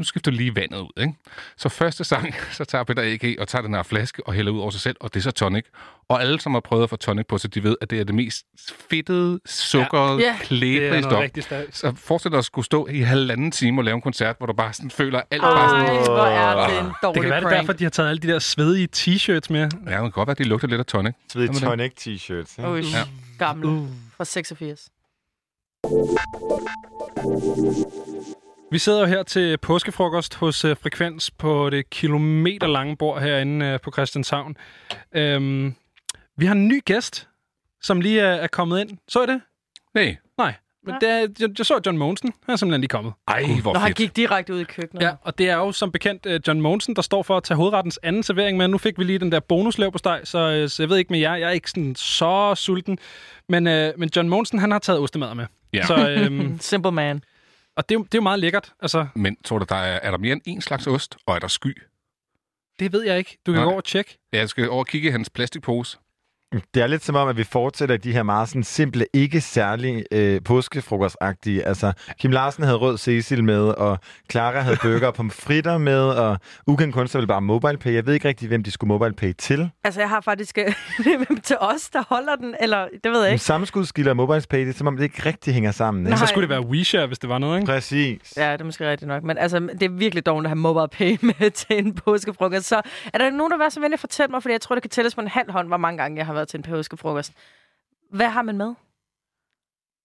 [0.00, 1.14] nu skifter du lige vandet ud, ikke?
[1.56, 3.36] Så første sang, så tager Peter A.G.
[3.40, 5.30] og tager den her flaske og hælder ud over sig selv, og det er så
[5.30, 5.64] tonic.
[6.08, 8.04] Og alle, som har prøvet at få tonic på sig, de ved, at det er
[8.04, 8.44] det mest
[8.90, 10.24] fedtede, sukkerede, Ja.
[10.24, 10.26] ja.
[10.26, 11.60] Ja, det klæbrige stof.
[11.72, 14.52] Så forestil dig at skulle stå i halvanden time og lave en koncert, hvor du
[14.52, 16.04] bare sådan føler alt Ej, bare sådan...
[16.04, 18.20] hvor er det en dårlig Det kan være, det er derfor, de har taget alle
[18.22, 19.60] de der svedige t-shirts med.
[19.60, 21.14] Ja, det kan godt være, at de lugter lidt af tonic.
[21.32, 22.58] Svedige tonic t-shirts.
[22.58, 22.70] ikke?
[22.70, 23.02] Ush, Ja.
[23.38, 23.88] gammel.
[24.16, 24.88] Fra 86.
[28.72, 33.80] Vi sidder jo her til påskefrokost hos uh, Frekvens på det kilometerlange bord herinde uh,
[33.80, 34.56] på Christianshavn.
[35.16, 35.74] Um,
[36.36, 37.28] vi har en ny gæst,
[37.82, 38.98] som lige er, er kommet ind.
[39.08, 39.40] Så I det?
[39.94, 40.16] Nej.
[40.38, 40.54] Nej.
[40.86, 42.32] Men det er, jeg, jeg så John Mogensen.
[42.46, 43.12] Han er simpelthen lige kommet.
[43.28, 45.02] Ej, hvor Når han gik direkte ud i køkkenet.
[45.02, 47.56] Ja, og det er jo som bekendt uh, John Mogensen, der står for at tage
[47.56, 48.68] hovedrettens anden servering med.
[48.68, 51.12] Nu fik vi lige den der bonuslev på steg, så, uh, så jeg ved ikke
[51.12, 51.34] med jer.
[51.34, 52.98] Jeg er ikke sådan så sulten.
[53.48, 55.46] Men, uh, men John Mogensen, han har taget ostemad med.
[55.72, 55.86] Ja.
[55.86, 57.22] Så, um, Simple man.
[57.76, 58.72] Og det, er jo- det er jo meget lækkert.
[58.80, 61.38] Altså, Men tror du, der er, er der mere end en slags ost, og er
[61.38, 61.82] der sky?
[62.78, 63.38] det ved jeg ikke.
[63.46, 63.64] Du kan Nej.
[63.64, 64.18] gå over og tjekke.
[64.32, 65.98] Ja, jeg skal over og kigge i hans plastikpose.
[66.74, 70.04] Det er lidt som om, at vi fortsætter de her meget sådan simple, ikke særlig
[70.12, 71.66] øh, påskefrokostagtige.
[71.66, 73.98] Altså, Kim Larsen havde rød Cecil med, og
[74.30, 77.94] Clara havde burger og pomfritter med, og Ukendt Kunstner ville bare MobilePay.
[77.94, 79.70] Jeg ved ikke rigtig, hvem de skulle MobilePay til.
[79.84, 80.74] Altså, jeg har faktisk øh,
[81.42, 83.44] til os, der holder den, eller det ved jeg ikke.
[83.44, 86.06] sammenskudskilder og MobilePay, det er som om, det ikke rigtig hænger sammen.
[86.06, 86.18] Ikke?
[86.18, 87.72] Så skulle det være WeShare, hvis det var noget, ikke?
[87.72, 88.34] Præcis.
[88.36, 89.22] Ja, det er måske rigtigt nok.
[89.22, 92.66] Men altså, det er virkelig dårligt at have mobile pay med til en påskefrokost.
[92.66, 92.80] Så
[93.14, 94.82] er der nogen, der vil være så venlig at fortælle mig, fordi jeg tror, det
[94.82, 97.32] kan tælles på en halv hånd, hvor mange gange jeg har været til en påskefrokost.
[98.12, 98.74] Hvad har man med?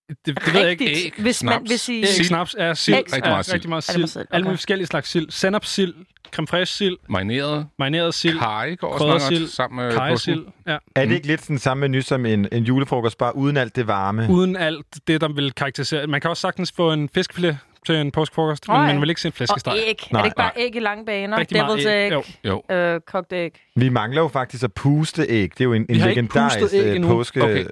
[0.09, 0.85] Det, det ved jeg ikke.
[1.05, 1.69] Æg, hvis man, snaps.
[1.69, 1.99] hvis I...
[1.99, 2.95] Æg, snaps, er sild.
[2.97, 3.53] Æg, Rigtig meget sild.
[3.53, 4.07] Rigtig meget sild.
[4.07, 4.25] sild?
[4.31, 4.43] Alle Okay.
[4.43, 5.29] mulige forskellige slags sild.
[5.31, 5.93] Sennepsild,
[6.31, 7.67] creme fraiche sild, Marineret.
[7.79, 10.35] marineret sild, Kaj går også meget sild, sammen med kajesild.
[10.45, 10.53] påsken.
[10.67, 10.77] Ja.
[10.95, 13.87] Er det ikke lidt sådan samme menu som en, en julefrokost, bare uden alt det
[13.87, 14.27] varme?
[14.29, 16.07] Uden alt det, der vil karakterisere.
[16.07, 19.27] Man kan også sagtens få en fiskefilet til en påskefrokost, men man vil ikke se
[19.27, 19.73] en Og flæskesteg.
[19.87, 20.07] æg.
[20.11, 20.65] Nej, er det ikke bare nej.
[20.65, 21.37] æg i lange baner?
[21.37, 22.07] Rigtig meget Devil's æg.
[22.07, 22.11] egg,
[22.45, 22.61] Jo.
[22.69, 22.75] Jo.
[22.75, 23.59] øh, kogt æg.
[23.75, 25.49] Vi mangler jo faktisk at puste æg.
[25.53, 27.03] Det er jo en, en legendarisk æg øh.
[27.37, 27.65] Okay,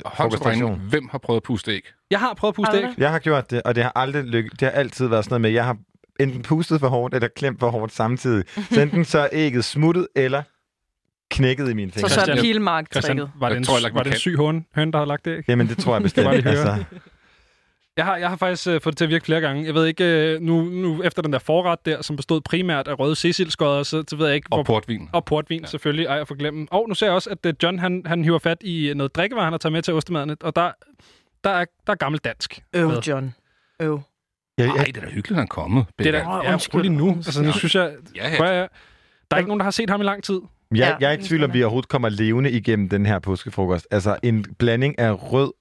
[0.45, 0.75] regning.
[0.75, 1.82] Hvem har prøvet at puste æg?
[2.11, 2.83] Jeg har prøvet at puste æg.
[2.83, 2.93] det?
[2.98, 4.50] Jeg har gjort det, og det har aldrig lykke.
[4.50, 5.77] Det har altid været sådan noget med, jeg har
[6.19, 8.43] enten pustet for hårdt, eller klemt for hårdt samtidig.
[8.72, 10.43] Så enten så er ægget smuttet, eller
[11.32, 12.09] knækket i mine Så fingre.
[12.09, 14.98] så er Christian- pilmark var det Jeg en, var det en syg høn, høn, der
[15.00, 15.43] har lagt æg?
[15.48, 16.25] Jamen, det tror jeg bestemt.
[16.25, 16.75] bare lige høre.
[16.75, 16.85] altså,
[17.97, 19.65] Jeg har, jeg har faktisk øh, fået det til at virke flere gange.
[19.65, 22.99] Jeg ved ikke, øh, nu, nu efter den der forret der, som bestod primært af
[22.99, 24.47] røde cecilskodder, så, så ved jeg ikke...
[24.51, 25.09] Og portvin.
[25.11, 25.65] Og portvin, ja.
[25.65, 26.05] selvfølgelig.
[26.05, 26.67] Ej, jeg får glemme.
[26.72, 29.43] Og nu ser jeg også, at øh, John, han, han hiver fat i noget drikkevarer,
[29.43, 30.38] han har taget med til ostemaden.
[30.41, 30.72] Og der,
[31.43, 32.63] der, er, der er gammel dansk.
[32.75, 33.01] Øv, med.
[33.01, 33.35] John.
[33.80, 34.01] Øv.
[34.57, 35.85] jeg, Ej, jeg, det er da hyggeligt, at han er kommet.
[35.99, 36.80] Det er da, ja, undskyld.
[36.80, 37.09] rolig nu.
[37.09, 37.93] Altså, nu synes jeg...
[38.15, 38.38] Ja, ja.
[38.38, 38.69] Prøv at,
[39.31, 40.39] der er ikke nogen, der har set ham i lang tid.
[40.75, 43.88] jeg, jeg er i tvivl om, vi overhovedet kommer levende igennem den her påskefrokost.
[43.91, 45.53] Altså, en blanding af rød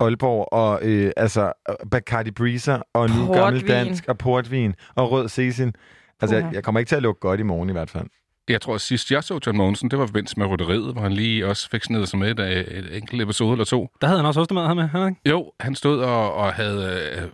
[0.00, 1.52] Aalborg og øh, altså
[1.90, 3.42] Bacardi Breezer og nu Portvin.
[3.42, 5.72] gammel dansk og portvin og rød Cecil.
[6.20, 8.06] Altså, jeg, jeg kommer ikke til at lukke godt i morgen i hvert fald.
[8.48, 11.12] Jeg tror, at sidst jeg så John Mogensen, det var forbindelse med rytteriet, hvor han
[11.12, 13.88] lige også fik snedet sig med et, et enkelt episode eller to.
[14.00, 15.20] Der havde han også ostemad her med, han ikke?
[15.30, 17.28] Jo, han stod og, og havde øh,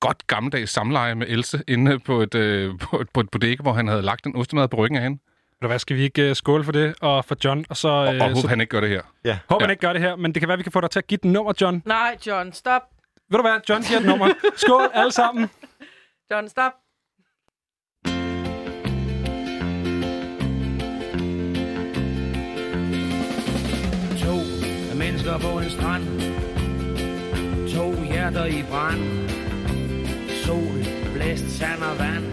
[0.00, 3.72] godt gammeldags samleje med Else inde på et, øh, på, et, på et bodega, hvor
[3.72, 5.18] han havde lagt en ostemad på ryggen af hende.
[5.62, 7.64] Du hvad, skal vi ikke uh, skåle for det og for John?
[7.70, 9.02] Og så, Og, og øh, håber, så han ikke gør det her.
[9.24, 9.38] Ja.
[9.48, 9.72] håber han Ja.
[9.72, 11.18] ikke gør det her, men det kan være, vi kan få dig til at give
[11.22, 11.82] den nummer, John.
[11.86, 12.82] Nej, John, stop.
[13.30, 14.28] Ved du hvad, John giver et nummer.
[14.56, 15.50] Skål alle sammen.
[16.30, 16.72] John, stop.
[24.22, 24.36] To
[24.96, 26.04] mennesker på en strand
[27.74, 29.28] To hjerter i brand
[30.44, 30.78] Sol,
[31.14, 32.24] blæst, sand og vand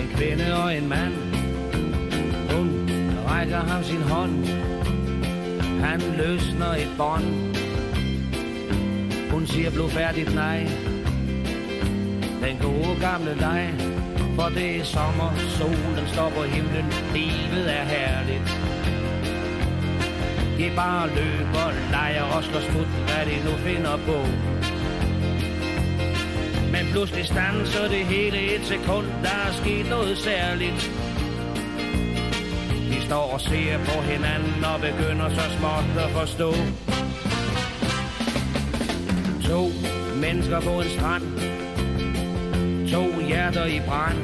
[0.00, 1.31] En kvinde og en mand
[2.52, 2.90] hun
[3.28, 4.46] rækker ham sin hånd.
[5.80, 7.56] Han løsner et bånd.
[9.30, 10.68] Hun siger blodfærdigt nej.
[12.42, 13.74] Den gode gamle dig
[14.36, 16.86] For det er sommer, solen står på himlen.
[17.14, 18.48] Livet er herligt.
[20.58, 24.18] De bare løber, leger og slår skud hvad de nu finder på.
[26.72, 30.90] Men pludselig stanser det hele et sekund, der er sket noget særligt.
[33.12, 36.52] Står og ser på hinanden og begynder så småt at forstå.
[39.48, 39.62] To
[40.20, 41.22] mennesker på en strand.
[42.90, 44.18] To hjerter i brand.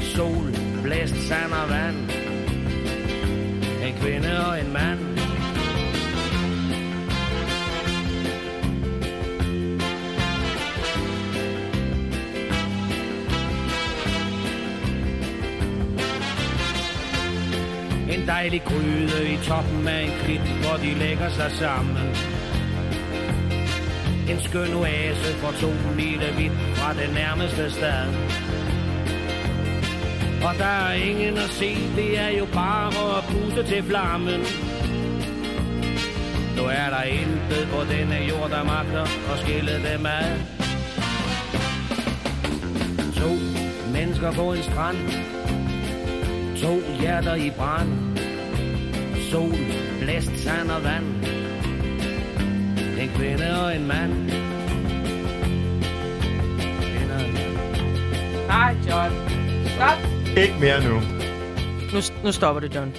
[0.00, 1.96] Sol, blæst, sand og vand.
[3.86, 5.15] En kvinde og en mand.
[18.36, 21.96] Dejlig gryde i toppen af en klit, hvor de lægger sig sammen.
[24.30, 28.06] En skøn oase for to lille vidt fra det nærmeste sted.
[30.46, 34.40] Og der er ingen at se, det er jo bare at puste til flammen.
[36.56, 40.28] Nu er der intet på denne jord, der magter og skille dem ad.
[43.20, 43.32] To
[43.92, 44.98] mennesker på en strand.
[46.62, 48.15] To hjerter i brand.
[49.30, 49.52] Sol,
[50.00, 51.04] blæst, sand og vand.
[53.00, 54.12] En kvinde og en mand.
[58.46, 59.12] Nej, John.
[59.66, 59.98] Stop.
[60.36, 60.94] Ikke mere nu.
[61.92, 62.94] Nu, nu stopper det, John.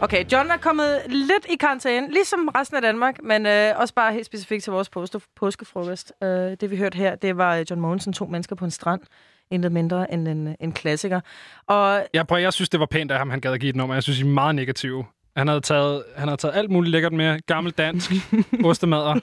[0.00, 4.12] Okay, John er kommet lidt i karantæne, ligesom resten af Danmark, men øh, også bare
[4.12, 6.12] helt specifikt til vores påske, påskefrokost.
[6.22, 6.28] Øh,
[6.60, 9.00] det vi hørte her, det var John Mogensen, to mennesker på en strand.
[9.50, 11.20] Intet mindre end en, en klassiker.
[11.66, 13.76] Og Jeg, prøver, jeg synes, det var pænt af ham, han gad at give et
[13.76, 13.94] nummer.
[13.94, 15.04] Jeg synes, I er meget negative.
[15.36, 17.38] Han havde taget, han havde taget alt muligt lækkert med.
[17.46, 18.12] Gammel dansk,
[18.64, 19.14] ostemadder.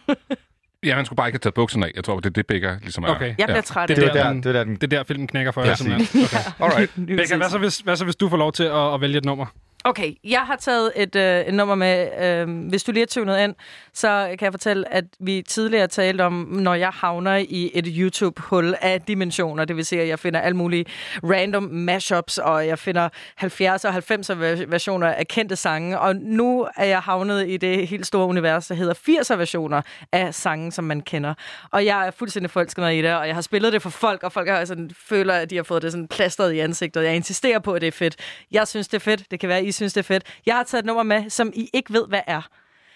[0.86, 1.92] Ja, han skulle bare ikke have taget bukserne af.
[1.96, 3.08] Jeg tror, det er det, Begger ligesom er.
[3.08, 3.36] Okay.
[3.38, 4.14] Jeg bliver træt Det af er det.
[4.14, 5.68] der, der- den, det er der, den- det er der filmen knækker for Ja.
[5.68, 6.24] jer, simpelthen.
[6.24, 6.38] Okay.
[6.60, 6.92] Alright.
[7.18, 9.26] Becca, hvad så, hvis, hvad så hvis du får lov til at, at vælge et
[9.26, 9.46] nummer?
[9.88, 12.10] Okay, jeg har taget et, øh, et nummer med.
[12.24, 13.56] Øh, hvis du lige har tunet ind,
[13.94, 18.76] så kan jeg fortælle, at vi tidligere talte om, når jeg havner i et YouTube-hul
[18.82, 19.66] af dimensioner.
[19.66, 20.86] Det vil sige, at jeg finder alle mulige
[21.24, 23.10] random mashups, og jeg finder
[23.42, 24.34] 70'er og 90'er
[24.68, 26.00] versioner af kendte sange.
[26.00, 30.34] Og nu er jeg havnet i det helt store univers, der hedder 80'er versioner af
[30.34, 31.34] sange, som man kender.
[31.72, 34.32] Og jeg er fuldstændig forelsket i det, og jeg har spillet det for folk, og
[34.32, 37.04] folk har sådan, føler, at de har fået det sådan plastret i ansigtet.
[37.04, 38.16] Jeg insisterer på, at det er fedt.
[38.52, 39.32] Jeg synes, det er fedt.
[39.32, 40.24] Det kan være, at I synes, det er fedt.
[40.46, 42.42] Jeg har taget et nummer med, som I ikke ved, hvad er.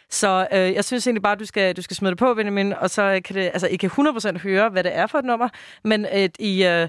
[0.10, 2.90] Så øh, jeg synes egentlig bare, du skal, du skal smide det på, Benjamin, og
[2.90, 5.50] så kan det, altså, I kan 100% høre, hvad det er for et nummer,
[5.84, 6.88] men et, I, øh,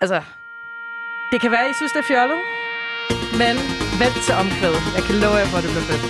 [0.00, 0.22] altså,
[1.32, 2.38] det kan være, I synes, det er fjollet,
[3.40, 3.54] men
[4.00, 4.82] vent til omkvædet.
[4.96, 6.04] Jeg kan love jer for, at det bliver fedt.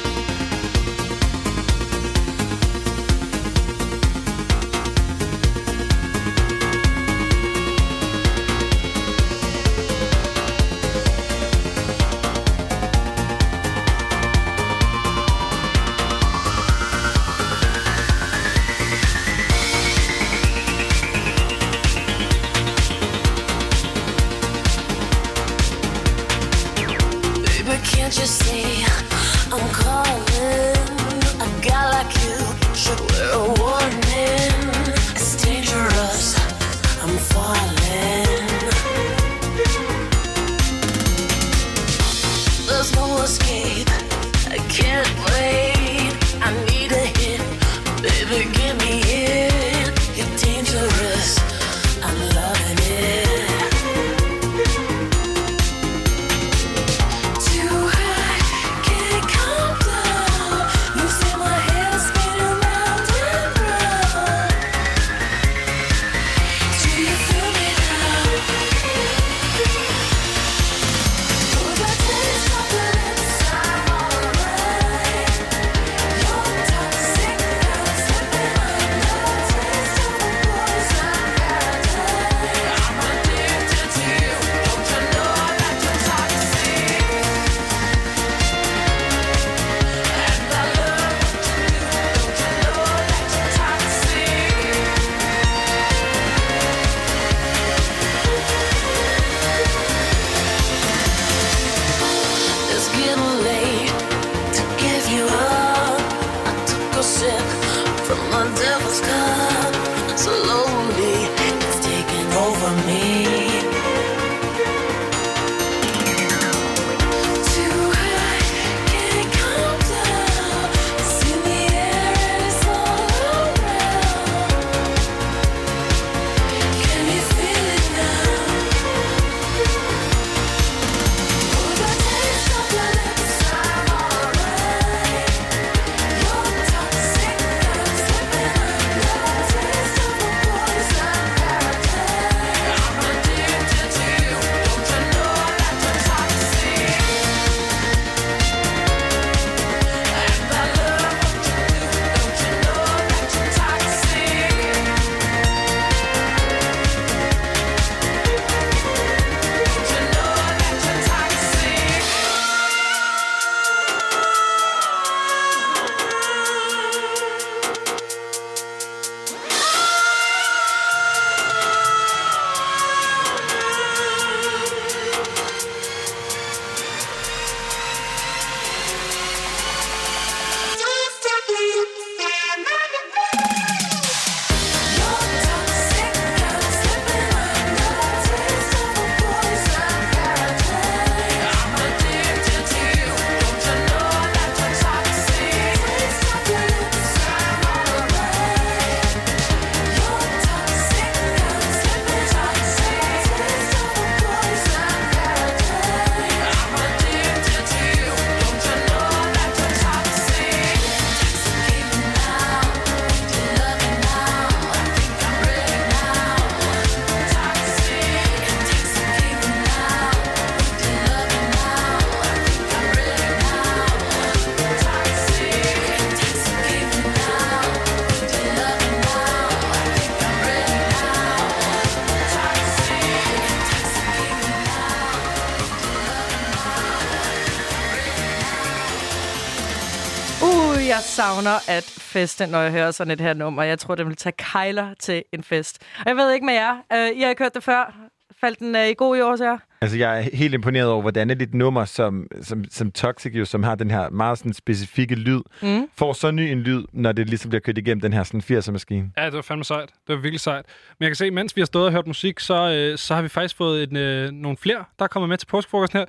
[241.49, 243.62] Savner at feste, når jeg hører sådan et her nummer.
[243.62, 245.83] Jeg tror, det vil tage kejler til en fest.
[246.01, 246.73] Og jeg ved ikke med jer.
[246.73, 247.94] Uh, I har ikke hørt det før.
[248.41, 249.59] Faldt den uh, i god jord, så?
[249.81, 253.62] Altså, jeg er helt imponeret over, hvordan et nummer som, som, som Toxic, jo, som
[253.62, 255.89] har den her meget sådan, specifikke lyd, Mm.
[255.97, 259.10] får så ny en lyd, når det ligesom bliver kørt igennem den her sådan 80'er-maskine.
[259.17, 259.89] Ja, det var fandme sejt.
[260.07, 260.65] Det var virkelig sejt.
[260.99, 263.23] Men jeg kan se, mens vi har stået og hørt musik, så, øh, så har
[263.23, 266.07] vi faktisk fået en, øh, nogle flere, der er kommet med til påskefrokosten her.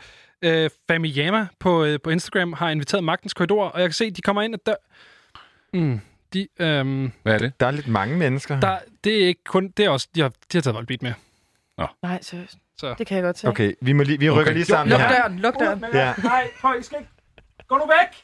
[0.63, 4.21] Øh, Famiyama på, øh, på Instagram har inviteret Magtens Korridor, og jeg kan se, de
[4.21, 4.73] kommer ind ad dør.
[5.73, 6.01] Mm,
[6.33, 7.59] de, øhm, Hvad er det?
[7.59, 8.59] Der er lidt mange mennesker.
[8.59, 9.67] der, det er ikke kun...
[9.77, 10.07] Det er også...
[10.15, 11.13] De har, de har taget voldbeat med.
[12.03, 12.57] Nej, seriøst.
[12.77, 12.95] Så.
[12.97, 13.47] Det kan jeg godt se.
[13.47, 14.53] Okay, vi, må lige, vi rykker Okay.
[14.53, 15.09] lige sammen Luk her.
[15.21, 15.85] døren, luk døren.
[15.93, 16.13] Ja.
[16.23, 17.11] Nej, prøv, I skal ikke...
[17.67, 18.23] Gå nu væk!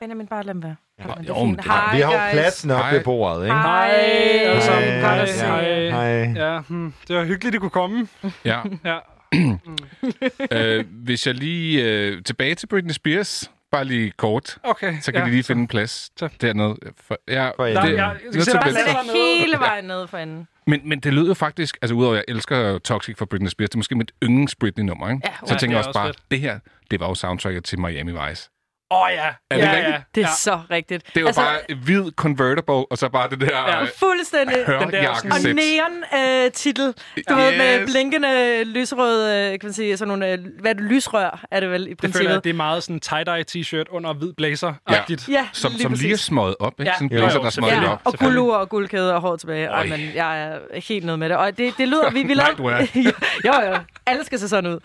[0.00, 0.76] Benjamin, bare lad dem være.
[1.02, 1.62] Bare lad dem Jo, Det er.
[1.62, 2.32] Hej, vi har jo guys.
[2.32, 2.92] pladsen op Hej.
[2.94, 3.54] ved bordet, ikke?
[3.54, 4.90] Hej, alle sammen.
[4.90, 5.90] Hej.
[5.90, 6.44] Hej.
[6.46, 8.08] Ja, hmm, det var hyggeligt, at kunne komme.
[8.44, 8.60] Ja.
[8.84, 8.98] ja.
[10.50, 11.84] øh, hvis jeg lige...
[11.84, 13.50] Øh, tilbage til Britney Spears.
[13.72, 14.58] Bare lige kort.
[14.62, 15.24] Okay, Så kan ja.
[15.24, 16.10] vi lige finde en plads
[16.40, 16.76] dernede.
[17.00, 18.72] For, ja, For det, jeg det, bare det,
[19.04, 20.48] lidt- Hele vejen ned for enden.
[20.66, 23.70] men, men det lød jo faktisk, altså udover at jeg elsker Toxic for Britney Spears,
[23.70, 25.20] det er måske mit yndlings Britney-nummer, ikke?
[25.24, 26.18] Ja, så jeg tænker jeg også også bare, fedt.
[26.30, 26.58] det her,
[26.90, 28.50] det var jo soundtracket til Miami Vice.
[28.92, 29.26] Åh oh, ja.
[29.50, 29.88] Er det ja, rigtigt?
[29.94, 30.00] ja.
[30.14, 30.34] Det er ja.
[30.34, 31.14] så rigtigt.
[31.14, 33.46] Det var altså, bare hvid convertible, og så bare det der...
[33.68, 34.56] Ja, øh, fuldstændig.
[34.66, 35.32] Hørjakkesæt.
[35.32, 36.94] Og neon øh, titel.
[37.28, 37.90] Du ved, med Yes.
[37.92, 41.70] blinkende lysrød, øh, kan man sige, sådan nogle, øh, hvad er det, lysrør er det
[41.70, 42.18] vel i Det princippet.
[42.18, 44.72] føler jeg, det er meget sådan tie-dye t-shirt under hvid blazer.
[44.90, 44.96] Ja,
[45.28, 46.90] Ja, som, lige som lige er smøget op, ikke?
[46.90, 46.94] Ja.
[46.94, 47.88] Sådan en Jo, blazer, jo, der er selvfølgelig.
[47.88, 48.00] op.
[48.04, 49.66] Og guldure og guldkæde og hår tilbage.
[49.66, 51.36] Ej, men jeg er helt nede med det.
[51.36, 52.10] Og det, det lyder...
[52.10, 52.78] Vi, vi Nej, du er.
[53.46, 53.76] jo, jo.
[54.06, 54.78] Alle skal se sådan ud.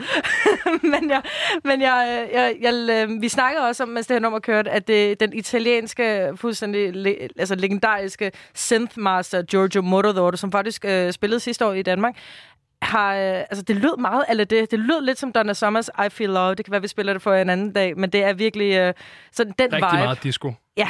[0.94, 1.22] men jeg,
[1.64, 4.88] men jeg, jeg, jeg, jeg, vi snakkede også om, mens det her nummer kørte, at
[4.88, 11.66] det, den italienske, fuldstændig le, altså legendariske synthmaster Giorgio Moroder, som faktisk øh, spillede sidste
[11.66, 12.16] år i Danmark,
[12.82, 14.72] har, øh, altså det lød meget eller det.
[14.72, 16.56] Det lød lidt som Donna Summers I Feel Love.
[16.56, 18.94] Det kan være, vi spiller det for en anden dag, men det er virkelig øh,
[19.32, 20.04] sådan den Rigtig vibe.
[20.04, 20.54] meget disco.
[20.78, 20.88] Ja,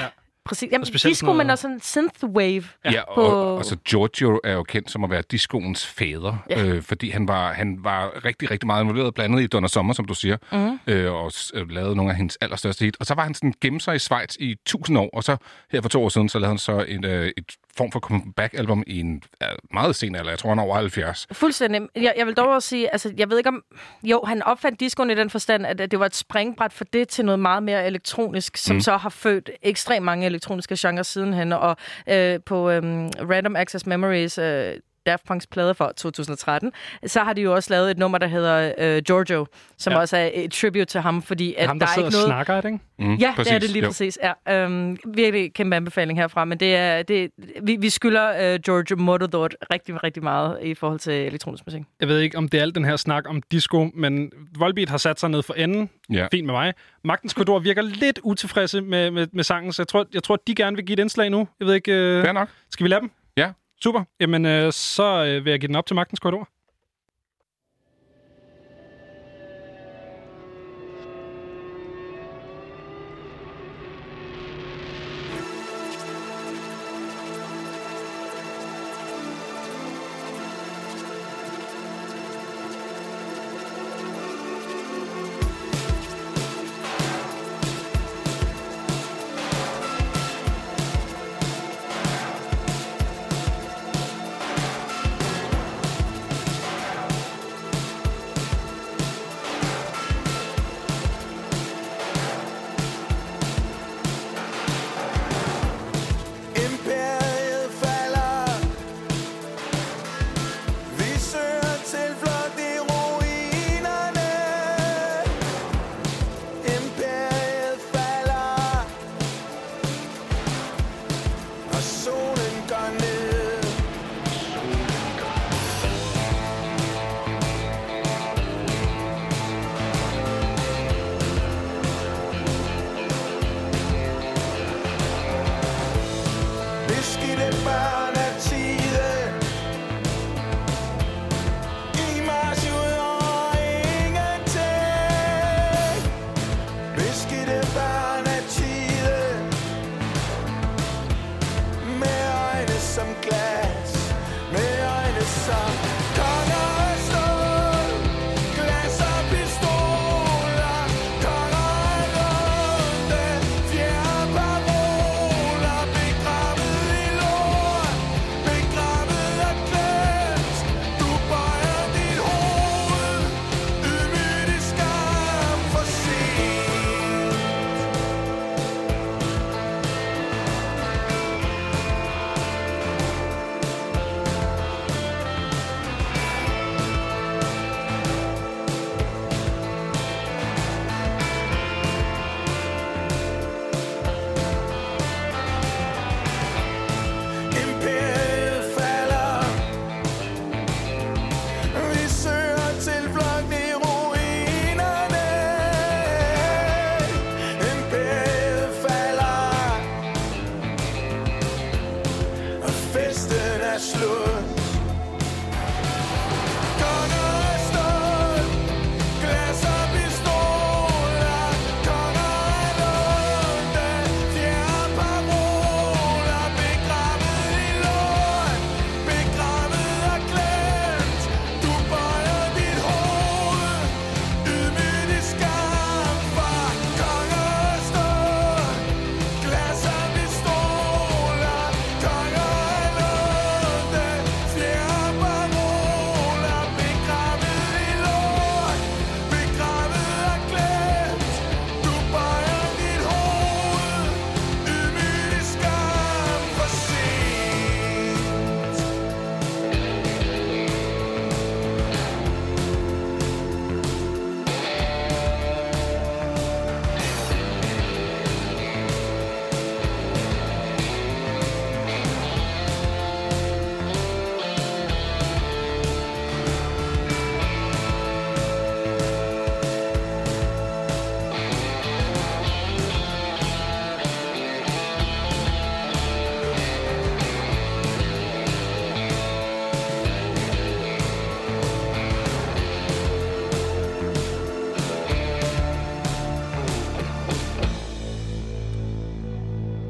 [0.47, 0.69] præcis.
[0.71, 2.63] Jamen, specielt disco, noget- men også sådan synthwave.
[2.85, 3.21] Ja, på...
[3.21, 6.63] og, og så Giorgio er jo kendt som at være discoens fader, Ja.
[6.65, 9.93] øh, fordi han var, han var rigtig, rigtig meget involveret, blandt andet i Donna Sommer,
[9.93, 10.79] som du siger, Mhm.
[10.87, 12.97] øh, og øh, lavede nogle af hendes allerstørste hit.
[12.99, 15.37] Og så var han sådan gemt sig i Schweiz i tusind år, og så
[15.71, 18.83] her for to år siden, så lavede han så et, øh, et form for comeback-album
[18.87, 20.29] i en øh, meget sen alder.
[20.31, 21.27] Jeg tror, han er over 70.
[21.31, 21.81] Fuldstændig.
[21.95, 23.63] Jeg, jeg vil dog også sige, altså, jeg ved ikke om...
[24.03, 27.07] Jo, han opfandt discoen i den forstand, at at det var et springbræt for det
[27.07, 28.81] til noget meget mere elektronisk, som Mm.
[28.81, 31.53] så har født ekstremt mange elektroniske genrer sidenhen.
[31.53, 31.77] Og
[32.09, 34.73] øh, på øhm, Random Access Memories, øh,
[35.07, 36.71] Daft Punk's plade fra 2013,
[37.05, 39.45] så har de jo også lavet et nummer, der hedder øh, Giorgio,
[39.77, 39.99] som Ja.
[39.99, 42.25] også er et tribute til ham, fordi at Ham, der der er ikke og noget...
[42.25, 42.79] snakker, er det ikke?
[42.99, 43.89] Mm, Ja, præcis, det er det lige jo.
[43.89, 44.19] præcis.
[44.47, 47.31] Ja, øhm, virkelig kæmpe anbefaling herfra, men det er, det,
[47.63, 51.81] vi, vi skylder øh, George Motordort rigtig, rigtig meget i forhold til elektronisk musik.
[51.99, 54.97] Jeg ved ikke, om det er alt den her snak om disco, men Volbeat har
[54.97, 55.89] sat sig ned for enden.
[56.13, 56.27] Ja.
[56.31, 56.73] Fint med mig.
[57.03, 60.55] Magtens Korridor virker lidt utilfredse med, med, med sangen, så jeg tror, jeg tror, de
[60.55, 61.47] gerne vil give et indslag nu.
[61.59, 61.91] Jeg ved ikke...
[61.93, 62.49] Øh, Fair nok.
[62.71, 63.11] Skal vi lade dem?
[63.37, 63.51] Ja.
[63.83, 64.03] Super.
[64.19, 66.49] Jamen, øh, så øh, vil jeg give den op til Magtens Korridor.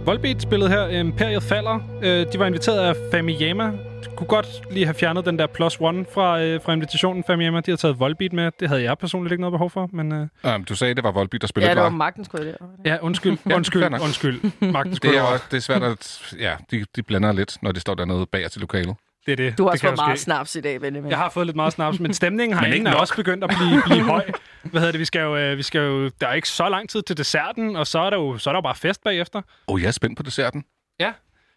[0.07, 1.79] Volbeat spillede her Imperiet falder.
[2.03, 3.63] Øh, de var inviteret af Famiyama.
[3.63, 7.59] De kunne godt lige have fjernet den der plus one fra, øh, fra invitationen Famiyama.
[7.61, 8.51] De har taget Volbeat med.
[8.59, 10.11] Det havde jeg personligt ikke noget behov for, men...
[10.11, 12.51] Øh, Um, du sagde, det var Volbeat, der spillede Ja, det var magtens korridor.
[12.85, 13.37] ja, undskyld.
[13.49, 13.89] Ja, undskyld.
[13.89, 14.01] nok.
[14.03, 14.41] undskyld.
[14.71, 16.33] Magtens Det er, også, det er svært at...
[16.39, 18.95] Ja, de, de blander lidt, når de står dernede bag til lokalet.
[19.27, 19.57] Det er det.
[19.57, 20.23] Du har det også fået meget ske.
[20.23, 21.09] snaps i dag, Benjamin.
[21.09, 23.49] Jeg har fået lidt meget snaps, men stemningen Men herinde ikke er også begyndt at
[23.49, 24.25] blive, blive høj.
[24.61, 24.99] Hvad hedder det?
[24.99, 26.09] Vi skal, jo, øh, vi skal jo...
[26.21, 28.51] Der er ikke så lang tid til desserten, og så er der jo, så er
[28.51, 29.41] der jo bare fest bagefter.
[29.67, 30.63] Oh, jeg er spændt på desserten.
[30.99, 31.11] Ja.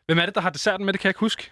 [0.06, 0.92] Hvem er det, der har desserten med?
[0.92, 1.50] Det kan jeg ikke huske.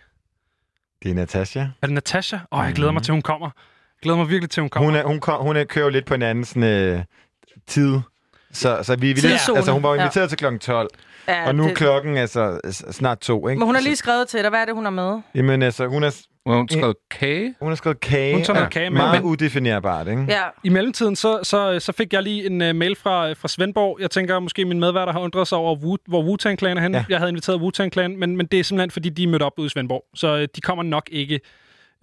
[1.03, 1.61] Det er Natasha.
[1.61, 2.37] Er det Natasha?
[2.37, 3.47] Åh, oh, jeg glæder mig til, hun kommer.
[3.47, 4.91] Jeg glæder mig virkelig til, hun kommer.
[4.91, 7.03] Hun, er, hun, kom, hun er, kører jo lidt på en anden sådan, øh,
[7.67, 8.01] tid.
[8.53, 10.01] Så, så vi, vi Tidszone, altså, hun var jo ja.
[10.01, 10.89] inviteret til klokken 12.
[11.29, 13.59] Ja, og nu er klokken altså snart to, ikke?
[13.59, 14.49] Men hun har lige skrevet til dig.
[14.51, 15.21] Hvad er det, hun har med?
[15.35, 16.15] Jamen altså, hun har...
[16.47, 17.55] Hun har skrevet kage.
[17.61, 18.35] Hun har skrevet kage.
[18.35, 20.25] Hun tager og kage med, Meget men- udefinerbart, ikke?
[20.29, 20.43] Ja.
[20.65, 24.01] I mellemtiden, så, så, så fik jeg lige en uh, mail fra, fra Svendborg.
[24.01, 26.99] Jeg tænker, måske min medværter har undret sig over, Wu, hvor Wu-Tang Clan er henne.
[26.99, 27.05] Ja.
[27.09, 29.53] Jeg havde inviteret Wu-Tang Clan, men, men det er simpelthen, fordi de er mødt op
[29.59, 30.05] ude i Svendborg.
[30.15, 31.41] Så uh, de kommer nok ikke.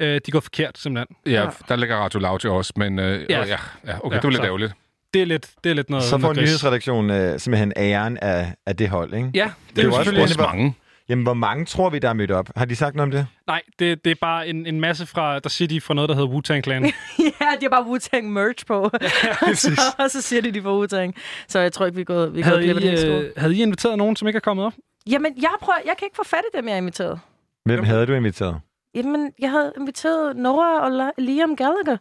[0.03, 1.15] Uh, de går forkert, simpelthen.
[1.25, 1.49] Ja, ja.
[1.69, 3.37] der ligger Radio Loud jo også, men øh, Ja.
[3.39, 3.45] ja.
[3.45, 3.55] ja,
[3.87, 4.73] ja, okay, Ja, det var lidt så- ærgerligt.
[5.15, 8.75] Det er lidt, det er lidt noget Så får nyhedsredaktionen øh, simpelthen æren af, af
[8.75, 9.31] det hold, ikke?
[9.33, 10.75] Ja, det, Det er jo også Også mange.
[11.09, 12.49] Jamen, hvor mange tror vi, der er mødt op?
[12.55, 13.27] Har de sagt noget om det?
[13.47, 16.15] Nej, det, det er bare en, en masse fra, der siger de fra noget, der
[16.15, 16.83] hedder Wu-Tang Clan.
[17.19, 18.89] ja, de har bare Wu-Tang merch på.
[19.45, 19.79] præcis.
[19.79, 21.13] så, og så siger de, de får Wu-Tang.
[21.47, 23.31] Så jeg tror ikke, vi er gået, vi er gået havde, glip af det øh,
[23.37, 24.73] havde I inviteret nogen, som ikke er kommet op?
[25.09, 27.19] Jamen, jeg prøver, jeg kan ikke få fat i dem, jeg har inviteret.
[27.65, 28.59] Hvem havde du inviteret?
[28.95, 31.97] Jamen, jeg havde inviteret Nora og Liam Gallagher.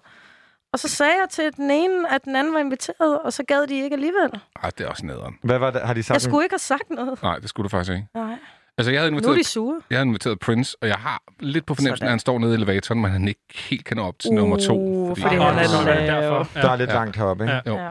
[0.74, 3.66] Og så sagde jeg til den ene, at den anden var inviteret, og så gad
[3.66, 4.30] de ikke alligevel.
[4.62, 5.34] Ej, det er også nederen.
[5.42, 5.80] Hvad var det?
[5.80, 7.22] Har de sagt Jeg skulle ikke have sagt noget.
[7.22, 8.06] Nej, det skulle du faktisk ikke.
[8.14, 8.34] Nej.
[8.78, 9.80] Altså, jeg havde Nu er inviteret, de sure.
[9.90, 12.06] jeg havde inviteret Prince, og jeg har lidt på fornemmelsen, Sådan.
[12.06, 14.36] at han står nede i elevatoren, men han ikke helt kan nå op til uh,
[14.36, 14.78] nummer to.
[14.78, 16.06] Uh, fordi han han er er lav.
[16.06, 16.22] lav.
[16.22, 16.60] Derfor.
[16.60, 17.54] Der er lidt langt heroppe, ikke?
[17.54, 17.60] Ja.
[17.66, 17.76] Jo.
[17.76, 17.88] Ja.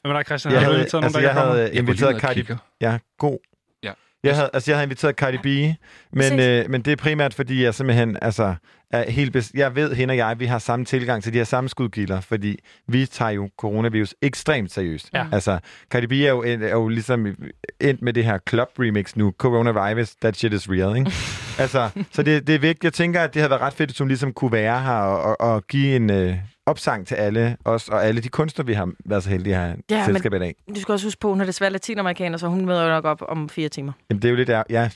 [0.00, 0.54] Hvad med dig, Christian?
[0.54, 2.46] Jeg havde, inviteret altså, nogen, jeg havde inviteret og Cardi...
[2.80, 3.38] Ja, god.
[3.82, 3.92] Ja.
[4.24, 5.76] Jeg havde, altså, jeg havde inviteret Cardi B,
[6.12, 8.54] men, øh, men det er primært, fordi jeg simpelthen, altså,
[8.92, 11.44] er helt bes- jeg ved, hende og jeg, vi har samme tilgang til de her
[11.44, 15.10] samme skudgilder, fordi vi tager jo coronavirus ekstremt seriøst.
[15.14, 15.26] Ja.
[15.32, 15.58] Altså,
[15.90, 17.26] Cardi B er jo, er jo ligesom
[17.80, 21.10] endt med det her club remix nu, coronavirus, that shit is real, ikke?
[21.62, 22.84] altså, så det, det er vigtigt.
[22.84, 25.22] Jeg tænker, at det havde været ret fedt, hvis hun ligesom kunne være her og,
[25.22, 28.90] og, og give en øh, opsang til alle os og alle de kunstnere, vi har
[29.04, 30.54] været så heldige at have Ja, selskab i dag.
[30.74, 33.22] Du skal også huske på, hun er desværre latinamerikaner, så hun møder jo nok op
[33.28, 33.92] om fire timer.
[34.10, 34.48] Jamen, det er jo lidt...
[34.70, 34.88] Ja,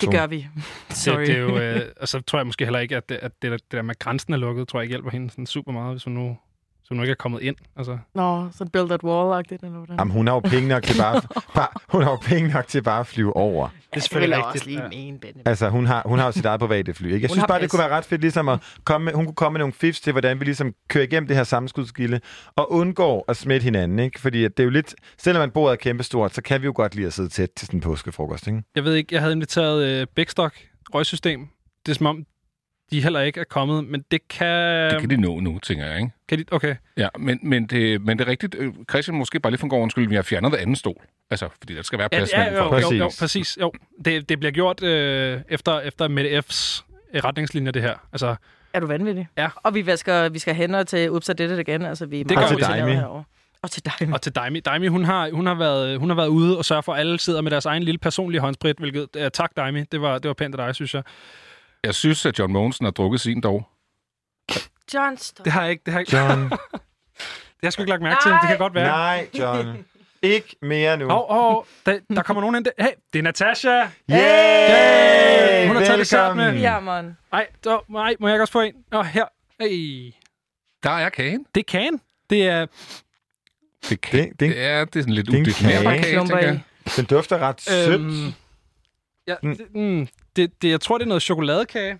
[0.00, 0.46] Det gør vi.
[0.90, 1.18] Sorry.
[1.18, 3.32] Det, det er jo, øh, og så tror jeg måske heller ikke, at det, at
[3.42, 5.72] det, der, det der med grænsen er lukket, tror jeg ikke hjælper hende sådan super
[5.72, 6.36] meget, hvis hun nu,
[6.88, 7.56] hun nu ikke er kommet ind.
[7.76, 9.96] Altså, Nå, så build that wall-agtigt, eller hvordan?
[9.98, 11.22] Jamen, hun har jo penge nok til bare,
[11.54, 13.68] bare, hun har jo penge nok til bare at flyve over.
[13.68, 14.54] det er selvfølgelig rigtigt.
[14.54, 15.40] også lige mene, Benny.
[15.44, 17.06] Altså, hun har, hun har jo sit eget private fly.
[17.06, 17.14] Ikke?
[17.22, 17.70] Jeg Hun synes bare, det pas.
[17.70, 20.12] kunne være ret fedt, ligesom at komme med, hun kunne komme med nogle fifs til,
[20.12, 22.20] hvordan vi ligesom kører igennem det her sammenskudskilde,
[22.56, 23.98] og undgår at smitte hinanden.
[23.98, 24.20] Ikke?
[24.20, 26.72] Fordi at det er jo lidt, selvom man bordet er kæmpestort, så kan vi jo
[26.76, 28.46] godt lide at sidde tæt til sådan en påskefrokost.
[28.46, 28.62] Ikke?
[28.76, 30.54] jeg ved ikke, jeg havde inviteret øh, Bækstock
[30.94, 31.40] røgsystem.
[31.86, 32.24] Det er som om,
[32.90, 34.90] de heller ikke er kommet, men det kan...
[34.90, 36.10] Det kan de nå nu, tænker jeg, ikke?
[36.28, 36.76] Kan de, okay.
[36.96, 38.54] Ja, men, men, det, men det er rigtigt.
[38.58, 41.02] øh, Christian, måske bare lige for en god undskyld, vi har fjernet det andet stol.
[41.30, 42.82] Altså, fordi der skal være Ja, plads ja, mellem jo, folk.
[42.84, 43.58] jo, jo, præcis.
[43.60, 43.72] Jo.
[44.04, 47.94] Det, det bliver gjort øh, efter, efter Mette F's øh, retningslinjer, det her.
[48.12, 48.36] Altså,
[48.72, 49.28] Er du vanvittig?
[49.36, 49.48] Ja.
[49.56, 51.82] Og vi, vasker, vi skal hen og til Ups og det igen.
[51.82, 52.62] Altså, vi er Det meget gør vi.
[52.62, 52.92] Daimi.
[52.92, 53.24] herovre.
[53.62, 54.08] Og til dig.
[54.14, 54.60] og til Daimi.
[54.60, 57.18] Daimi, hun har, hun, har været, hun har været ude og sørge for, at alle
[57.20, 60.34] sidder med deres egen lille personlige håndsprit, hvilket uh, tak Daimi, det var, det var
[60.34, 61.02] pænt af dig, synes jeg.
[61.84, 63.66] Jeg synes, at John Mogensen har drukket sin dog.
[64.94, 65.44] John, stop.
[65.44, 65.82] Det har jeg ikke.
[65.86, 66.16] Det har jeg ikke.
[66.16, 66.42] John.
[66.50, 66.80] det har
[67.62, 68.32] jeg sgu ikke lagt mærke til.
[68.32, 68.86] Det kan godt være.
[68.88, 69.84] Nej, John.
[70.22, 71.08] Ikke mere nu.
[71.08, 72.64] Hov, hov, der, der kommer nogen ind.
[72.64, 72.70] Der.
[72.78, 73.82] Hey, det er Natasha.
[74.10, 75.66] Yay!
[75.66, 76.44] Hun har taget dessert med.
[76.44, 76.62] Velkommen.
[76.62, 77.16] Ja, man.
[77.32, 78.74] Ej, så, ej, må jeg ikke også få en?
[78.92, 79.24] Nå, her.
[79.60, 80.12] Hey.
[80.82, 81.46] Der er kagen.
[81.54, 82.00] Det er kagen.
[82.30, 82.66] Det er...
[83.88, 85.90] Det, er ka- Det- det- det, er, det er sådan lidt det er en udefinerbar
[85.96, 86.18] kage.
[86.18, 86.60] tænker jeg.
[86.96, 88.00] Den dufter ret sødt.
[88.00, 88.32] Øhm,
[89.28, 91.98] ja, det, mm, det, det, jeg tror, det er noget chokoladekage.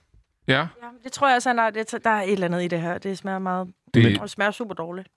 [0.48, 0.58] Ja.
[0.58, 0.66] Ja,
[1.04, 1.70] det tror jeg også, han har.
[1.70, 2.98] Det, der er et eller andet i det her.
[2.98, 3.66] Det smager meget...
[3.94, 5.08] Det- Det, det smager super dårligt.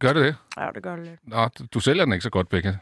[0.00, 0.36] Gør det det?
[0.56, 1.20] Ja, det gør det lidt.
[1.28, 2.76] Nå, du- sælger den ikke så godt, Becca.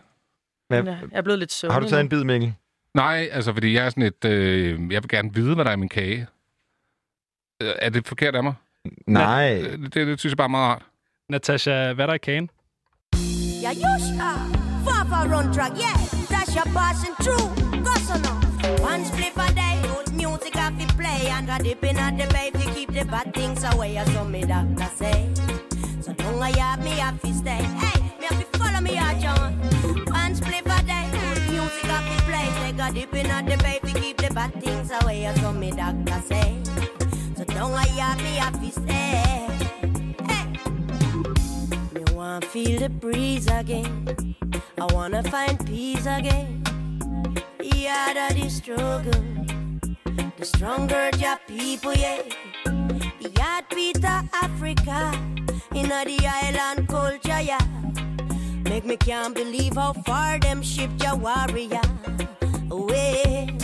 [0.70, 2.54] Men, øh, Jeg er blevet lidt søvnig Har du taget en bid, Mikkel?
[2.94, 4.24] Nej, altså, fordi jeg er sådan et...
[4.24, 6.26] Øh, jeg vil gerne vide, hvad der er i min kage.
[7.62, 8.54] Øh, Er det forkert af mig?
[9.06, 9.62] Nej.
[9.62, 10.82] Øh, Det, det synes jeg bare er meget rart.
[11.28, 12.50] Natasha, hvad er der i kagen?
[13.62, 14.38] Ja, just ah.
[14.84, 15.96] Far far run track, yeah.
[16.32, 16.70] That's your.
[16.74, 17.69] Go so now.
[18.80, 21.28] One split a day, good music off it play.
[21.28, 23.96] And a dipping at the baby, keep the bad things away.
[23.96, 25.28] As some me doctor say.
[26.00, 27.62] So don't I have me have to stay.
[27.62, 29.52] Hey, me have to follow me out, John.
[30.06, 32.48] One split a day, good music off it play.
[32.62, 35.26] Take a dipping at the baby, keep the bad things away.
[35.26, 36.58] As some me doctor say.
[37.36, 39.48] So don't I have me have to stay.
[41.94, 44.36] Me want feel the breeze again.
[44.78, 46.62] I wanna find peace again.
[47.62, 49.12] Yeah, that is struggle.
[50.38, 52.22] The stronger your people, yeah.
[52.64, 55.12] The heartbeat of Africa.
[55.74, 57.60] In the island culture, yeah.
[58.64, 61.82] Make me can't believe how far them shipped your warrior
[62.70, 63.56] away.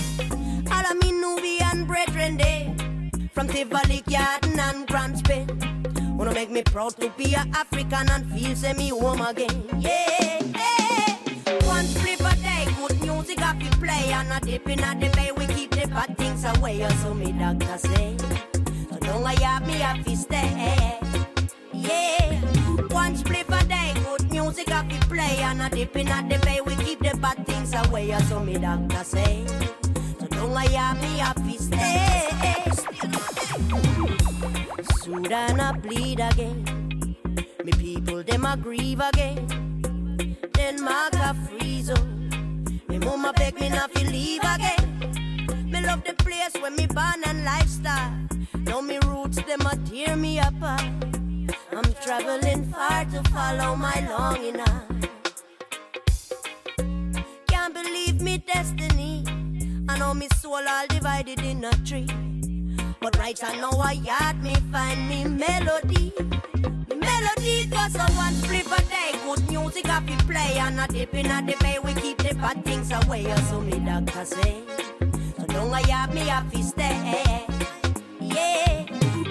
[0.71, 2.75] All of me Nubian brethren, they
[3.33, 5.49] from Tivoli, Garden and Grand Spain.
[6.19, 9.65] Wanna make me proud to be a African and feel me home again.
[9.81, 11.67] Yeah, yeah.
[11.67, 11.87] One
[13.27, 15.33] music off we play and a dip in at the bay.
[15.37, 18.17] We keep the bad things away, so me doctor say.
[18.89, 21.01] So don't I have me have to stay.
[21.73, 22.41] Yeah,
[22.91, 26.39] one split a day, good music off we play and a dip in at the
[26.47, 26.61] bay.
[26.61, 29.45] We keep the bad things away, so me doctor say.
[30.21, 32.29] So don't I have me have to stay.
[35.03, 37.17] Sudan a bleed again.
[37.65, 40.37] Me people them a grieve again.
[40.53, 42.16] Denmark a freeze up.
[43.07, 45.71] Mama beg me not to leave again.
[45.71, 48.13] Me love the place where me born and lifestyle.
[48.65, 50.83] Now me roots them a tear me apart.
[51.73, 55.09] I'm traveling far to follow my longing heart.
[57.47, 59.25] Can't believe me destiny.
[59.89, 62.09] I know me soul all divided in a tree.
[63.01, 66.13] But right I know I yard me find me melody.
[70.57, 71.79] Play and a dip in a the bay.
[71.85, 73.25] We keep the bad things away.
[73.51, 74.63] So me doctor say.
[75.39, 77.45] So don't I yard me fi stay.
[78.21, 78.87] Yeah.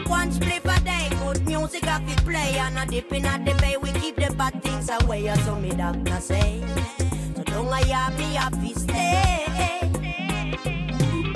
[0.08, 1.10] One flip a day.
[1.24, 3.76] Good music I fi play and a dip in a the bay.
[3.76, 5.34] We keep the bad things away.
[5.46, 6.64] So me doctor say.
[7.36, 9.26] So don't I yard me fi stay.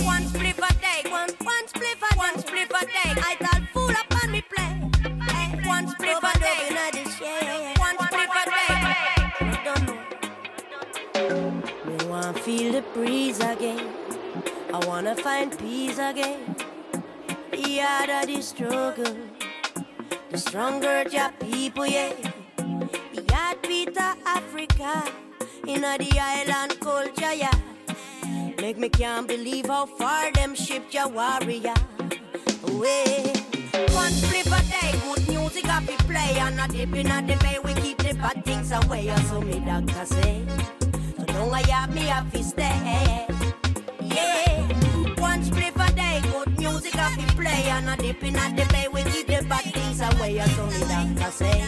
[0.06, 3.12] One spliff a day, one one spliff a one spliff a day.
[3.30, 4.72] I thought fool up on me play.
[5.34, 6.99] Hey, one spliff a day,
[12.60, 13.80] feel the breeze again.
[14.74, 16.56] I wanna find peace again.
[17.58, 19.16] Yeah, that is struggle.
[20.30, 22.12] The stronger your people, yeah.
[23.16, 25.04] The heartbeat of Africa.
[25.68, 27.58] In the island culture, yeah.
[28.62, 31.80] Make me can't believe how far them shipped your warrior
[32.68, 33.32] away.
[34.02, 37.38] One flip a day, good music I be play and a dip in a the
[37.38, 37.58] bay.
[37.64, 40.79] We keep the bad things away, so me doctor say.
[41.34, 43.28] Don't I have me have to stay.
[44.02, 44.64] Yeah,
[45.20, 48.66] one flip a day, good music I be play and a dip in a the
[48.72, 48.88] bay.
[48.92, 51.64] We keep the bad things away, so me doctor say.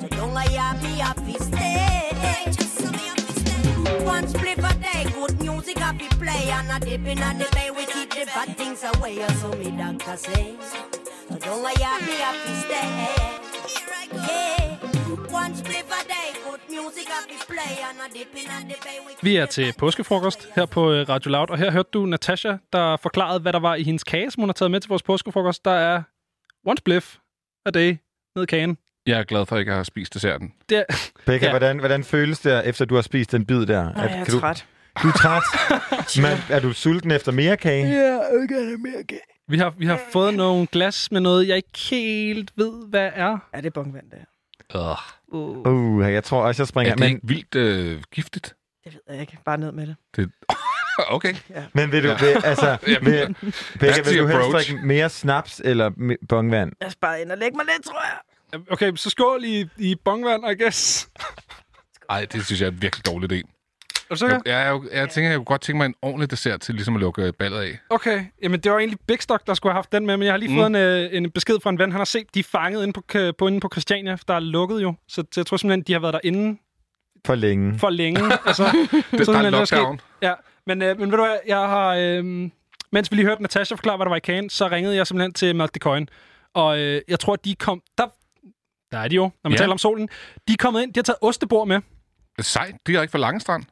[0.00, 2.10] So don't I have me have to stay.
[4.04, 7.48] One split a day, good music I be play and a dip in a the
[7.52, 7.70] bay.
[7.70, 10.56] We keep the bad things away, so me doctor say.
[11.28, 12.88] So don't I have me have to stay.
[14.14, 14.76] Yeah,
[15.30, 16.21] one split a day,
[19.22, 22.96] Vi er til påskefrokost her på øh, Radio Loud, og her hørte du Natasha, der
[22.96, 25.64] forklarede, hvad der var i hendes kage, som hun har taget med til vores påskefrokost.
[25.64, 26.02] Der er
[26.66, 27.16] one spliff
[27.66, 27.96] a day
[28.36, 28.78] ned i kagen.
[29.06, 30.52] Jeg er glad for, at jeg ikke har spist desserten.
[30.68, 30.84] Det er,
[31.26, 31.50] Becca, Ja.
[31.52, 33.82] hvordan, hvordan føles det, efter du har spist den bid der?
[33.82, 34.66] Nej, jeg er kan du, træt.
[35.02, 35.42] Du er træt?
[36.22, 37.86] Men, er du sulten efter mere kage?
[37.88, 39.20] Ja, ikke have mere kage.
[39.48, 43.38] vi har, vi har fået nogle glas med noget, jeg ikke helt ved, hvad er.
[43.54, 44.26] Ja, det er bongvand, det her.
[45.32, 45.66] Uh.
[45.66, 46.92] Uh, jeg tror også, jeg springer.
[46.92, 48.54] Er det men, ikke vildt øh, giftigt?
[48.84, 49.38] Det ved jeg ikke.
[49.44, 49.96] Bare ned med det.
[50.16, 50.30] Det...
[51.16, 51.34] okay.
[51.72, 52.16] Men vil du, Ja.
[52.16, 53.34] vil, altså, vil,
[53.80, 56.72] the vil du helst drikke mere snaps eller me- bongvand?
[56.80, 58.60] Jeg skal bare ind og lægge mig lidt, tror jeg.
[58.70, 61.08] Okay, så skål i, i bongvand, I guess.
[62.10, 63.61] Ej, det synes jeg er en virkelig dårlig idé.
[64.12, 64.38] Er du sikker?
[64.46, 66.94] Jeg, jeg, jeg, jeg tænker, jeg kunne godt tænke mig en ordentlig dessert til ligesom
[66.94, 67.78] at lukke ballet af.
[67.90, 70.32] Okay, jamen det var egentlig Big Stock, der skulle have haft den med, men jeg
[70.32, 70.56] har lige Mm.
[70.56, 71.92] fået en, øh, en besked fra en ven.
[71.92, 73.02] Han har set, de er fanget inde på,
[73.38, 74.94] på, inde på Christiania, der er lukket jo.
[75.08, 76.58] Så, jeg tror simpelthen, de har været derinde
[77.26, 77.78] For længe.
[77.78, 78.20] for længe.
[78.46, 79.78] altså, der er der sket.
[79.78, 80.00] lockdown.
[80.22, 80.32] Ja,
[80.66, 81.94] men, øh, men ved du hvad, jeg har...
[82.00, 82.24] Øh,
[82.92, 85.32] mens vi lige hørte Natasha forklare, hvad der var i kagen, så ringede jeg simpelthen
[85.32, 86.08] til Malt Coin.
[86.54, 87.82] Og øh, jeg tror, de kom...
[87.98, 88.06] Der,
[88.92, 89.56] der er de jo, når man Ja.
[89.58, 90.08] taler om solen.
[90.48, 91.80] De er kommet ind, de har taget ostebord med.
[92.40, 93.64] Sejt, direkte fra Langestrand.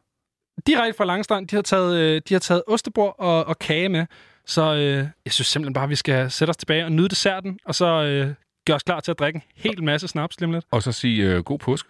[0.66, 1.48] Direkte fra Langstrand.
[1.48, 4.06] De har taget, øh, de har taget ostebord og, og kage med.
[4.46, 7.58] Så øh, jeg synes simpelthen bare, at vi skal sætte os tilbage og nyde desserten,
[7.64, 8.34] og så øh,
[8.66, 10.64] gøre os klar til at drikke en hel masse snaps lige lidt.
[10.70, 11.88] Og så sige øh, god påske.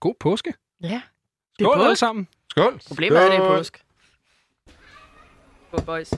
[0.00, 0.54] God påske.
[0.82, 0.88] Ja.
[0.88, 1.96] Det er Skål alle påske.
[1.98, 2.28] sammen.
[2.50, 2.80] Skål.
[2.88, 3.56] Problemet er, at det er Skål.
[3.56, 3.84] påsk.
[5.68, 6.10] Skål, boys.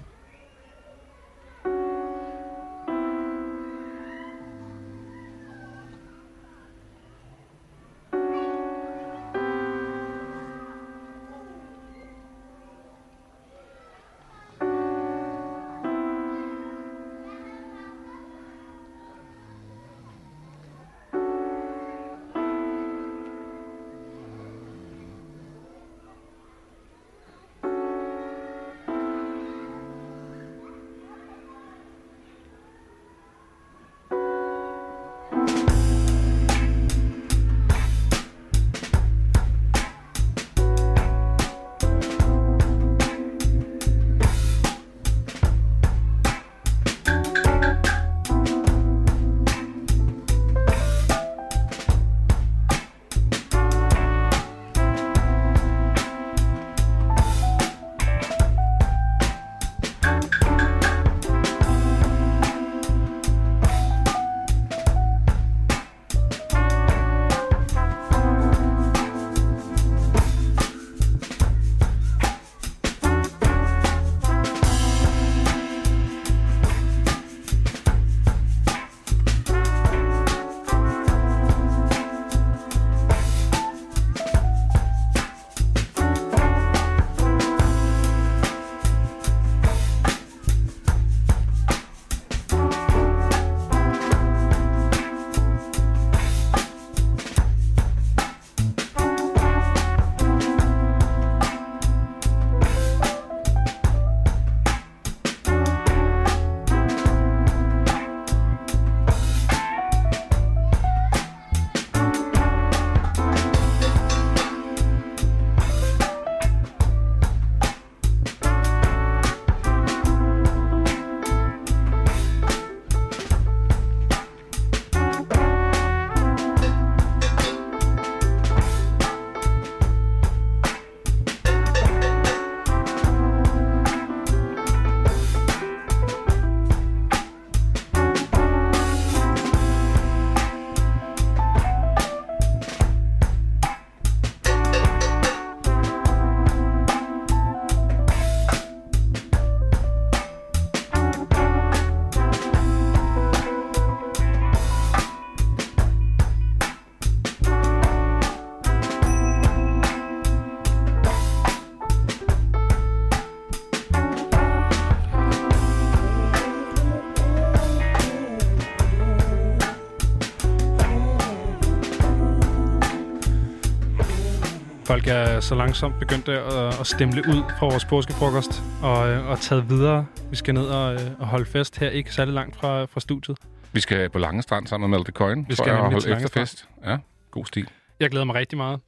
[175.06, 179.40] Folk er så langsomt begyndt at, at stemle ud fra vores påskefrokost og, øh, og
[179.40, 180.06] taget videre.
[180.30, 183.38] Vi skal ned og, øh, og holde fest her, ikke særlig langt fra, fra studiet.
[183.72, 185.46] Vi skal på Langestrand sammen med Malte Coin.
[185.48, 186.68] Vi skal og nemlig til holde efterfest.
[186.84, 186.96] Ja,
[187.30, 187.68] god stil.
[188.00, 188.80] Jeg glæder mig rigtig meget.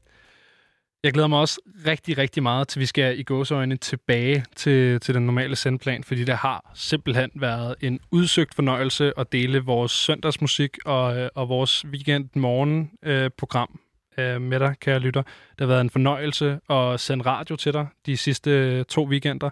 [1.05, 5.15] Jeg glæder mig også rigtig, rigtig meget til, vi skal i gåseøjne tilbage til, til
[5.15, 10.79] den normale sendplan, fordi det har simpelthen været en udsøgt fornøjelse at dele vores søndagsmusik
[10.85, 13.81] og, øh, og vores weekend-morgen-program
[14.19, 15.23] øh, med dig, kære lytter.
[15.23, 19.51] Det har været en fornøjelse at sende radio til dig de sidste øh, to weekender,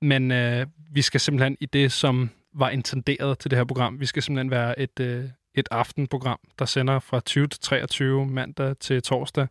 [0.00, 4.06] men øh, vi skal simpelthen i det, som var intenderet til det her program, vi
[4.06, 5.24] skal simpelthen være et, øh,
[5.54, 9.46] et aftenprogram, der sender fra 20 til 23 mandag til torsdag,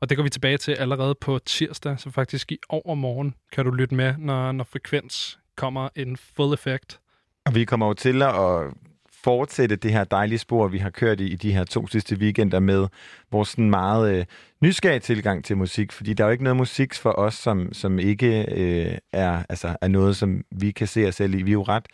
[0.00, 3.70] og det går vi tilbage til allerede på tirsdag, så faktisk i overmorgen kan du
[3.70, 7.00] lytte med, når, når frekvens kommer in full effect.
[7.44, 8.34] Og vi kommer jo til at
[9.24, 12.60] fortsætte det her dejlige spor, vi har kørt i, i de her to sidste weekender
[12.60, 12.86] med
[13.32, 14.24] vores sådan meget øh,
[14.60, 17.98] nysgerrige tilgang til musik, fordi der er jo ikke noget musik for os, som, som
[17.98, 21.42] ikke øh, er, altså, er noget, som vi kan se os selv i.
[21.42, 21.86] Vi er jo ret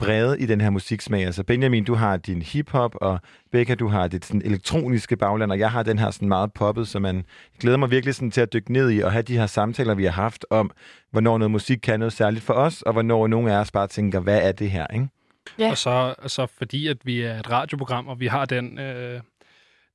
[0.00, 1.26] brede i den her musiksmag.
[1.26, 3.20] Altså Benjamin, du har din hiphop, og
[3.52, 6.88] Becca, du har dit sådan elektroniske bagland, og jeg har den her sådan meget poppet,
[6.88, 7.24] så man
[7.60, 10.04] glæder mig virkelig sådan til at dykke ned i og have de her samtaler, vi
[10.04, 10.70] har haft om,
[11.10, 14.20] hvornår noget musik kan noget særligt for os, og hvornår nogle af os bare tænker,
[14.20, 15.08] hvad er det her, ikke?
[15.58, 15.70] Ja.
[15.70, 19.20] Og så altså, fordi, at vi er et radioprogram, og vi har den, øh,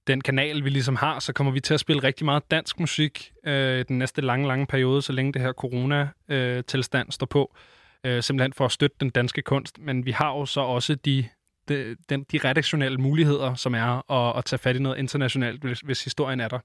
[0.07, 3.31] den kanal, vi ligesom har, så kommer vi til at spille rigtig meget dansk musik
[3.45, 7.55] øh, den næste lange, lange periode, så længe det her corona-tilstand står på.
[8.03, 9.79] Øh, simpelthen for at støtte den danske kunst.
[9.79, 11.27] Men vi har jo så også de,
[11.69, 15.79] de, den, de redaktionelle muligheder, som er at, at tage fat i noget internationalt, hvis,
[15.79, 16.59] hvis historien er der.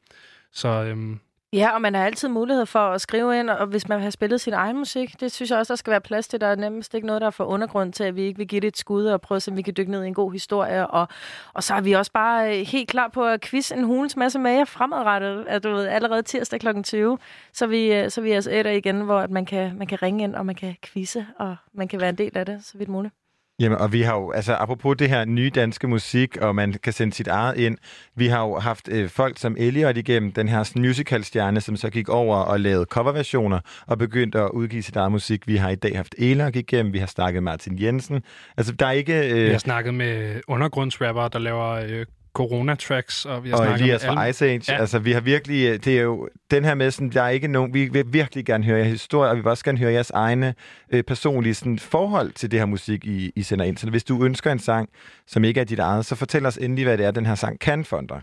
[0.52, 1.20] Så øhm,
[1.52, 4.40] Ja, og man har altid mulighed for at skrive ind, og hvis man har spillet
[4.40, 6.40] sin egen musik, det synes jeg også, der skal være plads til.
[6.40, 8.60] Der er nemmest ikke noget, der er for undergrund til, at vi ikke vil give
[8.60, 10.32] det et skud og prøve så se, om vi kan dykke ned i en god
[10.32, 10.86] historie.
[10.86, 11.08] Og,
[11.54, 14.38] og så er vi også bare øh, helt klar på at quiz en hulens masse
[14.38, 15.44] med jer fremadrettet.
[15.48, 16.82] At du ved, allerede tirsdag kl.
[16.82, 17.18] 20,
[17.52, 20.02] så vi, øh, så er vi altså etter igen, hvor at man, kan, man kan
[20.02, 22.78] ringe ind, og man kan quizze, og man kan være en del af det, så
[22.78, 23.19] vidt muligt.
[23.60, 26.92] Jamen, og vi har jo, altså apropos det her nye danske musik, og man kan
[26.92, 27.78] sende sit eget ind,
[28.16, 31.90] vi har jo haft øh, folk som Elliot igennem, den her sådan musicalstjerne, som så
[31.90, 35.46] gik over og lavede coverversioner og begyndte at udgive sit eget musik.
[35.46, 38.22] Vi har i dag haft Elok igennem, vi har snakket med Martin Jensen.
[38.56, 39.30] Altså, der er ikke...
[39.30, 42.06] Øh, vi har snakket med undergrundsrapper, der laver øh,
[42.38, 44.72] corona-tracks, og vi har og snakket Elias med fra Ice Age.
[44.72, 44.80] Ja.
[44.80, 45.68] Altså, vi har virkelig...
[45.68, 47.74] øh, Det er jo den her med, sådan, der er ikke nogen...
[47.74, 50.54] Vi vil virkelig gerne høre jeres historie, og vi vil også gerne høre jeres egne
[50.92, 53.76] øh, personlige sådan, forhold til det her musik, I, I sender ind.
[53.76, 54.88] Så hvis du ønsker en sang,
[55.26, 57.60] som ikke er dit eget, så fortæl os endelig, hvad det er, den her sang
[57.60, 58.20] kan for dig.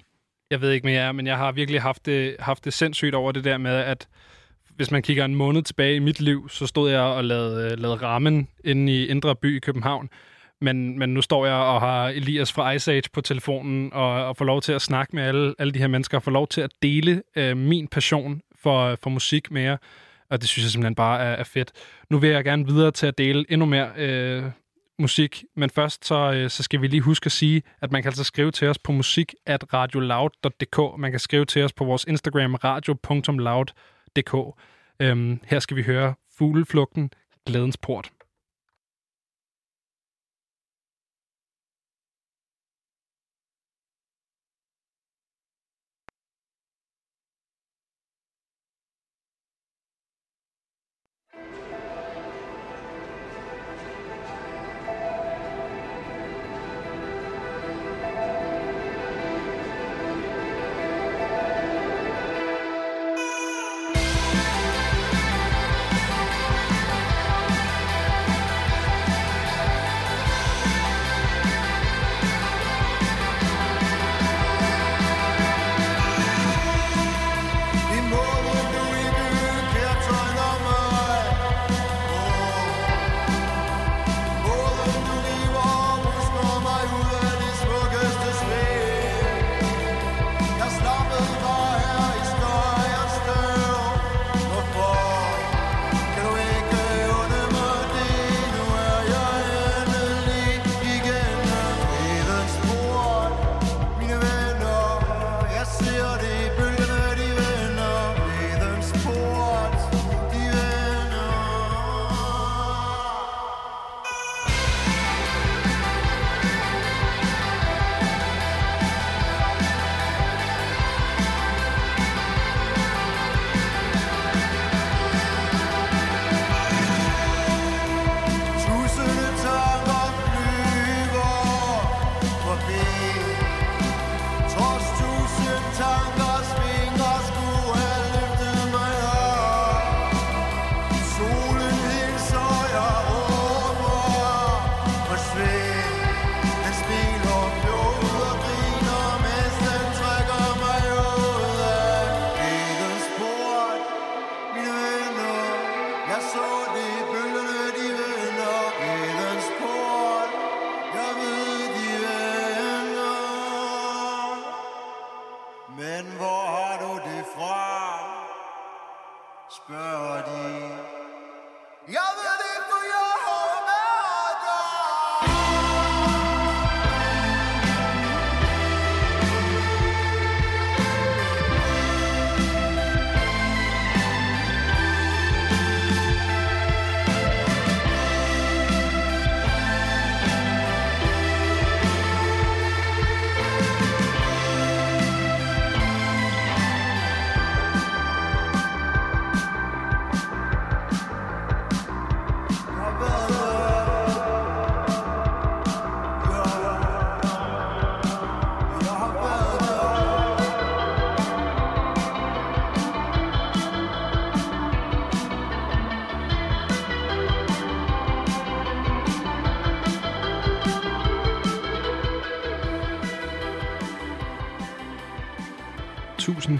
[0.51, 3.43] Jeg ved ikke mere, men jeg har virkelig haft det, haft det sindssygt over det
[3.43, 4.07] der med, at
[4.75, 7.97] hvis man kigger en måned tilbage i mit liv, så stod jeg og lavede, lavede
[7.97, 10.09] rammen inde i Indre By i København.
[10.61, 14.37] Men, men nu står jeg og har Elias fra Ice Age på telefonen, og, og
[14.37, 16.61] får lov til at snakke med alle, alle de her mennesker, og får lov til
[16.61, 19.77] at dele øh, min passion for, for musik med jer.
[20.29, 21.71] Og det synes jeg simpelthen bare er, er fedt.
[22.09, 24.43] Nu vil jeg gerne videre til at dele endnu mere øh,
[24.99, 28.09] musik, men først så, øh, så skal vi lige huske at sige, at man kan
[28.09, 30.99] altså skrive til os på musik at radioloud.dk.
[30.99, 34.35] Man kan skrive til os på vores Instagram radio.loud.dk.
[34.99, 37.11] Øhm, her skal vi høre Fugleflugten,
[37.45, 38.11] Glædens Port.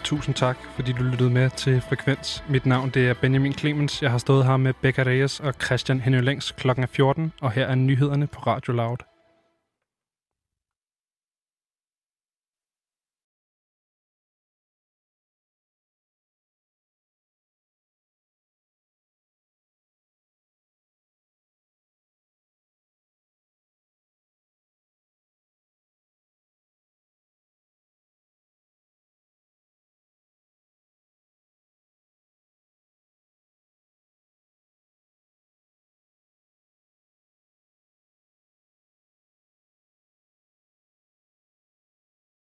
[0.07, 2.43] Tusind, tak, fordi du lyttede med til Frekvens.
[2.49, 4.01] Mit navn det er Benjamin Clemens.
[4.01, 7.65] Jeg har stået her med Becca Reyes og Christian Henning Længs klokken 14, og her
[7.65, 9.16] er nyhederne på Radio Loud.